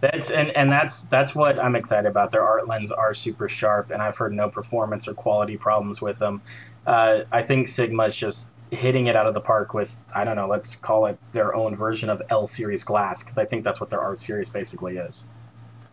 That's 0.00 0.30
and, 0.30 0.50
and 0.56 0.70
that's 0.70 1.02
that's 1.04 1.34
what 1.34 1.58
I'm 1.58 1.74
excited 1.74 2.08
about. 2.08 2.30
Their 2.30 2.44
art 2.44 2.68
lens 2.68 2.92
are 2.92 3.14
super 3.14 3.48
sharp, 3.48 3.90
and 3.90 4.00
I've 4.00 4.16
heard 4.16 4.32
no 4.32 4.48
performance 4.48 5.08
or 5.08 5.14
quality 5.14 5.56
problems 5.56 6.00
with 6.00 6.18
them. 6.18 6.40
Uh, 6.86 7.24
I 7.32 7.42
think 7.42 7.66
Sigma 7.66 8.04
is 8.04 8.14
just 8.14 8.46
hitting 8.70 9.06
it 9.06 9.16
out 9.16 9.26
of 9.26 9.34
the 9.34 9.40
park 9.40 9.74
with 9.74 9.96
I 10.14 10.24
don't 10.24 10.36
know, 10.36 10.46
let's 10.46 10.76
call 10.76 11.06
it 11.06 11.18
their 11.32 11.54
own 11.54 11.74
version 11.74 12.10
of 12.10 12.22
L 12.30 12.46
series 12.46 12.84
glass 12.84 13.22
because 13.22 13.38
I 13.38 13.44
think 13.44 13.64
that's 13.64 13.80
what 13.80 13.90
their 13.90 14.00
art 14.00 14.20
series 14.20 14.48
basically 14.48 14.98
is. 14.98 15.24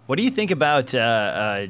What 0.06 0.18
do 0.18 0.24
you 0.24 0.30
think 0.30 0.52
about 0.52 0.94
uh, 0.94 1.00
uh, 1.00 1.68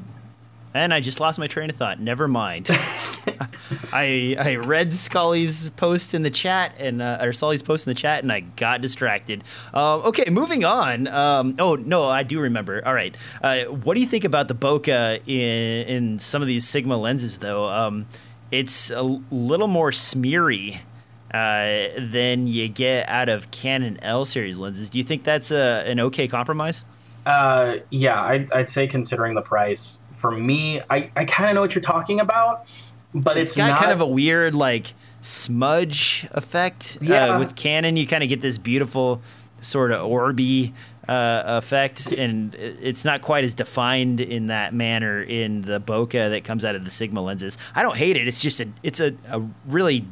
and 0.75 0.93
I 0.93 0.99
just 0.99 1.21
lost 1.21 1.39
my 1.39 1.47
train 1.47 1.69
of 1.69 1.77
thought. 1.77 2.01
Never 2.01 2.27
mind. 2.27 2.67
I 3.93 4.35
I 4.37 4.57
read 4.57 4.93
Scully's 4.93 5.69
post 5.71 6.13
in 6.13 6.21
the 6.23 6.29
chat 6.29 6.73
and 6.77 7.01
uh, 7.01 7.19
or 7.21 7.31
Sully's 7.31 7.63
post 7.63 7.87
in 7.87 7.91
the 7.91 7.99
chat, 7.99 8.23
and 8.23 8.31
I 8.31 8.41
got 8.41 8.81
distracted. 8.81 9.43
Uh, 9.73 9.99
okay, 9.99 10.29
moving 10.29 10.65
on. 10.65 11.07
Um, 11.07 11.55
oh 11.59 11.75
no, 11.75 12.03
I 12.03 12.23
do 12.23 12.41
remember. 12.41 12.85
All 12.85 12.93
right, 12.93 13.15
uh, 13.41 13.63
what 13.63 13.93
do 13.93 14.01
you 14.01 14.07
think 14.07 14.25
about 14.25 14.49
the 14.49 14.55
bokeh 14.55 15.21
in 15.25 15.87
in 15.87 16.19
some 16.19 16.41
of 16.41 16.47
these 16.47 16.67
Sigma 16.67 16.97
lenses, 16.97 17.37
though? 17.37 17.67
Um, 17.67 18.05
it's 18.51 18.91
a 18.91 19.01
little 19.01 19.67
more 19.67 19.91
smeary 19.91 20.81
uh, 21.33 21.87
than 21.97 22.47
you 22.47 22.67
get 22.67 23.07
out 23.07 23.29
of 23.29 23.49
Canon 23.51 23.97
L 24.01 24.25
series 24.25 24.57
lenses. 24.57 24.89
Do 24.89 24.97
you 24.97 25.05
think 25.05 25.23
that's 25.23 25.51
a, 25.51 25.83
an 25.87 26.01
okay 26.01 26.27
compromise? 26.27 26.83
Uh, 27.25 27.77
yeah, 27.89 28.21
I'd, 28.21 28.51
I'd 28.51 28.69
say 28.69 28.87
considering 28.87 29.33
the 29.33 29.41
price, 29.41 29.99
for 30.17 30.31
me, 30.31 30.81
I, 30.89 31.09
I 31.15 31.25
kind 31.25 31.49
of 31.49 31.55
know 31.55 31.61
what 31.61 31.75
you're 31.75 31.81
talking 31.81 32.19
about, 32.19 32.67
but 33.13 33.37
it's, 33.37 33.51
it's 33.51 33.57
got 33.57 33.69
not... 33.69 33.79
kind 33.79 33.91
of 33.91 34.01
a 34.01 34.07
weird 34.07 34.55
like 34.55 34.93
smudge 35.21 36.27
effect. 36.31 36.97
Uh, 37.01 37.05
yeah. 37.05 37.25
Uh, 37.25 37.39
with 37.39 37.55
Canon, 37.55 37.97
you 37.97 38.07
kind 38.07 38.23
of 38.23 38.29
get 38.29 38.41
this 38.41 38.57
beautiful 38.57 39.21
sort 39.61 39.91
of 39.91 40.09
orby 40.09 40.73
uh, 41.07 41.43
effect, 41.45 42.11
and 42.11 42.55
it's 42.55 43.05
not 43.05 43.21
quite 43.21 43.43
as 43.43 43.53
defined 43.53 44.21
in 44.21 44.47
that 44.47 44.73
manner 44.73 45.21
in 45.21 45.61
the 45.61 45.79
bokeh 45.79 46.29
that 46.29 46.43
comes 46.43 46.65
out 46.65 46.75
of 46.75 46.85
the 46.85 46.91
Sigma 46.91 47.21
lenses. 47.21 47.57
I 47.73 47.83
don't 47.83 47.97
hate 47.97 48.17
it. 48.17 48.27
It's 48.27 48.41
just 48.41 48.59
a 48.59 48.67
it's 48.83 48.99
a, 48.99 49.13
a 49.29 49.41
really 49.67 50.05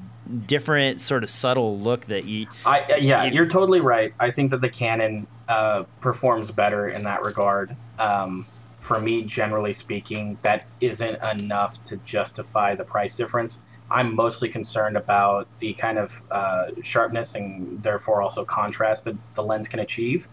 different 0.46 1.02
sort 1.02 1.24
of 1.24 1.30
subtle 1.30 1.80
look 1.80 2.06
that 2.06 2.26
you. 2.26 2.48
I 2.66 2.82
uh, 2.82 2.96
yeah, 2.96 3.26
you, 3.26 3.42
are 3.42 3.48
totally 3.48 3.80
right. 3.80 4.14
I 4.20 4.32
think 4.32 4.52
that 4.52 4.62
the 4.62 4.70
Canon 4.70 5.28
uh, 5.48 5.84
performs 6.02 6.52
better 6.52 6.90
in 6.90 7.04
that 7.04 7.24
regard. 7.24 7.76
Um, 8.00 8.46
for 8.84 9.00
me, 9.00 9.24
generally 9.24 9.72
speaking, 9.72 10.38
that 10.42 10.66
isn't 10.82 11.18
enough 11.24 11.82
to 11.86 11.96
justify 11.98 12.76
the 12.76 12.84
price 12.84 13.16
difference. 13.16 13.64
I'm 13.90 14.14
mostly 14.14 14.50
concerned 14.50 14.98
about 14.98 15.48
the 15.60 15.74
kind 15.74 15.98
of 15.98 16.22
uh, 16.30 16.66
sharpness 16.82 17.36
and 17.36 17.82
therefore 17.82 18.22
also 18.22 18.44
contrast 18.44 19.06
that 19.06 19.16
the 19.36 19.44
lens 19.44 19.70
can 19.70 19.80
achieve. 19.80 20.28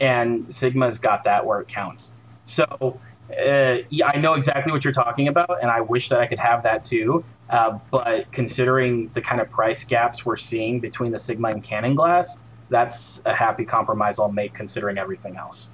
And 0.00 0.52
Sigma's 0.54 0.96
got 0.96 1.24
that 1.24 1.44
where 1.44 1.60
it 1.60 1.66
counts. 1.66 2.12
So 2.44 3.00
uh, 3.36 3.78
yeah, 3.90 4.06
I 4.14 4.18
know 4.18 4.34
exactly 4.34 4.70
what 4.70 4.84
you're 4.84 4.92
talking 4.92 5.26
about, 5.26 5.58
and 5.60 5.70
I 5.70 5.80
wish 5.80 6.08
that 6.10 6.20
I 6.20 6.26
could 6.26 6.38
have 6.38 6.62
that 6.62 6.84
too. 6.84 7.24
Uh, 7.50 7.78
but 7.90 8.30
considering 8.30 9.10
the 9.12 9.20
kind 9.20 9.40
of 9.40 9.50
price 9.50 9.82
gaps 9.82 10.24
we're 10.24 10.36
seeing 10.36 10.78
between 10.78 11.10
the 11.10 11.18
Sigma 11.18 11.48
and 11.48 11.64
Canon 11.64 11.96
glass, 11.96 12.44
that's 12.70 13.22
a 13.26 13.34
happy 13.34 13.64
compromise 13.64 14.20
I'll 14.20 14.30
make 14.30 14.54
considering 14.54 14.98
everything 14.98 15.36
else. 15.36 15.68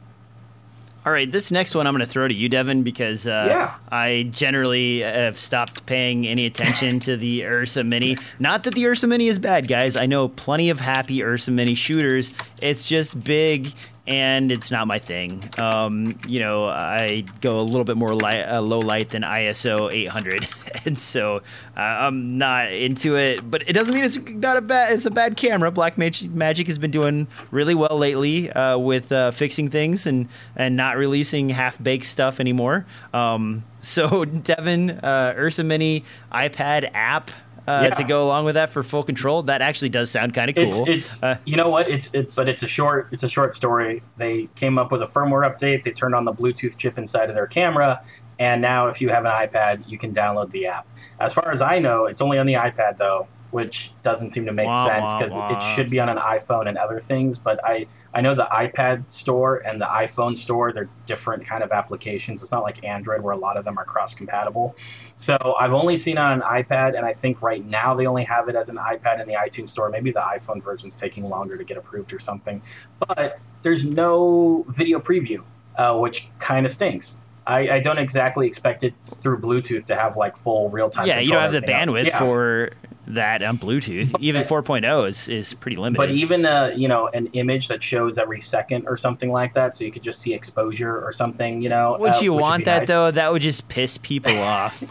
All 1.06 1.12
right, 1.12 1.30
this 1.30 1.52
next 1.52 1.74
one 1.74 1.86
I'm 1.86 1.92
going 1.92 2.06
to 2.06 2.10
throw 2.10 2.26
to 2.26 2.32
you, 2.32 2.48
Devin, 2.48 2.82
because 2.82 3.26
uh, 3.26 3.44
yeah. 3.46 3.74
I 3.92 4.26
generally 4.30 5.00
have 5.00 5.36
stopped 5.36 5.84
paying 5.84 6.26
any 6.26 6.46
attention 6.46 6.98
to 7.00 7.18
the 7.18 7.44
Ursa 7.44 7.84
Mini. 7.84 8.16
Not 8.38 8.64
that 8.64 8.74
the 8.74 8.86
Ursa 8.86 9.06
Mini 9.06 9.28
is 9.28 9.38
bad, 9.38 9.68
guys. 9.68 9.96
I 9.96 10.06
know 10.06 10.28
plenty 10.28 10.70
of 10.70 10.80
happy 10.80 11.22
Ursa 11.22 11.50
Mini 11.50 11.74
shooters. 11.74 12.32
It's 12.62 12.88
just 12.88 13.22
big 13.22 13.74
and 14.06 14.52
it's 14.52 14.70
not 14.70 14.86
my 14.86 14.98
thing. 14.98 15.42
Um, 15.56 16.18
you 16.28 16.38
know, 16.38 16.66
I 16.66 17.24
go 17.40 17.58
a 17.58 17.62
little 17.62 17.84
bit 17.84 17.96
more 17.96 18.14
light, 18.14 18.42
uh, 18.42 18.60
low 18.60 18.80
light 18.80 19.10
than 19.10 19.22
ISO 19.22 19.92
800, 19.92 20.46
and 20.84 20.98
so 20.98 21.36
uh, 21.76 21.80
I'm 21.80 22.36
not 22.36 22.70
into 22.72 23.16
it. 23.16 23.48
But 23.48 23.68
it 23.68 23.72
doesn't 23.72 23.94
mean 23.94 24.04
it's 24.04 24.18
not 24.18 24.56
a 24.58 24.60
bad. 24.60 24.92
It's 24.92 25.06
a 25.06 25.10
bad 25.10 25.36
camera. 25.36 25.72
Blackmagic 25.72 26.32
Magic 26.32 26.66
has 26.66 26.78
been 26.78 26.90
doing 26.90 27.26
really 27.50 27.74
well 27.74 27.96
lately 27.96 28.50
uh, 28.50 28.76
with 28.76 29.10
uh, 29.10 29.30
fixing 29.30 29.68
things 29.68 30.06
and 30.06 30.28
and 30.56 30.76
not 30.76 30.98
releasing 30.98 31.48
half 31.48 31.82
baked 31.82 32.06
stuff 32.06 32.40
anymore. 32.40 32.84
Um, 33.14 33.64
so 33.80 34.24
Devin, 34.24 34.90
uh, 34.90 35.34
Ursa 35.36 35.64
Mini 35.64 36.04
iPad 36.32 36.90
app 36.92 37.30
uh, 37.66 37.82
yeah. 37.84 37.94
to 37.94 38.04
go 38.04 38.22
along 38.22 38.44
with 38.44 38.54
that 38.54 38.70
for 38.70 38.82
full 38.82 39.02
control. 39.02 39.42
That 39.42 39.62
actually 39.62 39.88
does 39.88 40.10
sound 40.10 40.34
kind 40.34 40.50
of 40.50 40.56
cool. 40.56 40.88
It's, 40.88 40.88
it's 40.88 41.22
uh, 41.22 41.38
you 41.44 41.56
know 41.56 41.68
what? 41.68 41.88
It's 41.88 42.12
it's 42.12 42.36
but 42.36 42.48
it's 42.48 42.62
a 42.62 42.68
short 42.68 43.12
it's 43.12 43.22
a 43.22 43.28
short 43.28 43.54
story. 43.54 44.02
They 44.16 44.48
came 44.54 44.78
up 44.78 44.92
with 44.92 45.02
a 45.02 45.06
firmware 45.06 45.48
update. 45.48 45.84
They 45.84 45.92
turned 45.92 46.14
on 46.14 46.24
the 46.24 46.32
Bluetooth 46.32 46.76
chip 46.76 46.98
inside 46.98 47.28
of 47.28 47.34
their 47.34 47.46
camera, 47.46 48.02
and 48.38 48.60
now 48.60 48.88
if 48.88 49.00
you 49.00 49.08
have 49.08 49.24
an 49.24 49.32
iPad, 49.32 49.88
you 49.88 49.98
can 49.98 50.12
download 50.12 50.50
the 50.50 50.66
app. 50.66 50.86
As 51.20 51.32
far 51.32 51.50
as 51.50 51.62
I 51.62 51.78
know, 51.78 52.06
it's 52.06 52.20
only 52.20 52.38
on 52.38 52.46
the 52.46 52.54
iPad 52.54 52.98
though, 52.98 53.28
which 53.50 53.92
doesn't 54.02 54.30
seem 54.30 54.44
to 54.46 54.52
make 54.52 54.66
wah, 54.66 54.86
sense 54.86 55.12
because 55.12 55.32
it 55.36 55.62
should 55.74 55.88
be 55.88 56.00
on 56.00 56.08
an 56.08 56.18
iPhone 56.18 56.68
and 56.68 56.76
other 56.76 57.00
things. 57.00 57.38
But 57.38 57.64
I 57.64 57.86
I 58.12 58.20
know 58.20 58.34
the 58.34 58.48
iPad 58.50 59.04
store 59.12 59.58
and 59.58 59.80
the 59.80 59.86
iPhone 59.86 60.36
store, 60.36 60.72
they're 60.72 60.88
different 61.06 61.46
kind 61.46 61.64
of 61.64 61.72
applications. 61.72 62.42
It's 62.42 62.52
not 62.52 62.62
like 62.62 62.84
Android 62.84 63.22
where 63.22 63.32
a 63.32 63.36
lot 63.36 63.56
of 63.56 63.64
them 63.64 63.78
are 63.78 63.84
cross 63.84 64.14
compatible. 64.14 64.76
So 65.16 65.56
I've 65.60 65.72
only 65.72 65.96
seen 65.96 66.16
it 66.16 66.20
on 66.20 66.32
an 66.32 66.40
iPad, 66.40 66.96
and 66.96 67.06
I 67.06 67.12
think 67.12 67.40
right 67.40 67.64
now 67.64 67.94
they 67.94 68.06
only 68.06 68.24
have 68.24 68.48
it 68.48 68.56
as 68.56 68.68
an 68.68 68.76
iPad 68.76 69.20
in 69.20 69.28
the 69.28 69.34
iTunes 69.34 69.68
store. 69.68 69.88
Maybe 69.88 70.10
the 70.10 70.20
iPhone 70.20 70.62
version's 70.62 70.94
taking 70.94 71.28
longer 71.28 71.56
to 71.56 71.64
get 71.64 71.76
approved 71.76 72.12
or 72.12 72.18
something. 72.18 72.60
But 72.98 73.38
there's 73.62 73.84
no 73.84 74.64
video 74.68 74.98
preview, 74.98 75.42
uh, 75.76 75.96
which 75.98 76.28
kind 76.40 76.66
of 76.66 76.72
stinks. 76.72 77.18
I, 77.46 77.68
I, 77.68 77.80
don't 77.80 77.98
exactly 77.98 78.46
expect 78.46 78.84
it 78.84 78.94
through 79.04 79.38
Bluetooth 79.38 79.84
to 79.86 79.94
have 79.94 80.16
like 80.16 80.34
full 80.34 80.70
real 80.70 80.88
time. 80.88 81.06
Yeah, 81.06 81.20
you 81.20 81.30
don't 81.30 81.40
have 81.40 81.52
the 81.52 81.60
bandwidth 81.60 82.06
yeah. 82.06 82.18
for 82.18 82.70
that 83.06 83.42
on 83.42 83.58
Bluetooth. 83.58 84.12
But, 84.12 84.20
even 84.20 84.42
4.0 84.42 85.08
is, 85.08 85.28
is 85.28 85.54
pretty 85.54 85.76
limited. 85.76 85.98
But 85.98 86.10
even 86.10 86.46
uh, 86.46 86.72
you 86.76 86.88
know 86.88 87.08
an 87.08 87.26
image 87.28 87.68
that 87.68 87.82
shows 87.82 88.18
every 88.18 88.40
second 88.40 88.86
or 88.86 88.96
something 88.96 89.30
like 89.30 89.54
that, 89.54 89.76
so 89.76 89.84
you 89.84 89.92
could 89.92 90.02
just 90.02 90.20
see 90.20 90.34
exposure 90.34 91.04
or 91.04 91.12
something. 91.12 91.62
You 91.62 91.68
know, 91.68 91.96
would 92.00 92.12
uh, 92.12 92.18
you 92.20 92.32
want 92.32 92.64
that 92.64 92.80
nice. 92.80 92.88
though? 92.88 93.10
That 93.10 93.32
would 93.32 93.42
just 93.42 93.68
piss 93.68 93.98
people 93.98 94.36
off. 94.38 94.82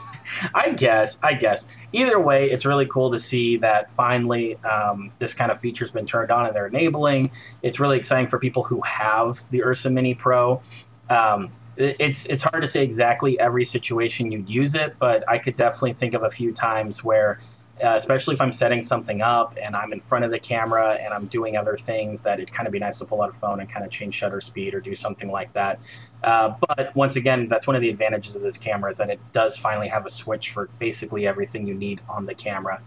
I 0.53 0.71
guess. 0.71 1.19
I 1.23 1.33
guess. 1.33 1.67
Either 1.91 2.19
way, 2.19 2.49
it's 2.49 2.65
really 2.65 2.85
cool 2.87 3.11
to 3.11 3.19
see 3.19 3.57
that 3.57 3.91
finally 3.91 4.55
um, 4.63 5.11
this 5.19 5.33
kind 5.33 5.51
of 5.51 5.59
feature's 5.59 5.91
been 5.91 6.05
turned 6.05 6.31
on 6.31 6.45
and 6.45 6.55
they're 6.55 6.67
enabling. 6.67 7.31
It's 7.61 7.79
really 7.79 7.97
exciting 7.97 8.27
for 8.27 8.39
people 8.39 8.63
who 8.63 8.81
have 8.81 9.43
the 9.51 9.63
Ursa 9.63 9.89
Mini 9.89 10.13
Pro. 10.15 10.61
Um, 11.09 11.51
it's 11.75 12.27
it's 12.27 12.43
hard 12.43 12.61
to 12.61 12.67
say 12.67 12.83
exactly 12.83 13.39
every 13.39 13.65
situation 13.65 14.31
you'd 14.31 14.49
use 14.49 14.75
it, 14.75 14.95
but 14.99 15.27
I 15.27 15.37
could 15.39 15.55
definitely 15.55 15.93
think 15.93 16.13
of 16.13 16.23
a 16.23 16.29
few 16.29 16.51
times 16.51 17.03
where 17.03 17.39
uh, 17.81 17.95
especially 17.95 18.35
if 18.35 18.41
I'm 18.41 18.51
setting 18.51 18.81
something 18.81 19.21
up 19.21 19.57
and 19.61 19.75
I'm 19.75 19.93
in 19.93 19.99
front 19.99 20.25
of 20.25 20.31
the 20.31 20.39
camera 20.39 20.97
and 21.01 21.13
I'm 21.13 21.25
doing 21.27 21.57
other 21.57 21.75
things, 21.75 22.21
that 22.21 22.39
it'd 22.39 22.51
kind 22.51 22.67
of 22.67 22.73
be 22.73 22.79
nice 22.79 22.99
to 22.99 23.05
pull 23.05 23.21
out 23.21 23.29
a 23.29 23.33
phone 23.33 23.59
and 23.59 23.69
kind 23.69 23.85
of 23.85 23.91
change 23.91 24.13
shutter 24.13 24.41
speed 24.41 24.73
or 24.73 24.79
do 24.79 24.93
something 24.93 25.31
like 25.31 25.51
that. 25.53 25.79
Uh, 26.23 26.53
but 26.67 26.95
once 26.95 27.15
again, 27.15 27.47
that's 27.47 27.65
one 27.65 27.75
of 27.75 27.81
the 27.81 27.89
advantages 27.89 28.35
of 28.35 28.43
this 28.43 28.57
camera 28.57 28.91
is 28.91 28.97
that 28.97 29.09
it 29.09 29.19
does 29.31 29.57
finally 29.57 29.87
have 29.87 30.05
a 30.05 30.09
switch 30.09 30.51
for 30.51 30.69
basically 30.79 31.25
everything 31.27 31.65
you 31.65 31.73
need 31.73 31.99
on 32.07 32.25
the 32.25 32.35
camera. 32.35 32.81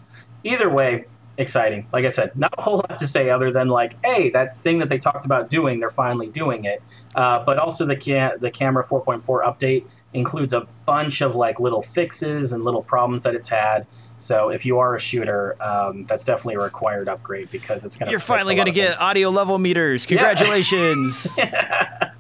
Either 0.45 0.71
way, 0.71 1.07
exciting. 1.39 1.87
Like 1.93 2.05
I 2.05 2.09
said, 2.09 2.35
not 2.37 2.55
a 2.57 2.63
whole 2.63 2.77
lot 2.77 2.99
to 2.99 3.07
say 3.07 3.31
other 3.31 3.51
than 3.51 3.69
like, 3.69 3.97
hey, 4.05 4.31
that 4.31 4.57
thing 4.57 4.79
that 4.79 4.89
they 4.89 4.99
talked 4.99 5.25
about 5.25 5.51
doing, 5.51 5.81
they're 5.81 5.91
finally 5.91 6.29
doing 6.29 6.65
it. 6.65 6.83
Uh, 7.15 7.45
but 7.45 7.59
also 7.59 7.85
the 7.85 7.97
ca- 7.97 8.37
the 8.39 8.51
camera 8.51 8.85
4.4 8.85 9.23
update 9.45 9.87
includes 10.17 10.53
a 10.53 10.67
bunch 10.87 11.21
of 11.21 11.37
like 11.37 11.61
little 11.61 11.83
fixes 11.83 12.53
and 12.53 12.65
little 12.65 12.83
problems 12.83 13.23
that 13.23 13.35
it's 13.35 13.49
had. 13.49 13.87
So 14.17 14.49
if 14.49 14.65
you 14.65 14.79
are 14.79 14.97
a 14.97 15.01
shooter, 15.01 15.57
um, 15.63 16.07
that's 16.07 16.25
definitely 16.25 16.55
a 16.55 16.61
required 16.61 17.09
upgrade 17.09 17.51
because 17.51 17.85
it's 17.85 17.97
going 17.97 18.07
to. 18.07 18.11
You're 18.11 18.21
finally 18.21 18.55
going 18.55 18.67
to 18.67 18.73
get 18.73 18.93
things. 18.93 19.01
audio 19.01 19.29
level 19.29 19.59
meters. 19.59 20.07
Congratulations. 20.07 21.29
Yeah, 21.37 22.11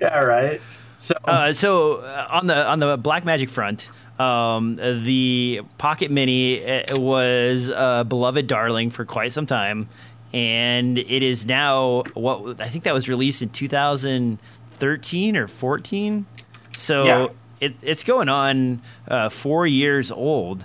yeah 0.00 0.18
right. 0.20 0.60
So, 0.98 1.14
uh, 1.24 1.52
so 1.52 1.96
uh, 1.98 2.28
on 2.30 2.46
the 2.46 2.66
on 2.66 2.78
the 2.78 2.96
Blackmagic 2.96 3.50
front, 3.50 3.90
um, 4.18 4.76
the 4.76 5.60
Pocket 5.76 6.10
Mini 6.10 6.64
was 6.92 7.68
a 7.68 8.06
beloved 8.08 8.46
darling 8.46 8.90
for 8.90 9.04
quite 9.04 9.32
some 9.32 9.46
time, 9.46 9.88
and 10.32 10.98
it 10.98 11.22
is 11.22 11.46
now 11.46 12.04
what 12.14 12.60
I 12.60 12.68
think 12.68 12.84
that 12.84 12.94
was 12.94 13.08
released 13.08 13.42
in 13.42 13.48
2013 13.50 15.36
or 15.36 15.48
14. 15.48 16.26
So 16.74 17.04
yeah. 17.04 17.26
it, 17.60 17.74
it's 17.82 18.04
going 18.04 18.28
on 18.28 18.82
uh, 19.08 19.28
four 19.28 19.66
years 19.66 20.10
old. 20.10 20.64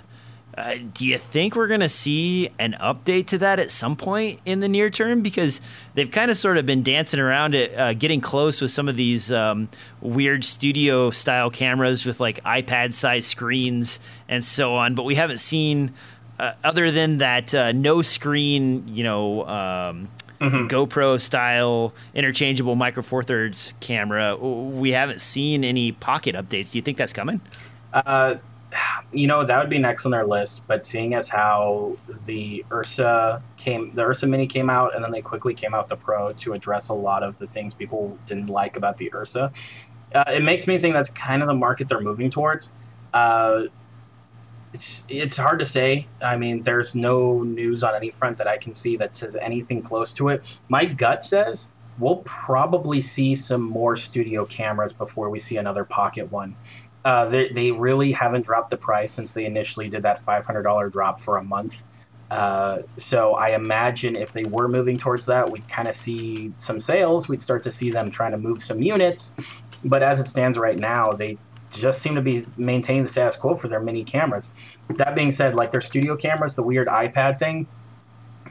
Uh, 0.58 0.74
do 0.92 1.06
you 1.06 1.16
think 1.16 1.54
we're 1.54 1.68
going 1.68 1.80
to 1.80 1.88
see 1.88 2.50
an 2.58 2.76
update 2.80 3.26
to 3.28 3.38
that 3.38 3.58
at 3.58 3.70
some 3.70 3.96
point 3.96 4.40
in 4.44 4.60
the 4.60 4.68
near 4.68 4.90
term? 4.90 5.22
Because 5.22 5.60
they've 5.94 6.10
kind 6.10 6.30
of 6.30 6.36
sort 6.36 6.58
of 6.58 6.66
been 6.66 6.82
dancing 6.82 7.20
around 7.20 7.54
it, 7.54 7.74
uh, 7.74 7.94
getting 7.94 8.20
close 8.20 8.60
with 8.60 8.70
some 8.70 8.88
of 8.88 8.96
these 8.96 9.30
um, 9.30 9.68
weird 10.02 10.44
studio 10.44 11.10
style 11.10 11.50
cameras 11.50 12.04
with 12.04 12.20
like 12.20 12.42
iPad 12.44 12.94
size 12.94 13.26
screens 13.26 14.00
and 14.28 14.44
so 14.44 14.74
on. 14.74 14.94
But 14.94 15.04
we 15.04 15.14
haven't 15.14 15.38
seen, 15.38 15.94
uh, 16.38 16.52
other 16.64 16.90
than 16.90 17.18
that 17.18 17.54
uh, 17.54 17.72
no 17.72 18.02
screen, 18.02 18.86
you 18.88 19.04
know, 19.04 19.46
um, 19.46 20.08
mm-hmm. 20.40 20.66
GoPro 20.66 21.20
style 21.20 21.94
interchangeable 22.14 22.74
micro 22.74 23.02
four 23.02 23.22
thirds 23.22 23.74
camera, 23.80 24.36
we 24.36 24.90
haven't 24.90 25.20
seen 25.20 25.64
any 25.64 25.92
pocket 25.92 26.34
updates. 26.34 26.72
Do 26.72 26.78
you 26.78 26.82
think 26.82 26.96
that's 26.96 27.12
coming? 27.12 27.40
Uh, 27.92 28.36
you 29.12 29.26
know 29.26 29.44
that 29.44 29.58
would 29.58 29.70
be 29.70 29.78
next 29.78 30.04
on 30.04 30.12
their 30.12 30.26
list 30.26 30.62
but 30.66 30.84
seeing 30.84 31.14
as 31.14 31.28
how 31.28 31.96
the 32.26 32.64
ursa 32.72 33.42
came 33.56 33.90
the 33.92 34.02
ursa 34.02 34.26
mini 34.26 34.46
came 34.46 34.70
out 34.70 34.94
and 34.94 35.04
then 35.04 35.10
they 35.10 35.22
quickly 35.22 35.54
came 35.54 35.74
out 35.74 35.88
the 35.88 35.96
pro 35.96 36.32
to 36.32 36.52
address 36.52 36.88
a 36.88 36.94
lot 36.94 37.22
of 37.22 37.36
the 37.38 37.46
things 37.46 37.74
people 37.74 38.16
didn't 38.26 38.46
like 38.46 38.76
about 38.76 38.96
the 38.98 39.12
ursa 39.14 39.52
uh, 40.14 40.24
it 40.28 40.42
makes 40.42 40.66
me 40.66 40.78
think 40.78 40.94
that's 40.94 41.10
kind 41.10 41.42
of 41.42 41.48
the 41.48 41.54
market 41.54 41.88
they're 41.88 42.00
moving 42.00 42.30
towards 42.30 42.70
uh, 43.14 43.62
it's 44.72 45.04
it's 45.08 45.36
hard 45.36 45.58
to 45.58 45.64
say 45.64 46.06
i 46.22 46.36
mean 46.36 46.62
there's 46.62 46.94
no 46.94 47.42
news 47.42 47.82
on 47.82 47.94
any 47.94 48.10
front 48.10 48.38
that 48.38 48.46
i 48.46 48.56
can 48.56 48.72
see 48.72 48.96
that 48.96 49.12
says 49.12 49.36
anything 49.36 49.82
close 49.82 50.12
to 50.12 50.28
it 50.28 50.58
my 50.68 50.84
gut 50.84 51.22
says 51.22 51.72
we'll 51.98 52.22
probably 52.24 53.00
see 53.00 53.34
some 53.34 53.62
more 53.62 53.96
studio 53.96 54.44
cameras 54.46 54.92
before 54.92 55.28
we 55.28 55.38
see 55.38 55.56
another 55.56 55.84
pocket 55.84 56.30
one 56.30 56.56
uh, 57.04 57.26
they, 57.26 57.48
they 57.50 57.70
really 57.70 58.12
haven't 58.12 58.44
dropped 58.44 58.70
the 58.70 58.76
price 58.76 59.12
since 59.12 59.32
they 59.32 59.46
initially 59.46 59.88
did 59.88 60.02
that 60.02 60.24
$500 60.24 60.92
drop 60.92 61.20
for 61.20 61.38
a 61.38 61.44
month. 61.44 61.82
Uh, 62.30 62.78
so 62.96 63.34
I 63.34 63.50
imagine 63.50 64.16
if 64.16 64.32
they 64.32 64.44
were 64.44 64.68
moving 64.68 64.98
towards 64.98 65.26
that, 65.26 65.50
we'd 65.50 65.66
kind 65.68 65.88
of 65.88 65.94
see 65.94 66.52
some 66.58 66.78
sales. 66.78 67.28
We'd 67.28 67.42
start 67.42 67.62
to 67.64 67.70
see 67.70 67.90
them 67.90 68.10
trying 68.10 68.32
to 68.32 68.38
move 68.38 68.62
some 68.62 68.82
units. 68.82 69.34
But 69.84 70.02
as 70.02 70.20
it 70.20 70.26
stands 70.26 70.58
right 70.58 70.78
now, 70.78 71.10
they 71.10 71.38
just 71.70 72.02
seem 72.02 72.14
to 72.14 72.20
be 72.20 72.46
maintaining 72.56 73.02
the 73.02 73.08
status 73.08 73.36
quo 73.36 73.54
for 73.54 73.68
their 73.68 73.80
mini 73.80 74.04
cameras. 74.04 74.50
That 74.96 75.14
being 75.14 75.30
said, 75.30 75.54
like 75.54 75.70
their 75.70 75.80
studio 75.80 76.16
cameras, 76.16 76.54
the 76.54 76.62
weird 76.62 76.88
iPad 76.88 77.38
thing, 77.38 77.66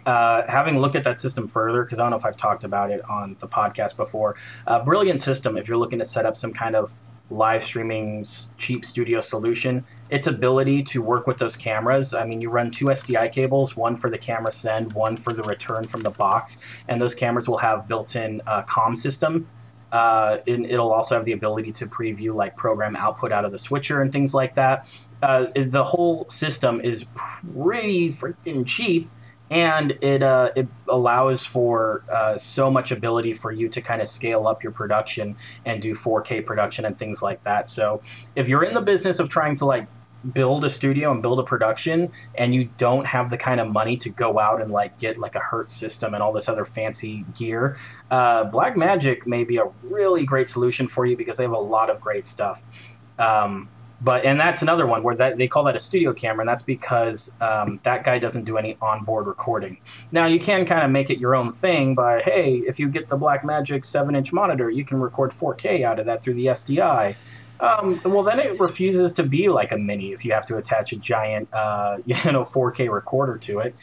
uh, 0.05 0.43
having 0.47 0.79
looked 0.79 0.95
at 0.95 1.03
that 1.03 1.19
system 1.19 1.47
further, 1.47 1.83
because 1.83 1.99
I 1.99 2.03
don't 2.03 2.11
know 2.11 2.17
if 2.17 2.25
I've 2.25 2.37
talked 2.37 2.63
about 2.63 2.91
it 2.91 3.01
on 3.09 3.35
the 3.39 3.47
podcast 3.47 3.95
before, 3.97 4.35
a 4.67 4.83
brilliant 4.83 5.21
system 5.21 5.57
if 5.57 5.67
you're 5.67 5.77
looking 5.77 5.99
to 5.99 6.05
set 6.05 6.25
up 6.25 6.35
some 6.35 6.53
kind 6.53 6.75
of 6.75 6.93
live 7.31 7.63
streaming 7.63 8.25
cheap 8.57 8.83
studio 8.83 9.19
solution 9.19 9.85
its 10.09 10.25
ability 10.25 10.81
to 10.81 11.01
work 11.01 11.27
with 11.27 11.37
those 11.37 11.55
cameras 11.55 12.13
i 12.13 12.25
mean 12.25 12.41
you 12.41 12.49
run 12.49 12.71
two 12.71 12.85
sdi 12.85 13.31
cables 13.31 13.75
one 13.75 13.95
for 13.95 14.09
the 14.09 14.17
camera 14.17 14.51
send 14.51 14.91
one 14.93 15.15
for 15.15 15.31
the 15.31 15.43
return 15.43 15.83
from 15.83 16.01
the 16.01 16.09
box 16.09 16.57
and 16.87 16.99
those 16.99 17.13
cameras 17.13 17.47
will 17.47 17.57
have 17.57 17.87
built-in 17.87 18.41
uh, 18.47 18.63
com 18.63 18.95
system 18.95 19.47
uh, 19.91 20.37
and 20.47 20.65
it'll 20.65 20.91
also 20.91 21.15
have 21.15 21.25
the 21.25 21.31
ability 21.31 21.71
to 21.71 21.87
preview 21.87 22.33
like 22.33 22.55
program 22.55 22.95
output 22.95 23.31
out 23.31 23.45
of 23.45 23.51
the 23.51 23.59
switcher 23.59 24.01
and 24.01 24.11
things 24.11 24.33
like 24.33 24.55
that 24.55 24.87
uh, 25.23 25.45
the 25.55 25.83
whole 25.83 26.27
system 26.29 26.79
is 26.81 27.05
pretty 27.15 28.11
freaking 28.11 28.65
cheap 28.65 29.09
and 29.51 29.97
it 30.01 30.21
uh, 30.21 30.51
it 30.55 30.67
allows 30.87 31.45
for 31.45 32.03
uh, 32.11 32.37
so 32.37 32.69
much 32.69 32.91
ability 32.91 33.33
for 33.33 33.51
you 33.51 33.67
to 33.69 33.81
kind 33.81 34.01
of 34.01 34.07
scale 34.07 34.47
up 34.47 34.63
your 34.63 34.71
production 34.71 35.35
and 35.65 35.81
do 35.81 35.95
4K 35.95 36.45
production 36.45 36.85
and 36.85 36.97
things 36.99 37.21
like 37.21 37.43
that. 37.43 37.69
So 37.69 38.01
if 38.35 38.47
you're 38.47 38.63
in 38.63 38.73
the 38.73 38.81
business 38.81 39.19
of 39.19 39.29
trying 39.29 39.55
to 39.55 39.65
like 39.65 39.87
build 40.33 40.65
a 40.65 40.69
studio 40.69 41.11
and 41.11 41.21
build 41.21 41.39
a 41.39 41.43
production 41.43 42.11
and 42.35 42.53
you 42.53 42.69
don't 42.77 43.05
have 43.05 43.29
the 43.29 43.37
kind 43.37 43.59
of 43.59 43.67
money 43.69 43.95
to 43.97 44.09
go 44.09 44.39
out 44.39 44.61
and 44.61 44.71
like 44.71 44.97
get 44.99 45.17
like 45.17 45.35
a 45.35 45.39
Hertz 45.39 45.73
system 45.73 46.13
and 46.13 46.21
all 46.21 46.33
this 46.33 46.49
other 46.49 46.65
fancy 46.65 47.25
gear, 47.37 47.77
uh, 48.11 48.49
Blackmagic 48.49 49.25
may 49.25 49.43
be 49.43 49.57
a 49.57 49.65
really 49.83 50.25
great 50.25 50.49
solution 50.49 50.87
for 50.87 51.05
you 51.05 51.15
because 51.15 51.37
they 51.37 51.43
have 51.43 51.53
a 51.53 51.57
lot 51.57 51.89
of 51.89 52.01
great 52.01 52.27
stuff. 52.27 52.61
Um, 53.17 53.69
but 54.01 54.23
and 54.23 54.39
that's 54.39 54.61
another 54.61 54.87
one 54.87 55.03
where 55.03 55.15
that 55.15 55.37
they 55.37 55.47
call 55.47 55.63
that 55.65 55.75
a 55.75 55.79
studio 55.79 56.13
camera, 56.13 56.41
and 56.41 56.49
that's 56.49 56.63
because 56.63 57.31
um, 57.41 57.79
that 57.83 58.03
guy 58.03 58.17
doesn't 58.17 58.45
do 58.45 58.57
any 58.57 58.77
onboard 58.81 59.27
recording. 59.27 59.77
Now 60.11 60.25
you 60.25 60.39
can 60.39 60.65
kind 60.65 60.83
of 60.83 60.91
make 60.91 61.09
it 61.09 61.19
your 61.19 61.35
own 61.35 61.51
thing 61.51 61.95
by 61.95 62.21
hey, 62.21 62.63
if 62.65 62.79
you 62.79 62.87
get 62.87 63.09
the 63.09 63.17
Blackmagic 63.17 63.83
seven-inch 63.83 64.31
monitor, 64.31 64.69
you 64.69 64.85
can 64.85 65.01
record 65.01 65.31
4K 65.31 65.83
out 65.83 65.99
of 65.99 66.05
that 66.05 66.23
through 66.23 66.35
the 66.35 66.47
SDI. 66.47 67.15
Um, 67.59 67.99
well, 68.05 68.23
then 68.23 68.39
it 68.39 68.59
refuses 68.59 69.13
to 69.13 69.23
be 69.23 69.49
like 69.49 69.71
a 69.71 69.77
mini 69.77 70.13
if 70.13 70.23
you 70.23 70.31
have 70.33 70.45
to 70.47 70.57
attach 70.57 70.93
a 70.93 70.95
giant, 70.95 71.53
uh, 71.53 71.97
you 72.05 72.15
know, 72.31 72.43
4K 72.43 72.91
recorder 72.91 73.37
to 73.37 73.59
it. 73.59 73.75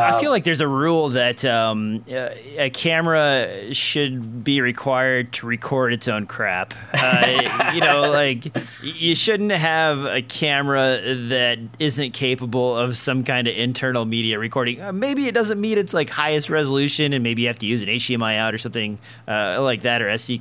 I 0.00 0.20
feel 0.20 0.30
like 0.30 0.44
there's 0.44 0.60
a 0.60 0.68
rule 0.68 1.10
that 1.10 1.44
um, 1.44 2.04
a 2.08 2.70
camera 2.70 3.72
should 3.72 4.44
be 4.44 4.60
required 4.60 5.32
to 5.34 5.46
record 5.46 5.92
its 5.92 6.08
own 6.08 6.26
crap. 6.26 6.74
Uh, 6.94 7.70
you 7.74 7.80
know, 7.80 8.02
like 8.02 8.46
you 8.82 9.14
shouldn't 9.14 9.52
have 9.52 10.04
a 10.04 10.22
camera 10.22 11.00
that 11.28 11.58
isn't 11.78 12.12
capable 12.12 12.76
of 12.76 12.96
some 12.96 13.24
kind 13.24 13.46
of 13.46 13.56
internal 13.56 14.04
media 14.04 14.38
recording. 14.38 14.80
Uh, 14.80 14.92
maybe 14.92 15.26
it 15.26 15.34
doesn't 15.34 15.60
meet 15.60 15.78
its 15.78 15.94
like 15.94 16.10
highest 16.10 16.50
resolution, 16.50 17.12
and 17.12 17.22
maybe 17.22 17.42
you 17.42 17.48
have 17.48 17.58
to 17.58 17.66
use 17.66 17.82
an 17.82 17.88
HDMI 17.88 18.36
out 18.36 18.54
or 18.54 18.58
something 18.58 18.98
uh, 19.28 19.60
like 19.62 19.82
that, 19.82 20.02
or 20.02 20.16
SC, 20.16 20.40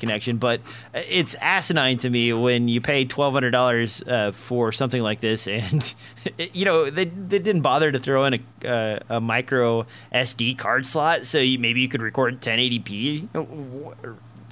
connection. 0.00 0.38
But 0.38 0.60
it's 0.94 1.34
asinine 1.40 1.98
to 1.98 2.10
me 2.10 2.32
when 2.32 2.68
you 2.68 2.80
pay 2.80 3.04
twelve 3.04 3.34
hundred 3.34 3.50
dollars 3.50 4.02
uh, 4.06 4.32
for 4.32 4.72
something 4.72 5.02
like 5.02 5.20
this, 5.20 5.46
and 5.46 5.94
you 6.52 6.64
know 6.64 6.90
they 6.90 7.06
they 7.06 7.38
didn't 7.38 7.62
bother 7.62 7.92
to 7.92 7.98
throw 7.98 8.24
in 8.24 8.34
a 8.34 8.40
a, 8.78 9.16
a 9.16 9.20
micro 9.20 9.86
SD 10.14 10.58
card 10.58 10.86
slot, 10.86 11.26
so 11.26 11.38
you, 11.38 11.58
maybe 11.58 11.80
you 11.80 11.88
could 11.88 12.02
record 12.02 12.40
1080p. 12.40 13.28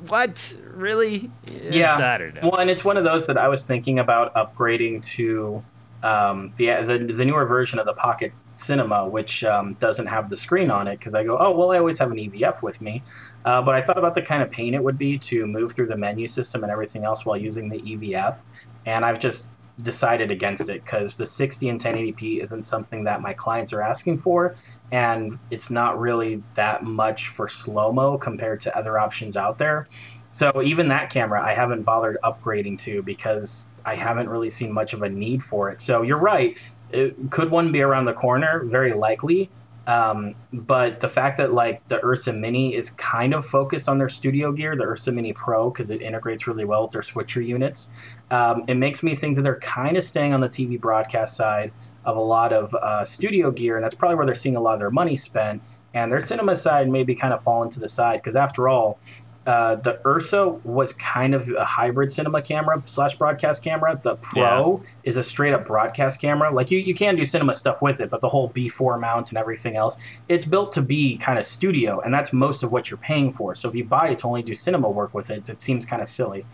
What 0.08 0.56
really? 0.74 1.30
Yeah. 1.70 2.18
Well, 2.42 2.56
and 2.56 2.70
it's 2.70 2.84
one 2.84 2.96
of 2.96 3.04
those 3.04 3.26
that 3.26 3.38
I 3.38 3.48
was 3.48 3.64
thinking 3.64 3.98
about 3.98 4.34
upgrading 4.34 5.04
to 5.16 5.64
um, 6.02 6.52
the, 6.56 6.66
the 6.82 7.12
the 7.12 7.24
newer 7.24 7.44
version 7.46 7.78
of 7.78 7.86
the 7.86 7.94
Pocket 7.94 8.32
Cinema, 8.56 9.06
which 9.08 9.42
um, 9.44 9.74
doesn't 9.74 10.06
have 10.06 10.28
the 10.28 10.36
screen 10.36 10.70
on 10.70 10.86
it, 10.86 10.98
because 10.98 11.14
I 11.14 11.24
go, 11.24 11.38
oh 11.38 11.50
well, 11.50 11.72
I 11.72 11.78
always 11.78 11.98
have 11.98 12.10
an 12.10 12.18
EVF 12.18 12.62
with 12.62 12.80
me. 12.80 13.02
Uh, 13.44 13.62
but 13.62 13.74
I 13.74 13.82
thought 13.82 13.98
about 13.98 14.14
the 14.14 14.22
kind 14.22 14.42
of 14.42 14.50
pain 14.50 14.74
it 14.74 14.82
would 14.82 14.98
be 14.98 15.18
to 15.18 15.46
move 15.46 15.72
through 15.72 15.86
the 15.86 15.96
menu 15.96 16.26
system 16.28 16.62
and 16.62 16.70
everything 16.70 17.04
else 17.04 17.24
while 17.24 17.36
using 17.36 17.68
the 17.68 17.78
EVF, 17.78 18.36
and 18.84 19.04
I've 19.04 19.18
just 19.18 19.46
decided 19.82 20.30
against 20.30 20.68
it 20.68 20.82
because 20.84 21.16
the 21.16 21.26
60 21.26 21.68
and 21.68 21.80
1080p 21.80 22.42
isn't 22.42 22.62
something 22.62 23.04
that 23.04 23.20
my 23.20 23.32
clients 23.32 23.72
are 23.72 23.82
asking 23.82 24.18
for 24.18 24.54
and 24.90 25.38
it's 25.50 25.70
not 25.70 25.98
really 25.98 26.42
that 26.54 26.82
much 26.82 27.28
for 27.28 27.48
slow 27.48 27.92
mo 27.92 28.16
compared 28.16 28.60
to 28.60 28.76
other 28.76 28.98
options 28.98 29.36
out 29.36 29.58
there. 29.58 29.86
So 30.32 30.62
even 30.62 30.88
that 30.88 31.10
camera 31.10 31.42
i 31.44 31.52
haven't 31.52 31.82
bothered 31.82 32.18
upgrading 32.24 32.78
to 32.80 33.02
because 33.02 33.68
i 33.84 33.94
haven't 33.94 34.28
really 34.28 34.50
seen 34.50 34.72
much 34.72 34.92
of 34.92 35.02
a 35.02 35.08
need 35.08 35.42
for 35.42 35.70
it. 35.70 35.80
So 35.80 36.02
you're 36.02 36.18
right 36.18 36.56
it, 36.90 37.30
could 37.30 37.50
one 37.50 37.72
be 37.72 37.82
around 37.82 38.04
the 38.04 38.12
corner? 38.12 38.64
Very 38.64 38.92
likely. 38.92 39.50
Um, 39.86 40.34
but 40.52 40.98
the 40.98 41.08
fact 41.08 41.38
that 41.38 41.52
like 41.52 41.86
the 41.86 42.04
ursa 42.04 42.32
mini 42.32 42.74
is 42.74 42.90
kind 42.90 43.32
of 43.32 43.46
focused 43.46 43.88
on 43.88 43.98
their 43.98 44.08
studio 44.08 44.50
gear 44.50 44.74
the 44.74 44.82
ursa 44.82 45.12
mini 45.12 45.32
pro 45.32 45.70
because 45.70 45.92
it 45.92 46.02
integrates 46.02 46.48
really 46.48 46.64
well 46.64 46.82
with 46.82 46.90
their 46.90 47.02
switcher 47.02 47.40
units 47.40 47.88
um, 48.30 48.64
it 48.66 48.74
makes 48.74 49.02
me 49.02 49.14
think 49.14 49.36
that 49.36 49.42
they're 49.42 49.60
kind 49.60 49.96
of 49.96 50.02
staying 50.02 50.32
on 50.32 50.40
the 50.40 50.48
TV 50.48 50.80
broadcast 50.80 51.36
side 51.36 51.72
of 52.04 52.16
a 52.16 52.20
lot 52.20 52.52
of 52.52 52.74
uh, 52.74 53.04
studio 53.04 53.50
gear, 53.50 53.76
and 53.76 53.84
that's 53.84 53.94
probably 53.94 54.16
where 54.16 54.26
they're 54.26 54.34
seeing 54.34 54.56
a 54.56 54.60
lot 54.60 54.74
of 54.74 54.80
their 54.80 54.90
money 54.90 55.16
spent. 55.16 55.62
And 55.94 56.12
their 56.12 56.20
cinema 56.20 56.54
side 56.56 56.90
maybe 56.90 57.14
kind 57.14 57.32
of 57.32 57.42
fallen 57.42 57.70
to 57.70 57.80
the 57.80 57.88
side 57.88 58.20
because, 58.20 58.36
after 58.36 58.68
all, 58.68 58.98
uh, 59.46 59.76
the 59.76 60.00
Ursa 60.04 60.48
was 60.64 60.92
kind 60.94 61.32
of 61.32 61.48
a 61.56 61.64
hybrid 61.64 62.10
cinema 62.10 62.42
camera 62.42 62.82
slash 62.84 63.14
broadcast 63.14 63.62
camera. 63.62 63.98
The 64.02 64.16
Pro 64.16 64.80
yeah. 64.82 64.90
is 65.04 65.16
a 65.16 65.22
straight 65.22 65.54
up 65.54 65.64
broadcast 65.64 66.20
camera. 66.20 66.52
Like 66.52 66.72
you, 66.72 66.80
you 66.80 66.94
can 66.94 67.14
do 67.14 67.24
cinema 67.24 67.54
stuff 67.54 67.80
with 67.80 68.00
it, 68.00 68.10
but 68.10 68.20
the 68.20 68.28
whole 68.28 68.50
B4 68.50 69.00
mount 69.00 69.28
and 69.30 69.38
everything 69.38 69.76
else, 69.76 69.98
it's 70.28 70.44
built 70.44 70.72
to 70.72 70.82
be 70.82 71.16
kind 71.18 71.38
of 71.38 71.46
studio, 71.46 72.00
and 72.00 72.12
that's 72.12 72.32
most 72.32 72.64
of 72.64 72.72
what 72.72 72.90
you're 72.90 72.98
paying 72.98 73.32
for. 73.32 73.54
So 73.54 73.68
if 73.68 73.76
you 73.76 73.84
buy 73.84 74.08
it 74.08 74.18
to 74.18 74.26
only 74.26 74.42
do 74.42 74.54
cinema 74.54 74.90
work 74.90 75.14
with 75.14 75.30
it, 75.30 75.48
it 75.48 75.60
seems 75.60 75.86
kind 75.86 76.02
of 76.02 76.08
silly. 76.08 76.44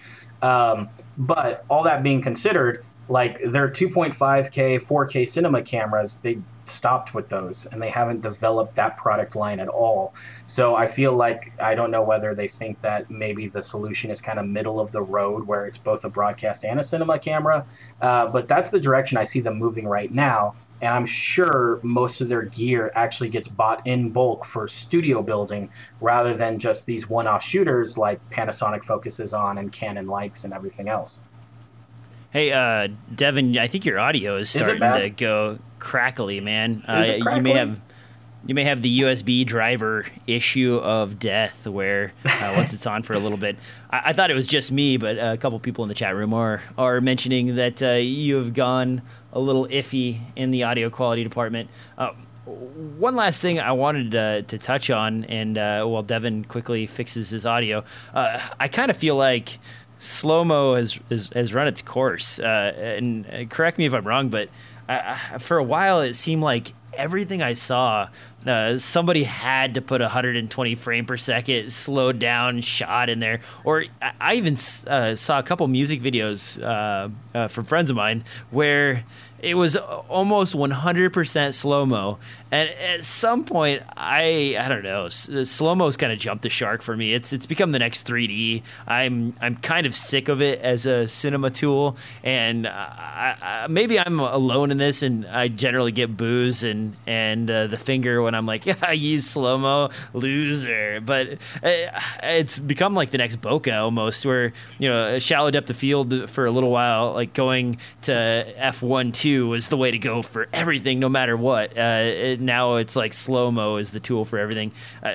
Um, 0.42 0.90
but 1.18 1.64
all 1.68 1.82
that 1.84 2.02
being 2.02 2.22
considered, 2.22 2.84
like 3.08 3.38
their 3.44 3.68
2.5K, 3.68 4.80
4K 4.80 5.28
cinema 5.28 5.62
cameras, 5.62 6.16
they 6.16 6.38
stopped 6.64 7.14
with 7.14 7.28
those 7.28 7.66
and 7.66 7.82
they 7.82 7.90
haven't 7.90 8.20
developed 8.20 8.74
that 8.76 8.96
product 8.96 9.34
line 9.34 9.60
at 9.60 9.68
all. 9.68 10.14
So 10.46 10.76
I 10.76 10.86
feel 10.86 11.12
like 11.14 11.52
I 11.60 11.74
don't 11.74 11.90
know 11.90 12.02
whether 12.02 12.34
they 12.34 12.48
think 12.48 12.80
that 12.80 13.10
maybe 13.10 13.48
the 13.48 13.62
solution 13.62 14.10
is 14.10 14.20
kind 14.20 14.38
of 14.38 14.46
middle 14.46 14.80
of 14.80 14.92
the 14.92 15.02
road 15.02 15.46
where 15.46 15.66
it's 15.66 15.78
both 15.78 16.04
a 16.04 16.08
broadcast 16.08 16.64
and 16.64 16.78
a 16.78 16.82
cinema 16.82 17.18
camera. 17.18 17.66
Uh, 18.00 18.28
but 18.28 18.48
that's 18.48 18.70
the 18.70 18.80
direction 18.80 19.18
I 19.18 19.24
see 19.24 19.40
them 19.40 19.58
moving 19.58 19.86
right 19.86 20.12
now. 20.12 20.54
And 20.82 20.92
I'm 20.92 21.06
sure 21.06 21.78
most 21.82 22.20
of 22.20 22.28
their 22.28 22.42
gear 22.42 22.90
actually 22.96 23.28
gets 23.28 23.46
bought 23.46 23.86
in 23.86 24.10
bulk 24.10 24.44
for 24.44 24.66
studio 24.66 25.22
building 25.22 25.70
rather 26.00 26.34
than 26.34 26.58
just 26.58 26.86
these 26.86 27.08
one 27.08 27.28
off 27.28 27.44
shooters 27.44 27.96
like 27.96 28.20
Panasonic 28.30 28.82
focuses 28.82 29.32
on 29.32 29.58
and 29.58 29.72
Canon 29.72 30.08
likes 30.08 30.42
and 30.42 30.52
everything 30.52 30.88
else. 30.88 31.20
Hey, 32.30 32.50
uh, 32.50 32.88
Devin, 33.14 33.56
I 33.58 33.68
think 33.68 33.84
your 33.84 34.00
audio 34.00 34.36
is 34.36 34.50
starting 34.50 34.82
is 34.82 35.02
to 35.02 35.10
go 35.10 35.58
crackly, 35.78 36.40
man. 36.40 36.82
Uh, 36.88 37.18
you 37.34 37.40
may 37.42 37.52
have 37.52 37.78
you 38.46 38.54
may 38.54 38.64
have 38.64 38.82
the 38.82 39.00
USB 39.00 39.46
driver 39.46 40.04
issue 40.26 40.76
of 40.82 41.18
death, 41.18 41.66
where 41.66 42.12
uh, 42.24 42.54
once 42.56 42.72
it's 42.72 42.86
on 42.86 43.02
for 43.02 43.14
a 43.14 43.18
little 43.18 43.38
bit, 43.38 43.56
I, 43.90 44.02
I, 44.06 44.12
thought 44.12 44.30
it 44.30 44.34
was 44.34 44.46
just 44.46 44.72
me, 44.72 44.96
but 44.96 45.16
a 45.16 45.36
couple 45.36 45.58
people 45.60 45.84
in 45.84 45.88
the 45.88 45.94
chat 45.94 46.16
room 46.16 46.34
are 46.34 46.62
are 46.76 47.00
mentioning 47.00 47.54
that 47.56 47.82
uh, 47.82 47.92
you 47.92 48.36
have 48.36 48.52
gone 48.52 49.02
a 49.32 49.38
little 49.38 49.66
iffy 49.68 50.20
in 50.34 50.50
the 50.50 50.64
audio 50.64 50.90
quality 50.90 51.22
department. 51.22 51.70
Uh, 51.96 52.12
one 52.44 53.14
last 53.14 53.40
thing 53.40 53.60
I 53.60 53.70
wanted 53.70 54.10
to, 54.12 54.42
to 54.42 54.58
touch 54.58 54.90
on, 54.90 55.24
and 55.26 55.56
uh, 55.56 55.84
while 55.84 56.02
Devin 56.02 56.44
quickly 56.44 56.86
fixes 56.86 57.30
his 57.30 57.46
audio, 57.46 57.84
uh, 58.14 58.40
I 58.58 58.66
kind 58.66 58.90
of 58.90 58.96
feel 58.96 59.14
like 59.14 59.60
slow 60.00 60.44
mo 60.44 60.74
has, 60.74 60.98
has, 61.08 61.28
has 61.28 61.54
run 61.54 61.68
its 61.68 61.80
course. 61.80 62.40
Uh, 62.40 62.74
and 62.76 63.48
correct 63.48 63.78
me 63.78 63.86
if 63.86 63.94
I'm 63.94 64.04
wrong, 64.04 64.28
but 64.28 64.48
for 65.38 65.58
a 65.58 65.62
while 65.62 66.00
it 66.00 66.14
seemed 66.14 66.42
like 66.42 66.74
everything 66.94 67.42
I 67.42 67.54
saw, 67.54 68.08
uh, 68.46 68.78
somebody 68.78 69.24
had 69.24 69.74
to 69.74 69.80
put 69.80 70.00
120 70.00 70.74
frame 70.74 71.06
per 71.06 71.16
second 71.16 71.72
slowed 71.72 72.18
down 72.18 72.60
shot 72.60 73.08
in 73.08 73.20
there. 73.20 73.40
Or 73.64 73.84
I 74.20 74.34
even 74.34 74.56
uh, 74.86 75.14
saw 75.14 75.38
a 75.38 75.42
couple 75.42 75.66
music 75.68 76.00
videos 76.00 76.62
uh, 76.62 77.48
from 77.48 77.64
friends 77.64 77.90
of 77.90 77.96
mine 77.96 78.24
where 78.50 79.04
it 79.40 79.54
was 79.54 79.76
almost 79.76 80.54
100% 80.54 81.54
slow 81.54 81.86
mo. 81.86 82.18
And 82.52 82.68
at 82.68 83.02
some 83.02 83.44
point, 83.44 83.82
I 83.96 84.56
I 84.60 84.68
don't 84.68 84.82
know, 84.82 85.08
slow 85.08 85.74
mo's 85.74 85.96
kind 85.96 86.12
of 86.12 86.18
jumped 86.18 86.42
the 86.42 86.50
shark 86.50 86.82
for 86.82 86.94
me. 86.94 87.14
It's 87.14 87.32
it's 87.32 87.46
become 87.46 87.72
the 87.72 87.78
next 87.78 88.06
3D. 88.06 88.62
I'm 88.86 89.34
I'm 89.40 89.56
kind 89.56 89.86
of 89.86 89.96
sick 89.96 90.28
of 90.28 90.42
it 90.42 90.60
as 90.60 90.84
a 90.84 91.08
cinema 91.08 91.48
tool, 91.48 91.96
and 92.22 92.66
I, 92.68 93.36
I, 93.40 93.66
maybe 93.68 93.98
I'm 93.98 94.20
alone 94.20 94.70
in 94.70 94.76
this. 94.76 95.02
And 95.02 95.26
I 95.26 95.48
generally 95.48 95.92
get 95.92 96.14
booze 96.14 96.62
and 96.62 96.94
and 97.06 97.50
uh, 97.50 97.68
the 97.68 97.78
finger 97.78 98.20
when 98.20 98.34
I'm 98.34 98.44
like, 98.44 98.66
yeah, 98.66 98.74
I 98.82 98.92
use 98.92 99.26
slow 99.26 99.56
mo, 99.56 99.88
loser. 100.12 101.00
But 101.00 101.38
uh, 101.62 101.70
it's 102.22 102.58
become 102.58 102.94
like 102.94 103.12
the 103.12 103.18
next 103.18 103.40
bokeh 103.40 103.80
almost, 103.80 104.26
where 104.26 104.52
you 104.78 104.90
know, 104.90 105.18
shallow 105.18 105.50
depth 105.50 105.70
of 105.70 105.78
field 105.78 106.28
for 106.28 106.44
a 106.44 106.50
little 106.50 106.70
while, 106.70 107.14
like 107.14 107.32
going 107.32 107.78
to 108.02 108.12
f1 108.58 109.14
2 109.14 109.48
was 109.48 109.68
the 109.70 109.78
way 109.78 109.90
to 109.90 109.98
go 109.98 110.20
for 110.20 110.48
everything, 110.52 111.00
no 111.00 111.08
matter 111.08 111.34
what. 111.34 111.70
Uh, 111.78 112.02
it, 112.02 112.41
now 112.44 112.76
it's 112.76 112.96
like 112.96 113.12
slow 113.12 113.50
mo 113.50 113.76
is 113.76 113.90
the 113.90 114.00
tool 114.00 114.24
for 114.24 114.38
everything. 114.38 114.72
Uh, 115.02 115.14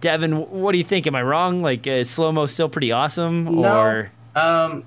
Devin, 0.00 0.36
what 0.50 0.72
do 0.72 0.78
you 0.78 0.84
think? 0.84 1.06
Am 1.06 1.14
I 1.14 1.22
wrong? 1.22 1.60
Like, 1.60 1.86
uh, 1.86 2.04
slow 2.04 2.32
mo 2.32 2.46
still 2.46 2.68
pretty 2.68 2.92
awesome? 2.92 3.58
Or 3.58 4.10
no, 4.34 4.40
um, 4.40 4.84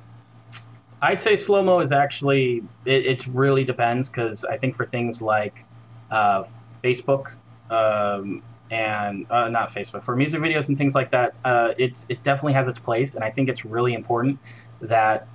I'd 1.02 1.20
say 1.20 1.36
slow 1.36 1.64
mo 1.64 1.80
is 1.80 1.92
actually 1.92 2.64
it, 2.86 3.06
it 3.06 3.28
really 3.28 3.64
depends 3.64 4.10
because 4.10 4.46
I 4.46 4.58
think 4.58 4.76
for 4.76 4.86
things 4.86 5.22
like 5.22 5.66
uh, 6.12 6.44
Facebook. 6.84 7.34
Um, 7.70 8.44
and 8.72 9.28
uh, 9.30 9.48
not 9.50 9.70
Facebook 9.70 10.02
for 10.02 10.16
music 10.16 10.42
videos 10.42 10.68
and 10.68 10.78
things 10.78 10.96
like 10.96 11.12
that. 11.12 11.36
Uh, 11.46 11.74
it's 11.78 12.08
it 12.10 12.24
definitely 12.24 12.54
has 12.54 12.68
its 12.68 12.80
place, 12.80 13.14
and 13.14 13.24
I 13.24 13.30
think 13.30 13.48
it's 13.48 13.64
really 13.64 13.94
important 13.94 14.40
that 14.82 15.28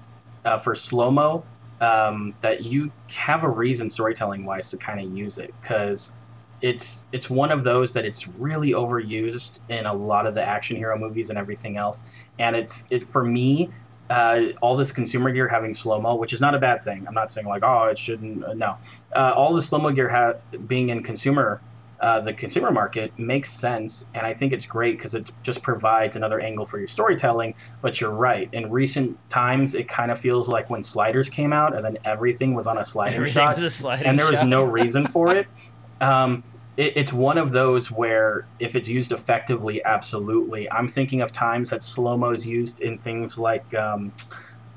uh, 0.44 0.58
for 0.58 0.74
slow 0.74 1.10
mo 1.10 1.44
um, 1.80 2.34
that 2.40 2.64
you 2.64 2.90
have 3.08 3.44
a 3.44 3.48
reason 3.48 3.88
storytelling 3.88 4.44
wise 4.44 4.70
to 4.70 4.76
kind 4.76 5.00
of 5.00 5.16
use 5.16 5.38
it 5.38 5.54
because 5.60 6.12
it's 6.60 7.06
it's 7.12 7.30
one 7.30 7.50
of 7.50 7.64
those 7.64 7.92
that 7.92 8.04
it's 8.04 8.26
really 8.28 8.70
overused 8.70 9.60
in 9.68 9.86
a 9.86 9.92
lot 9.92 10.26
of 10.26 10.34
the 10.34 10.42
action 10.42 10.76
hero 10.76 10.98
movies 10.98 11.30
and 11.30 11.38
everything 11.38 11.76
else 11.76 12.02
and 12.38 12.56
it's 12.56 12.84
it 12.90 13.02
for 13.02 13.24
me 13.24 13.70
uh, 14.10 14.52
all 14.62 14.74
this 14.74 14.90
consumer 14.90 15.30
gear 15.30 15.46
having 15.46 15.74
slow 15.74 16.00
mo, 16.00 16.14
which 16.14 16.32
is 16.32 16.40
not 16.40 16.54
a 16.54 16.58
bad 16.58 16.82
thing. 16.82 17.06
I'm 17.06 17.12
not 17.12 17.30
saying 17.30 17.46
like, 17.46 17.62
oh, 17.62 17.88
it 17.88 17.98
shouldn't. 17.98 18.42
Uh, 18.42 18.54
no, 18.54 18.78
uh, 19.14 19.34
all 19.36 19.52
the 19.52 19.60
slow 19.60 19.78
mo 19.78 19.90
gear 19.90 20.08
ha- 20.08 20.32
being 20.66 20.88
in 20.88 21.02
consumer 21.02 21.60
uh, 22.00 22.20
the 22.20 22.32
consumer 22.32 22.70
market 22.70 23.16
makes 23.18 23.50
sense, 23.50 24.06
and 24.14 24.24
I 24.24 24.32
think 24.32 24.52
it's 24.52 24.66
great 24.66 24.96
because 24.96 25.14
it 25.14 25.30
just 25.42 25.62
provides 25.62 26.14
another 26.14 26.38
angle 26.38 26.64
for 26.64 26.78
your 26.78 26.86
storytelling. 26.86 27.54
But 27.82 28.00
you're 28.00 28.12
right. 28.12 28.48
In 28.52 28.70
recent 28.70 29.18
times, 29.30 29.74
it 29.74 29.88
kind 29.88 30.12
of 30.12 30.18
feels 30.18 30.48
like 30.48 30.70
when 30.70 30.84
sliders 30.84 31.28
came 31.28 31.52
out, 31.52 31.74
and 31.74 31.84
then 31.84 31.98
everything 32.04 32.54
was 32.54 32.68
on 32.68 32.78
a 32.78 32.84
sliding 32.84 33.16
everything 33.16 33.34
shot, 33.34 33.58
a 33.58 33.70
sliding 33.70 34.06
and 34.06 34.16
there 34.16 34.26
shot. 34.26 34.32
was 34.32 34.42
no 34.44 34.64
reason 34.64 35.06
for 35.06 35.34
it. 35.34 35.46
Um, 36.00 36.42
it. 36.76 36.96
It's 36.96 37.12
one 37.12 37.38
of 37.38 37.52
those 37.52 37.90
where 37.90 38.46
if 38.58 38.76
it's 38.76 38.88
used 38.88 39.12
effectively, 39.12 39.84
absolutely. 39.84 40.70
I'm 40.70 40.88
thinking 40.88 41.20
of 41.20 41.32
times 41.32 41.70
that 41.70 41.82
slow 41.82 42.16
mo 42.16 42.30
is 42.30 42.46
used 42.46 42.80
in 42.80 42.98
things 42.98 43.38
like. 43.38 43.74
Um, 43.74 44.12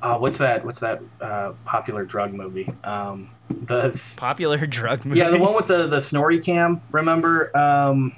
oh, 0.03 0.18
what's 0.18 0.38
that? 0.39 0.65
What's 0.65 0.80
that 0.80 1.02
uh, 1.19 1.53
popular 1.65 2.06
drug 2.06 2.34
movie? 2.34 2.72
Um, 2.84 3.30
the 3.49 4.15
popular 4.18 4.57
drug 4.68 5.06
movie. 5.06 5.19
Yeah, 5.19 5.30
the 5.30 5.39
one 5.39 5.56
with 5.56 5.68
the 5.68 5.88
the 5.88 5.98
SnorriCam. 5.98 6.81
Remember? 6.91 7.56
Um, 7.56 8.14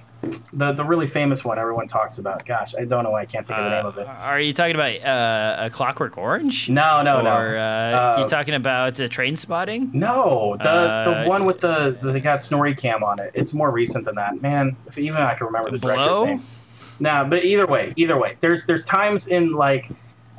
the 0.53 0.71
the 0.71 0.83
really 0.83 1.07
famous 1.07 1.43
one 1.43 1.59
everyone 1.59 1.87
talks 1.87 2.17
about. 2.17 2.45
Gosh, 2.45 2.75
I 2.75 2.85
don't 2.85 3.03
know 3.03 3.11
why 3.11 3.21
I 3.21 3.25
can't 3.25 3.45
think 3.45 3.59
of 3.59 3.65
the 3.65 3.69
name 3.69 3.85
of 3.85 3.97
it. 3.97 4.07
Uh, 4.07 4.11
are 4.11 4.39
you 4.39 4.53
talking 4.53 4.75
about 4.75 5.01
uh, 5.01 5.65
a 5.65 5.69
Clockwork 5.69 6.17
Orange? 6.17 6.69
No, 6.69 7.01
no, 7.01 7.19
or, 7.19 7.23
no. 7.23 7.31
Uh, 7.31 8.21
you 8.23 8.29
talking 8.29 8.53
about 8.53 8.99
uh, 8.99 9.07
Trainspotting? 9.07 9.93
No, 9.93 10.57
the 10.61 11.13
the 11.13 11.23
uh, 11.23 11.27
one 11.27 11.45
with 11.45 11.59
the 11.59 11.97
the 12.01 12.19
got 12.19 12.39
SnorriCam 12.39 13.01
on 13.01 13.19
it. 13.19 13.31
It's 13.33 13.53
more 13.53 13.71
recent 13.71 14.05
than 14.05 14.15
that. 14.15 14.41
Man, 14.41 14.75
if 14.87 14.97
even 14.97 15.17
I 15.17 15.33
can 15.35 15.47
remember 15.47 15.71
the 15.71 15.79
Blow? 15.79 16.25
name. 16.25 16.43
No, 16.99 17.25
but 17.29 17.43
either 17.43 17.65
way, 17.65 17.93
either 17.95 18.17
way, 18.17 18.37
there's 18.39 18.65
there's 18.65 18.85
times 18.85 19.27
in 19.27 19.53
like 19.53 19.89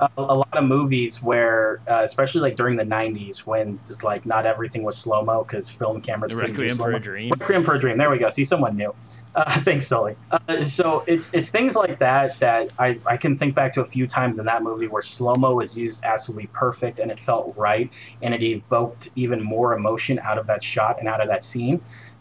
a, 0.00 0.08
a 0.16 0.22
lot 0.22 0.56
of 0.56 0.64
movies 0.64 1.22
where, 1.22 1.80
uh, 1.88 2.00
especially 2.02 2.40
like 2.40 2.56
during 2.56 2.76
the 2.76 2.84
'90s, 2.84 3.38
when 3.38 3.78
just 3.86 4.04
like 4.04 4.24
not 4.24 4.46
everything 4.46 4.82
was 4.82 4.96
slow 4.96 5.24
mo 5.24 5.44
because 5.44 5.68
film 5.70 6.00
cameras 6.00 6.32
the 6.32 6.38
Requiem 6.38 6.76
for 6.76 6.92
a 6.92 7.00
Dream. 7.00 7.32
Requiem 7.38 7.64
for 7.64 7.74
a 7.74 7.78
Dream. 7.78 7.98
There 7.98 8.10
we 8.10 8.18
go. 8.18 8.28
See, 8.28 8.44
someone 8.44 8.76
new. 8.76 8.94
Uh, 9.34 9.60
thanks, 9.62 9.86
Sully. 9.86 10.16
Uh, 10.30 10.62
so 10.62 11.04
it's 11.06 11.32
it's 11.34 11.48
things 11.48 11.74
like 11.74 11.98
that 11.98 12.38
that 12.38 12.72
I, 12.78 12.98
I 13.06 13.16
can 13.16 13.36
think 13.36 13.54
back 13.54 13.72
to 13.74 13.80
a 13.80 13.86
few 13.86 14.06
times 14.06 14.38
in 14.38 14.46
that 14.46 14.62
movie 14.62 14.86
where 14.86 15.02
slow 15.02 15.34
mo 15.34 15.54
was 15.54 15.76
used 15.76 16.04
absolutely 16.04 16.46
perfect 16.48 16.98
and 16.98 17.10
it 17.10 17.18
felt 17.18 17.56
right 17.56 17.90
and 18.22 18.34
it 18.34 18.42
evoked 18.42 19.08
even 19.16 19.42
more 19.42 19.74
emotion 19.74 20.18
out 20.20 20.38
of 20.38 20.46
that 20.46 20.62
shot 20.62 20.98
and 21.00 21.08
out 21.08 21.20
of 21.20 21.28
that 21.28 21.44
scene. 21.44 21.80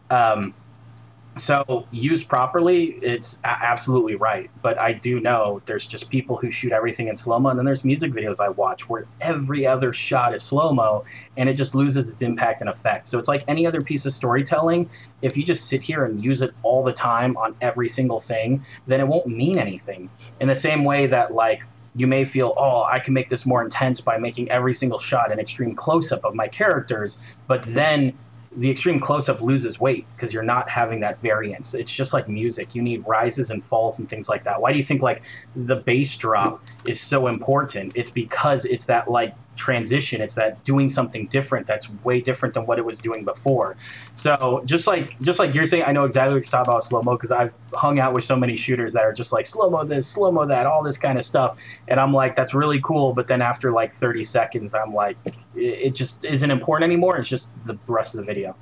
Um, 0.09 0.53
so 1.37 1.87
used 1.91 2.27
properly, 2.27 2.97
it's 3.01 3.39
absolutely 3.43 4.15
right. 4.15 4.49
But 4.61 4.77
I 4.77 4.93
do 4.93 5.19
know 5.19 5.61
there's 5.65 5.85
just 5.85 6.09
people 6.09 6.37
who 6.37 6.51
shoot 6.51 6.71
everything 6.71 7.07
in 7.07 7.15
slow 7.15 7.39
mo, 7.39 7.49
and 7.49 7.57
then 7.57 7.65
there's 7.65 7.83
music 7.83 8.11
videos 8.11 8.39
I 8.39 8.49
watch 8.49 8.87
where 8.87 9.05
every 9.21 9.65
other 9.65 9.91
shot 9.93 10.35
is 10.35 10.43
slow 10.43 10.71
mo, 10.71 11.05
and 11.37 11.49
it 11.49 11.55
just 11.55 11.75
loses 11.75 12.09
its 12.11 12.21
impact 12.21 12.61
and 12.61 12.69
effect. 12.69 13.07
So 13.07 13.17
it's 13.17 13.27
like 13.27 13.43
any 13.47 13.65
other 13.65 13.81
piece 13.81 14.05
of 14.05 14.13
storytelling. 14.13 14.89
If 15.21 15.35
you 15.35 15.43
just 15.43 15.67
sit 15.67 15.81
here 15.81 16.05
and 16.05 16.23
use 16.23 16.41
it 16.41 16.53
all 16.61 16.83
the 16.83 16.93
time 16.93 17.35
on 17.37 17.55
every 17.61 17.89
single 17.89 18.19
thing, 18.19 18.63
then 18.85 18.99
it 18.99 19.07
won't 19.07 19.27
mean 19.27 19.57
anything. 19.57 20.09
In 20.39 20.47
the 20.47 20.55
same 20.55 20.83
way 20.83 21.07
that 21.07 21.33
like 21.33 21.63
you 21.95 22.07
may 22.07 22.25
feel, 22.25 22.53
oh, 22.57 22.83
I 22.83 22.99
can 22.99 23.13
make 23.13 23.29
this 23.29 23.45
more 23.45 23.63
intense 23.63 24.01
by 24.01 24.17
making 24.17 24.49
every 24.49 24.73
single 24.73 24.99
shot 24.99 25.31
an 25.31 25.39
extreme 25.39 25.75
close 25.75 26.11
up 26.11 26.23
of 26.25 26.33
my 26.33 26.47
characters, 26.47 27.19
but 27.47 27.63
then 27.67 28.13
the 28.57 28.69
extreme 28.69 28.99
close 28.99 29.29
up 29.29 29.41
loses 29.41 29.79
weight 29.79 30.05
because 30.15 30.33
you're 30.33 30.43
not 30.43 30.69
having 30.69 30.99
that 30.99 31.21
variance. 31.21 31.73
It's 31.73 31.91
just 31.91 32.13
like 32.13 32.27
music. 32.27 32.75
You 32.75 32.81
need 32.81 33.03
rises 33.07 33.49
and 33.49 33.65
falls 33.65 33.99
and 33.99 34.09
things 34.09 34.29
like 34.29 34.43
that. 34.43 34.61
Why 34.61 34.71
do 34.71 34.77
you 34.77 34.83
think 34.83 35.01
like 35.01 35.23
the 35.55 35.77
bass 35.77 36.15
drop 36.15 36.63
is 36.85 37.01
so 37.01 37.27
important? 37.27 37.93
It's 37.95 38.09
because 38.11 38.65
it's 38.65 38.85
that 38.85 39.09
like 39.09 39.33
transition. 39.55 40.21
It's 40.21 40.35
that 40.35 40.63
doing 40.63 40.89
something 40.89 41.27
different 41.27 41.67
that's 41.67 41.89
way 42.03 42.21
different 42.21 42.53
than 42.53 42.65
what 42.65 42.79
it 42.79 42.85
was 42.85 42.99
doing 42.99 43.23
before. 43.23 43.75
So 44.13 44.61
just 44.65 44.87
like 44.87 45.19
just 45.21 45.39
like 45.39 45.53
you're 45.53 45.65
saying, 45.65 45.83
I 45.85 45.91
know 45.91 46.03
exactly 46.03 46.33
what 46.35 46.43
you're 46.43 46.51
talking 46.51 46.71
about 46.71 46.83
slow 46.83 47.01
mo 47.01 47.13
because 47.13 47.31
I've 47.31 47.53
hung 47.73 47.99
out 47.99 48.13
with 48.13 48.23
so 48.23 48.35
many 48.35 48.55
shooters 48.55 48.93
that 48.93 49.03
are 49.03 49.13
just 49.13 49.33
like 49.33 49.45
slow 49.45 49.69
mo 49.69 49.83
this, 49.83 50.07
slow 50.07 50.31
mo 50.31 50.45
that, 50.45 50.65
all 50.65 50.83
this 50.83 50.97
kind 50.97 51.17
of 51.17 51.23
stuff, 51.23 51.57
and 51.87 51.99
I'm 51.99 52.13
like, 52.13 52.35
that's 52.35 52.53
really 52.53 52.81
cool. 52.81 53.13
But 53.13 53.27
then 53.27 53.41
after 53.41 53.71
like 53.71 53.93
30 53.93 54.23
seconds, 54.23 54.73
I'm 54.73 54.93
like, 54.93 55.17
it, 55.25 55.33
it 55.55 55.95
just 55.95 56.25
isn't 56.25 56.51
important 56.51 56.89
anymore. 56.91 57.17
It's 57.17 57.29
just 57.29 57.51
the 57.65 57.77
rest 57.87 58.15
of 58.15 58.21
the 58.21 58.25
video. 58.25 58.55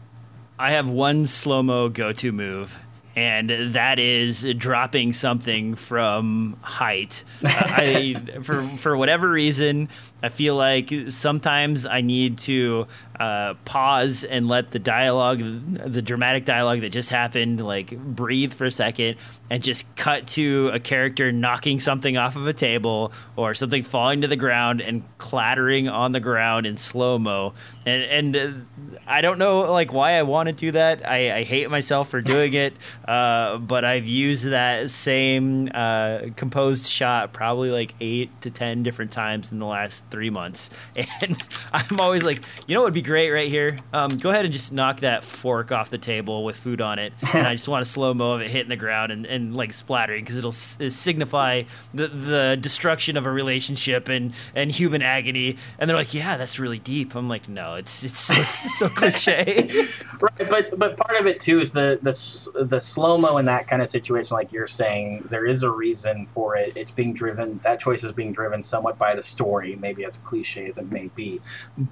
I 0.60 0.72
have 0.72 0.90
one 0.90 1.26
slow 1.26 1.64
mo 1.64 1.90
go 1.90 2.12
to 2.14 2.32
move 2.32 2.78
and 3.16 3.50
that 3.74 4.00
is 4.00 4.46
dropping 4.58 5.14
something 5.14 5.76
from 5.76 6.58
height. 6.62 7.24
I, 7.44 8.16
for 8.42 8.64
for 8.64 8.96
whatever 8.96 9.30
reason, 9.30 9.90
I 10.24 10.30
feel 10.30 10.56
like 10.56 10.92
sometimes 11.10 11.86
I 11.86 12.02
need 12.02 12.38
to 12.40 12.88
uh, 13.20 13.54
pause 13.66 14.24
and 14.24 14.48
let 14.48 14.72
the 14.72 14.80
dialogue, 14.80 15.40
the 15.40 16.02
dramatic 16.02 16.46
dialogue 16.46 16.82
that 16.82 16.90
just 16.90 17.10
happened, 17.10 17.64
like 17.64 17.98
breathe 17.98 18.54
for 18.54 18.66
a 18.66 18.72
second 18.72 19.18
and 19.52 19.62
just 19.62 19.96
cut 19.96 20.28
to 20.28 20.70
a 20.74 20.80
character 20.80 21.32
knocking 21.32 21.80
something 21.80 22.18
off 22.18 22.36
of 22.36 22.48
a 22.48 22.54
table 22.54 23.12
or 23.36 23.54
something 23.54 23.84
falling 23.84 24.22
to 24.22 24.28
the 24.28 24.36
ground 24.36 24.82
and 24.82 25.04
clattering 25.18 25.88
on 25.88 26.14
the 26.14 26.20
ground 26.20 26.66
in 26.66 26.78
slow 26.78 27.20
mo. 27.20 27.54
And 27.86 28.04
and 28.04 28.36
uh, 28.36 28.98
I 29.06 29.22
don't 29.22 29.38
know 29.38 29.72
like 29.72 29.92
why 29.92 30.14
I 30.14 30.24
want 30.24 30.48
to 30.48 30.54
do 30.54 30.72
that. 30.72 31.08
I, 31.08 31.40
I 31.40 31.44
hate 31.44 31.70
myself 31.70 32.10
for 32.10 32.22
doing 32.22 32.54
it, 32.54 32.74
uh, 33.08 33.58
but 33.58 33.84
I've 33.84 34.08
used 34.08 34.46
that 34.46 34.90
same 34.90 35.70
uh, 35.74 36.28
composed 36.36 36.86
shot 36.86 37.34
probably 37.34 37.72
like 37.72 37.94
eight 38.00 38.30
to 38.42 38.52
ten 38.52 38.84
different 38.84 39.12
times 39.12 39.52
in 39.52 39.60
the 39.60 39.66
last 39.66 40.10
three 40.12 40.30
months, 40.30 40.70
and 41.22 41.44
I'm 41.74 42.00
always 42.00 42.24
like, 42.24 42.44
you 42.68 42.76
know, 42.76 42.82
what 42.82 42.88
would 42.88 42.94
be 42.94 43.02
great 43.02 43.32
right 43.32 43.48
here. 43.48 43.80
Um, 43.94 44.18
go 44.18 44.30
ahead 44.30 44.46
and 44.46 44.54
just 44.54 44.72
knock 44.72 45.00
that 45.00 45.24
fork 45.24 45.72
off 45.72 45.90
the 45.90 45.98
table 45.98 46.44
with 46.44 46.56
food 46.56 46.82
on 46.82 47.00
it, 47.00 47.14
and 47.34 47.48
I 47.48 47.56
just 47.56 47.68
want 47.68 47.82
a 47.82 47.86
slow 47.86 48.14
mo 48.14 48.34
of 48.34 48.42
it 48.42 48.50
hitting 48.50 48.70
the 48.70 48.76
ground 48.76 49.12
and, 49.12 49.26
and 49.26 49.56
like 49.56 49.74
splattering 49.74 50.24
because 50.24 50.38
it'll 50.38 50.50
s- 50.50 50.78
signify 50.90 51.64
the 51.94 52.08
the 52.08 52.58
destruction 52.60 53.18
of 53.18 53.26
a 53.26 53.32
relationship 53.32 54.10
and 54.10 54.34
and 54.56 54.72
human 54.72 55.02
agony. 55.02 55.58
And 55.80 55.90
they're 55.90 55.98
like, 55.98 56.14
yeah, 56.14 56.38
that's 56.38 56.60
really 56.60 56.80
deep. 56.80 57.16
I'm 57.16 57.30
like, 57.30 57.48
no, 57.50 57.76
it's 57.76 58.04
it's 58.04 58.20
so, 58.20 58.34
so 58.44 58.90
cliche. 58.90 59.72
right, 60.20 60.50
but 60.50 60.78
but 60.78 60.98
part 60.98 61.20
of 61.20 61.28
it 61.28 61.40
too 61.40 61.60
is 61.60 61.72
the 61.74 62.00
the 62.02 62.66
the 62.66 62.80
slow 62.80 63.18
mo 63.18 63.38
in 63.38 63.46
that 63.46 63.68
kind 63.68 63.82
of 63.82 63.88
situation, 63.88 64.36
like 64.36 64.52
you're 64.52 64.68
saying, 64.68 65.26
there 65.30 65.46
is 65.46 65.64
a 65.64 65.70
reason 65.70 66.28
for 66.34 66.56
it. 66.56 66.74
It's 66.76 66.92
being 66.92 67.14
driven. 67.14 67.60
That 67.64 67.80
choice 67.80 68.04
is 68.04 68.12
being 68.12 68.34
driven 68.34 68.62
somewhat 68.62 68.98
by 68.98 69.16
the 69.16 69.22
story, 69.22 69.78
maybe 69.80 70.01
as 70.06 70.18
cliche 70.18 70.68
as 70.68 70.78
it 70.78 70.92
may 70.92 71.10
be, 71.16 71.42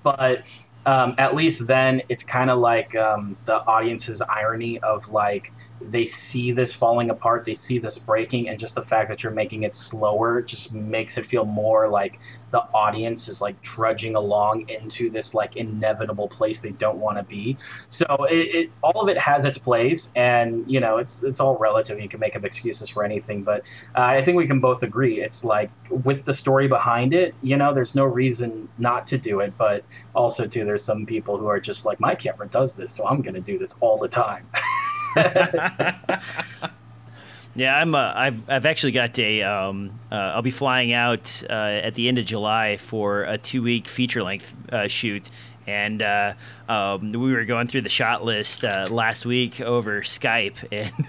but. 0.03 0.47
Um, 0.85 1.13
at 1.17 1.35
least 1.35 1.67
then 1.67 2.01
it's 2.07 2.23
kind 2.23 2.49
of 2.49 2.57
like 2.57 2.95
um, 2.95 3.37
the 3.45 3.63
audience's 3.67 4.21
irony 4.21 4.79
of 4.79 5.07
like 5.09 5.51
they 5.81 6.05
see 6.05 6.51
this 6.51 6.73
falling 6.73 7.09
apart, 7.09 7.45
they 7.45 7.53
see 7.53 7.79
this 7.79 7.97
breaking, 7.97 8.49
and 8.49 8.59
just 8.59 8.75
the 8.75 8.83
fact 8.83 9.09
that 9.09 9.23
you're 9.23 9.31
making 9.31 9.63
it 9.63 9.73
slower 9.73 10.41
just 10.41 10.73
makes 10.73 11.17
it 11.17 11.25
feel 11.25 11.45
more 11.45 11.87
like 11.87 12.19
the 12.51 12.59
audience 12.73 13.27
is 13.27 13.41
like 13.41 13.59
trudging 13.61 14.15
along 14.15 14.67
into 14.69 15.09
this 15.09 15.33
like 15.33 15.55
inevitable 15.55 16.27
place 16.27 16.59
they 16.59 16.69
don't 16.69 16.97
want 16.97 17.17
to 17.17 17.23
be. 17.23 17.57
So 17.89 18.05
it, 18.29 18.55
it, 18.55 18.71
all 18.81 19.01
of 19.01 19.09
it 19.09 19.17
has 19.17 19.45
its 19.45 19.57
place, 19.57 20.11
and 20.15 20.69
you 20.69 20.79
know 20.79 20.97
it's 20.97 21.23
it's 21.23 21.39
all 21.39 21.57
relative. 21.57 21.99
You 21.99 22.09
can 22.09 22.19
make 22.19 22.35
up 22.35 22.43
excuses 22.43 22.89
for 22.89 23.03
anything, 23.03 23.43
but 23.43 23.61
uh, 23.95 24.01
I 24.01 24.21
think 24.21 24.37
we 24.37 24.47
can 24.47 24.59
both 24.59 24.83
agree 24.83 25.21
it's 25.21 25.43
like 25.43 25.71
with 25.89 26.25
the 26.25 26.33
story 26.33 26.67
behind 26.67 27.13
it. 27.13 27.35
You 27.41 27.57
know, 27.57 27.73
there's 27.73 27.95
no 27.95 28.05
reason 28.05 28.67
not 28.77 29.07
to 29.07 29.17
do 29.17 29.39
it, 29.39 29.53
but 29.57 29.83
also 30.15 30.47
too, 30.47 30.65
there's 30.65 30.83
some 30.83 31.05
people 31.05 31.37
who 31.37 31.47
are 31.47 31.59
just 31.59 31.85
like 31.85 31.99
my 31.99 32.15
camera 32.15 32.47
does 32.47 32.73
this, 32.73 32.91
so 32.91 33.07
I'm 33.07 33.21
going 33.21 33.35
to 33.35 33.41
do 33.41 33.57
this 33.57 33.75
all 33.79 33.97
the 33.97 34.07
time. 34.07 34.47
yeah, 37.55 37.75
I'm. 37.75 37.95
Uh, 37.95 38.13
I've 38.15 38.49
I've 38.49 38.65
actually 38.65 38.91
got 38.91 39.17
a. 39.19 39.41
Um, 39.43 39.99
uh, 40.11 40.33
I'll 40.35 40.41
be 40.41 40.51
flying 40.51 40.93
out 40.93 41.43
uh, 41.49 41.53
at 41.53 41.95
the 41.95 42.07
end 42.07 42.17
of 42.17 42.25
July 42.25 42.77
for 42.77 43.23
a 43.23 43.37
two 43.37 43.61
week 43.61 43.87
feature 43.87 44.23
length 44.23 44.53
uh, 44.71 44.87
shoot, 44.87 45.29
and 45.69 46.01
uh, 46.01 46.33
um, 46.67 47.11
we 47.11 47.31
were 47.31 47.45
going 47.45 47.67
through 47.67 47.81
the 47.81 47.89
shot 47.89 48.23
list 48.25 48.63
uh, 48.63 48.87
last 48.89 49.25
week 49.25 49.61
over 49.61 50.01
Skype, 50.01 50.55
and 50.71 51.07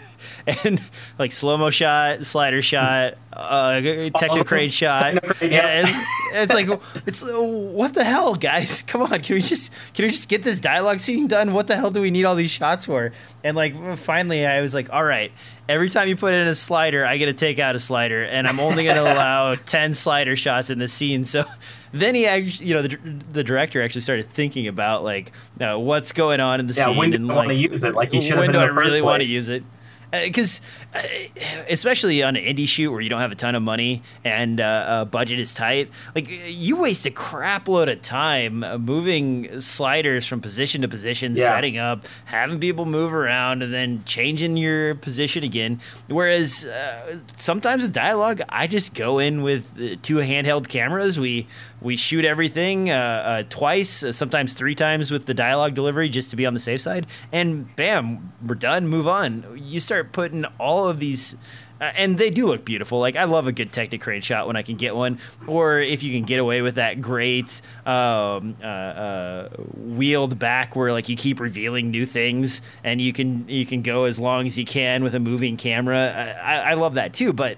and 0.65 0.83
like 1.19 1.33
slow 1.33 1.57
mo 1.57 1.71
shot, 1.71 2.27
slider 2.27 2.61
shot, 2.61 3.15
uh, 3.33 3.81
Technocrane 3.81 4.71
shot. 4.71 5.15
Technocrane, 5.15 5.51
yeah, 5.51 5.89
yeah. 5.89 6.43
it's 6.43 6.53
like 6.53 6.69
it's 7.07 7.23
what 7.23 7.95
the 7.95 8.05
hell, 8.05 8.35
guys? 8.35 8.83
Come 8.87 9.03
on, 9.03 9.21
can 9.21 9.35
we 9.35 9.41
just 9.41 9.73
can 9.95 10.05
we 10.05 10.11
just 10.11 10.29
get 10.29 10.45
this 10.45 10.61
dialogue 10.61 11.01
scene 11.01 11.27
done? 11.27 11.55
What 11.55 11.67
the 11.67 11.77
hell 11.77 11.91
do 11.91 12.03
we 12.03 12.11
need 12.11 12.25
all 12.25 12.37
these 12.37 12.51
shots 12.51 12.85
for? 12.85 13.13
And 13.43 13.57
like 13.57 13.97
finally, 13.97 14.47
I 14.47 14.61
was 14.61 14.75
like, 14.75 14.91
all 14.93 15.05
right. 15.05 15.33
Every 15.69 15.89
time 15.89 16.09
you 16.09 16.17
put 16.17 16.35
in 16.35 16.49
a 16.49 16.55
slider, 16.57 17.07
I 17.07 17.17
get 17.17 17.27
to 17.27 17.33
take 17.33 17.61
out 17.61 17.77
a 17.77 17.79
slider, 17.79 18.25
and 18.25 18.49
I'm 18.49 18.59
only 18.59 18.83
going 18.83 18.97
to 19.03 19.03
allow 19.03 19.55
ten 19.55 19.95
slider 19.95 20.35
shots 20.35 20.69
in 20.69 20.81
the 20.81 20.89
scene. 20.89 21.25
So 21.25 21.45
then 21.93 22.15
he 22.15 22.27
actually, 22.27 22.67
you 22.67 22.75
know, 22.75 22.83
the, 22.83 22.99
the 23.31 23.45
director 23.45 23.83
actually 23.83 24.03
started 24.03 24.29
thinking 24.31 24.69
about 24.69 25.05
like 25.05 25.33
uh, 25.61 25.77
what's 25.77 26.13
going 26.13 26.41
on 26.41 26.61
in 26.61 26.67
the 26.67 26.75
yeah, 26.75 26.87
scene 26.87 26.97
when 26.97 27.11
do 27.11 27.17
and 27.17 27.27
like 27.27 27.37
want 27.37 27.49
to 27.49 27.55
use 27.55 27.85
it? 27.85 27.95
Like 27.95 28.13
you 28.13 28.21
should 28.21 28.33
have. 28.33 28.39
When 28.39 28.53
do 28.53 28.59
I 28.59 28.67
really 28.67 29.03
want 29.03 29.23
to 29.23 29.29
use 29.29 29.49
it? 29.49 29.65
because 30.11 30.61
uh, 30.95 30.99
uh, 30.99 31.65
especially 31.69 32.23
on 32.23 32.37
an 32.37 32.45
indie 32.45 32.67
shoot 32.67 32.91
where 32.91 33.01
you 33.01 33.09
don't 33.09 33.21
have 33.21 33.33
a 33.33 33.37
ton 33.37 33.55
of 33.55 33.63
money 33.63 34.03
and 34.25 34.61
uh, 34.61 34.65
uh, 34.65 35.05
budget 35.05 35.39
is 35.39 35.55
tight 35.55 35.89
like 36.15 36.27
you 36.29 36.77
waste 36.77 37.07
a 37.07 37.11
crap 37.11 37.69
load 37.69 37.89
of 37.89 38.01
time 38.03 38.65
uh, 38.65 38.79
moving 38.79 39.61
sliders 39.61 40.27
from 40.27 40.41
position 40.41 40.83
to 40.83 40.89
position 40.89 41.35
yeah. 41.37 41.49
setting 41.49 41.79
up 41.79 42.07
having 42.25 42.59
people 42.59 42.87
move 42.87 43.13
around 43.13 43.63
and 43.63 43.73
then 43.73 44.03
changing 44.05 44.57
your 44.57 44.95
position 44.97 45.45
again 45.45 45.81
whereas 46.09 46.65
uh, 46.65 47.19
sometimes 47.37 47.83
with 47.83 47.93
dialogue 47.93 48.43
i 48.49 48.67
just 48.67 48.95
go 48.95 49.19
in 49.19 49.43
with 49.43 50.03
two 50.03 50.17
handheld 50.17 50.69
cameras 50.69 51.19
we 51.19 51.47
we 51.81 51.97
shoot 51.97 52.25
everything 52.25 52.91
uh, 52.91 52.95
uh, 52.95 53.43
twice, 53.49 54.03
uh, 54.03 54.13
sometimes 54.13 54.53
three 54.53 54.75
times 54.75 55.11
with 55.11 55.27
the 55.27 55.35
dialogue 55.35 55.75
delivery 55.75 56.09
just 56.09 56.31
to 56.31 56.37
be 56.37 56.47
on 56.47 56.55
the 56.55 56.61
safe 56.61 56.81
side. 56.81 57.07
And 57.33 57.75
bam, 57.77 58.33
we're 58.47 58.55
done. 58.55 58.89
Move 58.89 59.09
on. 59.09 59.47
You 59.57 59.81
start 59.81 60.13
putting 60.13 60.45
all 60.59 60.87
of 60.89 60.99
these. 60.99 61.37
Uh, 61.81 61.91
and 61.97 62.19
they 62.19 62.29
do 62.29 62.47
look 62.47 62.63
beautiful. 62.63 62.99
Like 62.99 63.17
I 63.17 63.25
love 63.25 63.47
a 63.47 63.53
good 63.53 63.73
Technocrane 63.73 64.23
shot 64.23 64.47
when 64.47 64.55
I 64.55 64.61
can 64.61 64.77
get 64.77 64.95
one, 64.95 65.19
or 65.47 65.81
if 65.81 66.03
you 66.03 66.13
can 66.13 66.25
get 66.25 66.39
away 66.39 66.61
with 66.61 66.75
that 66.75 67.01
great 67.01 67.63
um, 67.87 68.55
uh, 68.63 68.67
uh, 68.67 69.49
wheeled 69.79 70.39
back 70.39 70.77
where 70.77 70.93
like 70.93 71.09
you 71.09 71.17
keep 71.17 71.41
revealing 71.41 71.91
new 71.91 72.05
things, 72.05 72.61
and 72.85 73.01
you 73.01 73.15
can 73.15 73.49
you 73.49 73.65
can 73.65 73.81
go 73.81 74.05
as 74.05 74.19
long 74.19 74.47
as 74.47 74.59
you 74.59 74.67
can 74.67 75.03
with 75.03 75.15
a 75.15 75.21
moving 75.21 75.57
camera. 75.57 76.37
I, 76.43 76.73
I 76.73 76.75
love 76.75 76.95
that 76.95 77.15
too, 77.15 77.33
but 77.33 77.57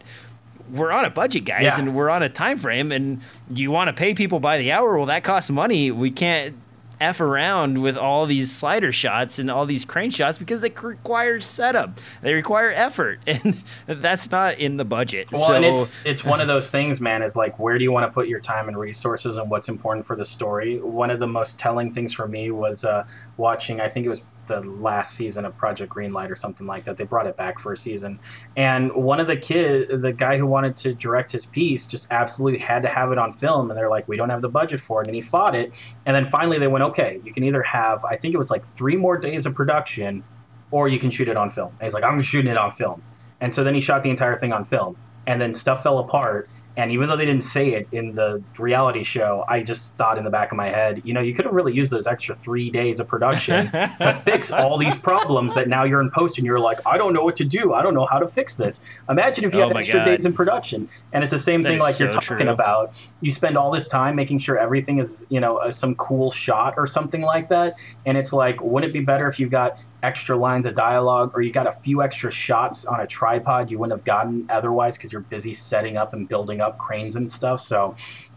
we're 0.72 0.90
on 0.90 1.04
a 1.04 1.10
budget, 1.10 1.44
guys, 1.44 1.62
yeah. 1.62 1.78
and 1.78 1.94
we're 1.94 2.10
on 2.10 2.22
a 2.22 2.28
time 2.28 2.58
frame, 2.58 2.90
and 2.92 3.20
you 3.50 3.70
want 3.70 3.88
to 3.88 3.92
pay 3.92 4.14
people 4.14 4.40
by 4.40 4.58
the 4.58 4.72
hour. 4.72 4.96
Well, 4.96 5.06
that 5.06 5.22
costs 5.22 5.50
money. 5.50 5.90
We 5.90 6.10
can't 6.10 6.56
f 7.02 7.20
around 7.20 7.82
with 7.82 7.96
all 7.96 8.26
these 8.26 8.50
slider 8.50 8.92
shots 8.92 9.40
and 9.40 9.50
all 9.50 9.66
these 9.66 9.84
crane 9.84 10.10
shots 10.10 10.38
because 10.38 10.60
they 10.60 10.70
require 10.70 11.40
setup. 11.40 12.00
They 12.22 12.32
require 12.32 12.70
effort, 12.72 13.18
and 13.26 13.62
that's 13.86 14.30
not 14.30 14.58
in 14.58 14.76
the 14.76 14.84
budget. 14.84 15.30
Well, 15.32 15.46
so, 15.46 15.54
and 15.54 15.64
it's 15.64 15.96
it's 16.04 16.24
one 16.24 16.40
of 16.40 16.46
those 16.46 16.70
things, 16.70 17.00
man. 17.00 17.22
Is 17.22 17.36
like 17.36 17.58
where 17.58 17.76
do 17.76 17.84
you 17.84 17.92
want 17.92 18.08
to 18.08 18.12
put 18.12 18.28
your 18.28 18.40
time 18.40 18.68
and 18.68 18.78
resources, 18.78 19.36
and 19.36 19.50
what's 19.50 19.68
important 19.68 20.06
for 20.06 20.16
the 20.16 20.24
story. 20.24 20.80
One 20.80 21.10
of 21.10 21.18
the 21.18 21.26
most 21.26 21.58
telling 21.58 21.92
things 21.92 22.14
for 22.14 22.26
me 22.26 22.50
was 22.50 22.84
uh, 22.84 23.04
watching. 23.36 23.80
I 23.80 23.88
think 23.88 24.06
it 24.06 24.10
was 24.10 24.22
the 24.46 24.60
last 24.60 25.14
season 25.14 25.44
of 25.44 25.56
Project 25.56 25.92
Greenlight 25.92 26.30
or 26.30 26.34
something 26.34 26.66
like 26.66 26.84
that. 26.84 26.96
They 26.96 27.04
brought 27.04 27.26
it 27.26 27.36
back 27.36 27.58
for 27.58 27.72
a 27.72 27.76
season, 27.76 28.18
and 28.56 28.92
one 28.92 29.20
of 29.20 29.26
the 29.26 29.36
kid, 29.36 30.02
the 30.02 30.12
guy 30.12 30.36
who 30.38 30.46
wanted 30.46 30.76
to 30.78 30.94
direct 30.94 31.32
his 31.32 31.46
piece, 31.46 31.86
just 31.86 32.08
absolutely 32.10 32.58
had 32.58 32.82
to 32.82 32.88
have 32.88 33.12
it 33.12 33.18
on 33.18 33.32
film. 33.32 33.70
And 33.70 33.78
they're 33.78 33.90
like, 33.90 34.08
"We 34.08 34.16
don't 34.16 34.30
have 34.30 34.42
the 34.42 34.48
budget 34.48 34.80
for 34.80 35.02
it," 35.02 35.06
and 35.06 35.14
he 35.14 35.22
fought 35.22 35.54
it. 35.54 35.72
And 36.06 36.14
then 36.14 36.26
finally, 36.26 36.58
they 36.58 36.68
went, 36.68 36.84
"Okay, 36.84 37.20
you 37.24 37.32
can 37.32 37.44
either 37.44 37.62
have, 37.62 38.04
I 38.04 38.16
think 38.16 38.34
it 38.34 38.38
was 38.38 38.50
like 38.50 38.64
three 38.64 38.96
more 38.96 39.16
days 39.16 39.46
of 39.46 39.54
production, 39.54 40.24
or 40.70 40.88
you 40.88 40.98
can 40.98 41.10
shoot 41.10 41.28
it 41.28 41.36
on 41.36 41.50
film." 41.50 41.68
And 41.78 41.82
he's 41.82 41.94
like, 41.94 42.04
"I'm 42.04 42.20
shooting 42.22 42.50
it 42.50 42.58
on 42.58 42.72
film." 42.72 43.02
And 43.40 43.52
so 43.52 43.64
then 43.64 43.74
he 43.74 43.80
shot 43.80 44.02
the 44.02 44.10
entire 44.10 44.36
thing 44.36 44.52
on 44.52 44.64
film, 44.64 44.96
and 45.26 45.40
then 45.40 45.52
stuff 45.52 45.82
fell 45.82 45.98
apart 45.98 46.48
and 46.76 46.90
even 46.90 47.08
though 47.08 47.16
they 47.16 47.26
didn't 47.26 47.44
say 47.44 47.74
it 47.74 47.86
in 47.92 48.14
the 48.14 48.42
reality 48.58 49.02
show, 49.02 49.44
I 49.46 49.62
just 49.62 49.94
thought 49.96 50.16
in 50.16 50.24
the 50.24 50.30
back 50.30 50.52
of 50.52 50.56
my 50.56 50.68
head, 50.68 51.02
you 51.04 51.12
know, 51.12 51.20
you 51.20 51.34
could 51.34 51.44
have 51.44 51.52
really 51.52 51.74
used 51.74 51.90
those 51.90 52.06
extra 52.06 52.34
three 52.34 52.70
days 52.70 52.98
of 52.98 53.08
production 53.08 53.70
to 53.70 54.20
fix 54.24 54.50
all 54.50 54.78
these 54.78 54.96
problems 54.96 55.54
that 55.54 55.68
now 55.68 55.84
you're 55.84 56.00
in 56.00 56.10
post 56.10 56.38
and 56.38 56.46
you're 56.46 56.58
like, 56.58 56.80
I 56.86 56.96
don't 56.96 57.12
know 57.12 57.24
what 57.24 57.36
to 57.36 57.44
do. 57.44 57.74
I 57.74 57.82
don't 57.82 57.94
know 57.94 58.06
how 58.06 58.18
to 58.18 58.26
fix 58.26 58.56
this. 58.56 58.82
Imagine 59.10 59.44
if 59.44 59.52
you 59.52 59.60
oh 59.60 59.68
had 59.68 59.76
extra 59.76 60.00
God. 60.00 60.04
days 60.06 60.24
in 60.24 60.32
production. 60.32 60.88
And 61.12 61.22
it's 61.22 61.30
the 61.30 61.38
same 61.38 61.62
that 61.62 61.70
thing 61.70 61.80
like 61.80 61.94
so 61.94 62.04
you're 62.04 62.12
talking 62.12 62.38
true. 62.38 62.48
about. 62.50 62.98
You 63.20 63.30
spend 63.30 63.58
all 63.58 63.70
this 63.70 63.86
time 63.86 64.16
making 64.16 64.38
sure 64.38 64.56
everything 64.56 64.98
is, 64.98 65.26
you 65.28 65.40
know, 65.40 65.58
uh, 65.58 65.70
some 65.70 65.94
cool 65.96 66.30
shot 66.30 66.74
or 66.78 66.86
something 66.86 67.20
like 67.20 67.50
that. 67.50 67.78
And 68.06 68.16
it's 68.16 68.32
like, 68.32 68.62
wouldn't 68.62 68.90
it 68.90 68.94
be 68.94 69.04
better 69.04 69.26
if 69.26 69.38
you 69.38 69.48
got 69.48 69.78
extra 70.02 70.36
lines 70.36 70.66
of 70.66 70.74
dialogue 70.74 71.30
or 71.34 71.42
you 71.42 71.52
got 71.52 71.66
a 71.66 71.72
few 71.72 72.02
extra 72.02 72.30
shots 72.30 72.84
on 72.84 73.00
a 73.00 73.06
tripod 73.06 73.70
you 73.70 73.78
wouldn't 73.78 73.96
have 73.98 74.04
gotten 74.04 74.46
otherwise 74.50 74.96
because 74.96 75.12
you're 75.12 75.22
busy 75.22 75.54
setting 75.54 75.96
up 75.96 76.12
and 76.12 76.28
building 76.28 76.60
up 76.60 76.78
cranes 76.78 77.16
and 77.16 77.30
stuff. 77.30 77.60
So 77.60 77.94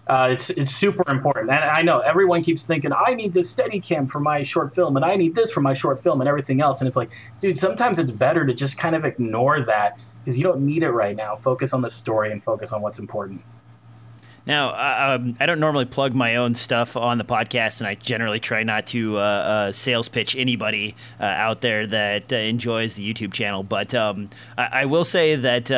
Uh, 0.07 0.27
it's 0.31 0.51
it's 0.51 0.69
super 0.69 1.03
important, 1.11 1.49
and 1.49 1.63
I 1.63 1.81
know 1.81 1.97
everyone 2.01 2.43
keeps 2.43 2.67
thinking 2.67 2.91
I 2.93 3.15
need 3.15 3.33
this 3.33 3.55
Steadicam 3.55 4.07
for 4.07 4.19
my 4.19 4.43
short 4.43 4.75
film, 4.75 4.95
and 4.97 5.03
I 5.03 5.15
need 5.15 5.33
this 5.33 5.51
for 5.51 5.61
my 5.61 5.73
short 5.73 6.03
film, 6.03 6.21
and 6.21 6.27
everything 6.29 6.61
else. 6.61 6.79
And 6.79 6.87
it's 6.87 6.95
like, 6.95 7.09
dude, 7.39 7.57
sometimes 7.57 7.97
it's 7.97 8.11
better 8.11 8.45
to 8.45 8.53
just 8.53 8.77
kind 8.77 8.95
of 8.95 9.03
ignore 9.03 9.61
that 9.65 9.93
because 10.23 10.37
you 10.37 10.43
don't 10.43 10.61
need 10.61 10.83
it 10.83 10.91
right 10.91 11.15
now. 11.15 11.35
Focus 11.35 11.73
on 11.73 11.81
the 11.81 11.89
story 11.89 12.31
and 12.31 12.43
focus 12.43 12.71
on 12.71 12.83
what's 12.83 12.99
important. 12.99 13.41
Now, 14.47 14.69
uh, 14.69 15.17
um, 15.19 15.35
I 15.39 15.47
don't 15.47 15.59
normally 15.59 15.85
plug 15.85 16.13
my 16.13 16.35
own 16.35 16.53
stuff 16.53 16.95
on 16.95 17.17
the 17.17 17.23
podcast, 17.23 17.79
and 17.79 17.87
I 17.87 17.95
generally 17.95 18.39
try 18.39 18.63
not 18.63 18.85
to 18.87 19.17
uh, 19.17 19.19
uh, 19.19 19.71
sales 19.71 20.07
pitch 20.07 20.35
anybody 20.35 20.95
uh, 21.19 21.23
out 21.23 21.61
there 21.61 21.87
that 21.87 22.31
uh, 22.31 22.35
enjoys 22.35 22.95
the 22.95 23.13
YouTube 23.13 23.33
channel. 23.33 23.63
But 23.63 23.95
um, 23.95 24.29
I-, 24.57 24.81
I, 24.81 24.85
will 24.85 25.03
say 25.03 25.35
that 25.35 25.69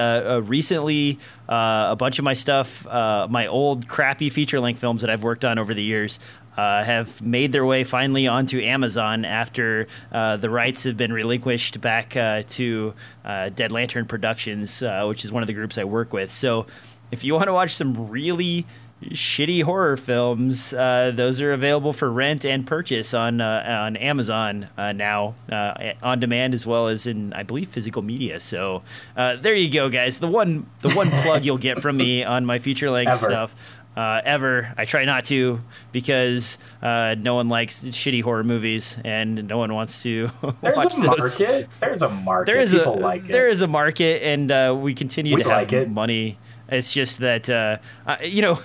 recently, 0.46 1.20
a 1.48 1.96
bunch 1.98 2.20
of 2.20 2.26
my 2.26 2.34
stuff, 2.34 2.86
my 2.86 3.48
old 3.48 3.88
crappy 3.88 4.30
feature 4.30 4.60
length 4.60 4.80
films 4.80 5.02
that 5.02 5.10
I've 5.10 5.24
worked 5.24 5.46
on 5.46 5.60
over 5.60 5.74
the 5.74 5.84
years, 5.84 6.20
uh, 6.58 6.84
have 6.84 7.22
made 7.22 7.52
their 7.52 7.66
way 7.66 7.84
finally 7.84 8.28
onto 8.28 8.60
Amazon 8.60 9.26
after 9.26 9.88
uh, 10.12 10.38
the 10.38 10.50
rights 10.50 10.84
have 10.84 10.98
been 10.98 11.14
relinquished 11.14 11.80
back 11.80 12.18
uh, 12.18 12.42
to 12.48 12.94
Dead 13.24 13.72
Lantern 13.72 14.06
Productions, 14.06 14.82
which 15.04 15.24
is 15.24 15.32
one 15.32 15.44
of 15.44 15.48
the 15.48 15.54
groups 15.54 15.78
I 15.78 15.84
work 15.84 16.14
with. 16.14 16.32
So 16.32 16.66
if 17.12 17.24
you 17.24 17.34
want 17.34 17.46
to 17.48 17.54
watch 17.54 17.74
some 17.76 18.10
really 18.10 18.66
shitty 19.12 19.62
horror 19.62 19.96
films, 19.96 20.74
uh, 20.74 21.12
those 21.14 21.40
are 21.40 21.54
available 21.54 21.94
for 21.94 22.12
rent 22.12 22.46
and 22.46 22.66
purchase 22.66 23.14
on 23.14 23.42
uh, 23.42 23.64
on 23.86 23.96
Amazon 23.98 24.68
uh, 24.78 24.92
now, 24.92 25.36
uh, 25.52 25.94
on 26.02 26.20
demand 26.20 26.54
as 26.56 26.66
well 26.66 26.88
as 26.88 27.06
in 27.06 27.32
I 27.34 27.44
believe 27.44 27.70
physical 27.70 28.02
media. 28.02 28.40
So 28.40 28.82
uh, 29.16 29.36
there 29.36 29.54
you 29.54 29.70
go, 29.72 29.88
guys. 29.90 30.18
The 30.20 30.28
one 30.28 30.66
the 30.80 30.90
one 30.94 31.10
plug 31.12 31.46
you'll 31.46 31.60
get 31.60 31.82
from 31.82 31.98
me 31.98 32.24
on 32.24 32.46
my 32.46 32.60
feature 32.60 32.90
length 32.90 33.18
stuff. 33.18 33.56
Uh, 33.96 34.22
ever. 34.26 34.72
I 34.78 34.86
try 34.86 35.06
not 35.06 35.26
to 35.26 35.60
because 35.92 36.60
no 36.84 37.34
one 37.34 37.50
likes 37.50 37.84
shitty 37.84 38.22
horror 38.22 38.44
movies 38.44 38.96
and 39.04 39.48
no 39.48 39.58
one 39.58 39.74
wants 39.74 40.04
to 40.04 40.30
There's 40.62 40.76
watch 40.76 40.94
a 40.98 41.02
those. 41.02 41.40
market. 41.40 41.68
There's 41.80 42.02
a 42.04 42.10
market. 42.10 42.52
There 42.52 42.62
is 42.62 42.74
People 42.76 43.00
a 43.00 43.00
like 43.00 43.24
it. 43.26 43.32
there 43.32 43.48
is 43.48 43.62
a 43.62 43.68
market, 43.68 44.22
and 44.22 44.82
we 44.84 44.94
continue 44.94 45.36
We 45.36 45.42
to 45.44 45.50
have 45.50 45.62
like 45.64 45.74
it. 45.74 45.90
money 45.90 46.38
it's 46.70 46.92
just 46.92 47.20
that 47.20 47.50
uh, 47.50 47.78
uh, 48.06 48.18
you 48.24 48.42
know 48.42 48.60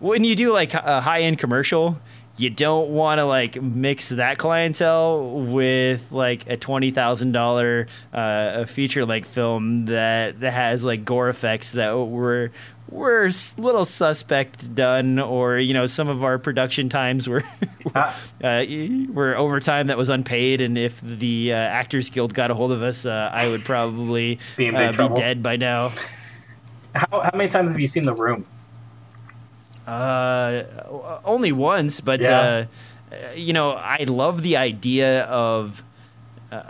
when 0.00 0.24
you 0.24 0.36
do 0.36 0.52
like 0.52 0.74
a 0.74 1.00
high 1.00 1.22
end 1.22 1.38
commercial, 1.38 1.98
you 2.36 2.50
don't 2.50 2.90
want 2.90 3.18
to 3.18 3.24
like 3.24 3.60
mix 3.60 4.10
that 4.10 4.38
clientele 4.38 5.40
with 5.40 6.10
like 6.12 6.48
a 6.48 6.56
twenty 6.56 6.90
thousand 6.90 7.36
uh, 7.36 7.40
dollar 7.40 7.86
a 8.12 8.66
feature 8.66 9.04
length 9.04 9.28
film 9.28 9.86
that, 9.86 10.40
that 10.40 10.52
has 10.52 10.84
like 10.84 11.04
gore 11.04 11.28
effects 11.28 11.72
that 11.72 11.92
were 11.92 12.50
were 12.90 13.26
a 13.26 13.60
little 13.60 13.84
suspect 13.84 14.74
done, 14.74 15.18
or 15.18 15.58
you 15.58 15.74
know 15.74 15.86
some 15.86 16.08
of 16.08 16.24
our 16.24 16.38
production 16.38 16.88
times 16.88 17.28
were 17.28 17.42
Ah. 17.94 18.14
uh, 18.44 18.64
were 19.12 19.36
overtime 19.36 19.86
that 19.86 19.96
was 19.96 20.08
unpaid, 20.08 20.60
and 20.60 20.76
if 20.76 21.00
the 21.00 21.52
uh, 21.52 21.56
Actors 21.56 22.10
Guild 22.10 22.34
got 22.34 22.50
a 22.50 22.54
hold 22.54 22.72
of 22.72 22.82
us, 22.82 23.06
uh, 23.06 23.30
I 23.32 23.48
would 23.48 23.64
probably 23.64 24.38
Be 24.56 24.68
uh, 24.68 24.92
be 24.92 25.14
dead 25.14 25.42
by 25.42 25.56
now. 25.56 25.92
How, 26.98 27.20
how 27.20 27.30
many 27.34 27.48
times 27.48 27.70
have 27.70 27.78
you 27.80 27.86
seen 27.86 28.04
The 28.04 28.14
Room? 28.14 28.44
Uh, 29.86 30.64
only 31.24 31.52
once, 31.52 32.00
but 32.00 32.20
Yeah. 32.20 32.66
uh, 33.12 33.16
you 33.34 33.52
know, 33.52 33.70
I 33.72 34.04
love 34.04 34.42
the 34.42 34.56
idea 34.56 35.22
of. 35.24 35.82
Uh, 36.52 36.62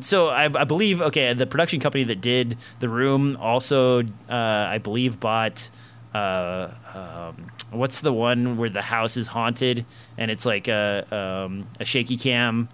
so 0.00 0.28
I, 0.28 0.44
I 0.44 0.64
believe 0.64 1.00
okay, 1.02 1.32
the 1.34 1.46
production 1.46 1.80
company 1.80 2.04
that 2.04 2.20
did 2.20 2.56
the 2.80 2.88
room 2.88 3.36
also, 3.40 4.02
uh, 4.02 4.66
I 4.74 4.78
believe, 4.78 5.20
bought. 5.20 5.70
Uh, 6.14 6.68
um, 6.94 7.46
what's 7.70 8.02
the 8.02 8.12
one 8.12 8.58
where 8.58 8.68
the 8.68 8.82
house 8.82 9.16
is 9.16 9.26
haunted 9.26 9.86
and 10.18 10.30
it's 10.30 10.44
like 10.44 10.68
a 10.68 11.06
um, 11.10 11.66
a 11.80 11.86
shaky 11.86 12.18
cam 12.18 12.68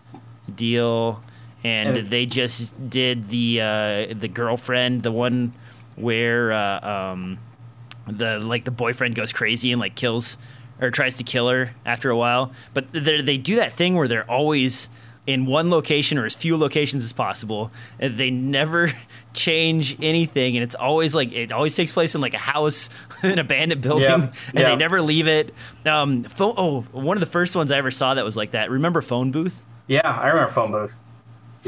deal, 0.57 1.23
and 1.63 1.97
And- 1.97 2.11
they 2.11 2.27
just 2.27 2.75
did 2.91 3.29
the 3.29 3.61
uh, 3.61 4.15
the 4.19 4.27
girlfriend, 4.29 5.03
the 5.05 5.13
one 5.13 5.53
where 6.01 6.53
uh, 6.53 6.81
um, 7.13 7.39
the 8.07 8.39
like 8.41 8.65
the 8.65 8.71
boyfriend 8.71 9.15
goes 9.15 9.33
crazy 9.33 9.73
and 9.73 9.81
like 9.81 9.95
kills 9.95 10.39
or 10.81 10.91
tries 10.91 11.17
to 11.17 11.25
kill 11.25 11.49
her 11.49 11.71
after 11.85 12.11
a 12.11 12.17
while. 12.17 12.53
But 12.75 12.93
they 12.93 13.21
they 13.21 13.39
do 13.39 13.57
that 13.57 13.73
thing 13.73 13.95
where 13.95 14.09
they're 14.09 14.31
always 14.31 14.89
in 15.27 15.45
one 15.45 15.69
location 15.69 16.17
or 16.17 16.25
as 16.25 16.35
few 16.35 16.57
locations 16.57 17.05
as 17.05 17.13
possible. 17.13 17.71
And 18.01 18.17
they 18.17 18.31
never 18.31 18.91
change 19.35 19.97
anything, 20.01 20.57
and 20.57 20.65
it's 20.65 20.75
always 20.75 21.15
like 21.15 21.33
it 21.33 21.53
always 21.53 21.77
takes 21.77 21.93
place 21.93 22.15
in 22.15 22.21
like 22.21 22.35
a 22.35 22.39
house, 22.39 22.89
an 23.23 23.39
abandoned 23.39 23.83
building, 23.83 24.03
Yeah, 24.09 24.15
and 24.15 24.33
yeah. 24.55 24.71
they 24.71 24.77
never 24.77 25.03
leave 25.03 25.29
it. 25.29 25.55
Um, 25.85 26.25
phone, 26.25 26.55
oh, 26.57 26.81
one 26.93 27.17
of 27.17 27.21
the 27.21 27.27
first 27.27 27.55
ones 27.55 27.71
I 27.71 27.77
ever 27.79 27.91
saw 27.91 28.15
that 28.15 28.25
was 28.25 28.37
like 28.37 28.53
that. 28.53 28.71
Remember 28.71 29.03
Phone 29.03 29.31
Booth? 29.31 29.63
Yeah, 29.87 30.01
I 30.05 30.29
remember 30.29 30.53
Phone 30.53 30.71
Booth. 30.73 30.99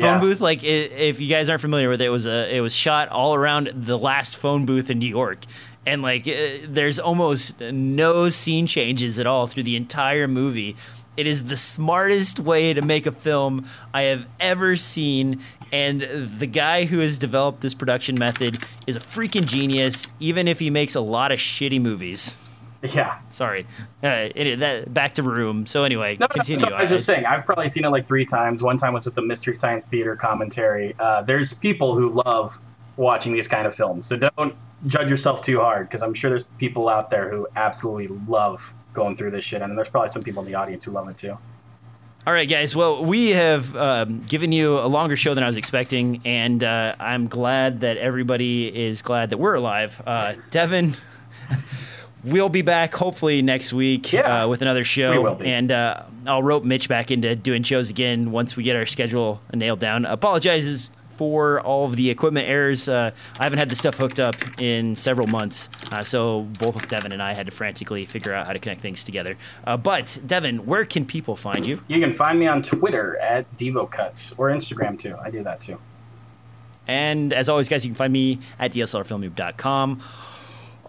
Phone 0.00 0.14
Yeah. 0.14 0.20
booth 0.20 0.40
like 0.40 0.64
if 0.64 1.20
you 1.20 1.28
guys 1.28 1.48
aren't 1.48 1.60
familiar 1.60 1.88
with 1.88 2.00
it, 2.00 2.06
it 2.06 2.10
was 2.10 2.26
a 2.26 2.54
it 2.54 2.60
was 2.60 2.74
shot 2.74 3.08
all 3.08 3.34
around 3.34 3.70
the 3.74 3.96
last 3.98 4.36
phone 4.36 4.66
booth 4.66 4.90
in 4.90 4.98
new 4.98 5.08
york. 5.08 5.38
And 5.86 6.02
like 6.02 6.24
there's 6.68 6.98
almost 6.98 7.60
no 7.60 8.28
scene 8.28 8.66
changes 8.66 9.18
at 9.18 9.26
all 9.26 9.46
through 9.46 9.62
the 9.64 9.76
entire 9.76 10.28
movie. 10.28 10.76
It 11.16 11.26
is 11.26 11.44
the 11.44 11.56
smartest 11.56 12.38
way 12.38 12.72
to 12.72 12.82
make 12.82 13.06
a 13.06 13.12
film 13.12 13.66
i 13.94 14.02
have 14.02 14.24
ever 14.40 14.76
seen. 14.76 15.40
And 15.72 16.00
the 16.38 16.46
guy 16.46 16.84
who 16.84 16.98
has 16.98 17.16
developed 17.16 17.60
this 17.60 17.74
production 17.74 18.18
method 18.18 18.58
is 18.88 18.96
a 18.96 19.00
freaking 19.00 19.46
genius 19.46 20.06
even 20.18 20.48
if 20.48 20.58
he 20.58 20.68
makes 20.68 20.94
a 20.96 21.00
lot 21.00 21.30
of 21.32 21.38
shitty 21.38 21.80
movies 21.80 22.36
Yeah. 22.94 23.18
sorry 23.28 23.66
uh, 24.02 24.30
it, 24.34 24.60
that 24.60 24.94
back 24.94 25.12
to 25.14 25.22
room 25.22 25.66
so 25.66 25.84
anyway 25.84 26.16
No, 26.18 26.24
no, 26.24 26.28
continue 26.28 26.60
so 26.60 26.68
I 26.68 26.82
was 26.82 26.90
just 26.90 27.04
saying, 27.04 27.26
I've 27.26 27.44
probably 27.44 27.68
seen 27.68 27.84
it 27.84 27.90
like 27.90 28.06
three 28.06 28.24
times. 28.24 28.62
One 28.62 28.76
time 28.76 28.94
was 28.94 29.04
with 29.04 29.14
the 29.14 29.22
Mystery 29.22 29.54
Science 29.54 29.86
Theater 29.86 30.16
commentary. 30.16 30.94
Uh, 30.98 31.22
there's 31.22 31.52
people 31.52 31.94
who 31.94 32.08
love 32.08 32.58
watching 32.96 33.32
these 33.32 33.48
kind 33.48 33.66
of 33.66 33.74
films, 33.74 34.06
so 34.06 34.16
don't 34.16 34.54
judge 34.86 35.10
yourself 35.10 35.42
too 35.42 35.60
hard 35.60 35.88
because 35.88 36.02
I'm 36.02 36.14
sure 36.14 36.30
there's 36.30 36.44
people 36.58 36.88
out 36.88 37.10
there 37.10 37.30
who 37.30 37.46
absolutely 37.56 38.08
love 38.26 38.72
going 38.92 39.16
through 39.16 39.30
this 39.32 39.44
shit, 39.44 39.62
and 39.62 39.76
there's 39.76 39.88
probably 39.88 40.08
some 40.08 40.22
people 40.22 40.42
in 40.42 40.50
the 40.50 40.54
audience 40.54 40.84
who 40.84 40.90
love 40.90 41.08
it 41.08 41.16
too. 41.16 41.36
All 42.26 42.34
right, 42.34 42.48
guys. 42.48 42.76
Well, 42.76 43.02
we 43.02 43.30
have 43.30 43.74
um, 43.76 44.22
given 44.28 44.52
you 44.52 44.78
a 44.78 44.86
longer 44.86 45.16
show 45.16 45.34
than 45.34 45.42
I 45.42 45.46
was 45.46 45.56
expecting, 45.56 46.20
and 46.24 46.62
uh, 46.62 46.94
I'm 47.00 47.28
glad 47.28 47.80
that 47.80 47.96
everybody 47.96 48.68
is 48.68 49.00
glad 49.00 49.30
that 49.30 49.38
we're 49.38 49.54
alive. 49.54 50.00
Uh, 50.06 50.34
Devin, 50.50 50.94
we'll 52.24 52.48
be 52.48 52.62
back 52.62 52.94
hopefully 52.94 53.42
next 53.42 53.72
week 53.72 54.12
Yeah, 54.12 54.44
uh, 54.44 54.48
with 54.48 54.62
another 54.62 54.84
show, 54.84 55.12
we 55.12 55.18
will 55.18 55.34
be. 55.34 55.46
and 55.46 55.70
uh, 55.70 56.02
I'll 56.26 56.42
rope 56.42 56.64
Mitch 56.64 56.88
back 56.88 57.10
into 57.10 57.34
doing 57.36 57.62
shows 57.62 57.90
again 57.90 58.30
once 58.30 58.56
we 58.56 58.62
get 58.62 58.76
our 58.76 58.86
schedule 58.86 59.40
nailed 59.54 59.80
down. 59.80 60.04
Apologizes 60.04 60.90
for 61.14 61.60
all 61.60 61.84
of 61.84 61.96
the 61.96 62.08
equipment 62.08 62.48
errors. 62.48 62.88
Uh, 62.88 63.10
I 63.38 63.42
haven't 63.44 63.58
had 63.58 63.68
the 63.68 63.74
stuff 63.76 63.96
hooked 63.98 64.18
up 64.18 64.36
in 64.58 64.94
several 64.96 65.26
months, 65.26 65.68
uh, 65.92 66.02
so 66.02 66.42
both 66.58 66.76
of 66.76 66.88
Devin 66.88 67.12
and 67.12 67.22
I 67.22 67.34
had 67.34 67.44
to 67.44 67.52
frantically 67.52 68.06
figure 68.06 68.32
out 68.32 68.46
how 68.46 68.54
to 68.54 68.58
connect 68.58 68.80
things 68.80 69.04
together. 69.04 69.36
Uh, 69.66 69.76
but 69.76 70.18
Devin, 70.26 70.64
where 70.64 70.86
can 70.86 71.04
people 71.04 71.36
find 71.36 71.66
you? 71.66 71.78
You 71.88 72.00
can 72.00 72.14
find 72.14 72.38
me 72.40 72.46
on 72.46 72.62
Twitter 72.62 73.18
at 73.18 73.44
DevoCuts 73.58 74.34
or 74.38 74.48
Instagram 74.48 74.98
too. 74.98 75.14
I 75.22 75.30
do 75.30 75.42
that 75.42 75.60
too. 75.60 75.78
And 76.88 77.32
as 77.34 77.48
always, 77.50 77.68
guys, 77.68 77.84
you 77.84 77.90
can 77.90 77.96
find 77.96 78.12
me 78.12 78.38
at 78.58 78.72
dslrfilmnoob.com, 78.72 80.02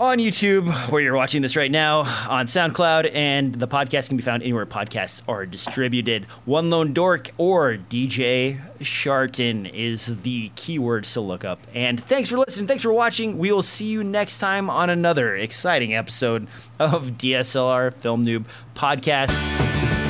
on 0.01 0.17
YouTube, 0.17 0.73
where 0.89 0.99
you're 0.99 1.15
watching 1.15 1.43
this 1.43 1.55
right 1.55 1.69
now, 1.69 1.99
on 2.27 2.47
SoundCloud, 2.47 3.13
and 3.13 3.53
the 3.53 3.67
podcast 3.67 4.07
can 4.07 4.17
be 4.17 4.23
found 4.23 4.41
anywhere 4.41 4.65
podcasts 4.65 5.21
are 5.27 5.45
distributed. 5.45 6.25
One 6.45 6.71
Lone 6.71 6.91
Dork 6.91 7.29
or 7.37 7.77
DJ 7.77 8.59
Sharton 8.81 9.67
is 9.67 10.07
the 10.23 10.49
keywords 10.55 11.13
to 11.13 11.21
look 11.21 11.45
up. 11.45 11.59
And 11.75 12.03
thanks 12.03 12.29
for 12.29 12.39
listening. 12.39 12.65
Thanks 12.65 12.81
for 12.81 12.91
watching. 12.91 13.37
We 13.37 13.51
will 13.51 13.61
see 13.61 13.85
you 13.85 14.03
next 14.03 14.39
time 14.39 14.71
on 14.71 14.89
another 14.89 15.35
exciting 15.35 15.93
episode 15.93 16.47
of 16.79 17.11
DSLR 17.11 17.93
Film 17.93 18.25
Noob 18.25 18.45
Podcast. 18.73 20.00